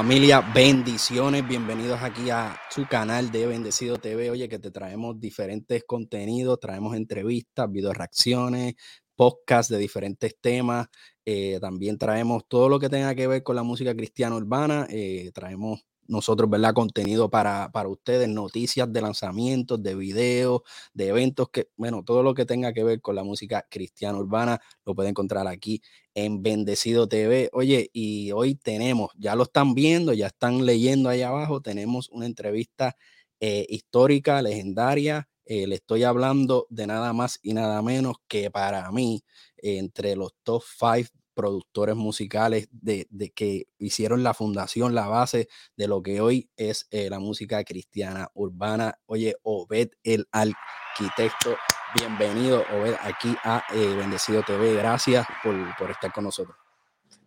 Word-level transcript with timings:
Familia, 0.00 0.40
bendiciones, 0.40 1.46
bienvenidos 1.46 2.00
aquí 2.02 2.30
a 2.30 2.58
su 2.70 2.86
canal 2.86 3.30
de 3.30 3.46
Bendecido 3.46 3.98
TV. 3.98 4.30
Oye, 4.30 4.48
que 4.48 4.58
te 4.58 4.70
traemos 4.70 5.20
diferentes 5.20 5.84
contenidos, 5.84 6.58
traemos 6.58 6.96
entrevistas, 6.96 7.70
video 7.70 7.92
reacciones, 7.92 8.76
podcasts 9.14 9.70
de 9.70 9.76
diferentes 9.76 10.34
temas. 10.40 10.86
Eh, 11.22 11.58
también 11.60 11.98
traemos 11.98 12.44
todo 12.48 12.70
lo 12.70 12.80
que 12.80 12.88
tenga 12.88 13.14
que 13.14 13.26
ver 13.26 13.42
con 13.42 13.56
la 13.56 13.62
música 13.62 13.94
cristiana 13.94 14.36
urbana. 14.36 14.86
Eh, 14.88 15.32
traemos 15.34 15.82
nosotros, 16.10 16.50
¿verdad? 16.50 16.74
Contenido 16.74 17.30
para, 17.30 17.70
para 17.72 17.88
ustedes, 17.88 18.28
noticias 18.28 18.92
de 18.92 19.00
lanzamientos, 19.00 19.82
de 19.82 19.94
videos, 19.94 20.62
de 20.92 21.08
eventos, 21.08 21.48
que, 21.50 21.68
bueno, 21.76 22.02
todo 22.04 22.22
lo 22.22 22.34
que 22.34 22.44
tenga 22.46 22.72
que 22.72 22.84
ver 22.84 23.00
con 23.00 23.14
la 23.16 23.24
música 23.24 23.66
cristiana 23.70 24.18
urbana 24.18 24.60
lo 24.84 24.94
puede 24.94 25.08
encontrar 25.10 25.46
aquí 25.46 25.82
en 26.14 26.42
Bendecido 26.42 27.08
TV. 27.08 27.50
Oye, 27.52 27.90
y 27.92 28.32
hoy 28.32 28.54
tenemos, 28.56 29.10
ya 29.16 29.34
lo 29.36 29.44
están 29.44 29.74
viendo, 29.74 30.12
ya 30.12 30.26
están 30.28 30.66
leyendo 30.66 31.08
ahí 31.08 31.22
abajo, 31.22 31.60
tenemos 31.62 32.08
una 32.10 32.26
entrevista 32.26 32.96
eh, 33.40 33.66
histórica, 33.68 34.42
legendaria. 34.42 35.28
Eh, 35.44 35.66
le 35.66 35.76
estoy 35.76 36.04
hablando 36.04 36.66
de 36.70 36.86
nada 36.86 37.12
más 37.12 37.38
y 37.42 37.54
nada 37.54 37.82
menos 37.82 38.16
que 38.28 38.50
para 38.50 38.90
mí, 38.92 39.24
entre 39.56 40.16
los 40.16 40.32
top 40.42 40.62
five 40.62 41.08
productores 41.40 41.96
musicales 41.96 42.68
de, 42.70 43.08
que 43.34 43.66
hicieron 43.78 44.22
la 44.22 44.34
fundación, 44.34 44.94
la 44.94 45.06
base 45.06 45.48
de 45.74 45.88
lo 45.88 46.02
que 46.02 46.20
hoy 46.20 46.50
es 46.54 46.86
eh, 46.90 47.08
la 47.08 47.18
música 47.18 47.64
cristiana 47.64 48.28
urbana. 48.34 48.98
Oye, 49.06 49.36
Obed 49.42 49.88
el 50.04 50.28
arquitecto, 50.32 51.56
bienvenido 51.94 52.62
Obed 52.74 52.94
aquí 53.02 53.34
a 53.42 53.62
eh, 53.72 53.94
Bendecido 53.96 54.42
TV. 54.42 54.74
Gracias 54.74 55.26
por, 55.42 55.54
por 55.78 55.90
estar 55.90 56.12
con 56.12 56.24
nosotros. 56.24 56.54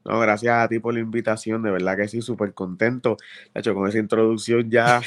No, 0.06 0.20
gracias 0.20 0.56
a 0.56 0.68
ti 0.68 0.78
por 0.78 0.94
la 0.94 1.00
invitación, 1.00 1.64
de 1.64 1.72
verdad 1.72 1.98
que 1.98 2.08
sí, 2.08 2.22
súper 2.22 2.54
contento. 2.54 3.18
De 3.52 3.62
hecho, 3.62 3.74
con 3.74 3.90
esa 3.90 3.98
introducción 3.98 4.70
ya 4.70 5.02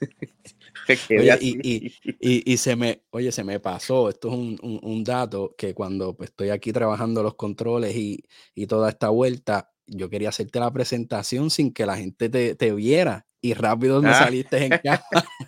y, 2.20 2.56
se 2.56 2.76
me, 2.76 3.02
oye, 3.10 3.32
se 3.32 3.44
me 3.44 3.60
pasó, 3.60 4.08
esto 4.08 4.28
es 4.28 4.34
un, 4.62 5.04
dato 5.04 5.54
que 5.56 5.74
cuando 5.74 6.16
pues, 6.16 6.30
estoy 6.30 6.50
aquí 6.50 6.72
trabajando 6.72 7.22
los 7.22 7.34
controles 7.34 7.94
y, 7.96 8.22
toda 8.66 8.90
esta 8.90 9.08
vuelta, 9.08 9.70
yo 9.86 10.10
quería 10.10 10.28
hacerte 10.28 10.60
la 10.60 10.72
presentación 10.72 11.50
sin 11.50 11.72
que 11.72 11.86
la 11.86 11.96
gente 11.96 12.28
te, 12.28 12.72
viera 12.72 13.26
y 13.40 13.54
rápido 13.54 14.02
me 14.02 14.10
ah. 14.10 14.14
saliste 14.14 14.64
en 14.64 14.70
casa. 14.84 15.04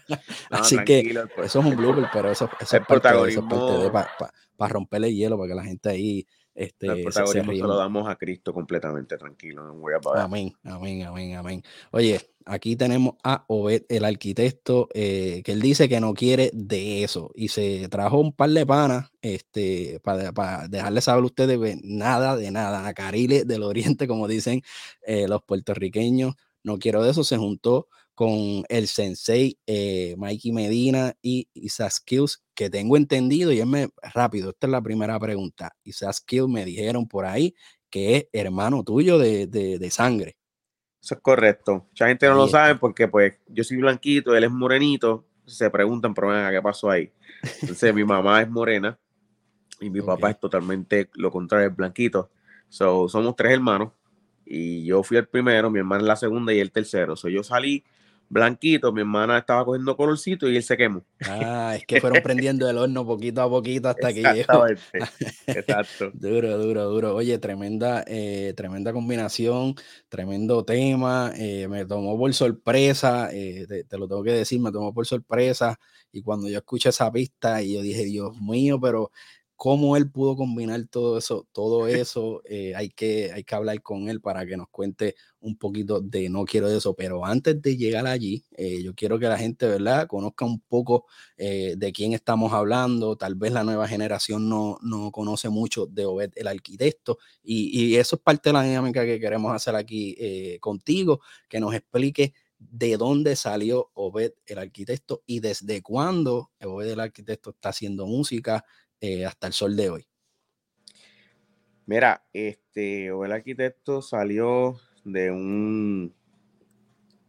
Así 0.51 0.77
que 0.85 1.01
eso 1.01 1.61
es 1.61 1.67
un 1.67 1.77
blooper, 1.77 2.07
pero 2.13 2.31
eso, 2.31 2.49
es 2.61 2.71
parte, 2.87 3.09
de 3.09 3.91
para 3.91 4.73
romperle 4.73 5.09
el 5.09 5.15
hielo, 5.15 5.39
para 5.39 5.49
que 5.49 5.55
la 5.55 5.65
gente 5.65 5.89
ahí 5.89 6.27
este, 6.61 6.89
el 6.89 7.03
protagonismo 7.03 7.53
se, 7.53 7.59
lo 7.59 7.75
damos 7.75 8.07
a 8.07 8.17
Cristo 8.17 8.53
completamente 8.53 9.17
tranquilo. 9.17 9.65
No 9.65 9.75
voy 9.77 9.95
a 9.95 10.23
Amén, 10.23 10.53
amén, 10.63 11.05
amén, 11.05 11.35
amén. 11.35 11.63
Oye, 11.91 12.21
aquí 12.45 12.77
tenemos 12.77 13.15
a 13.25 13.47
Obed, 13.49 13.85
el 13.89 14.05
arquitecto, 14.05 14.91
eh, 14.93 15.41
que 15.43 15.53
él 15.53 15.63
dice 15.63 15.89
que 15.89 16.01
no 16.01 16.13
quiere 16.13 16.51
de 16.53 17.03
eso. 17.03 17.31
Y 17.35 17.49
se 17.49 17.89
trajo 17.89 18.19
un 18.19 18.35
par 18.35 18.51
de 18.51 18.67
panas 18.67 19.11
este, 19.23 20.01
para, 20.05 20.33
para 20.33 20.69
dejarles 20.69 21.05
saber 21.05 21.23
a 21.23 21.27
ustedes 21.27 21.79
nada 21.83 22.37
de 22.37 22.51
nada. 22.51 22.87
A 22.87 22.93
Carile 22.93 23.45
del 23.45 23.63
Oriente, 23.63 24.07
como 24.07 24.29
dicen 24.29 24.61
eh, 25.01 25.29
los 25.29 25.43
puertorriqueños. 25.43 26.35
No 26.63 26.79
quiero 26.79 27.03
de 27.03 27.13
eso. 27.13 27.25
Se 27.25 27.39
juntó 27.39 27.89
con 28.21 28.65
el 28.69 28.87
sensei 28.87 29.59
eh, 29.67 30.15
Mikey 30.19 30.53
Medina 30.53 31.15
y 31.23 31.49
Isaac 31.55 31.91
Skills, 31.91 32.45
que 32.55 32.69
tengo 32.69 32.99
entendido, 32.99 33.51
y 33.51 33.61
es 33.61 33.67
me, 33.67 33.89
rápido, 34.13 34.51
esta 34.51 34.67
es 34.67 34.71
la 34.71 34.83
primera 34.83 35.19
pregunta. 35.19 35.75
Isaac 35.85 36.13
Skills 36.13 36.51
me 36.51 36.67
dijeron 36.67 37.09
por 37.09 37.25
ahí 37.25 37.55
que 37.89 38.17
es 38.17 38.27
hermano 38.35 38.85
tuyo 38.85 39.17
de, 39.17 39.47
de, 39.47 39.91
sangre. 39.91 40.37
Eso 41.03 41.15
es 41.15 41.21
correcto. 41.23 41.87
Mucha 41.89 42.09
gente 42.09 42.29
no 42.29 42.35
lo 42.35 42.47
sabe 42.47 42.75
porque 42.75 43.09
pues 43.09 43.39
yo 43.49 43.65
soy 43.65 43.79
blanquito, 43.79 44.37
él 44.37 44.45
es 44.45 44.51
morenito, 44.51 45.25
se 45.47 45.71
preguntan, 45.71 46.13
pero 46.13 46.29
¿qué 46.51 46.61
pasó 46.61 46.91
ahí? 46.91 47.11
Entonces 47.63 47.95
mi 47.95 48.05
mamá 48.05 48.43
es 48.43 48.51
morena 48.51 48.99
y 49.81 49.89
mi 49.89 50.03
papá 50.03 50.29
es 50.29 50.39
totalmente 50.39 51.09
lo 51.15 51.31
contrario, 51.31 51.71
es 51.71 51.75
blanquito. 51.75 52.31
So, 52.69 53.09
somos 53.09 53.35
tres 53.35 53.53
hermanos 53.53 53.93
y 54.45 54.85
yo 54.85 55.03
fui 55.03 55.17
el 55.17 55.27
primero, 55.27 55.71
mi 55.71 55.79
hermana 55.79 56.03
es 56.03 56.07
la 56.07 56.17
segunda 56.17 56.53
y 56.53 56.61
el 56.61 56.71
tercero. 56.71 57.17
So, 57.17 57.31
yo 57.31 57.43
salí 57.43 57.83
blanquito, 58.31 58.93
mi 58.93 59.01
hermana 59.01 59.39
estaba 59.39 59.65
cogiendo 59.65 59.97
colorcito 59.97 60.49
y 60.49 60.57
él 60.57 60.63
se 60.63 60.77
quemó. 60.77 61.05
Ah, 61.27 61.75
es 61.77 61.85
que 61.85 62.01
fueron 62.01 62.23
prendiendo 62.23 62.71
el 62.71 62.79
horno 62.79 63.05
poquito 63.05 63.43
a 63.43 63.51
poquito 63.51 63.89
hasta 63.89 64.13
que 64.15 64.23
llegó. 64.23 64.67
Exacto. 65.47 66.11
duro, 66.15 66.57
duro, 66.57 66.85
duro. 66.89 67.15
Oye, 67.17 67.39
tremenda, 67.39 68.05
eh, 68.07 68.55
tremenda 68.57 68.93
combinación, 68.93 69.75
tremendo 70.09 70.65
tema. 70.65 71.33
Eh, 71.37 71.67
me 71.69 71.85
tomó 71.85 72.17
por 72.17 72.33
sorpresa, 72.33 73.31
eh, 73.33 73.67
te, 73.89 73.99
lo 73.99 74.07
tengo 74.07 74.23
que 74.23 74.33
decir, 74.33 74.61
me 74.61 74.71
tomó 74.71 74.95
por 74.95 75.07
sorpresa. 75.07 75.79
Y 76.13 76.23
cuando 76.23 76.49
yo 76.49 76.59
escuché 76.59 76.91
esa 76.91 77.11
pista, 77.11 77.61
y 77.63 77.75
yo 77.75 77.83
dije, 77.83 78.05
Dios 78.05 78.41
mío, 78.41 78.81
pero 78.81 79.11
cómo 79.61 79.95
él 79.99 80.11
pudo 80.11 80.37
combinar 80.37 80.87
todo 80.91 81.19
eso, 81.19 81.47
todo 81.53 81.87
eso, 81.87 82.41
eh, 82.47 82.75
hay, 82.75 82.89
que, 82.89 83.31
hay 83.31 83.45
que 83.45 83.55
hablar 83.55 83.83
con 83.83 84.09
él 84.09 84.23
para 84.23 84.47
que 84.47 84.57
nos 84.57 84.69
cuente 84.71 85.17
un 85.39 85.59
poquito 85.59 86.01
de 86.01 86.31
no 86.31 86.47
quiero 86.47 86.67
eso, 86.71 86.95
pero 86.95 87.27
antes 87.27 87.61
de 87.61 87.77
llegar 87.77 88.07
allí, 88.07 88.43
eh, 88.57 88.83
yo 88.83 88.95
quiero 88.95 89.19
que 89.19 89.27
la 89.27 89.37
gente, 89.37 89.67
¿verdad?, 89.67 90.07
conozca 90.07 90.47
un 90.47 90.61
poco 90.61 91.05
eh, 91.37 91.75
de 91.77 91.93
quién 91.93 92.15
estamos 92.15 92.55
hablando, 92.55 93.17
tal 93.17 93.35
vez 93.35 93.53
la 93.53 93.63
nueva 93.63 93.87
generación 93.87 94.49
no, 94.49 94.79
no 94.81 95.13
conoce 95.13 95.51
mucho 95.51 95.85
de 95.85 96.07
Obed 96.07 96.31
el 96.37 96.47
arquitecto, 96.47 97.19
y, 97.43 97.69
y, 97.79 97.97
eso 97.97 98.17
es 98.17 98.23
parte 98.23 98.49
de 98.49 98.55
la 98.55 98.63
dinámica 98.63 99.05
que 99.05 99.21
queremos 99.21 99.55
hacer 99.55 99.77
aquí 99.77 100.17
contigo, 100.59 101.21
que 101.51 101.61
nos 101.61 101.75
explique 101.75 102.33
de 102.59 102.97
dónde 102.97 103.37
salió 103.37 103.91
Obed 103.95 104.33
el 104.47 104.59
arquitecto 104.59 105.23
y 105.27 105.41
desde 105.41 105.83
cuándo 105.83 106.51
Obed 106.63 106.89
el 106.89 107.01
arquitecto 107.01 107.51
está 107.51 107.71
haciendo 107.71 108.07
música, 108.07 108.65
eh, 109.01 109.27
hasta 109.27 109.47
el 109.47 109.53
sol 109.53 109.77
de 109.77 109.91
hoy? 109.91 110.07
Mira, 111.87 112.25
este, 112.33 113.07
el 113.07 113.33
arquitecto 113.33 114.03
salió 114.03 114.79
de 115.05 115.31
un 115.31 116.15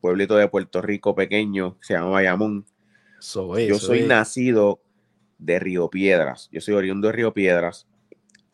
pueblito 0.01 0.35
de 0.35 0.47
Puerto 0.47 0.81
Rico 0.81 1.15
pequeño 1.15 1.77
que 1.79 1.85
se 1.85 1.93
llama 1.93 2.09
Bayamón. 2.09 2.65
Yo 3.67 3.79
soy 3.79 4.03
nacido 4.03 4.81
de 5.37 5.59
Río 5.59 5.89
Piedras. 5.89 6.49
Yo 6.51 6.61
soy 6.61 6.75
oriundo 6.75 7.07
de 7.07 7.13
Río 7.13 7.33
Piedras. 7.33 7.87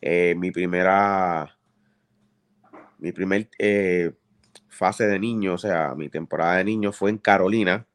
Eh, 0.00 0.34
mi 0.36 0.50
primera, 0.50 1.58
mi 2.98 3.12
primer 3.12 3.48
eh, 3.58 4.12
fase 4.68 5.06
de 5.06 5.18
niño, 5.18 5.54
o 5.54 5.58
sea, 5.58 5.94
mi 5.96 6.08
temporada 6.08 6.56
de 6.56 6.64
niño 6.64 6.92
fue 6.92 7.10
en 7.10 7.18
Carolina, 7.18 7.86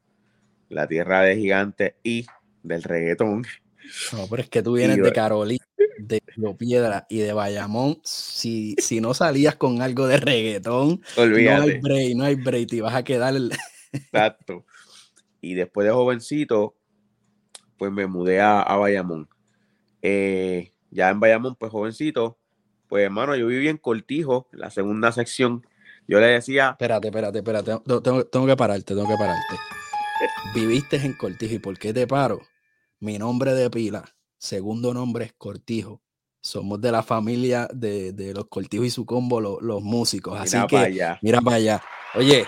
la 0.69 0.87
tierra 0.87 1.21
de 1.21 1.37
gigantes 1.37 1.93
y 2.03 2.25
del 2.61 2.83
reggaetón. 2.83 3.45
No, 4.11 4.27
pero 4.29 4.41
es 4.41 4.49
que 4.49 4.63
tú 4.63 4.73
vienes 4.73 4.97
de 4.97 5.11
Carolina, 5.11 5.65
de 5.97 6.21
Río 6.35 6.55
Piedra 6.55 7.05
y 7.09 7.19
de 7.19 7.33
Bayamón. 7.33 7.99
Si, 8.03 8.75
si 8.79 9.01
no 9.01 9.13
salías 9.13 9.55
con 9.55 9.81
algo 9.81 10.07
de 10.07 10.17
reggaetón, 10.17 11.01
no 11.17 11.23
hay 11.23 11.79
break, 11.79 12.15
no 12.15 12.23
hay 12.23 12.35
break, 12.35 12.69
te 12.69 12.81
vas 12.81 12.95
a 12.95 13.03
quedar. 13.03 13.35
Exacto. 13.91 14.65
Y 15.41 15.55
después 15.55 15.85
de 15.85 15.93
jovencito, 15.93 16.75
pues 17.77 17.91
me 17.91 18.07
mudé 18.07 18.41
a, 18.41 18.63
Bayamón. 18.63 19.27
Eh, 20.01 20.73
ya 20.89 21.09
en 21.09 21.19
Bayamón, 21.19 21.55
pues 21.55 21.71
jovencito, 21.71 22.37
pues 22.87 23.05
hermano, 23.05 23.35
yo 23.35 23.47
viví 23.47 23.67
en 23.67 23.77
Cortijo, 23.77 24.47
la 24.51 24.69
segunda 24.69 25.11
sección. 25.11 25.65
Yo 26.07 26.19
le 26.19 26.27
decía. 26.27 26.71
Espérate, 26.71 27.07
espérate, 27.07 27.37
espérate. 27.39 27.71
Tengo, 27.85 28.25
tengo 28.25 28.45
que 28.45 28.57
pararte, 28.57 28.93
tengo 28.93 29.07
que 29.07 29.15
pararte. 29.17 29.55
Viviste 30.53 30.97
en 30.97 31.13
Cortijo, 31.13 31.55
¿y 31.55 31.59
por 31.59 31.77
qué 31.77 31.93
te 31.93 32.05
paro? 32.07 32.41
Mi 33.03 33.19
nombre 33.19 33.53
de 33.53 33.69
pila, 33.69 34.05
segundo 34.37 34.93
nombre 34.93 35.25
es 35.25 35.33
Cortijo. 35.33 36.01
Somos 36.39 36.79
de 36.79 36.89
la 36.89 37.03
familia 37.03 37.67
de, 37.73 38.31
los 38.33 38.47
Cortijos 38.47 38.87
y 38.87 38.89
su 38.91 39.05
combo, 39.05 39.41
los, 39.41 39.83
músicos. 39.83 40.39
Así 40.39 40.55
que 40.69 40.77
allá. 40.77 41.19
mira 41.21 41.41
para 41.41 41.57
allá. 41.57 41.83
Oye, 42.15 42.45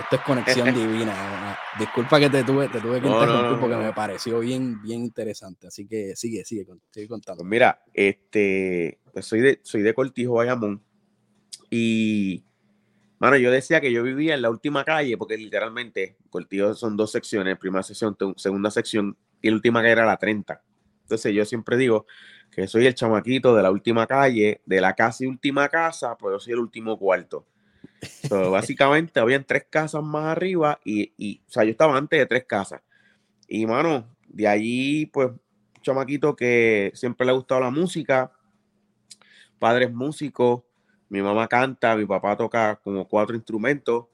esto 0.00 0.16
es 0.16 0.22
conexión 0.22 0.66
divina. 0.74 1.58
Disculpa 1.78 2.18
que 2.18 2.30
te 2.30 2.42
tuve, 2.42 2.70
te 2.70 2.80
tuve 2.80 3.02
que 3.02 3.06
interrumpir 3.06 3.60
porque 3.60 3.76
me 3.76 3.92
pareció 3.92 4.40
bien, 4.40 4.80
bien 4.80 5.02
interesante. 5.04 5.66
Así 5.66 5.86
que 5.86 6.16
sigue, 6.16 6.42
sigue, 6.42 6.66
sigue 6.90 7.06
contando. 7.06 7.42
Pues 7.42 7.50
mira, 7.50 7.82
este, 7.92 9.00
pues 9.12 9.26
soy 9.26 9.40
de, 9.40 9.60
soy 9.62 9.82
de 9.82 9.92
Cortijo, 9.92 10.32
Bayamón. 10.32 10.82
Y, 11.68 12.46
mano, 13.18 13.36
yo 13.36 13.50
decía 13.50 13.82
que 13.82 13.92
yo 13.92 14.02
vivía 14.02 14.34
en 14.34 14.40
la 14.40 14.48
última 14.48 14.86
calle, 14.86 15.18
porque 15.18 15.36
literalmente 15.36 16.16
Cortijo 16.30 16.72
son 16.72 16.96
dos 16.96 17.12
secciones, 17.12 17.58
primera 17.58 17.82
sección, 17.82 18.16
segunda 18.38 18.70
sección, 18.70 19.14
y 19.42 19.48
la 19.50 19.56
última 19.56 19.82
que 19.82 19.88
era 19.88 20.04
la 20.06 20.16
30. 20.16 20.62
Entonces 21.02 21.34
yo 21.34 21.44
siempre 21.44 21.76
digo 21.76 22.06
que 22.50 22.66
soy 22.66 22.86
el 22.86 22.94
chamaquito 22.94 23.54
de 23.54 23.62
la 23.62 23.70
última 23.70 24.06
calle, 24.06 24.60
de 24.64 24.80
la 24.80 24.94
casi 24.94 25.26
última 25.26 25.68
casa, 25.68 26.16
pues 26.16 26.34
yo 26.34 26.40
soy 26.40 26.52
el 26.54 26.60
último 26.60 26.98
cuarto. 26.98 27.46
básicamente 28.50 29.20
habían 29.20 29.44
tres 29.44 29.66
casas 29.68 30.02
más 30.02 30.24
arriba 30.26 30.78
y, 30.84 31.12
y, 31.16 31.40
o 31.46 31.50
sea, 31.50 31.64
yo 31.64 31.70
estaba 31.70 31.96
antes 31.96 32.18
de 32.18 32.26
tres 32.26 32.44
casas. 32.44 32.82
Y, 33.48 33.66
mano, 33.66 34.06
de 34.28 34.46
allí, 34.46 35.06
pues, 35.06 35.30
chamaquito 35.80 36.36
que 36.36 36.92
siempre 36.94 37.24
le 37.24 37.32
ha 37.32 37.34
gustado 37.34 37.62
la 37.62 37.70
música, 37.70 38.30
padres 39.58 39.92
músicos, 39.92 40.62
mi 41.08 41.22
mamá 41.22 41.48
canta, 41.48 41.96
mi 41.96 42.04
papá 42.04 42.36
toca 42.36 42.76
como 42.76 43.08
cuatro 43.08 43.34
instrumentos, 43.34 44.06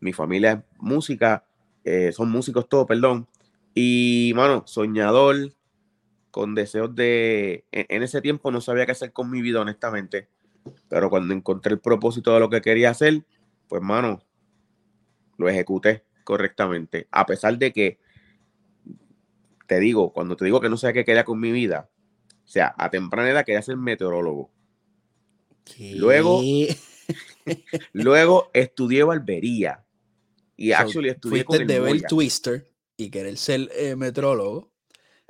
mi 0.00 0.12
familia 0.12 0.52
es 0.52 0.58
música, 0.78 1.44
eh, 1.84 2.12
son 2.12 2.30
músicos 2.30 2.68
todos, 2.68 2.86
perdón. 2.86 3.26
Y, 3.74 4.32
mano, 4.36 4.62
soñador, 4.66 5.52
con 6.30 6.54
deseos 6.54 6.94
de... 6.94 7.64
En, 7.72 8.02
ese 8.02 8.20
tiempo 8.20 8.50
no 8.52 8.60
sabía 8.60 8.86
qué 8.86 8.92
hacer 8.92 9.12
con 9.12 9.30
mi 9.30 9.42
vida, 9.42 9.60
honestamente. 9.60 10.28
Pero 10.88 11.10
cuando 11.10 11.34
encontré 11.34 11.74
el 11.74 11.80
propósito 11.80 12.32
de 12.32 12.40
lo 12.40 12.48
que 12.48 12.62
quería 12.62 12.90
hacer, 12.90 13.24
pues, 13.68 13.82
mano, 13.82 14.22
lo 15.36 15.48
ejecuté 15.48 16.04
correctamente. 16.22 17.08
A 17.10 17.26
pesar 17.26 17.58
de 17.58 17.72
que, 17.72 17.98
te 19.66 19.80
digo, 19.80 20.12
cuando 20.12 20.36
te 20.36 20.44
digo 20.44 20.60
que 20.60 20.68
no 20.68 20.76
sabía 20.76 20.94
qué 20.94 21.04
quería 21.04 21.24
con 21.24 21.40
mi 21.40 21.50
vida, 21.50 21.90
o 22.44 22.48
sea, 22.48 22.74
a 22.78 22.90
temprana 22.90 23.30
edad 23.30 23.44
quería 23.44 23.62
ser 23.62 23.76
meteorólogo. 23.76 24.50
Luego, 25.94 26.42
luego 27.92 28.50
estudié 28.52 29.02
barbería. 29.02 29.84
Y 30.56 30.70
actually 30.70 31.08
estudié 31.08 31.44
con 31.44 31.60
el 31.60 31.66
de 31.66 31.80
ver 31.80 32.02
Twister 32.02 32.73
y 32.96 33.10
querer 33.10 33.36
ser 33.36 33.70
eh, 33.76 33.96
metrólogo. 33.96 34.70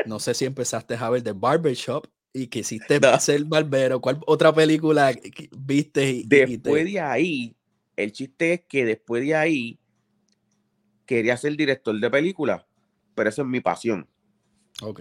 No 0.06 0.18
sé 0.18 0.34
si 0.34 0.44
empezaste 0.44 0.94
a 0.94 1.10
ver 1.10 1.22
The 1.22 1.32
Barbershop 1.32 2.06
y 2.32 2.48
quisiste 2.48 3.00
ser 3.20 3.44
barbero. 3.44 4.00
¿Cuál 4.00 4.20
otra 4.26 4.52
película 4.54 5.14
viste? 5.56 6.10
Y, 6.10 6.24
después 6.24 6.84
de 6.84 7.00
ahí, 7.00 7.56
el 7.96 8.12
chiste 8.12 8.54
es 8.54 8.60
que 8.68 8.84
después 8.84 9.22
de 9.24 9.34
ahí 9.34 9.78
quería 11.06 11.36
ser 11.36 11.56
director 11.56 11.98
de 11.98 12.10
película, 12.10 12.66
pero 13.14 13.28
eso 13.28 13.42
es 13.42 13.48
mi 13.48 13.60
pasión. 13.60 14.08
Ok. 14.82 15.00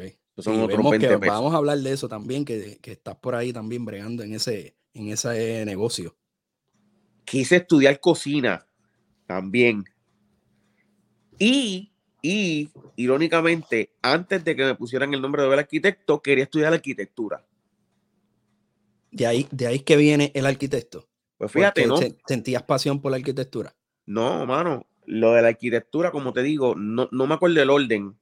vamos 1.26 1.54
a 1.54 1.58
hablar 1.58 1.80
de 1.80 1.92
eso 1.92 2.08
también, 2.08 2.46
que, 2.46 2.78
que, 2.82 2.92
estás 2.92 3.16
por 3.16 3.36
ahí 3.36 3.52
también 3.52 3.84
bregando 3.84 4.24
en 4.24 4.34
ese, 4.34 4.76
en 4.94 5.10
ese 5.10 5.66
negocio. 5.66 6.16
Quise 7.26 7.58
estudiar 7.58 8.00
cocina 8.00 8.68
también. 9.26 9.86
Y, 11.40 11.93
y, 12.26 12.70
irónicamente, 12.96 13.92
antes 14.02 14.46
de 14.46 14.56
que 14.56 14.64
me 14.64 14.76
pusieran 14.76 15.14
el 15.14 15.22
nombre 15.22 15.44
de 15.44 15.54
arquitecto, 15.54 16.22
quería 16.22 16.46
estudiar 16.46 16.74
arquitectura. 16.74 17.46
De 19.12 19.28
ahí, 19.28 19.46
de 19.52 19.68
ahí 19.68 19.80
que 19.80 19.98
viene 19.98 20.32
el 20.34 20.46
arquitecto. 20.46 21.06
Pues 21.38 21.52
fíjate, 21.52 21.86
¿no? 21.86 22.00
¿Sentías 22.26 22.64
pasión 22.64 23.02
por 23.02 23.12
la 23.12 23.18
arquitectura? 23.18 23.76
No, 24.06 24.46
mano. 24.46 24.88
Lo 25.06 25.34
de 25.34 25.42
la 25.42 25.50
arquitectura, 25.50 26.12
como 26.12 26.32
te 26.32 26.42
digo, 26.44 26.76
no, 26.76 27.10
no 27.12 27.28
me 27.28 27.34
acuerdo 27.34 27.62
el 27.62 27.70
orden, 27.70 28.16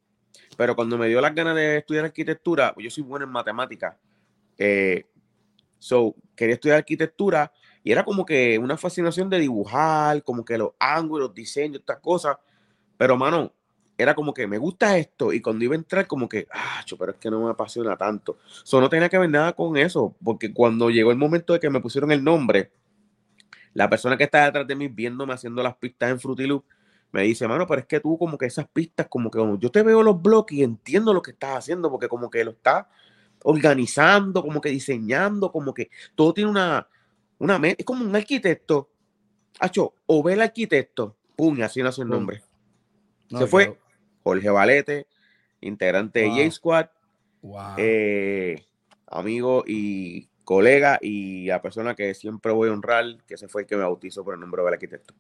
pero 0.58 0.76
cuando 0.76 0.98
me 0.98 1.08
dio 1.08 1.22
las 1.22 1.36
ganas 1.36 1.56
de 1.56 1.78
estudiar 1.78 2.06
arquitectura, 2.06 2.74
pues 2.74 2.86
yo 2.86 2.90
soy 2.90 3.04
bueno 3.04 3.26
en 3.26 3.32
matemáticas. 3.32 3.96
Eh, 4.58 5.06
so, 5.78 6.16
quería 6.36 6.56
estudiar 6.56 6.80
arquitectura 6.80 7.54
y 7.84 7.92
era 7.92 8.04
como 8.04 8.26
que 8.26 8.58
una 8.58 8.78
fascinación 8.78 9.30
de 9.30 9.38
dibujar, 9.38 10.24
como 10.24 10.44
que 10.44 10.58
los 10.58 10.72
ángulos, 10.80 11.28
los 11.28 11.36
diseños, 11.36 11.82
estas 11.82 12.00
cosas. 12.00 12.38
Pero, 12.98 13.16
mano, 13.16 13.54
era 13.98 14.16
como 14.16 14.34
que 14.34 14.48
me 14.48 14.58
gusta 14.58 14.98
esto. 14.98 15.34
Y 15.34 15.42
cuando 15.42 15.64
iba 15.64 15.76
a 15.76 15.78
entrar, 15.78 16.08
como 16.08 16.28
que, 16.28 16.48
ah, 16.52 16.84
pero 16.98 17.12
es 17.12 17.18
que 17.18 17.30
no 17.30 17.44
me 17.44 17.52
apasiona 17.52 17.96
tanto. 17.98 18.38
So, 18.64 18.82
no 18.82 18.90
tenía 18.90 19.10
que 19.10 19.18
ver 19.18 19.30
nada 19.30 19.54
con 19.54 19.78
eso, 19.78 20.16
porque 20.24 20.54
cuando 20.54 20.90
llegó 20.90 21.12
el 21.12 21.18
momento 21.18 21.54
de 21.54 21.60
que 21.60 21.70
me 21.70 21.80
pusieron 21.80 22.12
el 22.12 22.24
nombre, 22.24 22.72
la 23.74 23.90
persona 23.90 24.18
que 24.18 24.26
está 24.26 24.46
detrás 24.46 24.68
de 24.68 24.76
mí 24.76 24.88
viéndome 24.88 25.34
haciendo 25.34 25.64
las 25.64 25.76
pistas 25.76 26.12
en 26.12 26.20
Fruity 26.20 26.48
Loop, 26.48 26.66
me 27.12 27.24
dice, 27.24 27.48
mano, 27.48 27.68
pero 27.68 27.82
es 27.82 27.88
que 27.88 28.00
tú 28.00 28.18
como 28.18 28.38
que 28.38 28.46
esas 28.46 28.68
pistas, 28.68 29.08
como 29.08 29.30
que 29.30 29.40
yo 29.60 29.70
te 29.70 29.84
veo 29.84 30.02
los 30.02 30.22
bloques 30.22 30.58
y 30.58 30.64
entiendo 30.64 31.14
lo 31.14 31.22
que 31.22 31.32
estás 31.32 31.58
haciendo, 31.58 31.92
porque 31.92 32.08
como 32.08 32.30
que 32.30 32.44
lo 32.44 32.52
estás 32.52 32.86
organizando, 33.44 34.42
como 34.42 34.62
que 34.62 34.70
diseñando, 34.70 35.52
como 35.52 35.74
que 35.74 35.90
todo 36.16 36.34
tiene 36.34 36.50
una, 36.50 36.88
una 37.38 37.60
es 37.68 37.86
como 37.86 38.06
un 38.06 38.16
arquitecto. 38.16 38.90
Hacho, 39.60 39.94
o 40.06 40.24
ve 40.24 40.34
el 40.34 40.42
arquitecto, 40.42 41.18
pum, 41.36 41.62
así 41.62 41.84
nació 41.84 42.04
el 42.04 42.10
nombre. 42.10 42.42
Se 43.30 43.48
fue 43.48 43.78
Jorge 44.24 44.50
Valete, 44.50 45.08
integrante 45.62 46.22
de 46.22 46.30
J-Squad, 46.30 46.88
eh, 47.78 48.64
amigo 49.08 49.64
y 49.66 50.28
colega 50.44 51.00
y 51.02 51.50
a 51.50 51.62
persona 51.62 51.96
que 51.96 52.14
siempre 52.14 52.52
voy 52.52 52.70
a 52.70 52.74
honrar, 52.74 53.06
que 53.28 53.38
se 53.38 53.48
fue 53.48 53.62
el 53.62 53.68
que 53.68 53.78
me 53.78 53.84
bautizó 53.84 54.24
por 54.24 54.34
el 54.34 54.40
nombre 54.40 54.64
del 54.64 54.74
arquitecto. 54.74 55.14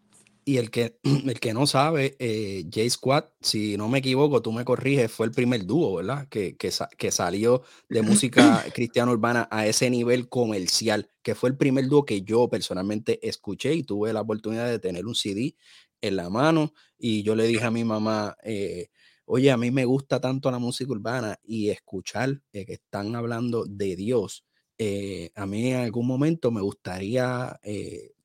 Y 0.43 0.57
el 0.57 0.71
que, 0.71 0.97
el 1.03 1.39
que 1.39 1.53
no 1.53 1.67
sabe, 1.67 2.15
eh, 2.19 2.63
J-Squad, 2.63 3.25
si 3.41 3.77
no 3.77 3.87
me 3.89 3.99
equivoco, 3.99 4.41
tú 4.41 4.51
me 4.51 4.65
corriges, 4.65 5.11
fue 5.11 5.27
el 5.27 5.31
primer 5.31 5.65
dúo, 5.65 5.95
¿verdad? 5.95 6.27
Que, 6.29 6.57
que, 6.57 6.71
que 6.97 7.11
salió 7.11 7.61
de 7.89 8.01
música 8.01 8.63
cristiana 8.73 9.11
urbana 9.11 9.47
a 9.51 9.67
ese 9.67 9.89
nivel 9.89 10.29
comercial, 10.29 11.09
que 11.21 11.35
fue 11.35 11.49
el 11.49 11.57
primer 11.57 11.87
dúo 11.87 12.05
que 12.05 12.23
yo 12.23 12.49
personalmente 12.49 13.25
escuché 13.27 13.73
y 13.75 13.83
tuve 13.83 14.13
la 14.13 14.21
oportunidad 14.21 14.67
de 14.67 14.79
tener 14.79 15.05
un 15.05 15.15
CD 15.15 15.55
en 16.01 16.15
la 16.15 16.29
mano 16.29 16.73
y 16.97 17.23
yo 17.23 17.35
le 17.35 17.45
dije 17.45 17.63
a 17.63 17.71
mi 17.71 17.83
mamá, 17.83 18.35
eh, 18.43 18.89
oye, 19.25 19.51
a 19.51 19.57
mí 19.57 19.71
me 19.71 19.85
gusta 19.85 20.19
tanto 20.19 20.51
la 20.51 20.59
música 20.59 20.91
urbana 20.91 21.39
y 21.43 21.69
escuchar 21.69 22.41
eh, 22.51 22.65
que 22.65 22.73
están 22.73 23.15
hablando 23.15 23.65
de 23.65 23.95
Dios, 23.95 24.45
eh, 24.77 25.31
a 25.35 25.45
mí 25.45 25.71
en 25.71 25.77
algún 25.77 26.07
momento 26.07 26.51
me 26.51 26.61
gustaría 26.61 27.59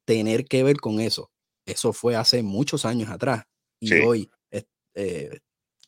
tener 0.04 0.46
que 0.46 0.62
ver 0.62 0.76
con 0.76 1.00
eso. 1.00 1.30
Eso 1.66 1.92
fue 1.92 2.16
hace 2.16 2.42
muchos 2.42 2.84
años 2.84 3.10
atrás 3.10 3.44
y 3.78 3.92
hoy 3.92 4.30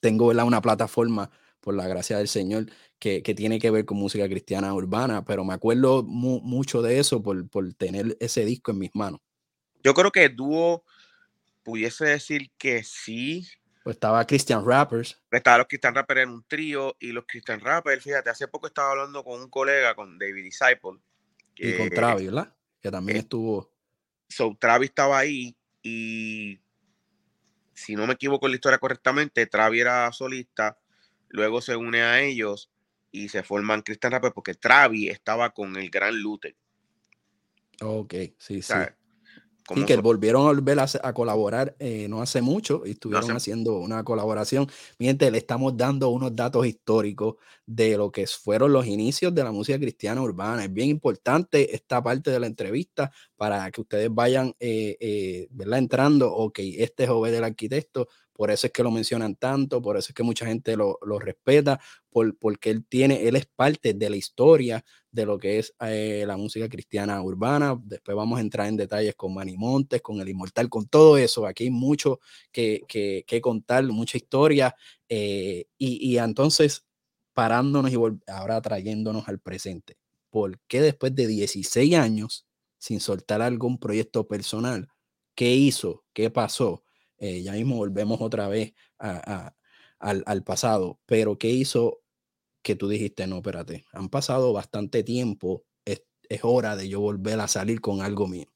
tengo 0.01 0.27
una 0.29 0.61
plataforma 0.61 1.31
por 1.61 1.75
la 1.75 1.89
gracia 1.89 2.19
del 2.19 2.29
Señor, 2.29 2.67
que, 2.99 3.21
tiene 3.23 3.59
que 3.59 3.71
ver 3.71 3.85
con 3.85 3.99
música 3.99 4.29
cristiana 4.29 4.73
urbana, 4.75 5.25
pero 5.25 5.45
me 5.45 5.55
acuerdo 5.55 6.03
mucho 6.03 6.83
de 6.83 6.99
eso 6.99 7.23
por, 7.23 7.49
por, 7.49 7.73
tener 7.75 8.17
ese 8.21 8.45
disco 8.45 8.71
en 8.71 8.79
mis 8.79 8.95
manos. 8.95 9.21
Yo 9.83 9.95
creo 9.95 10.11
que 10.11 10.29
dúo 10.29 10.85
pudiese 11.69 12.07
decir 12.07 12.51
que 12.57 12.83
sí. 12.83 13.47
Pues 13.85 13.97
estaba 13.97 14.27
Christian 14.27 14.65
Rappers. 14.65 15.21
Estaba 15.31 15.59
los 15.59 15.67
Christian 15.67 15.95
Rappers 15.95 16.23
en 16.23 16.31
un 16.31 16.45
trío 16.49 16.97
y 16.99 17.13
los 17.13 17.27
Christian 17.27 17.61
Rappers, 17.61 18.03
fíjate, 18.03 18.31
hace 18.31 18.49
poco 18.49 18.69
estaba 18.69 18.93
hablando 18.93 19.23
con 19.23 19.43
un 19.43 19.51
colega, 19.51 19.95
con 19.95 20.19
David 20.19 20.45
Disciple. 20.45 20.99
y 21.57 21.77
con 21.77 21.91
Travis, 21.91 22.27
¿verdad? 22.27 22.57
Que 22.81 22.91
también 22.91 23.19
estuvo. 23.19 23.71
So, 24.31 24.57
Travis 24.59 24.89
estaba 24.89 25.19
ahí 25.19 25.55
y 25.83 26.59
si 27.75 27.95
no 27.97 28.07
me 28.07 28.15
equivoco 28.15 28.47
en 28.47 28.53
la 28.53 28.57
historia 28.57 28.79
correctamente, 28.79 29.47
Travis 29.47 29.83
era 29.83 30.11
solista, 30.13 30.79
luego 31.29 31.61
se 31.61 31.77
une 31.77 32.01
a 32.01 32.23
ellos 32.23 32.71
y 33.13 33.29
se 33.29 33.43
forman 33.43 33.83
Christian 33.83 34.13
Rappers 34.13 34.33
porque 34.33 34.55
Travis 34.55 35.11
estaba 35.11 35.51
con 35.51 35.77
el 35.77 35.91
gran 35.91 36.19
Luther. 36.19 36.57
Ok, 37.83 38.15
sí, 38.39 38.63
sí. 38.63 38.73
Y 39.75 39.85
que 39.85 39.97
volvieron 39.97 40.43
a 40.43 40.47
volver 40.47 40.79
a, 40.81 41.13
colaborar 41.13 41.77
eh, 41.79 42.07
no 42.09 42.23
hace 42.23 42.41
mucho 42.41 42.83
y 42.87 42.93
estuvieron 42.93 43.33
haciendo 43.33 43.79
una 43.79 44.03
colaboración. 44.05 44.67
Miente, 44.99 45.31
le 45.31 45.39
estamos 45.39 45.77
dando 45.77 46.09
unos 46.09 46.35
datos 46.35 46.67
históricos 46.67 47.37
de 47.67 47.97
lo 47.99 48.11
que 48.11 48.27
fueron 48.27 48.73
los 48.73 48.87
inicios 48.87 49.35
de 49.35 49.45
la 49.45 49.53
música 49.53 49.79
cristiana 49.79 50.23
urbana. 50.23 50.65
Es 50.65 50.73
bien 50.73 50.89
importante 50.89 51.75
esta 51.75 52.03
parte 52.03 52.31
de 52.31 52.41
la 52.41 52.47
entrevista 52.47 53.13
para 53.37 53.71
que 53.71 53.83
ustedes 53.83 54.09
vayan 54.11 54.55
eh, 54.59 54.97
eh, 55.01 55.49
entrando. 55.73 56.33
Ok, 56.33 56.61
este 56.61 57.05
es 57.05 57.11
Obed 57.11 57.33
del 57.33 57.45
arquitecto, 57.45 58.09
por 58.39 58.53
eso 58.53 58.69
es 58.69 58.73
que 58.73 58.85
lo 58.85 58.93
mencionan 58.93 59.35
tanto, 59.35 59.83
por 59.83 59.97
eso 59.97 60.11
es 60.11 60.15
que 60.15 60.23
mucha 60.23 60.47
gente 60.47 60.77
lo, 60.77 60.97
respeta, 61.19 61.81
por, 62.09 62.39
porque 62.39 62.71
él 62.71 62.87
tiene, 62.89 63.27
él 63.27 63.35
es 63.35 63.47
parte 63.47 63.95
de 63.95 64.09
la 64.09 64.15
historia 64.15 64.85
de 65.11 65.27
lo 65.27 65.39
que 65.41 65.59
es 65.59 65.75
eh, 65.81 66.23
la 66.25 66.37
música 66.37 66.69
cristiana 66.69 67.21
urbana. 67.21 67.77
Después 67.83 68.17
vamos 68.17 68.39
a 68.39 68.41
entrar 68.41 68.69
en 68.69 68.77
detalles 68.77 69.17
con 69.17 69.35
Manny 69.35 69.57
Montes, 69.57 70.01
con 70.03 70.21
El 70.21 70.29
Inmortal, 70.29 70.69
con 70.69 70.87
todo 70.87 71.19
eso. 71.19 71.49
Aquí 71.49 71.65
hay 71.65 71.71
mucho 71.71 72.21
que, 72.53 72.85
que, 72.87 73.41
contar, 73.41 73.83
mucha 73.87 74.17
historia. 74.17 74.73
Eh, 75.09 75.67
y, 75.77 76.09
y, 76.09 76.19
entonces, 76.19 76.87
parándonos 77.35 77.91
y 77.91 77.97
ahora 78.29 78.61
trayéndonos 78.63 79.27
al 79.27 79.41
presente. 79.41 79.97
¿Por 80.31 80.61
qué 80.69 80.81
después 80.81 81.13
de 81.13 81.27
16 81.27 81.93
años, 81.97 82.47
sin 82.79 83.01
soltar 83.01 83.43
algún 83.43 83.79
proyecto 83.79 84.29
personal, 84.29 84.87
qué 85.35 85.57
hizo? 85.57 86.05
¿Qué 86.13 86.31
pasó? 86.31 86.85
Eh, 87.19 87.43
ya 87.43 87.53
mismo 87.53 87.77
volvemos 87.77 88.21
otra 88.21 88.49
vez 88.49 88.75
al, 88.99 90.45
pasado, 90.45 91.01
pero 91.07 91.39
¿qué 91.39 91.49
hizo 91.49 92.01
que 92.63 92.77
tú 92.77 92.89
dijiste, 92.89 93.27
no, 93.27 93.37
espérate, 93.37 93.85
han 93.93 94.09
pasado 94.09 94.53
bastante 94.53 95.03
tiempo, 95.03 95.65
es, 95.85 96.03
hora 96.43 96.77
de 96.77 96.89
yo 96.89 97.01
volver 97.01 97.41
a 97.41 97.49
salir 97.49 97.81
con 97.81 98.03
algo 98.03 98.29
mío? 98.29 98.47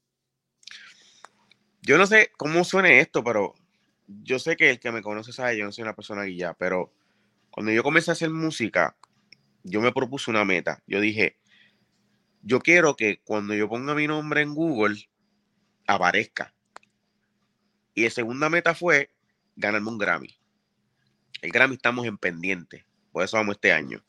Yo 1.81 1.97
no 1.97 2.07
sé 2.07 2.31
cómo 2.37 2.63
suene 2.63 2.99
esto, 2.99 3.23
pero 3.23 3.55
yo 4.07 4.39
sé 4.39 4.55
que 4.55 4.69
el 4.69 4.79
que 4.79 4.91
me 4.91 5.01
conoce 5.01 5.33
sabe, 5.33 5.57
yo 5.57 5.65
no 5.65 5.71
soy 5.71 5.81
una 5.81 5.95
persona 5.95 6.23
guía, 6.23 6.55
pero 6.57 6.93
cuando 7.49 7.71
yo 7.71 7.83
comencé 7.83 8.11
a 8.11 8.13
hacer 8.13 8.29
música, 8.29 8.95
yo 9.63 9.81
me 9.81 9.91
propuse 9.91 10.31
una 10.31 10.45
meta. 10.45 10.81
Yo 10.87 11.01
dije, 11.01 11.37
yo 12.41 12.59
quiero 12.59 12.95
que 12.95 13.21
cuando 13.23 13.53
yo 13.53 13.67
ponga 13.67 13.95
mi 13.95 14.07
nombre 14.07 14.41
en 14.41 14.53
Google, 14.53 15.09
aparezca. 15.87 16.52
Y 17.93 18.03
la 18.03 18.09
segunda 18.09 18.49
meta 18.49 18.73
fue 18.73 19.11
ganarme 19.55 19.89
un 19.89 19.97
Grammy. 19.97 20.37
El 21.41 21.51
Grammy 21.51 21.75
estamos 21.75 22.05
en 22.05 22.17
pendiente, 22.17 22.85
por 23.11 23.23
eso 23.23 23.37
vamos 23.37 23.55
este 23.55 23.71
año. 23.71 24.03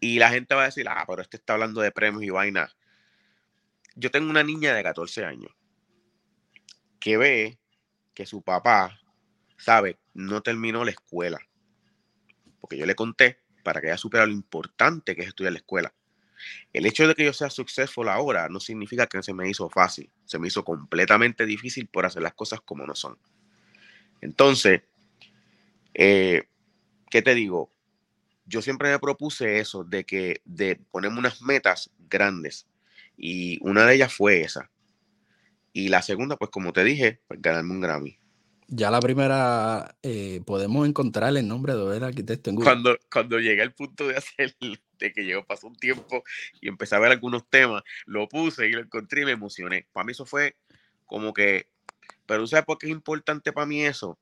Y 0.00 0.18
la 0.18 0.30
gente 0.30 0.54
va 0.54 0.62
a 0.62 0.66
decir, 0.66 0.88
ah, 0.88 1.04
pero 1.06 1.22
este 1.22 1.36
está 1.36 1.54
hablando 1.54 1.80
de 1.80 1.90
premios 1.90 2.22
y 2.22 2.30
vaina. 2.30 2.74
Yo 3.94 4.10
tengo 4.10 4.28
una 4.28 4.42
niña 4.42 4.74
de 4.74 4.82
14 4.82 5.24
años 5.24 5.52
que 7.00 7.16
ve 7.16 7.58
que 8.14 8.26
su 8.26 8.42
papá, 8.42 9.00
sabe, 9.58 9.98
no 10.14 10.42
terminó 10.42 10.84
la 10.84 10.90
escuela. 10.90 11.38
Porque 12.60 12.76
yo 12.76 12.86
le 12.86 12.94
conté 12.94 13.40
para 13.62 13.80
que 13.80 13.88
ella 13.88 13.96
supiera 13.96 14.26
lo 14.26 14.32
importante 14.32 15.14
que 15.14 15.22
es 15.22 15.28
estudiar 15.28 15.52
la 15.52 15.58
escuela. 15.58 15.94
El 16.72 16.86
hecho 16.86 17.06
de 17.06 17.14
que 17.14 17.24
yo 17.24 17.32
sea 17.32 17.50
successful 17.50 18.08
ahora 18.08 18.48
no 18.48 18.60
significa 18.60 19.06
que 19.06 19.22
se 19.22 19.34
me 19.34 19.48
hizo 19.48 19.68
fácil, 19.68 20.10
se 20.24 20.38
me 20.38 20.48
hizo 20.48 20.64
completamente 20.64 21.46
difícil 21.46 21.86
por 21.86 22.06
hacer 22.06 22.22
las 22.22 22.34
cosas 22.34 22.60
como 22.60 22.86
no 22.86 22.94
son. 22.94 23.18
Entonces, 24.20 24.82
eh, 25.94 26.48
¿qué 27.10 27.22
te 27.22 27.34
digo? 27.34 27.70
Yo 28.46 28.62
siempre 28.62 28.90
me 28.90 28.98
propuse 28.98 29.58
eso, 29.58 29.84
de 29.84 30.04
que 30.04 30.40
de 30.44 30.76
ponerme 30.76 31.18
unas 31.18 31.42
metas 31.42 31.90
grandes. 32.08 32.66
Y 33.16 33.58
una 33.62 33.86
de 33.86 33.94
ellas 33.94 34.12
fue 34.12 34.42
esa. 34.42 34.70
Y 35.72 35.88
la 35.88 36.02
segunda, 36.02 36.36
pues 36.36 36.50
como 36.50 36.72
te 36.72 36.84
dije, 36.84 37.20
pues 37.28 37.40
ganarme 37.42 37.72
un 37.72 37.80
Grammy. 37.80 38.18
Ya 38.68 38.90
la 38.90 38.98
primera, 39.00 39.96
eh, 40.02 40.40
podemos 40.44 40.88
encontrar 40.88 41.36
el 41.36 41.46
nombre 41.46 41.74
de 41.74 42.04
arquitecto 42.04 42.50
en. 42.50 42.56
Cuando, 42.56 42.98
cuando 43.12 43.38
llegué 43.38 43.62
al 43.62 43.72
punto 43.72 44.08
de 44.08 44.16
hacer, 44.16 44.56
de 44.98 45.12
que 45.12 45.24
llegó, 45.24 45.44
pasó 45.44 45.68
un 45.68 45.76
tiempo 45.76 46.24
y 46.60 46.68
empecé 46.68 46.96
a 46.96 46.98
ver 46.98 47.12
algunos 47.12 47.48
temas, 47.48 47.82
lo 48.06 48.28
puse 48.28 48.66
y 48.66 48.72
lo 48.72 48.80
encontré 48.80 49.22
y 49.22 49.24
me 49.24 49.32
emocioné. 49.32 49.86
Para 49.92 50.04
mí 50.04 50.12
eso 50.12 50.26
fue 50.26 50.56
como 51.04 51.32
que, 51.32 51.68
pero 52.26 52.44
¿sabes 52.46 52.64
por 52.64 52.78
qué 52.78 52.86
es 52.86 52.92
importante 52.92 53.52
para 53.52 53.66
mí 53.66 53.84
eso? 53.84 54.18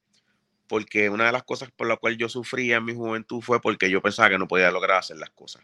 Porque 0.69 1.09
una 1.09 1.27
de 1.27 1.33
las 1.33 1.45
cosas 1.45 1.71
por 1.71 1.87
las 1.87 1.99
cuales 1.99 2.19
yo 2.19 2.29
sufría 2.29 2.77
en 2.77 2.85
mi 2.85 2.95
juventud 2.95 3.41
fue 3.41 3.63
porque 3.63 3.89
yo 3.89 4.03
pensaba 4.03 4.29
que 4.29 4.39
no 4.39 4.49
podía 4.49 4.71
lograr 4.71 4.99
hacer 4.99 5.17
las 5.17 5.31
cosas. 5.31 5.63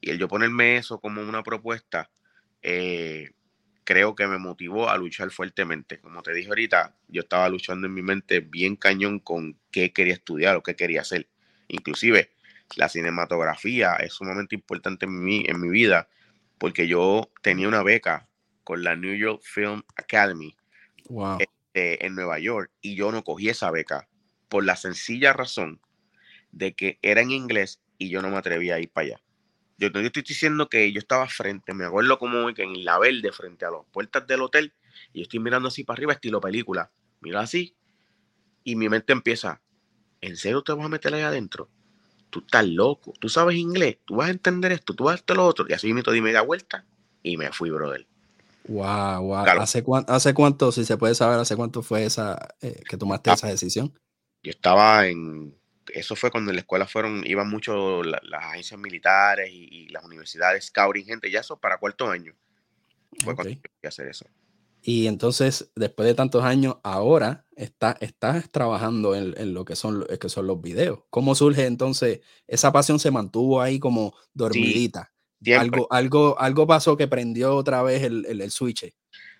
Y 0.00 0.10
el 0.10 0.18
yo 0.18 0.28
ponerme 0.28 0.76
eso 0.76 1.00
como 1.00 1.20
una 1.20 1.42
propuesta, 1.42 2.10
eh, 2.62 3.30
creo 3.86 4.16
que 4.16 4.26
me 4.26 4.36
motivó 4.36 4.90
a 4.90 4.98
luchar 4.98 5.30
fuertemente. 5.30 6.00
Como 6.00 6.20
te 6.20 6.34
dije 6.34 6.48
ahorita, 6.48 6.96
yo 7.06 7.22
estaba 7.22 7.48
luchando 7.48 7.86
en 7.86 7.94
mi 7.94 8.02
mente 8.02 8.40
bien 8.40 8.74
cañón 8.74 9.20
con 9.20 9.58
qué 9.70 9.92
quería 9.92 10.14
estudiar 10.14 10.56
o 10.56 10.62
qué 10.62 10.74
quería 10.74 11.02
hacer. 11.02 11.28
Inclusive 11.68 12.32
la 12.74 12.88
cinematografía 12.88 13.94
es 13.94 14.12
sumamente 14.12 14.56
importante 14.56 15.06
en 15.06 15.22
mi, 15.22 15.44
en 15.46 15.60
mi 15.60 15.68
vida 15.68 16.08
porque 16.58 16.88
yo 16.88 17.30
tenía 17.42 17.68
una 17.68 17.84
beca 17.84 18.28
con 18.64 18.82
la 18.82 18.96
New 18.96 19.14
York 19.14 19.40
Film 19.44 19.84
Academy 19.94 20.56
este, 21.38 22.04
en 22.04 22.16
Nueva 22.16 22.40
York 22.40 22.72
y 22.80 22.96
yo 22.96 23.12
no 23.12 23.22
cogí 23.22 23.48
esa 23.48 23.70
beca 23.70 24.08
por 24.48 24.64
la 24.64 24.74
sencilla 24.74 25.32
razón 25.32 25.80
de 26.50 26.74
que 26.74 26.98
era 27.02 27.20
en 27.20 27.30
inglés 27.30 27.80
y 27.98 28.08
yo 28.08 28.20
no 28.20 28.30
me 28.30 28.36
atrevía 28.36 28.74
a 28.74 28.80
ir 28.80 28.90
para 28.90 29.06
allá. 29.06 29.20
Yo, 29.78 29.88
estoy 29.88 30.22
diciendo 30.22 30.68
que 30.68 30.90
yo 30.90 30.98
estaba 30.98 31.28
frente, 31.28 31.74
me 31.74 31.84
acuerdo 31.84 32.18
como 32.18 32.52
que 32.54 32.62
en 32.62 32.84
la 32.84 32.98
verde, 32.98 33.30
frente 33.32 33.66
a 33.66 33.70
las 33.70 33.82
puertas 33.92 34.26
del 34.26 34.40
hotel, 34.40 34.72
y 35.12 35.18
yo 35.18 35.22
estoy 35.24 35.40
mirando 35.40 35.68
así 35.68 35.84
para 35.84 35.98
arriba, 35.98 36.12
estilo 36.14 36.40
película. 36.40 36.90
Mira 37.20 37.40
así, 37.40 37.76
y 38.64 38.74
mi 38.74 38.88
mente 38.88 39.12
empieza, 39.12 39.60
¿en 40.20 40.36
serio 40.36 40.62
te 40.62 40.72
vas 40.72 40.86
a 40.86 40.88
meter 40.88 41.14
ahí 41.14 41.22
adentro? 41.22 41.68
Tú 42.30 42.40
estás 42.40 42.66
loco, 42.66 43.12
tú 43.20 43.28
sabes 43.28 43.56
inglés, 43.56 43.98
tú 44.04 44.16
vas 44.16 44.28
a 44.28 44.32
entender 44.32 44.72
esto, 44.72 44.94
tú 44.94 45.04
vas 45.04 45.20
a 45.20 45.22
hacer 45.22 45.36
lo 45.36 45.46
otro. 45.46 45.66
Y 45.68 45.72
así 45.72 45.92
me 45.92 46.02
di 46.02 46.20
media 46.20 46.42
vuelta 46.42 46.84
y 47.22 47.36
me 47.36 47.52
fui, 47.52 47.70
brother. 47.70 48.06
Wow, 48.66 49.22
wow. 49.22 49.44
¿Hace, 49.60 49.82
cuánto, 49.82 50.12
¿Hace 50.12 50.34
cuánto, 50.34 50.72
si 50.72 50.84
se 50.84 50.96
puede 50.96 51.14
saber, 51.14 51.38
hace 51.38 51.54
cuánto 51.54 51.82
fue 51.82 52.04
esa 52.04 52.48
eh, 52.60 52.82
que 52.88 52.96
tomaste 52.96 53.30
ah. 53.30 53.34
esa 53.34 53.46
decisión? 53.46 53.92
Yo 54.42 54.50
estaba 54.50 55.06
en 55.06 55.56
eso 55.92 56.16
fue 56.16 56.30
cuando 56.30 56.50
en 56.50 56.56
la 56.56 56.60
escuela 56.60 56.86
fueron, 56.86 57.22
iban 57.26 57.48
mucho 57.48 58.02
las 58.02 58.44
agencias 58.44 58.78
militares 58.80 59.50
y, 59.52 59.88
las 59.88 60.04
universidades, 60.04 60.66
scouting, 60.66 61.04
gente, 61.04 61.30
ya 61.30 61.40
eso 61.40 61.58
para 61.58 61.78
cuarto 61.78 62.08
año. 62.08 62.34
Fue 63.22 63.34
cuando 63.34 63.54
tuve 63.54 63.70
que 63.80 63.88
hacer 63.88 64.08
eso. 64.08 64.26
Y 64.82 65.08
entonces, 65.08 65.72
después 65.74 66.06
de 66.06 66.14
tantos 66.14 66.44
años, 66.44 66.76
ahora 66.84 67.44
está, 67.56 67.96
estás 68.00 68.50
trabajando 68.50 69.16
en, 69.16 69.52
lo 69.52 69.64
que 69.64 69.74
son, 69.74 70.06
que 70.20 70.28
son 70.28 70.46
los 70.46 70.60
videos. 70.60 71.00
¿Cómo 71.10 71.34
surge 71.34 71.66
entonces? 71.66 72.20
Esa 72.46 72.72
pasión 72.72 73.00
se 73.00 73.10
mantuvo 73.10 73.60
ahí 73.60 73.80
como 73.80 74.14
dormidita. 74.32 75.12
algo, 75.58 75.88
algo, 75.90 76.38
algo 76.38 76.66
pasó 76.68 76.96
que 76.96 77.08
prendió 77.08 77.56
otra 77.56 77.82
vez 77.82 78.04
el, 78.04 78.26
el, 78.26 78.40
el, 78.40 78.50
switch. 78.52 78.94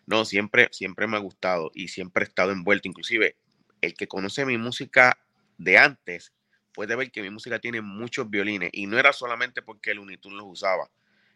No, 0.04 0.24
siempre, 0.24 0.68
siempre 0.72 1.06
me 1.06 1.16
ha 1.16 1.20
gustado 1.20 1.70
y 1.74 1.88
siempre 1.88 2.24
he 2.24 2.28
estado 2.28 2.50
envuelto. 2.50 2.88
Inclusive, 2.88 3.36
el 3.82 3.94
que 3.94 4.08
conoce 4.08 4.44
mi 4.46 4.58
música 4.58 5.16
de 5.58 5.78
antes 5.78 6.32
puede 6.76 6.94
ver 6.94 7.10
que 7.10 7.22
mi 7.22 7.30
música 7.30 7.58
tiene 7.58 7.80
muchos 7.80 8.28
violines 8.28 8.68
y 8.72 8.86
no 8.86 8.98
era 8.98 9.12
solamente 9.14 9.62
porque 9.62 9.92
el 9.92 9.98
Unitune 9.98 10.36
los 10.36 10.46
usaba. 10.46 10.88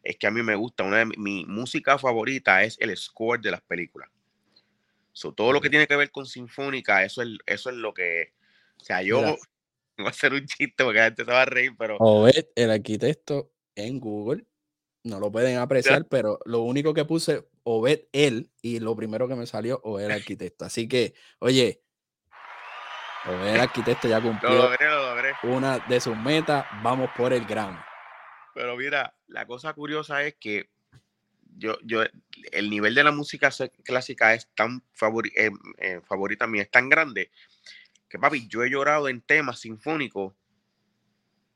Es 0.03 0.17
que 0.19 0.27
a 0.27 0.31
mí 0.31 0.43
me 0.43 0.55
gusta, 0.55 0.85
una 0.85 0.99
de 0.99 1.07
mi, 1.07 1.47
música 1.47 1.99
favorita 1.99 2.63
es 2.63 2.77
el 2.79 2.95
score 2.97 3.41
de 3.41 3.51
las 3.51 3.63
películas. 3.63 4.11
todo 5.35 5.53
lo 5.53 5.61
que 5.61 5.71
tiene 5.71 5.87
que 5.87 5.97
ver 5.97 6.11
con 6.11 6.27
sinfónica, 6.27 7.03
eso 7.05 7.23
es, 7.23 7.31
eso 7.47 7.71
es 7.71 7.77
lo 7.77 7.95
que. 7.95 8.35
O 8.77 8.85
sea, 8.85 9.03
yo 9.03 9.21
voy 9.97 10.07
a 10.07 10.11
hacer 10.11 10.35
un 10.35 10.45
chiste 10.47 10.85
porque 10.85 10.99
la 10.99 11.05
gente 11.07 11.25
se 11.25 11.33
va 11.33 11.43
a 11.43 11.47
reír, 11.47 11.73
pero. 11.79 11.97
Obed, 11.99 12.47
el 12.55 12.71
arquitecto 12.71 13.51
en 13.75 13.99
Google, 13.99 14.45
no 15.05 15.21
lo 15.21 15.33
pueden 15.33 15.57
apreciar, 15.57 16.07
pero 16.07 16.39
lo 16.45 16.61
único 16.61 16.93
que 16.93 17.07
puse, 17.07 17.49
Obed, 17.63 18.03
él, 18.13 18.51
y 18.61 18.79
lo 18.79 18.95
primero 18.95 19.27
que 19.27 19.37
me 19.37 19.47
salió, 19.47 19.81
o 19.85 19.99
el 19.99 20.11
arquitecto. 20.11 20.67
Así 20.67 20.87
que, 20.87 21.15
oye, 21.39 21.83
el 23.25 23.61
arquitecto 23.61 24.09
ya 24.09 24.21
cumplió 24.23 24.71
una 25.43 25.79
de 25.79 26.01
sus 26.01 26.17
metas. 26.17 26.67
Vamos 26.83 27.11
por 27.17 27.33
el 27.33 27.45
grano. 27.45 27.83
Pero 28.55 28.77
mira, 28.77 29.15
la 29.29 29.47
cosa 29.47 29.73
curiosa 29.73 30.23
es 30.23 30.35
que 30.35 30.71
yo, 31.57 31.79
yo, 31.83 32.03
el 32.53 32.71
nivel 32.71 32.95
de 32.95 33.05
la 33.05 33.13
música 33.13 33.51
clásica 33.85 34.35
es 34.35 34.49
tan 34.55 34.83
eh, 35.35 35.51
eh, 35.79 36.01
favorita 36.05 36.47
mía, 36.47 36.63
es 36.63 36.71
tan 36.71 36.89
grande 36.89 37.31
que, 38.09 38.19
papi, 38.19 38.49
yo 38.49 38.65
he 38.65 38.71
llorado 38.71 39.09
en 39.09 39.21
temas 39.21 39.61
sinfónicos 39.61 40.35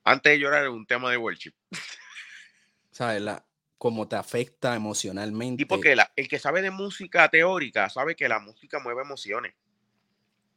antes 0.05 0.33
de 0.33 0.39
llorar 0.39 0.65
en 0.65 0.73
un 0.73 0.87
tema 0.87 1.11
de 1.11 1.17
worship. 1.17 1.53
¿Sabes? 2.91 3.23
La, 3.23 3.45
cómo 3.85 4.09
te 4.09 4.17
afecta 4.17 4.75
emocionalmente. 4.75 5.63
Y 5.63 5.67
porque 5.67 5.97
el 6.17 6.29
que 6.29 6.39
sabe 6.39 6.63
de 6.63 6.71
música 6.71 7.29
teórica 7.29 7.91
sabe 7.91 8.15
que 8.17 8.29
la 8.29 8.39
música 8.39 8.79
mueve 8.79 9.03
emociones. 9.03 9.55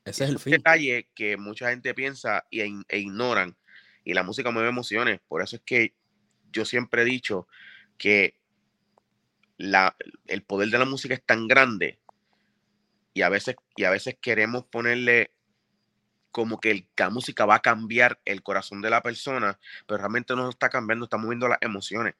Ese 0.08 0.24
es 0.24 0.30
el 0.30 0.40
fin. 0.40 0.52
detalle 0.52 1.10
que 1.14 1.36
mucha 1.36 1.70
gente 1.70 1.94
piensa 1.94 2.46
y, 2.50 2.62
e, 2.62 2.98
ignoran. 2.98 3.58
Y 4.06 4.14
la 4.14 4.24
música 4.24 4.52
mueve 4.52 4.70
emociones. 4.70 5.20
Por 5.28 5.42
eso 5.42 5.58
es 5.58 5.62
que 5.66 5.94
yo 6.54 6.64
siempre 6.64 7.02
he 7.02 7.06
dicho 7.06 7.48
que 7.98 8.36
la, 9.58 9.98
el 10.28 10.44
poder 10.44 10.70
de 10.70 10.78
la 10.78 10.86
música 10.86 11.14
es 11.14 11.26
tan 11.26 11.48
grande 11.48 12.00
y 13.14 13.24
a 13.24 13.30
veces, 13.30 13.56
y 13.76 13.84
a 13.84 13.90
veces 13.90 14.16
queremos 14.22 14.64
ponerle 14.66 15.32
como 16.32 16.60
que 16.60 16.88
la 16.96 17.10
música 17.10 17.46
va 17.46 17.56
a 17.56 17.62
cambiar 17.62 18.22
el 18.24 18.44
corazón 18.44 18.82
de 18.82 18.92
la 18.92 19.02
persona, 19.02 19.60
pero 19.88 19.98
realmente 19.98 20.36
no 20.36 20.50
está 20.50 20.70
cambiando, 20.70 21.06
está 21.06 21.18
moviendo 21.18 21.48
las 21.48 21.58
emociones. 21.62 22.14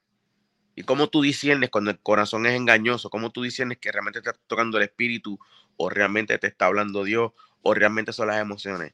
¿Y 0.76 0.84
cómo 0.84 1.08
tú 1.08 1.22
disiernes 1.22 1.70
cuando 1.70 1.92
el 1.92 2.00
corazón 2.00 2.48
es 2.48 2.54
engañoso? 2.54 3.10
¿Cómo 3.10 3.30
tú 3.30 3.44
disiernes 3.44 3.78
que 3.78 3.92
realmente 3.92 4.22
te 4.22 4.30
está 4.30 4.42
tocando 4.48 4.78
el 4.78 4.84
espíritu 4.84 5.40
o 5.78 5.90
realmente 5.90 6.38
te 6.38 6.48
está 6.48 6.66
hablando 6.66 7.04
Dios 7.04 7.32
o 7.68 7.74
realmente 7.74 8.14
son 8.14 8.28
las 8.28 8.40
emociones. 8.40 8.94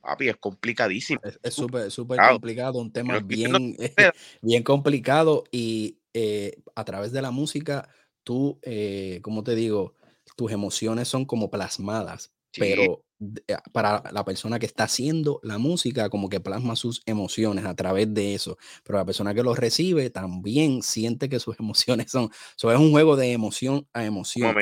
Papi, 0.00 0.28
es 0.28 0.36
complicadísimo. 0.36 1.20
Es 1.42 1.52
súper, 1.52 1.90
súper 1.90 2.18
complicado, 2.18 2.78
un 2.78 2.90
tema 2.90 3.18
bien, 3.18 3.76
bien 4.40 4.62
complicado 4.62 5.44
y 5.50 5.98
eh, 6.14 6.56
a 6.74 6.84
través 6.84 7.12
de 7.12 7.20
la 7.20 7.30
música, 7.30 7.90
tú, 8.22 8.58
eh, 8.62 9.20
como 9.22 9.44
te 9.44 9.54
digo, 9.54 9.94
tus 10.34 10.50
emociones 10.50 11.08
son 11.08 11.26
como 11.26 11.50
plasmadas, 11.50 12.32
pero 12.56 13.02
eh, 13.46 13.56
para 13.72 14.02
la 14.12 14.24
persona 14.24 14.58
que 14.58 14.66
está 14.66 14.84
haciendo 14.84 15.40
la 15.42 15.58
música, 15.58 16.08
como 16.08 16.30
que 16.30 16.40
plasma 16.40 16.74
sus 16.74 17.02
emociones 17.04 17.66
a 17.66 17.74
través 17.74 18.14
de 18.14 18.34
eso, 18.34 18.56
pero 18.82 18.98
la 18.98 19.04
persona 19.04 19.34
que 19.34 19.42
lo 19.42 19.54
recibe 19.54 20.08
también 20.08 20.82
siente 20.82 21.28
que 21.28 21.38
sus 21.38 21.58
emociones 21.60 22.10
son, 22.10 22.30
eso 22.56 22.72
es 22.72 22.78
un 22.78 22.92
juego 22.92 23.14
de 23.16 23.32
emoción 23.32 23.86
a 23.92 24.06
emoción. 24.06 24.54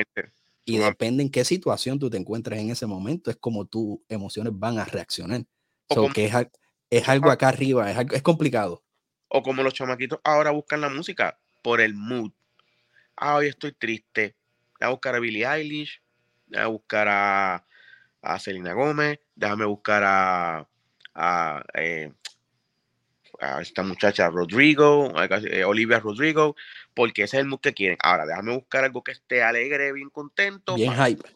Y 0.65 0.79
depende 0.79 1.23
en 1.23 1.31
qué 1.31 1.45
situación 1.45 1.99
tú 1.99 2.09
te 2.09 2.17
encuentres 2.17 2.59
en 2.59 2.71
ese 2.71 2.87
momento, 2.87 3.31
es 3.31 3.37
como 3.37 3.67
tus 3.67 3.99
emociones 4.09 4.53
van 4.57 4.79
a 4.79 4.85
reaccionar. 4.85 5.45
O 5.89 6.09
que 6.09 6.31
es, 6.91 7.09
algo 7.09 7.31
acá 7.31 7.49
arriba, 7.49 7.91
es, 7.91 7.99
es 8.13 8.23
complicado. 8.23 8.83
O 9.29 9.43
como 9.43 9.63
los 9.63 9.75
chamaquitos 9.75 10.21
ahora 10.25 10.53
buscan 10.53 10.81
la 10.81 10.89
música 10.89 11.39
por 11.63 11.81
el 11.81 11.95
mood. 11.95 12.33
Ah, 13.17 13.37
hoy 13.37 13.49
estoy 13.49 13.73
triste. 13.73 14.37
Voy 14.81 14.87
a 14.87 14.91
buscar 14.91 15.15
a 15.15 15.21
Billie 15.21 15.47
Eilish, 15.47 16.01
voy 16.47 16.61
a 16.61 16.67
buscar 16.67 17.09
a, 17.09 17.67
a 18.23 18.39
Selena 18.39 18.73
Gómez, 18.73 19.21
déjame 19.35 19.67
buscar 19.67 20.03
a, 20.05 20.69
a 21.15 21.65
eh, 21.75 22.13
a 23.41 23.61
esta 23.61 23.83
muchacha 23.83 24.31
Rodrigo, 24.31 25.13
eh, 25.51 25.65
Olivia 25.65 26.01
Rodrigo, 26.01 26.57
porque 26.95 27.25
ese 27.25 27.37
es 27.37 27.43
el 27.43 27.49
mood 27.49 27.61
que 27.61 27.75
quieren. 27.75 27.99
Ahora, 28.01 28.27
déjame 28.27 28.55
buscar 28.55 28.85
algo 28.85 29.03
que 29.03 29.13
esté 29.13 29.43
alegre, 29.43 29.93
bien 29.93 30.11
contento. 30.11 30.75
Bien 30.75 30.95
hype. 30.95 31.29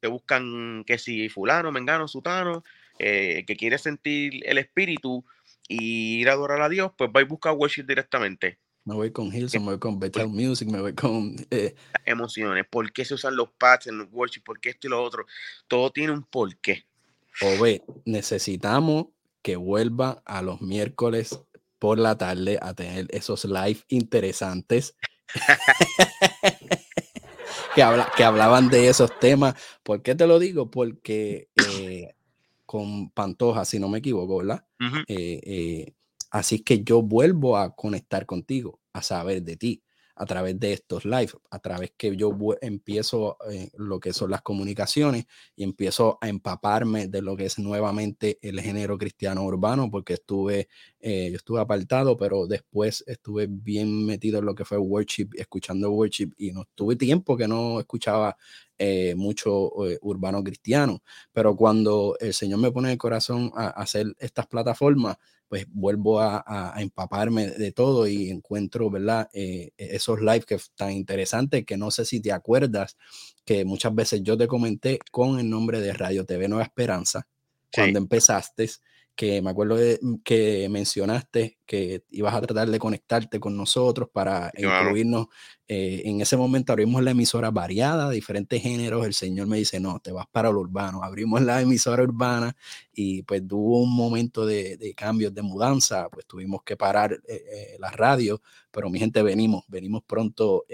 Te 0.00 0.08
buscan 0.08 0.84
que 0.86 0.98
si 0.98 1.28
fulano, 1.28 1.70
mengano, 1.72 2.08
sutano, 2.08 2.64
eh, 2.98 3.44
que 3.46 3.56
quiere 3.56 3.78
sentir 3.78 4.42
el 4.46 4.58
espíritu 4.58 5.24
y 5.68 6.20
ir 6.20 6.28
a 6.28 6.32
adorar 6.32 6.62
a 6.62 6.68
Dios, 6.68 6.92
pues 6.96 7.10
va 7.14 7.20
y 7.20 7.24
busca 7.24 7.52
worship 7.52 7.84
directamente. 7.84 8.58
Me 8.84 8.94
voy 8.94 9.10
con 9.10 9.26
Hilson, 9.26 9.62
me 9.62 9.72
voy 9.72 9.78
con 9.78 10.00
Better 10.00 10.26
Music, 10.26 10.68
me 10.68 10.80
voy 10.80 10.94
con... 10.94 11.36
Eh, 11.50 11.74
emociones, 12.06 12.64
¿por 12.68 12.90
qué 12.92 13.04
se 13.04 13.14
usan 13.14 13.36
los 13.36 13.50
pads 13.50 13.88
en 13.88 13.98
los 13.98 14.08
worship? 14.10 14.40
¿Por 14.42 14.58
qué 14.58 14.70
esto 14.70 14.86
y 14.86 14.90
lo 14.90 15.02
otro? 15.02 15.26
Todo 15.68 15.90
tiene 15.90 16.12
un 16.12 16.22
porqué. 16.22 16.86
O 17.42 17.62
ve, 17.62 17.82
necesitamos 18.04 19.06
que 19.42 19.56
vuelva 19.56 20.22
a 20.24 20.42
los 20.42 20.60
miércoles 20.60 21.40
por 21.78 21.98
la 21.98 22.18
tarde 22.18 22.58
a 22.60 22.74
tener 22.74 23.06
esos 23.10 23.44
live 23.44 23.80
interesantes 23.88 24.96
que, 27.74 27.82
habla, 27.82 28.10
que 28.16 28.24
hablaban 28.24 28.68
de 28.68 28.88
esos 28.88 29.18
temas. 29.18 29.54
¿Por 29.82 30.02
qué 30.02 30.14
te 30.14 30.26
lo 30.26 30.38
digo? 30.38 30.70
Porque 30.70 31.48
eh, 31.56 32.14
con 32.66 33.10
Pantoja, 33.10 33.64
si 33.64 33.78
no 33.78 33.88
me 33.88 33.98
equivoco, 33.98 34.38
¿verdad? 34.38 34.64
Eh, 35.08 35.40
eh, 35.42 35.94
así 36.30 36.60
que 36.60 36.84
yo 36.84 37.02
vuelvo 37.02 37.56
a 37.56 37.74
conectar 37.74 38.26
contigo, 38.26 38.80
a 38.92 39.02
saber 39.02 39.42
de 39.42 39.56
ti 39.56 39.82
a 40.20 40.26
través 40.26 40.60
de 40.60 40.74
estos 40.74 41.06
live, 41.06 41.32
a 41.50 41.58
través 41.60 41.92
que 41.96 42.14
yo 42.14 42.36
empiezo 42.60 43.38
eh, 43.50 43.70
lo 43.78 43.98
que 43.98 44.12
son 44.12 44.30
las 44.30 44.42
comunicaciones 44.42 45.24
y 45.56 45.64
empiezo 45.64 46.18
a 46.20 46.28
empaparme 46.28 47.08
de 47.08 47.22
lo 47.22 47.38
que 47.38 47.46
es 47.46 47.58
nuevamente 47.58 48.38
el 48.42 48.60
género 48.60 48.98
cristiano 48.98 49.42
urbano, 49.42 49.90
porque 49.90 50.12
estuve, 50.12 50.68
eh, 51.00 51.30
yo 51.30 51.36
estuve 51.36 51.60
apartado, 51.62 52.18
pero 52.18 52.46
después 52.46 53.02
estuve 53.06 53.46
bien 53.48 54.04
metido 54.04 54.40
en 54.40 54.44
lo 54.44 54.54
que 54.54 54.66
fue 54.66 54.76
worship, 54.76 55.30
escuchando 55.36 55.90
worship 55.90 56.32
y 56.36 56.52
no 56.52 56.66
tuve 56.74 56.96
tiempo 56.96 57.34
que 57.34 57.48
no 57.48 57.80
escuchaba 57.80 58.36
eh, 58.76 59.14
mucho 59.14 59.72
urbano 60.02 60.44
cristiano, 60.44 61.02
pero 61.32 61.56
cuando 61.56 62.16
el 62.20 62.34
Señor 62.34 62.60
me 62.60 62.70
pone 62.70 62.92
el 62.92 62.98
corazón 62.98 63.52
a 63.54 63.68
hacer 63.68 64.14
estas 64.18 64.46
plataformas, 64.46 65.16
pues 65.50 65.66
vuelvo 65.68 66.20
a, 66.20 66.74
empaparme 66.76 67.48
de 67.48 67.72
todo 67.72 68.06
y 68.06 68.30
encuentro, 68.30 68.88
¿verdad? 68.88 69.28
Eh, 69.32 69.72
e, 69.76 69.96
esos 69.96 70.20
lives 70.20 70.46
que 70.46 70.56
tan 70.76 70.92
interesantes 70.92 71.66
que 71.66 71.76
no 71.76 71.90
sé 71.90 72.04
si 72.04 72.20
te 72.20 72.30
acuerdas 72.30 72.96
que 73.44 73.64
muchas 73.64 73.92
veces 73.92 74.22
yo 74.22 74.38
te 74.38 74.46
comenté 74.46 75.00
con 75.10 75.40
el 75.40 75.50
nombre 75.50 75.80
de 75.80 75.92
Radio 75.92 76.24
TV 76.24 76.46
Nueva 76.46 76.62
Esperanza 76.62 77.26
cuando 77.74 77.98
empezaste 77.98 78.70
que 79.20 79.42
me 79.42 79.50
acuerdo 79.50 79.76
de, 79.76 79.98
mm, 80.00 80.14
que 80.24 80.66
mencionaste 80.70 81.58
que 81.66 82.04
ibas 82.10 82.34
a 82.34 82.40
tratar 82.40 82.70
de 82.70 82.78
conectarte 82.78 83.38
con 83.38 83.54
nosotros 83.54 84.08
para 84.10 84.50
incluirnos. 84.56 85.26
Eh, 85.68 86.02
en 86.06 86.22
ese 86.22 86.38
momento 86.38 86.72
abrimos 86.72 87.02
la 87.02 87.10
emisora 87.10 87.50
variada, 87.50 88.08
diferentes 88.08 88.62
géneros. 88.62 89.04
El 89.04 89.12
Señor 89.12 89.46
me 89.46 89.58
dice, 89.58 89.78
no, 89.78 90.00
te 90.00 90.10
vas 90.10 90.24
para 90.32 90.50
lo 90.50 90.60
urbano. 90.60 91.04
Abrimos 91.04 91.42
la 91.42 91.60
emisora 91.60 92.02
urbana 92.02 92.56
y 92.94 93.22
pues 93.24 93.46
tuvo 93.46 93.82
un 93.82 93.94
momento 93.94 94.46
de, 94.46 94.78
de 94.78 94.94
cambios, 94.94 95.34
de 95.34 95.42
mudanza, 95.42 96.08
pues 96.08 96.26
tuvimos 96.26 96.62
que 96.64 96.78
parar 96.78 97.12
eh, 97.12 97.20
eh, 97.28 97.76
la 97.78 97.90
radio, 97.90 98.40
pero 98.70 98.88
mi 98.88 98.98
gente 98.98 99.22
venimos, 99.22 99.64
venimos 99.68 100.02
pronto 100.06 100.64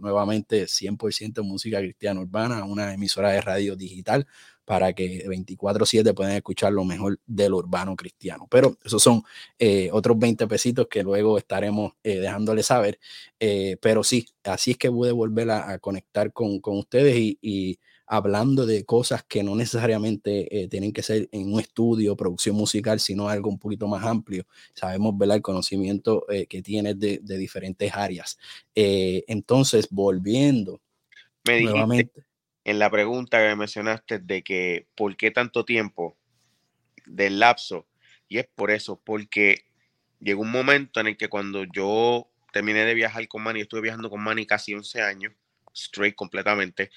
nuevamente 0.00 0.66
100% 0.66 1.42
música 1.44 1.80
cristiana 1.80 2.20
urbana, 2.20 2.64
una 2.64 2.94
emisora 2.94 3.30
de 3.32 3.42
radio 3.42 3.76
digital 3.76 4.26
para 4.70 4.92
que 4.92 5.26
24/7 5.26 6.14
puedan 6.14 6.36
escuchar 6.36 6.72
lo 6.72 6.84
mejor 6.84 7.18
del 7.26 7.54
urbano 7.54 7.96
cristiano. 7.96 8.46
Pero 8.48 8.78
esos 8.84 9.02
son 9.02 9.24
eh, 9.58 9.90
otros 9.92 10.16
20 10.16 10.46
pesitos 10.46 10.86
que 10.88 11.02
luego 11.02 11.38
estaremos 11.38 11.94
eh, 12.04 12.20
dejándole 12.20 12.62
saber. 12.62 13.00
Eh, 13.40 13.78
pero 13.82 14.04
sí, 14.04 14.28
así 14.44 14.70
es 14.70 14.76
que 14.76 14.88
pude 14.88 15.10
volver 15.10 15.50
a, 15.50 15.76
conectar 15.80 16.32
con, 16.32 16.60
ustedes 16.62 17.16
y, 17.18 17.80
hablando 18.06 18.64
de 18.64 18.84
cosas 18.84 19.24
que 19.24 19.42
no 19.42 19.56
necesariamente 19.56 20.68
tienen 20.70 20.92
que 20.92 21.02
ser 21.02 21.28
en 21.32 21.52
un 21.52 21.58
estudio, 21.58 22.16
producción 22.16 22.54
musical, 22.54 23.00
sino 23.00 23.28
algo 23.28 23.50
un 23.50 23.58
poquito 23.58 23.88
más 23.88 24.04
amplio. 24.04 24.46
Sabemos 24.72 25.18
ver 25.18 25.32
el 25.32 25.42
conocimiento 25.42 26.26
que 26.48 26.62
tienes 26.62 26.96
de, 26.96 27.18
diferentes 27.24 27.92
áreas. 27.92 28.38
entonces, 28.74 29.88
volviendo 29.90 30.80
nuevamente 31.44 32.29
en 32.64 32.78
la 32.78 32.90
pregunta 32.90 33.38
que 33.38 33.56
mencionaste 33.56 34.18
de 34.18 34.42
que 34.42 34.86
por 34.94 35.16
qué 35.16 35.30
tanto 35.30 35.64
tiempo 35.64 36.16
del 37.06 37.40
lapso, 37.40 37.86
y 38.28 38.38
es 38.38 38.46
por 38.46 38.70
eso, 38.70 39.00
porque 39.04 39.64
llegó 40.20 40.42
un 40.42 40.52
momento 40.52 41.00
en 41.00 41.08
el 41.08 41.16
que 41.16 41.28
cuando 41.28 41.64
yo 41.64 42.30
terminé 42.52 42.84
de 42.84 42.94
viajar 42.94 43.26
con 43.28 43.42
Manny, 43.42 43.62
estuve 43.62 43.80
viajando 43.80 44.10
con 44.10 44.22
Manny 44.22 44.46
casi 44.46 44.74
11 44.74 45.02
años, 45.02 45.32
straight 45.74 46.14
completamente, 46.14 46.90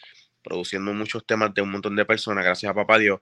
produciendo 0.44 0.94
muchos 0.94 1.26
temas 1.26 1.54
de 1.54 1.62
un 1.62 1.72
montón 1.72 1.96
de 1.96 2.06
personas, 2.06 2.44
gracias 2.44 2.70
a 2.70 2.76
papá 2.76 3.00
Dios. 3.00 3.22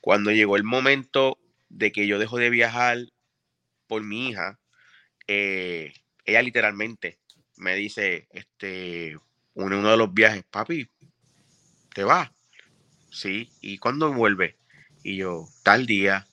Cuando 0.00 0.30
llegó 0.30 0.56
el 0.56 0.64
momento 0.64 1.38
de 1.68 1.92
que 1.92 2.06
yo 2.06 2.18
dejo 2.18 2.38
de 2.38 2.50
viajar 2.50 2.98
por 3.86 4.02
mi 4.02 4.30
hija, 4.30 4.58
eh, 5.26 5.92
ella 6.24 6.42
literalmente 6.42 7.18
me 7.56 7.74
dice, 7.74 8.28
este, 8.30 9.16
uno 9.54 9.90
de 9.90 9.96
los 9.96 10.12
viajes, 10.12 10.44
papi, 10.50 10.88
¿te 11.96 12.04
vas? 12.04 12.30
Sí, 13.10 13.48
¿y 13.62 13.78
cuándo 13.78 14.12
vuelve? 14.12 14.58
Y 15.02 15.16
yo, 15.16 15.46
tal 15.62 15.86
día. 15.86 16.26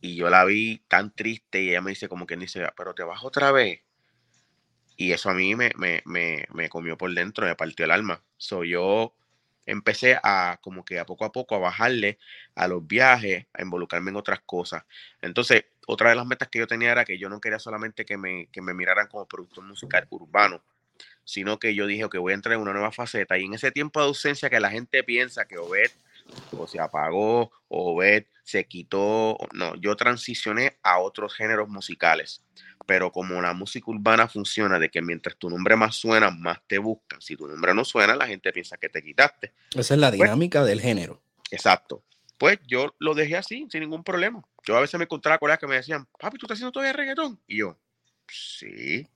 Y 0.00 0.16
yo 0.16 0.30
la 0.30 0.46
vi 0.46 0.82
tan 0.88 1.14
triste 1.14 1.62
y 1.62 1.68
ella 1.68 1.82
me 1.82 1.90
dice 1.90 2.08
como 2.08 2.26
que 2.26 2.38
dice, 2.38 2.66
pero 2.74 2.94
te 2.94 3.02
vas 3.02 3.22
otra 3.24 3.52
vez. 3.52 3.82
Y 4.96 5.12
eso 5.12 5.28
a 5.28 5.34
mí 5.34 5.54
me, 5.54 5.70
me, 5.76 6.00
me, 6.06 6.46
me 6.54 6.70
comió 6.70 6.96
por 6.96 7.12
dentro, 7.12 7.44
me 7.44 7.54
partió 7.56 7.84
el 7.84 7.90
alma. 7.90 8.22
So, 8.38 8.64
yo 8.64 9.14
empecé 9.66 10.18
a 10.22 10.58
como 10.62 10.82
que 10.82 10.98
a 10.98 11.04
poco 11.04 11.26
a 11.26 11.32
poco 11.32 11.56
a 11.56 11.58
bajarle 11.58 12.18
a 12.54 12.66
los 12.66 12.86
viajes, 12.86 13.46
a 13.52 13.60
involucrarme 13.60 14.12
en 14.12 14.16
otras 14.16 14.40
cosas. 14.46 14.84
Entonces, 15.20 15.66
otra 15.86 16.08
de 16.08 16.16
las 16.16 16.26
metas 16.26 16.48
que 16.48 16.60
yo 16.60 16.66
tenía 16.66 16.92
era 16.92 17.04
que 17.04 17.18
yo 17.18 17.28
no 17.28 17.38
quería 17.38 17.58
solamente 17.58 18.06
que 18.06 18.16
me, 18.16 18.46
que 18.46 18.62
me 18.62 18.72
miraran 18.72 19.08
como 19.08 19.28
productor 19.28 19.64
musical 19.64 20.06
urbano, 20.08 20.62
sino 21.24 21.58
que 21.58 21.74
yo 21.74 21.86
dije 21.86 22.08
que 22.10 22.18
voy 22.18 22.32
a 22.32 22.34
entrar 22.34 22.54
en 22.54 22.60
una 22.60 22.72
nueva 22.72 22.92
faceta. 22.92 23.38
Y 23.38 23.44
en 23.44 23.54
ese 23.54 23.72
tiempo 23.72 24.00
de 24.00 24.06
ausencia 24.06 24.50
que 24.50 24.60
la 24.60 24.70
gente 24.70 25.02
piensa 25.02 25.46
que 25.46 25.58
Obed 25.58 25.90
o 26.52 26.66
se 26.66 26.80
apagó, 26.80 27.52
o 27.68 27.94
Obed 27.94 28.24
se 28.42 28.66
quitó, 28.66 29.38
no, 29.52 29.74
yo 29.76 29.96
transicioné 29.96 30.76
a 30.82 30.98
otros 30.98 31.34
géneros 31.34 31.68
musicales. 31.68 32.42
Pero 32.86 33.10
como 33.10 33.40
la 33.40 33.54
música 33.54 33.90
urbana 33.90 34.28
funciona 34.28 34.78
de 34.78 34.90
que 34.90 35.00
mientras 35.00 35.36
tu 35.36 35.48
nombre 35.48 35.74
más 35.74 35.96
suena, 35.96 36.30
más 36.30 36.58
te 36.66 36.78
buscan. 36.78 37.20
Si 37.20 37.34
tu 37.36 37.46
nombre 37.46 37.74
no 37.74 37.84
suena, 37.84 38.14
la 38.14 38.26
gente 38.26 38.52
piensa 38.52 38.76
que 38.76 38.90
te 38.90 39.02
quitaste. 39.02 39.54
Esa 39.74 39.94
es 39.94 40.00
la 40.00 40.08
pues 40.10 40.20
dinámica 40.20 40.64
del 40.64 40.80
género. 40.80 41.22
Exacto. 41.50 42.04
Pues 42.36 42.58
yo 42.66 42.94
lo 42.98 43.14
dejé 43.14 43.36
así, 43.36 43.66
sin 43.70 43.80
ningún 43.80 44.04
problema. 44.04 44.42
Yo 44.66 44.76
a 44.76 44.80
veces 44.80 44.98
me 44.98 45.04
encontraba 45.04 45.38
con 45.38 45.48
las 45.48 45.58
que 45.58 45.66
me 45.66 45.76
decían, 45.76 46.06
papi, 46.18 46.36
¿tú 46.36 46.46
estás 46.46 46.56
haciendo 46.56 46.72
todavía 46.72 46.92
reggaetón? 46.92 47.40
Y 47.46 47.58
yo, 47.58 47.78
sí. 48.28 49.06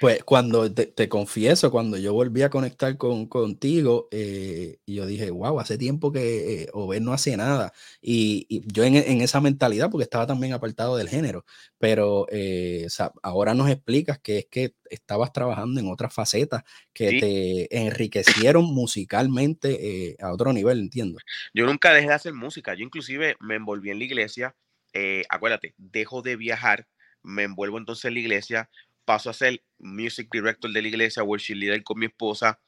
Pues 0.00 0.22
cuando 0.24 0.72
te, 0.72 1.08
confieso, 1.08 1.70
cuando 1.70 1.96
yo 1.96 2.12
volví 2.12 2.42
a 2.42 2.50
conectar 2.50 2.96
con, 2.96 3.26
contigo, 3.26 4.08
eh, 4.12 4.78
yo 4.86 5.06
dije, 5.06 5.30
wow, 5.30 5.58
hace 5.58 5.76
tiempo 5.76 6.12
que 6.12 6.62
eh, 6.64 7.00
no 7.00 7.12
hace 7.12 7.36
nada. 7.36 7.72
Y, 8.00 8.62
yo 8.72 8.84
en, 8.84 8.96
esa 9.20 9.40
mentalidad, 9.40 9.90
porque 9.90 10.04
estaba 10.04 10.26
también 10.26 10.52
apartado 10.52 10.96
del 10.96 11.08
género, 11.08 11.44
pero 11.78 12.26
eh, 12.30 12.86
ahora 13.22 13.54
nos 13.54 13.68
explicas 13.70 14.18
que 14.20 14.38
es 14.38 14.46
que 14.46 14.74
estabas 14.88 15.32
trabajando 15.32 15.80
en 15.80 15.90
otras 15.90 16.14
facetas 16.14 16.62
que 16.92 17.18
te 17.18 17.76
enriquecieron 17.76 18.64
musicalmente 18.64 20.10
eh, 20.10 20.16
a 20.20 20.32
otro 20.32 20.52
nivel, 20.52 20.78
entiendo. 20.78 21.18
Yo 21.54 21.66
nunca 21.66 21.92
dejé 21.92 22.08
de 22.08 22.14
hacer 22.14 22.34
música, 22.34 22.74
yo 22.74 22.84
inclusive 22.84 23.36
me 23.40 23.56
envolví 23.56 23.90
en 23.90 23.98
la 23.98 24.04
iglesia, 24.04 24.56
acuérdate, 25.28 25.74
dejo 25.76 26.22
de 26.22 26.36
viajar, 26.36 26.86
me 27.22 27.44
envuelvo 27.44 27.78
entonces 27.78 28.04
en 28.06 28.14
la 28.14 28.20
iglesia 28.20 28.70
paso 29.12 29.28
a 29.28 29.34
ser 29.34 29.62
music 29.78 30.30
director 30.32 30.72
de 30.72 30.80
la 30.80 30.88
iglesia, 30.88 31.22
worship 31.22 31.54
leader 31.54 31.84
con 31.84 31.98
mi 31.98 32.06
esposa. 32.06 32.58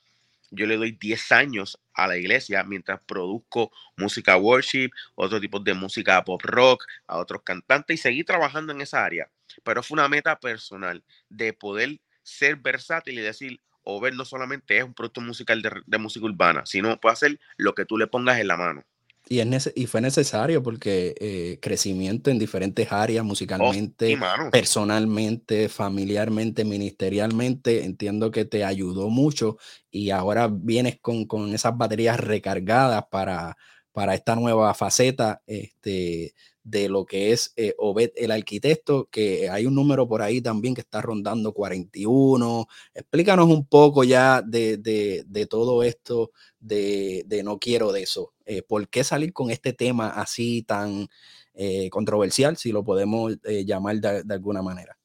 Yo 0.50 0.66
le 0.66 0.76
doy 0.76 0.92
10 0.92 1.32
años 1.32 1.80
a 1.94 2.06
la 2.06 2.18
iglesia 2.18 2.62
mientras 2.64 3.02
produzco 3.02 3.72
música 3.96 4.36
worship, 4.36 4.90
otro 5.14 5.40
tipo 5.40 5.58
de 5.58 5.72
música 5.72 6.22
pop 6.22 6.42
rock, 6.42 6.84
a 7.06 7.16
otros 7.16 7.40
cantantes 7.44 7.94
y 7.94 7.96
seguí 7.96 8.24
trabajando 8.24 8.74
en 8.74 8.82
esa 8.82 9.02
área. 9.02 9.30
Pero 9.62 9.82
fue 9.82 9.94
una 9.94 10.06
meta 10.06 10.38
personal 10.38 11.02
de 11.30 11.54
poder 11.54 11.98
ser 12.22 12.56
versátil 12.56 13.18
y 13.18 13.22
decir, 13.22 13.62
o 13.82 13.98
ver 13.98 14.14
no 14.14 14.26
solamente 14.26 14.76
es 14.76 14.84
un 14.84 14.92
producto 14.92 15.22
musical 15.22 15.62
de, 15.62 15.70
de 15.86 15.98
música 15.98 16.26
urbana, 16.26 16.66
sino 16.66 17.00
puede 17.00 17.14
hacer 17.14 17.40
lo 17.56 17.74
que 17.74 17.86
tú 17.86 17.96
le 17.96 18.06
pongas 18.06 18.38
en 18.38 18.48
la 18.48 18.58
mano. 18.58 18.84
Y, 19.28 19.40
es 19.40 19.72
y 19.74 19.86
fue 19.86 20.00
necesario 20.00 20.62
porque 20.62 21.14
eh, 21.18 21.58
crecimiento 21.60 22.30
en 22.30 22.38
diferentes 22.38 22.92
áreas, 22.92 23.22
oh, 23.22 23.26
musicalmente, 23.26 24.18
personalmente, 24.52 25.68
familiarmente, 25.68 26.64
ministerialmente, 26.64 27.84
entiendo 27.84 28.30
que 28.30 28.44
te 28.44 28.64
ayudó 28.64 29.08
mucho 29.08 29.56
y 29.90 30.10
ahora 30.10 30.48
vienes 30.50 30.98
con, 31.00 31.24
con 31.24 31.54
esas 31.54 31.76
baterías 31.76 32.20
recargadas 32.20 33.04
para, 33.10 33.56
para 33.92 34.14
esta 34.14 34.36
nueva 34.36 34.74
faceta 34.74 35.42
este, 35.46 36.34
de 36.64 36.88
lo 36.88 37.04
que 37.04 37.32
es 37.32 37.52
eh, 37.56 37.74
Obed 37.78 38.10
el 38.16 38.30
arquitecto, 38.30 39.08
que 39.10 39.50
hay 39.50 39.66
un 39.66 39.74
número 39.74 40.08
por 40.08 40.22
ahí 40.22 40.40
también 40.40 40.74
que 40.74 40.80
está 40.80 41.02
rondando 41.02 41.52
41. 41.52 42.66
Explícanos 42.94 43.46
un 43.48 43.66
poco 43.66 44.02
ya 44.02 44.40
de, 44.40 44.78
de, 44.78 45.46
todo 45.46 45.82
esto 45.82 46.32
de, 46.58 47.22
de, 47.26 47.42
no 47.42 47.58
quiero 47.58 47.92
de 47.92 48.02
eso. 48.02 48.32
Eh, 48.46 48.62
¿Por 48.62 48.88
qué 48.88 49.04
salir 49.04 49.34
con 49.34 49.50
este 49.50 49.74
tema 49.74 50.08
así 50.08 50.62
tan 50.62 51.08
eh, 51.52 51.90
controversial, 51.90 52.56
si 52.56 52.72
lo 52.72 52.82
podemos 52.82 53.38
llamar 53.44 53.96
de, 53.96 54.34
alguna 54.34 54.62
manera? 54.62 54.96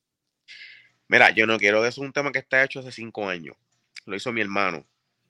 Mira, 1.09 1.31
yo 1.31 1.45
no 1.45 1.57
quiero, 1.57 1.85
eso 1.85 2.01
es 2.01 2.07
un 2.07 2.13
tema 2.13 2.31
que 2.31 2.39
está 2.39 2.63
hecho 2.63 2.79
hace 2.79 2.91
cinco 2.93 3.27
años. 3.27 3.57
Lo 4.05 4.15
hizo 4.15 4.31
mi 4.31 4.39
hermano. 4.41 4.85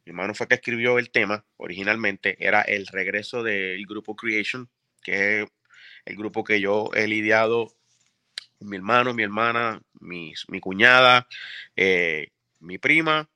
Mi 0.06 0.12
hermano 0.12 0.36
fue 0.36 0.48
que 0.48 0.56
escribió 0.56 1.00
el 1.00 1.10
tema 1.10 1.44
originalmente. 1.58 2.38
Era 2.40 2.62
el 2.62 2.86
regreso 2.86 3.42
del 3.42 3.86
grupo 3.88 4.16
Creation, 4.16 4.70
que 5.02 5.42
es 5.42 5.50
el 6.10 6.16
grupo 6.16 6.44
que 6.44 6.60
yo 6.60 6.90
he 6.96 7.08
lidiado 7.08 7.72
mi 8.60 8.76
hermano, 8.76 9.14
mi 9.14 9.24
hermana, 9.24 9.82
mi, 10.00 10.34
mi 10.48 10.60
cuñada, 10.60 11.28
eh, 11.76 12.32
mi 12.60 12.78
prima. 12.78 13.30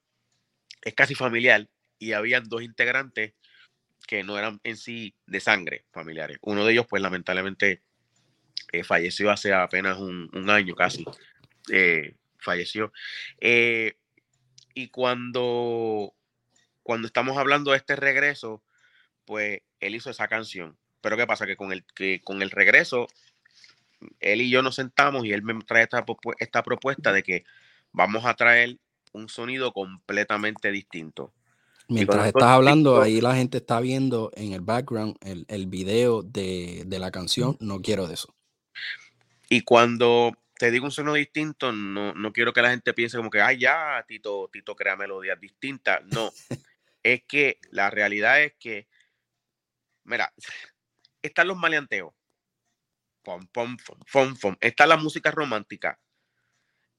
Es 0.81 0.93
casi 0.95 1.15
familiar. 1.15 1.67
Y 1.99 2.13
habían 2.13 2.49
dos 2.49 2.63
integrantes 2.63 3.33
que 4.07 4.23
no 4.23 4.37
eran 4.37 4.59
en 4.63 4.75
sí 4.75 5.15
de 5.27 5.39
sangre 5.39 5.85
familiares. 5.91 6.39
Uno 6.41 6.65
de 6.65 6.73
ellos, 6.73 6.87
pues 6.89 7.01
lamentablemente, 7.01 7.81
eh, 8.71 8.83
falleció 8.83 9.31
hace 9.31 9.53
apenas 9.53 9.99
un, 9.99 10.49
año 10.49 10.75
casi. 10.75 11.05
Eh, 11.71 12.15
falleció. 12.39 12.91
Y 13.39 14.87
cuando, 14.89 16.13
cuando 16.81 17.07
estamos 17.07 17.37
hablando 17.37 17.71
de 17.71 17.77
este 17.77 17.95
regreso, 17.95 18.63
pues 19.25 19.61
él 19.79 19.95
hizo 19.95 20.09
esa 20.09 20.27
canción. 20.27 20.77
Pero 21.03 21.17
¿qué 21.17 21.27
pasa? 21.27 21.45
Que 21.45 21.57
con 21.57 21.73
el, 21.73 21.83
que 21.93 22.21
con 22.23 22.41
el 22.41 22.49
regreso, 22.49 23.07
él 24.21 24.41
y 24.41 24.49
yo 24.49 24.63
nos 24.63 24.75
sentamos 24.75 25.25
y 25.25 25.33
él 25.33 25.43
me 25.43 25.53
trae 25.61 25.83
esta, 25.83 26.05
esta 26.39 26.63
propuesta 26.63 27.11
de 27.11 27.23
que 27.23 27.43
vamos 27.91 28.25
a 28.25 28.33
traer 28.35 28.77
un 29.11 29.27
sonido 29.27 29.73
completamente 29.73 30.71
distinto. 30.71 31.33
Mientras 31.89 32.27
estás 32.27 32.43
hablando, 32.43 33.01
ahí 33.01 33.19
la 33.19 33.35
gente 33.35 33.57
está 33.57 33.81
viendo 33.81 34.31
en 34.35 34.53
el 34.53 34.61
background 34.61 35.17
el, 35.19 35.45
el 35.49 35.67
video 35.67 36.23
de, 36.23 36.83
de, 36.87 36.99
la 36.99 37.11
canción 37.11 37.57
No 37.59 37.81
quiero 37.81 38.07
de 38.07 38.13
eso. 38.13 38.33
Y 39.49 39.61
cuando 39.61 40.31
te 40.57 40.71
digo 40.71 40.85
un 40.85 40.91
sonido 40.91 41.15
distinto, 41.15 41.73
no, 41.73 42.13
no 42.13 42.31
quiero 42.31 42.53
que 42.53 42.61
la 42.61 42.69
gente 42.69 42.93
piense 42.93 43.17
como 43.17 43.29
que, 43.29 43.41
ay, 43.41 43.59
ya, 43.59 44.05
Tito, 44.07 44.49
Tito 44.53 44.73
crea 44.73 44.95
melodías 44.95 45.37
distintas. 45.37 46.01
No, 46.05 46.31
es 47.03 47.23
que 47.27 47.59
la 47.71 47.89
realidad 47.89 48.41
es 48.41 48.53
que, 48.57 48.87
mira, 50.05 50.31
están 51.23 51.47
los 51.47 51.57
maleanteos. 51.57 52.13
Pom, 53.23 53.47
pom, 53.47 53.77
pom, 53.77 53.99
pom, 54.11 54.35
pom. 54.35 54.55
Está 54.59 54.85
la 54.85 54.97
música 54.97 55.31
romántica. 55.31 55.99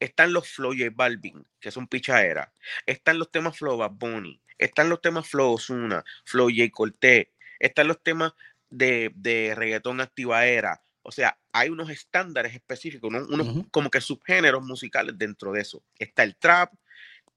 Están 0.00 0.32
los 0.32 0.48
Flow 0.48 0.72
J 0.72 0.90
Balvin, 0.92 1.46
que 1.60 1.70
son 1.70 1.86
pichaderas. 1.86 2.50
Están 2.86 3.18
los 3.18 3.30
temas 3.30 3.56
Flow 3.56 3.76
Bad 3.76 3.92
Bunny. 3.92 4.40
Están 4.58 4.88
los 4.88 5.00
temas 5.00 5.28
Flow 5.28 5.52
Osuna, 5.52 6.04
Flow 6.24 6.48
J 6.48 6.70
Cortés. 6.72 7.28
Están 7.58 7.88
los 7.88 8.02
temas 8.02 8.32
de, 8.70 9.12
de 9.14 9.54
reggaetón 9.54 10.00
activaera. 10.00 10.82
O 11.02 11.12
sea, 11.12 11.38
hay 11.52 11.68
unos 11.68 11.90
estándares 11.90 12.54
específicos, 12.54 13.12
unos 13.28 13.66
como 13.70 13.90
que 13.90 14.00
subgéneros 14.00 14.64
musicales 14.64 15.16
dentro 15.18 15.52
de 15.52 15.60
eso. 15.60 15.82
Está 15.98 16.22
el 16.22 16.36
trap 16.36 16.72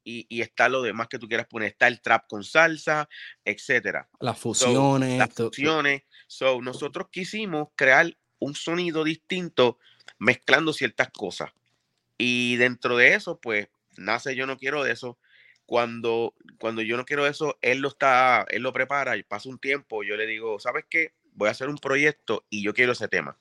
y, 0.04 0.26
y, 0.30 0.42
está 0.42 0.70
lo 0.70 0.82
demás 0.82 1.10
que 1.10 1.20
tú 1.20 1.28
quieras 1.28 1.48
poner. 1.48 1.70
Está 1.70 1.88
el 1.88 2.00
trap 2.02 2.28
con 2.28 2.46
salsa, 2.46 3.10
etcétera. 3.44 4.10
Las 4.22 4.40
fusiones. 4.40 5.20
las 5.20 5.34
fusiones. 5.34 6.04
So, 6.28 6.62
nosotros 6.62 7.08
quisimos 7.10 7.70
crear 7.76 8.16
un 8.40 8.54
sonido 8.54 9.04
distinto 9.04 9.80
mezclando 10.20 10.74
ciertas 10.74 11.10
cosas. 11.10 11.52
Y 12.18 12.58
dentro 12.58 12.98
de 12.98 13.14
eso, 13.14 13.40
pues, 13.40 13.70
nace 13.98 14.36
Yo 14.36 14.46
No 14.46 14.58
Quiero 14.58 14.84
de 14.84 14.92
eso. 14.92 15.18
Cuando, 15.66 16.34
cuando 16.60 16.82
yo 16.82 16.96
no 16.96 17.04
quiero 17.04 17.28
eso, 17.28 17.58
él 17.62 17.80
lo 17.80 17.90
está, 17.90 18.46
él 18.50 18.64
lo 18.64 18.72
prepara 18.72 19.18
y 19.18 19.24
pasa 19.24 19.50
un 19.50 19.60
tiempo, 19.60 20.02
yo 20.02 20.16
le 20.16 20.26
digo, 20.26 20.60
¿sabes 20.62 20.86
qué? 20.90 21.12
Voy 21.34 21.50
a 21.50 21.52
hacer 21.52 21.68
un 21.68 21.78
proyecto 21.78 22.46
y 22.50 22.64
yo 22.64 22.74
quiero 22.74 22.94
ese 22.94 23.10
tema. 23.10 23.38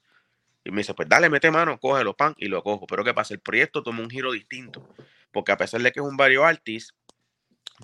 Y 0.65 0.73
me 0.73 0.79
dice, 0.79 0.93
pues 0.93 1.09
dale, 1.09 1.31
mete 1.31 1.53
mano, 1.53 1.79
cógelo, 1.79 2.17
pan, 2.17 2.35
y 2.37 2.49
lo 2.49 2.65
cojo. 2.65 2.89
Pero 2.89 3.05
¿qué 3.05 3.15
pasa? 3.15 3.33
El 3.33 3.39
proyecto 3.39 3.85
tomó 3.85 4.03
un 4.03 4.11
giro 4.11 4.33
distinto. 4.33 4.93
Porque 5.31 5.53
a 5.53 5.57
pesar 5.57 5.81
de 5.81 5.93
que 5.93 6.01
es 6.01 6.07
un 6.07 6.17
barrio 6.17 6.45
artist, 6.45 6.91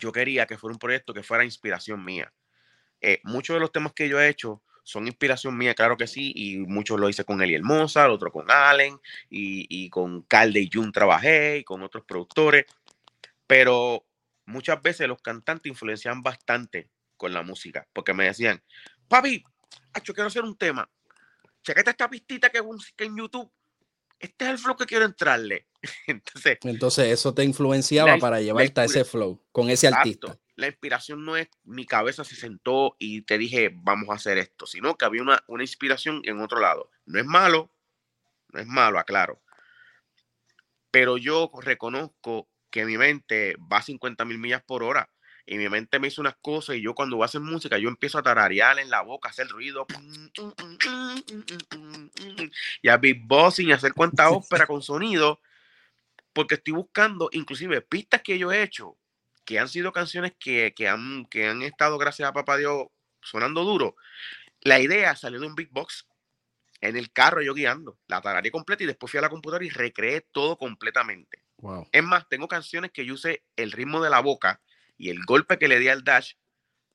yo 0.00 0.10
quería 0.10 0.46
que 0.46 0.58
fuera 0.58 0.72
un 0.72 0.80
proyecto 0.80 1.14
que 1.14 1.22
fuera 1.22 1.44
inspiración 1.44 2.04
mía. 2.04 2.32
Eh, 3.00 3.20
muchos 3.22 3.54
de 3.54 3.60
los 3.60 3.70
temas 3.70 3.92
que 3.92 4.08
yo 4.08 4.20
he 4.20 4.28
hecho 4.28 4.60
son 4.82 5.06
inspiración 5.06 5.56
mía, 5.56 5.74
claro 5.74 5.96
que 5.96 6.06
sí, 6.06 6.32
y 6.34 6.58
muchos 6.58 6.98
lo 6.98 7.08
hice 7.08 7.24
con 7.24 7.42
Eli 7.42 7.60
Moza, 7.60 8.10
otro 8.10 8.32
con 8.32 8.50
Allen, 8.50 8.98
y, 9.30 9.66
y 9.68 9.90
con 9.90 10.22
Calde 10.22 10.60
y 10.60 10.70
Jun 10.72 10.92
trabajé, 10.92 11.58
y 11.58 11.64
con 11.64 11.82
otros 11.82 12.04
productores. 12.04 12.66
Pero 13.46 14.04
muchas 14.46 14.80
veces 14.82 15.08
los 15.08 15.22
cantantes 15.22 15.70
influencian 15.70 16.22
bastante 16.22 16.90
con 17.16 17.32
la 17.32 17.42
música, 17.42 17.86
porque 17.92 18.14
me 18.14 18.24
decían, 18.24 18.62
papi, 19.08 19.44
yo 20.02 20.14
quiero 20.14 20.28
hacer 20.28 20.42
un 20.42 20.56
tema 20.56 20.88
chequete 21.62 21.90
esta 21.90 22.10
pistita 22.10 22.50
que, 22.50 22.60
que 22.96 23.04
en 23.04 23.16
YouTube. 23.16 23.50
Este 24.18 24.44
es 24.44 24.50
el 24.52 24.58
flow 24.58 24.76
que 24.76 24.86
quiero 24.86 25.04
entrarle. 25.04 25.66
Entonces, 26.06 26.58
Entonces 26.62 27.06
eso 27.12 27.34
te 27.34 27.44
influenciaba 27.44 28.16
para 28.18 28.40
llevarte 28.40 28.80
a 28.80 28.84
ese 28.84 29.04
flow 29.04 29.42
con 29.50 29.68
ese 29.70 29.88
artista. 29.88 30.38
La 30.62 30.68
inspiración 30.68 31.24
no 31.24 31.36
es 31.36 31.48
mi 31.64 31.86
cabeza 31.86 32.22
se 32.22 32.36
sentó 32.36 32.94
y 33.00 33.22
te 33.22 33.36
dije, 33.36 33.72
vamos 33.74 34.10
a 34.10 34.14
hacer 34.14 34.38
esto, 34.38 34.64
sino 34.64 34.96
que 34.96 35.04
había 35.04 35.20
una, 35.20 35.42
una 35.48 35.64
inspiración 35.64 36.22
en 36.22 36.40
otro 36.40 36.60
lado. 36.60 36.88
No 37.04 37.18
es 37.18 37.26
malo, 37.26 37.72
no 38.52 38.60
es 38.60 38.66
malo, 38.68 39.00
aclaro. 39.00 39.42
Pero 40.92 41.16
yo 41.16 41.50
reconozco 41.60 42.48
que 42.70 42.84
mi 42.84 42.96
mente 42.96 43.56
va 43.56 43.78
a 43.78 43.82
50 43.82 44.24
mil 44.24 44.38
millas 44.38 44.62
por 44.62 44.84
hora 44.84 45.10
y 45.46 45.58
mi 45.58 45.68
mente 45.68 45.98
me 45.98 46.06
hizo 46.06 46.20
unas 46.20 46.36
cosas 46.36 46.76
y 46.76 46.82
yo 46.82 46.94
cuando 46.94 47.16
voy 47.16 47.24
a 47.24 47.26
hacer 47.26 47.40
música 47.40 47.76
yo 47.76 47.88
empiezo 47.88 48.18
a 48.18 48.22
tararear 48.22 48.78
en 48.78 48.88
la 48.88 49.02
boca, 49.02 49.30
hacer 49.30 49.48
ruido 49.48 49.84
y 52.82 52.88
a 52.88 52.96
beatboxing 52.98 53.68
y 53.68 53.72
hacer 53.72 53.94
cuenta 53.94 54.30
ópera 54.30 54.68
con 54.68 54.80
sonido 54.80 55.40
porque 56.32 56.54
estoy 56.54 56.74
buscando 56.74 57.30
inclusive 57.32 57.80
pistas 57.80 58.22
que 58.22 58.38
yo 58.38 58.52
he 58.52 58.62
hecho 58.62 58.96
que 59.44 59.58
han 59.58 59.68
sido 59.68 59.92
canciones 59.92 60.32
que, 60.38 60.72
han, 60.88 61.26
que 61.26 61.48
han 61.48 61.62
estado 61.62 61.98
gracias 61.98 62.28
a 62.28 62.32
papá 62.32 62.56
Dios 62.56 62.86
sonando 63.20 63.64
duro 63.64 63.96
la 64.60 64.80
idea 64.80 65.16
salió 65.16 65.40
de 65.40 65.46
un 65.46 65.54
beatbox 65.54 66.06
en 66.80 66.96
el 66.96 67.12
carro 67.12 67.42
yo 67.42 67.54
guiando 67.54 67.98
la 68.06 68.20
tarareé 68.20 68.50
completa 68.50 68.84
y 68.84 68.86
después 68.86 69.10
fui 69.10 69.18
a 69.18 69.22
la 69.22 69.30
computadora 69.30 69.64
y 69.64 69.70
recreé 69.70 70.26
todo 70.32 70.56
completamente 70.56 71.42
es 71.92 72.02
más 72.02 72.28
tengo 72.28 72.48
canciones 72.48 72.90
que 72.90 73.06
yo 73.06 73.14
usé 73.14 73.44
el 73.56 73.70
ritmo 73.72 74.02
de 74.02 74.10
la 74.10 74.20
boca 74.20 74.60
y 74.98 75.10
el 75.10 75.24
golpe 75.24 75.58
que 75.58 75.68
le 75.68 75.78
di 75.78 75.88
al 75.88 76.04
dash 76.04 76.32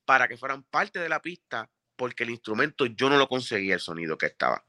para 0.08 0.30
que 0.30 0.38
fueran 0.38 0.64
parte 0.64 1.00
de 1.00 1.10
la 1.10 1.22
pista, 1.22 1.70
porque 1.98 2.24
el 2.24 2.30
instrumento 2.30 2.86
yo 2.86 3.10
no 3.10 3.18
lo 3.18 3.28
conseguía 3.28 3.74
el 3.74 3.82
sonido 3.82 4.18
que 4.18 4.28
estaba. 4.28 4.64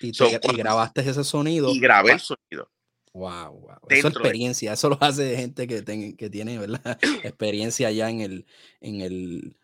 Y, 0.00 0.12
grabaste 0.56 1.00
ese 1.00 1.24
sonido. 1.24 1.68
Y 1.70 1.80
grabé 1.80 2.12
el 2.12 2.20
sonido. 2.20 2.70
Wow, 3.14 3.60
wow. 3.60 3.78
Eso 3.88 4.08
es 4.08 4.14
experiencia, 4.14 4.72
eso 4.72 4.88
lo 4.88 4.98
hace 5.00 5.22
de 5.22 5.36
gente 5.36 5.68
que, 5.68 6.16
que 6.16 6.30
tiene, 6.30 6.58
¿verdad? 6.58 6.98
experiencia 7.24 7.90
ya 7.92 8.10
en 8.10 8.20
el, 8.20 8.46
en 8.80 9.00
el, 9.00 9.56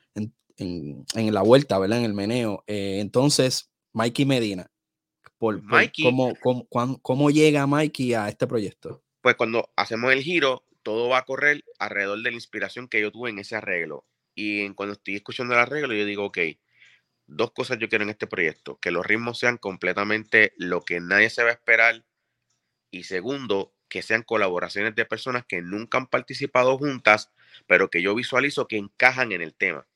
en, 0.56 1.34
la 1.34 1.42
vuelta, 1.42 1.78
¿verdad? 1.78 1.98
En 1.98 2.04
el 2.04 2.14
meneo. 2.14 2.62
Eh, 2.68 2.98
entonces, 3.00 3.70
Mikey 3.92 4.24
Medina, 4.24 4.70
por, 5.36 5.60
¿cómo, 6.02 6.34
cómo, 6.40 6.98
cómo, 7.00 7.30
llega 7.30 7.66
Mikey 7.66 8.14
a 8.14 8.28
este 8.28 8.46
proyecto? 8.46 9.02
Pues 9.20 9.34
cuando 9.34 9.70
hacemos 9.74 10.12
el 10.12 10.22
giro, 10.22 10.64
todo 10.82 11.08
va 11.08 11.18
a 11.18 11.24
correr 11.24 11.64
alrededor 11.78 12.22
de 12.22 12.30
la 12.30 12.36
inspiración 12.36 12.88
que 12.88 13.00
yo 13.00 13.10
tuve 13.10 13.30
en 13.30 13.40
ese 13.40 13.56
arreglo. 13.56 14.06
Y 14.34 14.60
en, 14.60 14.74
cuando 14.74 14.92
estoy 14.92 15.16
escuchando 15.16 15.54
el 15.54 15.60
arreglo, 15.60 15.92
yo 15.92 16.04
digo, 16.04 16.26
ok, 16.26 16.38
dos 17.26 17.52
cosas 17.52 17.78
yo 17.78 17.88
quiero 17.88 18.04
en 18.04 18.10
este 18.10 18.26
proyecto, 18.26 18.78
que 18.78 18.90
los 18.90 19.04
ritmos 19.04 19.38
sean 19.38 19.56
completamente 19.56 20.52
lo 20.56 20.82
que 20.82 21.00
nadie 21.00 21.30
se 21.30 21.42
va 21.42 21.50
a 21.50 21.54
esperar. 21.54 22.04
Y 22.90 23.05
segundo, 23.05 23.72
que 23.88 24.03
sean 24.03 24.22
colaboraciones 24.22 24.94
de 24.94 25.05
personas 25.05 25.44
que 25.46 25.62
nunca 25.62 25.98
han 25.98 26.07
participado 26.07 26.79
juntas, 26.79 27.31
pero 27.66 27.90
que 27.90 28.03
yo 28.03 28.14
visualizo 28.14 28.68
que 28.68 28.76
encajan 28.76 29.33
en 29.33 29.42
el 29.42 29.55
tema. 29.55 29.87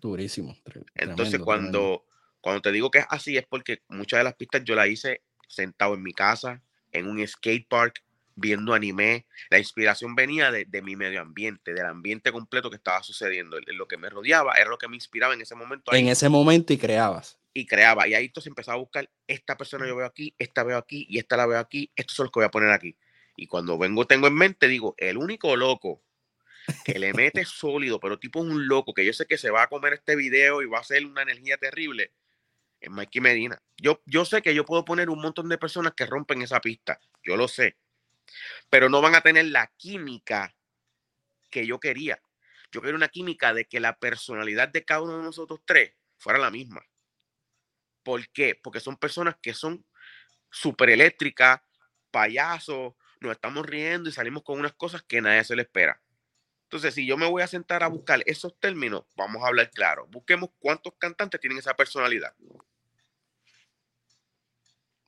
Durísimo. 0.00 0.56
Entonces, 0.94 1.40
cuando, 1.40 2.04
cuando 2.40 2.62
te 2.62 2.72
digo 2.72 2.90
que 2.90 2.98
es 2.98 3.06
así, 3.08 3.36
es 3.36 3.46
porque 3.46 3.82
muchas 3.88 4.18
de 4.18 4.24
las 4.24 4.34
pistas 4.34 4.62
yo 4.64 4.74
las 4.74 4.88
hice 4.88 5.22
sentado 5.48 5.94
en 5.94 6.02
mi 6.02 6.12
casa, 6.12 6.62
en 6.92 7.06
un 7.06 7.26
skate 7.26 7.66
park, 7.68 8.02
viendo 8.38 8.72
anime. 8.72 9.26
La 9.50 9.58
inspiración 9.58 10.14
venía 10.14 10.50
de, 10.50 10.82
mi 10.82 10.96
medio 10.96 11.20
ambiente, 11.20 11.74
del 11.74 11.86
ambiente 11.86 12.32
completo 12.32 12.70
que 12.70 12.76
estaba 12.76 13.02
sucediendo. 13.02 13.58
Lo 13.66 13.88
que 13.88 13.96
me 13.96 14.08
rodeaba 14.08 14.54
era 14.54 14.70
lo 14.70 14.78
que 14.78 14.88
me 14.88 14.96
inspiraba 14.96 15.34
en 15.34 15.40
ese 15.40 15.54
momento. 15.54 15.92
En 15.92 16.08
ese 16.08 16.28
momento 16.28 16.72
y 16.72 16.78
creabas. 16.78 17.37
Y 17.54 17.66
creaba. 17.66 18.06
Y 18.06 18.14
ahí 18.14 18.26
entonces 18.26 18.48
empezaba 18.48 18.76
a 18.76 18.80
buscar, 18.80 19.10
esta 19.26 19.56
persona 19.56 19.86
yo 19.86 19.96
veo 19.96 20.06
aquí, 20.06 20.34
esta 20.38 20.62
veo 20.62 20.78
aquí 20.78 21.06
y 21.08 21.18
esta 21.18 21.36
la 21.36 21.46
veo 21.46 21.58
aquí, 21.58 21.90
esto 21.96 22.12
es 22.12 22.18
lo 22.18 22.30
que 22.30 22.40
voy 22.40 22.46
a 22.46 22.50
poner 22.50 22.70
aquí. 22.70 22.96
Y 23.36 23.46
cuando 23.46 23.78
vengo, 23.78 24.06
tengo 24.06 24.26
en 24.26 24.34
mente, 24.34 24.68
digo, 24.68 24.94
el 24.98 25.16
único 25.16 25.56
loco 25.56 26.02
que 26.84 26.98
le 26.98 27.12
mete 27.12 27.44
sólido, 27.44 28.00
pero 28.00 28.18
tipo 28.18 28.40
un 28.40 28.68
loco, 28.68 28.94
que 28.94 29.04
yo 29.04 29.12
sé 29.12 29.26
que 29.26 29.38
se 29.38 29.50
va 29.50 29.62
a 29.62 29.68
comer 29.68 29.94
este 29.94 30.16
video 30.16 30.62
y 30.62 30.66
va 30.66 30.78
a 30.78 30.82
hacer 30.82 31.04
una 31.04 31.22
energía 31.22 31.56
terrible, 31.56 32.12
es 32.80 32.90
Mikey 32.90 33.20
Medina. 33.20 33.60
Yo, 33.76 34.02
yo 34.06 34.24
sé 34.24 34.42
que 34.42 34.54
yo 34.54 34.64
puedo 34.64 34.84
poner 34.84 35.10
un 35.10 35.20
montón 35.20 35.48
de 35.48 35.58
personas 35.58 35.94
que 35.94 36.06
rompen 36.06 36.42
esa 36.42 36.60
pista. 36.60 37.00
Yo 37.24 37.36
lo 37.36 37.48
sé 37.48 37.76
pero 38.70 38.88
no 38.88 39.00
van 39.00 39.14
a 39.14 39.20
tener 39.20 39.46
la 39.46 39.72
química 39.76 40.54
que 41.50 41.66
yo 41.66 41.80
quería. 41.80 42.20
Yo 42.70 42.80
quería 42.80 42.96
una 42.96 43.08
química 43.08 43.54
de 43.54 43.66
que 43.66 43.80
la 43.80 43.98
personalidad 43.98 44.68
de 44.68 44.84
cada 44.84 45.02
uno 45.02 45.18
de 45.18 45.24
nosotros 45.24 45.60
tres 45.64 45.94
fuera 46.16 46.38
la 46.38 46.50
misma. 46.50 46.82
¿Por 48.08 48.26
qué? 48.30 48.58
Porque 48.62 48.80
son 48.80 48.96
personas 48.96 49.36
que 49.42 49.52
son 49.52 49.84
súper 50.50 50.88
eléctricas, 50.88 51.60
payasos, 52.10 52.94
nos 53.20 53.32
estamos 53.32 53.66
riendo 53.66 54.08
y 54.08 54.12
salimos 54.12 54.44
con 54.44 54.58
unas 54.58 54.72
cosas 54.72 55.02
que 55.02 55.20
nadie 55.20 55.44
se 55.44 55.54
le 55.54 55.60
espera. 55.60 56.00
Entonces, 56.62 56.94
si 56.94 57.06
yo 57.06 57.18
me 57.18 57.28
voy 57.28 57.42
a 57.42 57.46
sentar 57.46 57.82
a 57.82 57.88
buscar 57.88 58.22
esos 58.24 58.58
términos, 58.58 59.04
vamos 59.14 59.44
a 59.44 59.48
hablar 59.48 59.70
claro. 59.72 60.06
Busquemos 60.06 60.48
cuántos 60.58 60.94
cantantes 60.98 61.38
tienen 61.38 61.58
esa 61.58 61.74
personalidad. 61.74 62.34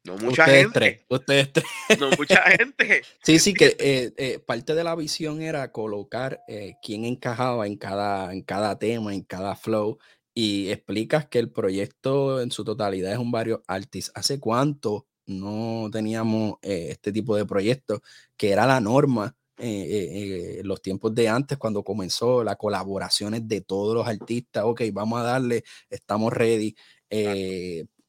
No 0.04 0.18
mucha 0.18 0.44
gente. 0.44 1.06
ustedes 1.08 1.52
No 1.98 2.10
mucha 2.18 2.42
gente. 2.58 3.02
Sí, 3.22 3.38
sí, 3.38 3.54
que 3.54 3.76
eh, 3.78 4.12
eh, 4.18 4.38
parte 4.40 4.74
de 4.74 4.84
la 4.84 4.94
visión 4.94 5.40
era 5.40 5.72
colocar 5.72 6.42
eh, 6.48 6.74
quién 6.82 7.06
encajaba 7.06 7.66
en 7.66 7.78
cada, 7.78 8.30
en 8.34 8.42
cada 8.42 8.78
tema, 8.78 9.14
en 9.14 9.22
cada 9.22 9.56
flow. 9.56 9.98
Y 10.42 10.70
explicas 10.70 11.26
que 11.26 11.38
el 11.38 11.50
proyecto 11.50 12.40
en 12.40 12.50
su 12.50 12.64
totalidad 12.64 13.12
es 13.12 13.18
un 13.18 13.31
varios 13.31 13.61
artists. 13.66 14.11
¿Hace 14.14 14.40
cuánto 14.40 15.07
no 15.26 15.90
teníamos 15.92 16.55
este 16.62 17.12
tipo 17.12 17.37
de 17.37 17.44
proyectos? 17.44 18.00
Que 18.38 18.50
era 18.50 18.66
la 18.66 18.81
norma 18.81 19.37
en 19.59 20.66
los 20.66 20.81
tiempos 20.81 21.14
de 21.14 21.29
antes, 21.29 21.59
cuando 21.59 21.85
comenzó 21.85 22.42
las 22.42 22.57
colaboraciones 22.57 23.46
de 23.46 23.61
todos 23.61 23.94
los 23.94 24.09
artistas. 24.09 24.64
Ok, 24.64 24.81
vamos 24.92 25.20
a 25.20 25.24
darle, 25.24 25.62
estamos 25.90 26.33
ready. 26.33 26.74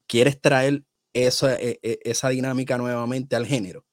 ¿Quieres 0.07 0.39
traer 0.39 0.83
esa, 1.13 1.59
e, 1.59 1.79
e, 1.81 1.99
esa 2.03 2.29
dinámica 2.29 2.77
nuevamente 2.77 3.35
al 3.35 3.45
género. 3.45 3.85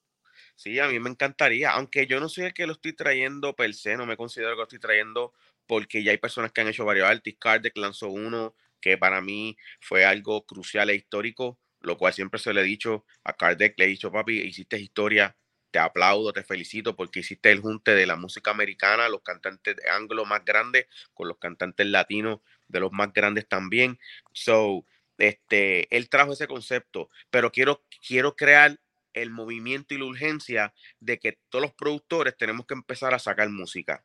Sí, 0.55 0.79
a 0.81 0.89
mí 0.89 0.99
me 0.99 1.11
encantaría, 1.11 1.71
aunque 1.71 2.07
yo 2.07 2.19
no 2.19 2.29
soy 2.29 2.47
el 2.47 2.55
que 2.55 2.67
lo 2.67 2.73
estoy 2.73 2.93
trayendo 2.93 3.55
per 3.55 3.75
se, 3.75 3.97
no 3.97 4.07
me 4.07 4.17
considero 4.17 4.51
que 4.51 4.57
lo 4.57 4.63
estoy 4.65 4.81
trayendo 4.81 5.33
porque 5.69 6.03
ya 6.03 6.11
hay 6.11 6.19
personas 6.19 6.51
que 6.51 6.63
han 6.63 6.69
hecho 6.69 6.85
varios 6.85 7.07
artistas. 7.09 7.39
Kardec 7.41 7.77
lanzó 7.77 8.09
uno 8.09 8.57
que 8.81 8.99
para 8.99 9.21
mí 9.21 9.57
fue 9.81 10.05
algo 10.05 10.45
crucial 10.47 10.91
e 10.91 10.97
histórico, 10.97 11.59
lo 11.81 11.97
cual 11.97 12.13
siempre 12.13 12.41
se 12.41 12.53
le 12.53 12.63
he 12.63 12.65
dicho 12.65 13.05
a 13.23 13.35
Kardec, 13.35 13.75
le 13.79 13.85
he 13.85 13.89
dicho, 13.89 14.11
papi, 14.11 14.41
hiciste 14.41 14.81
historia, 14.81 15.37
te 15.71 15.79
aplaudo, 15.79 16.33
te 16.33 16.43
felicito 16.43 16.97
porque 16.97 17.21
hiciste 17.21 17.53
el 17.53 17.61
junte 17.61 17.95
de 17.95 18.07
la 18.07 18.17
música 18.17 18.51
americana, 18.51 19.09
los 19.09 19.23
cantantes 19.23 19.77
de 19.77 19.91
anglo 19.91 20.25
más 20.25 20.45
grandes 20.45 20.87
con 21.15 21.29
los 21.29 21.39
cantantes 21.39 21.87
latinos 21.87 22.41
de 22.69 22.81
los 22.81 22.91
más 22.93 23.13
grandes 23.13 23.47
también. 23.47 23.99
So, 24.33 24.85
este, 25.19 25.95
él 25.95 26.09
trajo 26.09 26.33
ese 26.33 26.47
concepto, 26.47 27.11
pero 27.31 27.53
quiero, 27.53 27.85
quiero 28.07 28.37
crear 28.37 28.81
el 29.13 29.31
movimiento 29.31 29.95
y 29.95 29.99
la 29.99 30.05
urgencia 30.05 30.75
de 31.01 31.19
que 31.19 31.39
todos 31.49 31.63
los 31.63 31.75
productores 31.75 32.37
tenemos 32.37 32.67
que 32.67 32.75
empezar 32.75 33.15
a 33.15 33.19
sacar 33.19 33.49
música. 33.51 34.05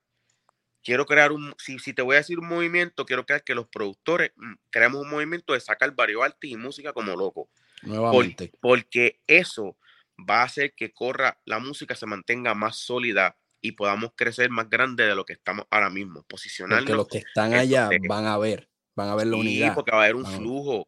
Quiero 0.84 1.06
crear 1.06 1.32
un, 1.32 1.54
si, 1.58 1.80
si 1.80 1.94
te 1.94 2.02
voy 2.02 2.16
a 2.16 2.20
decir 2.20 2.40
un 2.40 2.48
movimiento, 2.48 3.06
quiero 3.06 3.26
crear 3.26 3.44
que 3.44 3.56
los 3.56 3.68
productores 3.68 4.32
mm, 4.36 4.54
creemos 4.70 5.02
un 5.02 5.10
movimiento 5.10 5.54
de 5.54 5.60
sacar 5.60 5.94
varios 5.96 6.24
artes 6.24 6.50
y 6.50 6.58
música 6.58 6.94
como 6.94 7.16
loco. 7.16 7.50
Nuevamente. 7.82 8.50
porque 8.62 9.20
eso 9.28 9.78
va 10.18 10.42
a 10.42 10.44
hacer 10.44 10.74
que 10.74 10.94
corra, 10.94 11.42
la 11.44 11.60
música 11.60 11.96
se 11.96 12.06
mantenga 12.06 12.54
más 12.54 12.78
sólida 12.78 13.38
y 13.60 13.74
podamos 13.74 14.12
crecer 14.16 14.50
más 14.50 14.70
grande 14.70 15.06
de 15.06 15.16
lo 15.16 15.26
que 15.26 15.34
estamos 15.34 15.66
ahora 15.70 15.90
mismo, 15.90 16.24
posicionando. 16.24 16.86
Porque 16.86 16.96
los 16.96 17.08
que 17.08 17.18
están 17.18 17.54
allá 17.54 17.90
van 18.08 18.26
a 18.26 18.38
ver, 18.38 18.70
van 18.96 19.10
a 19.10 19.16
ver 19.16 19.28
la 19.28 19.36
unidad. 19.36 19.74
porque 19.74 19.92
va 19.92 19.98
a 19.98 20.04
haber 20.04 20.16
un 20.16 20.26
flujo 20.26 20.88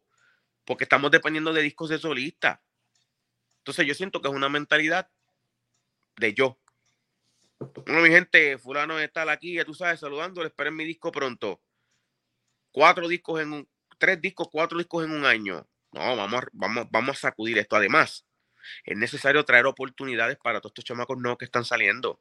porque 0.65 0.84
estamos 0.84 1.12
dependiendo 1.12 1.53
de 1.53 1.62
discos 1.62 1.89
de 1.89 1.99
solista. 1.99 2.62
Entonces 3.60 3.86
yo 3.86 3.93
siento 3.93 4.21
que 4.21 4.27
es 4.27 4.34
una 4.34 4.49
mentalidad 4.49 5.10
de 6.17 6.34
yo. 6.34 6.60
Bueno, 7.73 8.01
mi 8.01 8.10
gente, 8.10 8.58
fulano 8.58 8.99
está 8.99 9.30
aquí, 9.32 9.54
ya 9.54 9.65
tú 9.65 9.73
sabes, 9.73 9.99
saludando, 9.99 10.43
esperen 10.43 10.75
mi 10.75 10.86
disco 10.86 11.12
pronto. 11.12 11.62
Cuatro 12.71 13.08
discos 13.08 13.41
en 13.41 13.54
un, 13.54 13.69
tres 13.97 14.21
discos, 14.21 14.47
cuatro 14.51 14.78
discos 14.78 15.06
en 15.06 15.12
un 15.12 15.25
año. 15.25 15.67
No, 15.91 16.15
vamos, 16.15 16.43
vamos, 16.51 16.88
vamos 16.91 17.17
a 17.17 17.19
sacudir 17.19 17.58
esto. 17.58 17.75
Además, 17.75 18.25
es 18.84 18.97
necesario 18.97 19.43
traer 19.45 19.65
oportunidades 19.65 20.38
para 20.38 20.60
todos 20.60 20.71
estos 20.71 20.86
chamacos 20.86 21.17
nuevos 21.17 21.38
que 21.38 21.45
están 21.45 21.63
saliendo. 21.63 22.19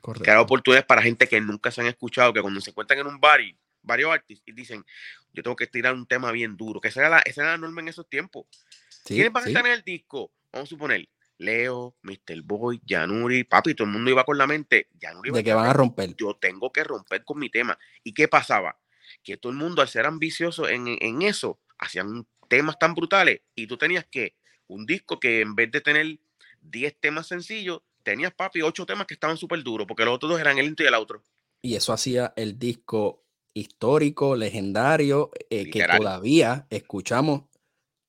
Correcto. 0.00 0.24
Crear 0.24 0.38
oportunidades 0.38 0.86
para 0.86 1.00
gente 1.00 1.28
que 1.28 1.40
nunca 1.40 1.70
se 1.70 1.80
han 1.80 1.86
escuchado, 1.86 2.32
que 2.32 2.42
cuando 2.42 2.60
se 2.60 2.70
encuentran 2.70 2.98
en 3.00 3.06
un 3.06 3.20
bar 3.20 3.40
y 3.40 3.56
varios 3.82 4.12
artistas 4.12 4.48
y 4.48 4.52
dicen, 4.52 4.84
yo 5.32 5.42
tengo 5.42 5.56
que 5.56 5.66
tirar 5.66 5.94
un 5.94 6.06
tema 6.06 6.32
bien 6.32 6.56
duro, 6.56 6.80
que 6.80 6.88
esa 6.88 7.00
era 7.00 7.08
la, 7.08 7.18
esa 7.20 7.42
era 7.42 7.50
la 7.52 7.58
norma 7.58 7.80
en 7.80 7.88
esos 7.88 8.08
tiempos. 8.08 8.46
¿Quiénes 9.04 9.32
van 9.32 9.44
a 9.44 9.46
estar 9.48 9.66
en 9.66 9.72
el 9.72 9.82
disco? 9.82 10.32
Vamos 10.52 10.68
a 10.68 10.70
suponer, 10.70 11.08
Leo, 11.42 11.96
Mr. 12.02 12.42
Boy, 12.42 12.80
Yanuri, 12.84 13.44
papi, 13.44 13.74
todo 13.74 13.86
el 13.86 13.92
mundo 13.92 14.10
iba 14.10 14.24
con 14.24 14.38
la 14.38 14.46
mente, 14.46 14.88
Yanuri 15.00 15.30
de 15.30 15.44
que 15.44 15.54
van 15.54 15.68
a 15.68 15.72
romper. 15.72 16.14
Yo 16.16 16.34
tengo 16.40 16.72
que 16.72 16.84
romper 16.84 17.24
con 17.24 17.38
mi 17.38 17.50
tema. 17.50 17.78
¿Y 18.02 18.14
qué 18.14 18.28
pasaba? 18.28 18.78
Que 19.22 19.36
todo 19.36 19.52
el 19.52 19.58
mundo, 19.58 19.82
al 19.82 19.88
ser 19.88 20.06
ambicioso 20.06 20.68
en, 20.68 20.86
en 20.88 21.22
eso, 21.22 21.60
hacían 21.78 22.26
temas 22.48 22.78
tan 22.78 22.94
brutales 22.94 23.40
y 23.54 23.66
tú 23.66 23.76
tenías 23.76 24.06
que 24.10 24.36
un 24.66 24.86
disco 24.86 25.20
que 25.20 25.40
en 25.40 25.54
vez 25.54 25.70
de 25.70 25.80
tener 25.80 26.18
10 26.62 26.96
temas 27.00 27.26
sencillos, 27.26 27.82
tenías, 28.02 28.32
papi, 28.32 28.62
8 28.62 28.86
temas 28.86 29.06
que 29.06 29.14
estaban 29.14 29.36
súper 29.36 29.62
duros, 29.62 29.86
porque 29.86 30.04
los 30.04 30.14
otros 30.14 30.32
dos 30.32 30.40
eran 30.40 30.58
el 30.58 30.66
intro 30.66 30.84
y 30.84 30.88
el 30.88 30.94
otro. 30.94 31.22
Y 31.62 31.76
eso 31.76 31.92
hacía 31.92 32.32
el 32.36 32.58
disco 32.58 33.24
histórico, 33.54 34.36
legendario, 34.36 35.30
eh, 35.50 35.70
que 35.70 35.84
todavía 35.84 36.66
escuchamos. 36.70 37.42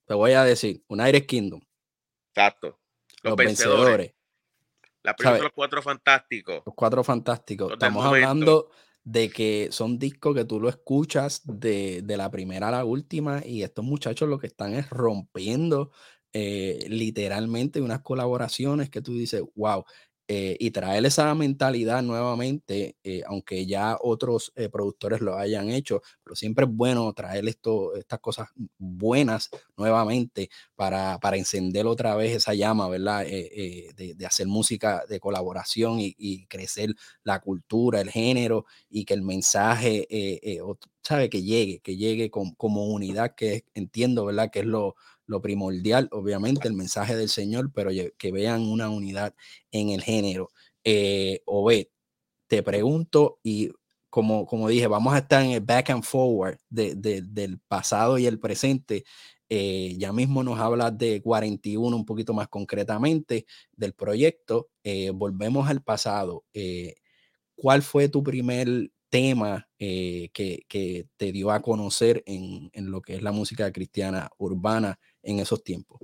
Te 0.06 0.14
voy 0.14 0.32
a 0.34 0.44
decir, 0.44 0.84
un 0.88 1.02
Aires 1.02 1.26
Kingdom. 1.26 1.62
Exacto. 2.36 2.80
Los, 3.24 3.36
vencedores. 3.36 4.14
La 5.02 5.16
película 5.16 5.44
Los 5.44 5.54
Cuatro 5.54 5.82
Fantásticos. 5.82 6.62
Los 6.66 6.76
Cuatro 6.76 7.04
Fantásticos. 7.04 7.72
Estamos 7.74 8.06
hablando 8.06 8.70
de 9.04 9.30
que 9.30 9.70
son 9.72 10.00
discos 10.00 10.36
que 10.36 10.46
tú 10.46 10.60
lo 10.60 10.70
escuchas 10.70 11.42
de, 11.44 12.02
de, 12.04 12.18
la 12.18 12.32
primera 12.32 12.70
a 12.70 12.72
la 12.72 12.86
última 12.86 13.42
y 13.46 13.64
estos 13.64 13.84
muchachos 13.84 14.30
lo 14.30 14.40
que 14.40 14.48
están 14.48 14.74
es 14.74 14.90
rompiendo 14.90 15.92
eh, 16.36 16.88
literalmente 16.90 17.80
unas 17.80 18.02
colaboraciones 18.02 18.90
que 18.90 19.04
tú 19.04 19.14
dices, 19.14 19.44
wow, 19.54 19.86
eh, 20.28 20.56
y 20.58 20.72
traer 20.72 21.06
esa 21.06 21.36
mentalidad 21.36 22.02
nuevamente, 22.02 22.96
eh, 23.04 23.24
aunque 23.28 23.66
ya 23.66 23.98
otros 24.00 24.54
eh, 24.56 24.70
productores 24.70 25.20
lo 25.20 25.38
hayan 25.38 25.70
hecho, 25.70 26.02
pero 26.24 26.36
siempre 26.36 26.64
es 26.64 26.72
bueno 26.72 27.12
traer 27.14 27.46
esto, 27.48 27.94
estas 27.96 28.20
cosas 28.20 28.48
buenas 28.78 29.50
nuevamente 29.76 30.50
para, 30.76 31.20
para 31.20 31.36
encender 31.36 31.86
otra 31.88 32.16
vez 32.16 32.36
esa 32.38 32.54
llama, 32.54 32.88
¿verdad? 32.88 33.26
De, 33.26 34.16
de, 34.18 34.26
hacer 34.26 34.48
música 34.48 35.04
de 35.10 35.20
colaboración 35.20 36.00
y, 36.00 36.16
y, 36.18 36.46
crecer 36.48 36.96
la 37.24 37.40
cultura, 37.42 38.00
el 38.00 38.10
género 38.10 38.66
y 38.90 39.04
que 39.06 39.14
el 39.16 39.24
mensaje, 39.24 40.08
¿sabe? 41.04 41.30
Que 41.30 41.44
llegue, 41.44 41.80
que 41.82 41.98
llegue 41.98 42.32
con, 42.32 42.56
como 42.56 42.86
unidad, 42.88 43.36
que 43.36 43.66
entiendo, 43.74 44.26
¿verdad? 44.26 44.50
Que 44.52 44.60
es 44.60 44.66
lo, 44.66 44.96
lo 45.26 45.42
primordial, 45.42 46.10
obviamente, 46.12 46.68
el 46.68 46.74
mensaje 46.74 47.16
del 47.16 47.30
Señor, 47.30 47.72
pero 47.74 47.92
que 48.18 48.32
vean 48.32 48.62
una 48.62 48.90
unidad 48.90 49.34
en 49.72 49.90
el 49.90 50.02
género. 50.02 50.50
Eh, 50.84 51.42
te 52.48 52.62
pregunto 52.62 53.40
y 53.42 53.72
como, 54.10 54.46
como 54.46 54.70
dije, 54.70 54.86
vamos 54.86 55.14
a 55.16 55.20
estar 55.20 55.44
en 55.44 55.52
el 55.52 55.62
back 55.62 55.90
and 55.90 56.04
forward 56.04 56.60
del 56.70 57.60
pasado 57.68 58.20
y 58.20 58.28
el 58.28 58.40
presente. 58.40 59.06
Eh, 59.50 59.96
ya 59.98 60.14
mismo 60.14 60.44
nos 60.44 60.60
habla 60.60 60.92
de 60.92 61.20
41 61.22 61.96
un 61.96 62.06
poquito 62.06 62.32
más 62.34 62.48
concretamente 62.48 63.48
del 63.72 63.94
proyecto. 63.94 64.70
Eh, 64.84 65.10
volvemos 65.10 65.68
al 65.68 65.82
pasado. 65.82 66.46
Eh, 66.54 66.94
¿Cuál 67.56 67.82
fue 67.82 68.08
tu 68.08 68.24
primer 68.24 68.92
tema 69.10 69.68
que, 69.80 70.32
que, 70.68 71.08
te 71.18 71.32
dio 71.32 71.52
a 71.52 71.62
conocer 71.62 72.24
en, 72.26 72.70
en, 72.74 72.92
lo 72.92 73.02
que 73.02 73.16
es 73.16 73.24
la 73.24 73.32
música 73.32 73.72
cristiana 73.72 74.30
urbana 74.38 75.00
en 75.24 75.40
esos 75.40 75.64
tiempos? 75.64 76.00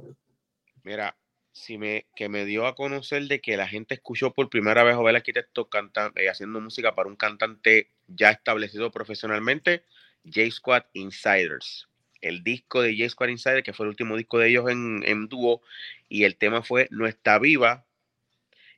Mira, 0.83 1.15
si 1.51 1.77
me, 1.77 2.07
que 2.15 2.29
me 2.29 2.45
dio 2.45 2.65
a 2.65 2.75
conocer 2.75 3.23
de 3.27 3.41
que 3.41 3.57
la 3.57 3.67
gente 3.67 3.93
escuchó 3.95 4.33
por 4.33 4.49
primera 4.49 4.83
vez 4.83 4.93
a 4.93 4.97
Jovel 4.97 5.17
Arquitecto 5.17 5.69
cantando, 5.69 6.19
eh, 6.19 6.29
haciendo 6.29 6.59
música 6.61 6.95
para 6.95 7.09
un 7.09 7.15
cantante 7.15 7.91
ya 8.07 8.31
establecido 8.31 8.91
profesionalmente, 8.91 9.83
J 10.23 10.49
Squad 10.51 10.83
Insiders. 10.93 11.87
El 12.21 12.43
disco 12.43 12.81
de 12.81 12.95
J 12.97 13.09
Squad 13.09 13.29
Insiders, 13.29 13.63
que 13.63 13.73
fue 13.73 13.85
el 13.85 13.89
último 13.89 14.17
disco 14.17 14.39
de 14.39 14.49
ellos 14.49 14.69
en, 14.69 15.03
en 15.05 15.27
dúo, 15.27 15.61
y 16.07 16.23
el 16.23 16.37
tema 16.37 16.63
fue 16.63 16.87
No 16.91 17.07
está 17.07 17.39
viva 17.39 17.85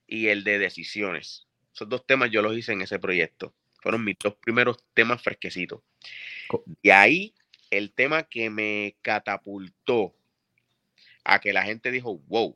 y 0.08 0.27
el 0.27 0.43
de 0.43 0.60
Decisiones. 0.60 1.47
Esos 1.73 1.88
dos 1.88 2.06
temas 2.06 2.30
yo 2.32 2.41
los 2.41 2.56
hice 2.58 2.73
en 2.73 2.82
ese 2.82 2.99
proyecto. 2.99 3.54
Fueron 3.82 4.04
mis 4.04 4.17
dos 4.19 4.36
primeros 4.36 4.84
temas 4.93 5.21
fresquecitos. 5.21 5.82
Y 6.82 6.89
ahí 6.89 7.34
el 7.71 7.93
tema 7.93 8.23
que 8.23 8.49
me 8.49 8.97
catapultó 9.01 10.13
a 11.24 11.40
que 11.40 11.54
la 11.54 11.64
gente 11.64 11.92
dijo, 11.92 12.20
wow, 12.28 12.56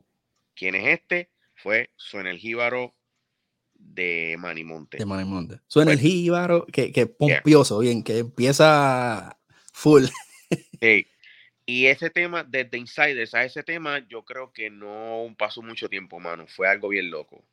¿quién 0.56 0.76
es 0.76 0.88
este? 0.88 1.30
Fue 1.56 1.90
Suena 1.96 2.32
el 2.32 2.38
Jíbaro 2.38 2.96
de 3.74 4.36
Manimonte. 4.40 4.98
De 4.98 5.06
Manimonte. 5.06 5.60
Suena 5.68 5.92
el 5.92 6.00
Jíbaro, 6.00 6.66
que, 6.66 6.92
que 6.92 7.06
pompioso, 7.08 7.80
bien, 7.80 8.04
que 8.04 8.20
empieza 8.20 9.38
full. 9.72 10.06
Sí. 10.80 11.08
Y 11.66 11.88
ese 11.88 12.12
tema, 12.12 12.44
desde 12.44 12.78
Insiders 12.78 13.34
a 13.34 13.44
ese 13.44 13.64
tema, 13.64 14.08
yo 14.08 14.24
creo 14.24 14.54
que 14.54 14.70
no 14.70 15.34
pasó 15.38 15.64
mucho 15.64 15.90
tiempo, 15.90 16.20
mano. 16.20 16.46
Fue 16.48 16.68
algo 16.68 16.90
bien 16.90 17.10
loco. 17.10 17.44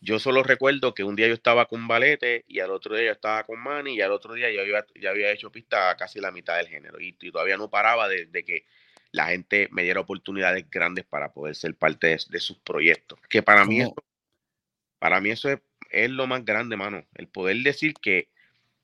Yo 0.00 0.18
solo 0.20 0.42
recuerdo 0.42 0.94
que 0.94 1.02
un 1.02 1.16
día 1.16 1.26
yo 1.26 1.34
estaba 1.34 1.66
con 1.66 1.88
Valete 1.88 2.44
y 2.46 2.60
al 2.60 2.70
otro 2.70 2.94
día 2.94 3.06
yo 3.06 3.12
estaba 3.12 3.44
con 3.44 3.58
Manny 3.58 3.96
y 3.96 4.00
al 4.00 4.12
otro 4.12 4.34
día 4.34 4.50
yo 4.50 4.60
había, 4.60 4.86
ya 5.00 5.10
había 5.10 5.32
hecho 5.32 5.50
pista 5.50 5.90
a 5.90 5.96
casi 5.96 6.20
la 6.20 6.30
mitad 6.30 6.56
del 6.56 6.68
género 6.68 7.00
y, 7.00 7.12
todavía 7.12 7.56
no 7.56 7.68
paraba 7.68 8.08
de, 8.08 8.44
que 8.44 8.64
la 9.12 9.26
gente 9.28 9.68
me 9.72 9.82
diera 9.82 10.00
oportunidades 10.00 10.68
grandes 10.70 11.04
para 11.04 11.32
poder 11.32 11.54
ser 11.54 11.74
parte 11.74 12.18
de, 12.28 12.40
sus 12.40 12.58
proyectos. 12.58 13.18
Que 13.28 13.42
para 13.42 13.64
mí 13.64 13.82
Para 14.98 15.20
mí 15.20 15.30
eso 15.30 15.50
es, 15.50 15.60
es 15.90 16.10
lo 16.10 16.26
más 16.26 16.44
grande, 16.44 16.76
mano. 16.76 17.04
El 17.14 17.28
poder 17.28 17.56
decir 17.58 17.94
que 17.94 18.28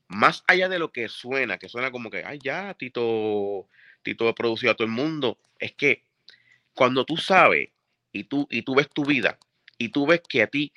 más 0.07 0.43
allá 0.47 0.69
de 0.69 0.79
lo 0.79 0.91
que 0.91 1.09
suena, 1.09 1.57
que 1.57 1.69
suena 1.69 1.91
como 1.91 2.09
que, 2.09 2.23
ay, 2.23 2.39
ya, 2.43 2.73
Tito, 2.73 3.67
Tito 4.03 4.27
ha 4.27 4.35
producido 4.35 4.71
a 4.71 4.75
todo 4.75 4.85
el 4.85 4.93
mundo, 4.93 5.39
es 5.59 5.73
que 5.73 6.03
cuando 6.73 7.05
tú 7.05 7.17
sabes 7.17 7.69
y 8.11 8.25
tú, 8.25 8.47
y 8.49 8.61
tú 8.61 8.75
ves 8.75 8.89
tu 8.89 9.05
vida 9.05 9.37
y 9.77 9.89
tú 9.89 10.05
ves 10.05 10.21
que 10.27 10.43
a 10.43 10.47
ti, 10.47 10.73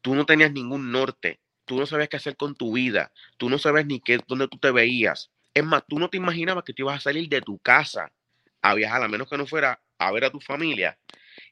tú 0.00 0.14
no 0.14 0.24
tenías 0.24 0.52
ningún 0.52 0.90
norte, 0.90 1.40
tú 1.64 1.78
no 1.78 1.86
sabes 1.86 2.08
qué 2.08 2.16
hacer 2.16 2.36
con 2.36 2.54
tu 2.54 2.72
vida, 2.72 3.12
tú 3.36 3.50
no 3.50 3.58
sabes 3.58 3.86
ni 3.86 4.00
qué, 4.00 4.20
dónde 4.26 4.48
tú 4.48 4.58
te 4.58 4.70
veías. 4.70 5.30
Es 5.52 5.64
más, 5.64 5.84
tú 5.88 5.98
no 5.98 6.08
te 6.08 6.16
imaginabas 6.16 6.64
que 6.64 6.72
te 6.72 6.82
ibas 6.82 6.96
a 6.96 7.00
salir 7.00 7.28
de 7.28 7.40
tu 7.40 7.58
casa 7.58 8.12
a 8.70 8.74
viajar, 8.74 9.02
a 9.02 9.08
menos 9.08 9.28
que 9.28 9.38
no 9.38 9.46
fuera 9.46 9.80
a 9.98 10.10
ver 10.10 10.24
a 10.24 10.30
tu 10.30 10.40
familia. 10.40 10.98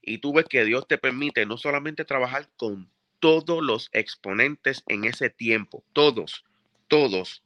Y 0.03 0.19
tú 0.19 0.33
ves 0.33 0.47
que 0.47 0.65
Dios 0.65 0.87
te 0.89 0.99
permite 0.99 1.47
no 1.47 1.57
solamente 1.57 2.05
trabajar 2.05 2.49
con 2.57 2.91
todos 3.21 3.63
los 3.63 3.89
exponentes 3.93 4.83
en 4.89 5.05
ese 5.05 5.31
tiempo, 5.31 5.85
todos, 5.93 6.45
todos, 6.89 7.43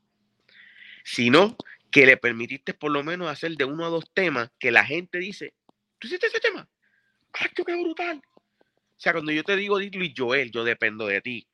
sino 1.05 1.57
que 1.91 2.07
le 2.07 2.17
permitiste 2.17 2.75
por 2.75 2.91
lo 2.91 3.05
menos 3.05 3.29
hacer 3.29 3.57
de 3.57 3.65
uno 3.65 3.85
a 3.85 3.91
dos 3.91 4.11
temas 4.13 4.51
que 4.59 4.71
la 4.71 4.85
gente 4.85 5.19
dice, 5.19 5.55
¿tú 5.99 6.07
hiciste 6.07 6.27
ese 6.27 6.41
tema? 6.41 6.69
¡Ay, 7.35 7.49
qué 7.55 7.63
brutal! 7.63 8.23
O 8.61 9.01
sea, 9.01 9.13
cuando 9.13 9.31
yo 9.33 9.45
te 9.45 9.55
digo 9.55 9.79
Luis 9.79 10.13
Joel, 10.17 10.51
yo 10.51 10.65
dependo 10.65 11.07
de 11.07 11.21
ti. 11.21 11.47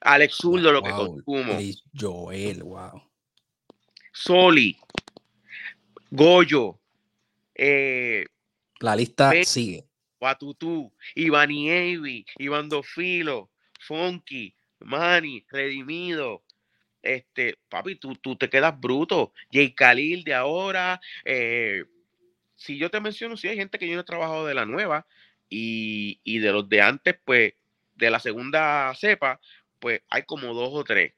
Alex 0.00 0.36
Zurdo, 0.36 0.72
lo 0.72 0.82
que 0.82 0.90
consumo. 0.90 1.58
Joel, 1.92 2.62
wow. 2.62 3.02
Soli, 4.12 4.78
Goyo, 6.10 6.80
eh, 7.56 8.26
la 8.80 8.94
lista 8.94 9.32
sigue. 9.44 9.84
Watutu, 10.20 10.92
Ivani 11.14 11.70
Avi, 11.70 12.26
Iván 12.38 12.68
Dofilo, 12.68 13.50
Funky, 13.80 14.54
Manny, 14.80 15.44
Redimido. 15.50 16.42
Este, 17.02 17.58
papi, 17.68 17.96
tú, 17.96 18.14
tú 18.16 18.36
te 18.36 18.48
quedas 18.48 18.78
bruto. 18.78 19.32
Jay 19.52 19.72
Khalil 19.74 20.24
de 20.24 20.34
ahora. 20.34 21.00
Eh, 21.24 21.84
si 22.56 22.78
yo 22.78 22.90
te 22.90 23.00
menciono, 23.00 23.36
si 23.36 23.48
hay 23.48 23.56
gente 23.56 23.78
que 23.78 23.88
yo 23.88 23.94
no 23.94 24.00
he 24.00 24.04
trabajado 24.04 24.46
de 24.46 24.54
la 24.54 24.66
nueva 24.66 25.06
y, 25.48 26.20
y 26.24 26.38
de 26.38 26.52
los 26.52 26.68
de 26.68 26.80
antes, 26.80 27.16
pues, 27.24 27.54
de 27.94 28.10
la 28.10 28.18
segunda 28.18 28.92
cepa, 28.94 29.40
pues 29.78 30.02
hay 30.08 30.22
como 30.24 30.52
dos 30.54 30.70
o 30.72 30.84
tres. 30.84 31.12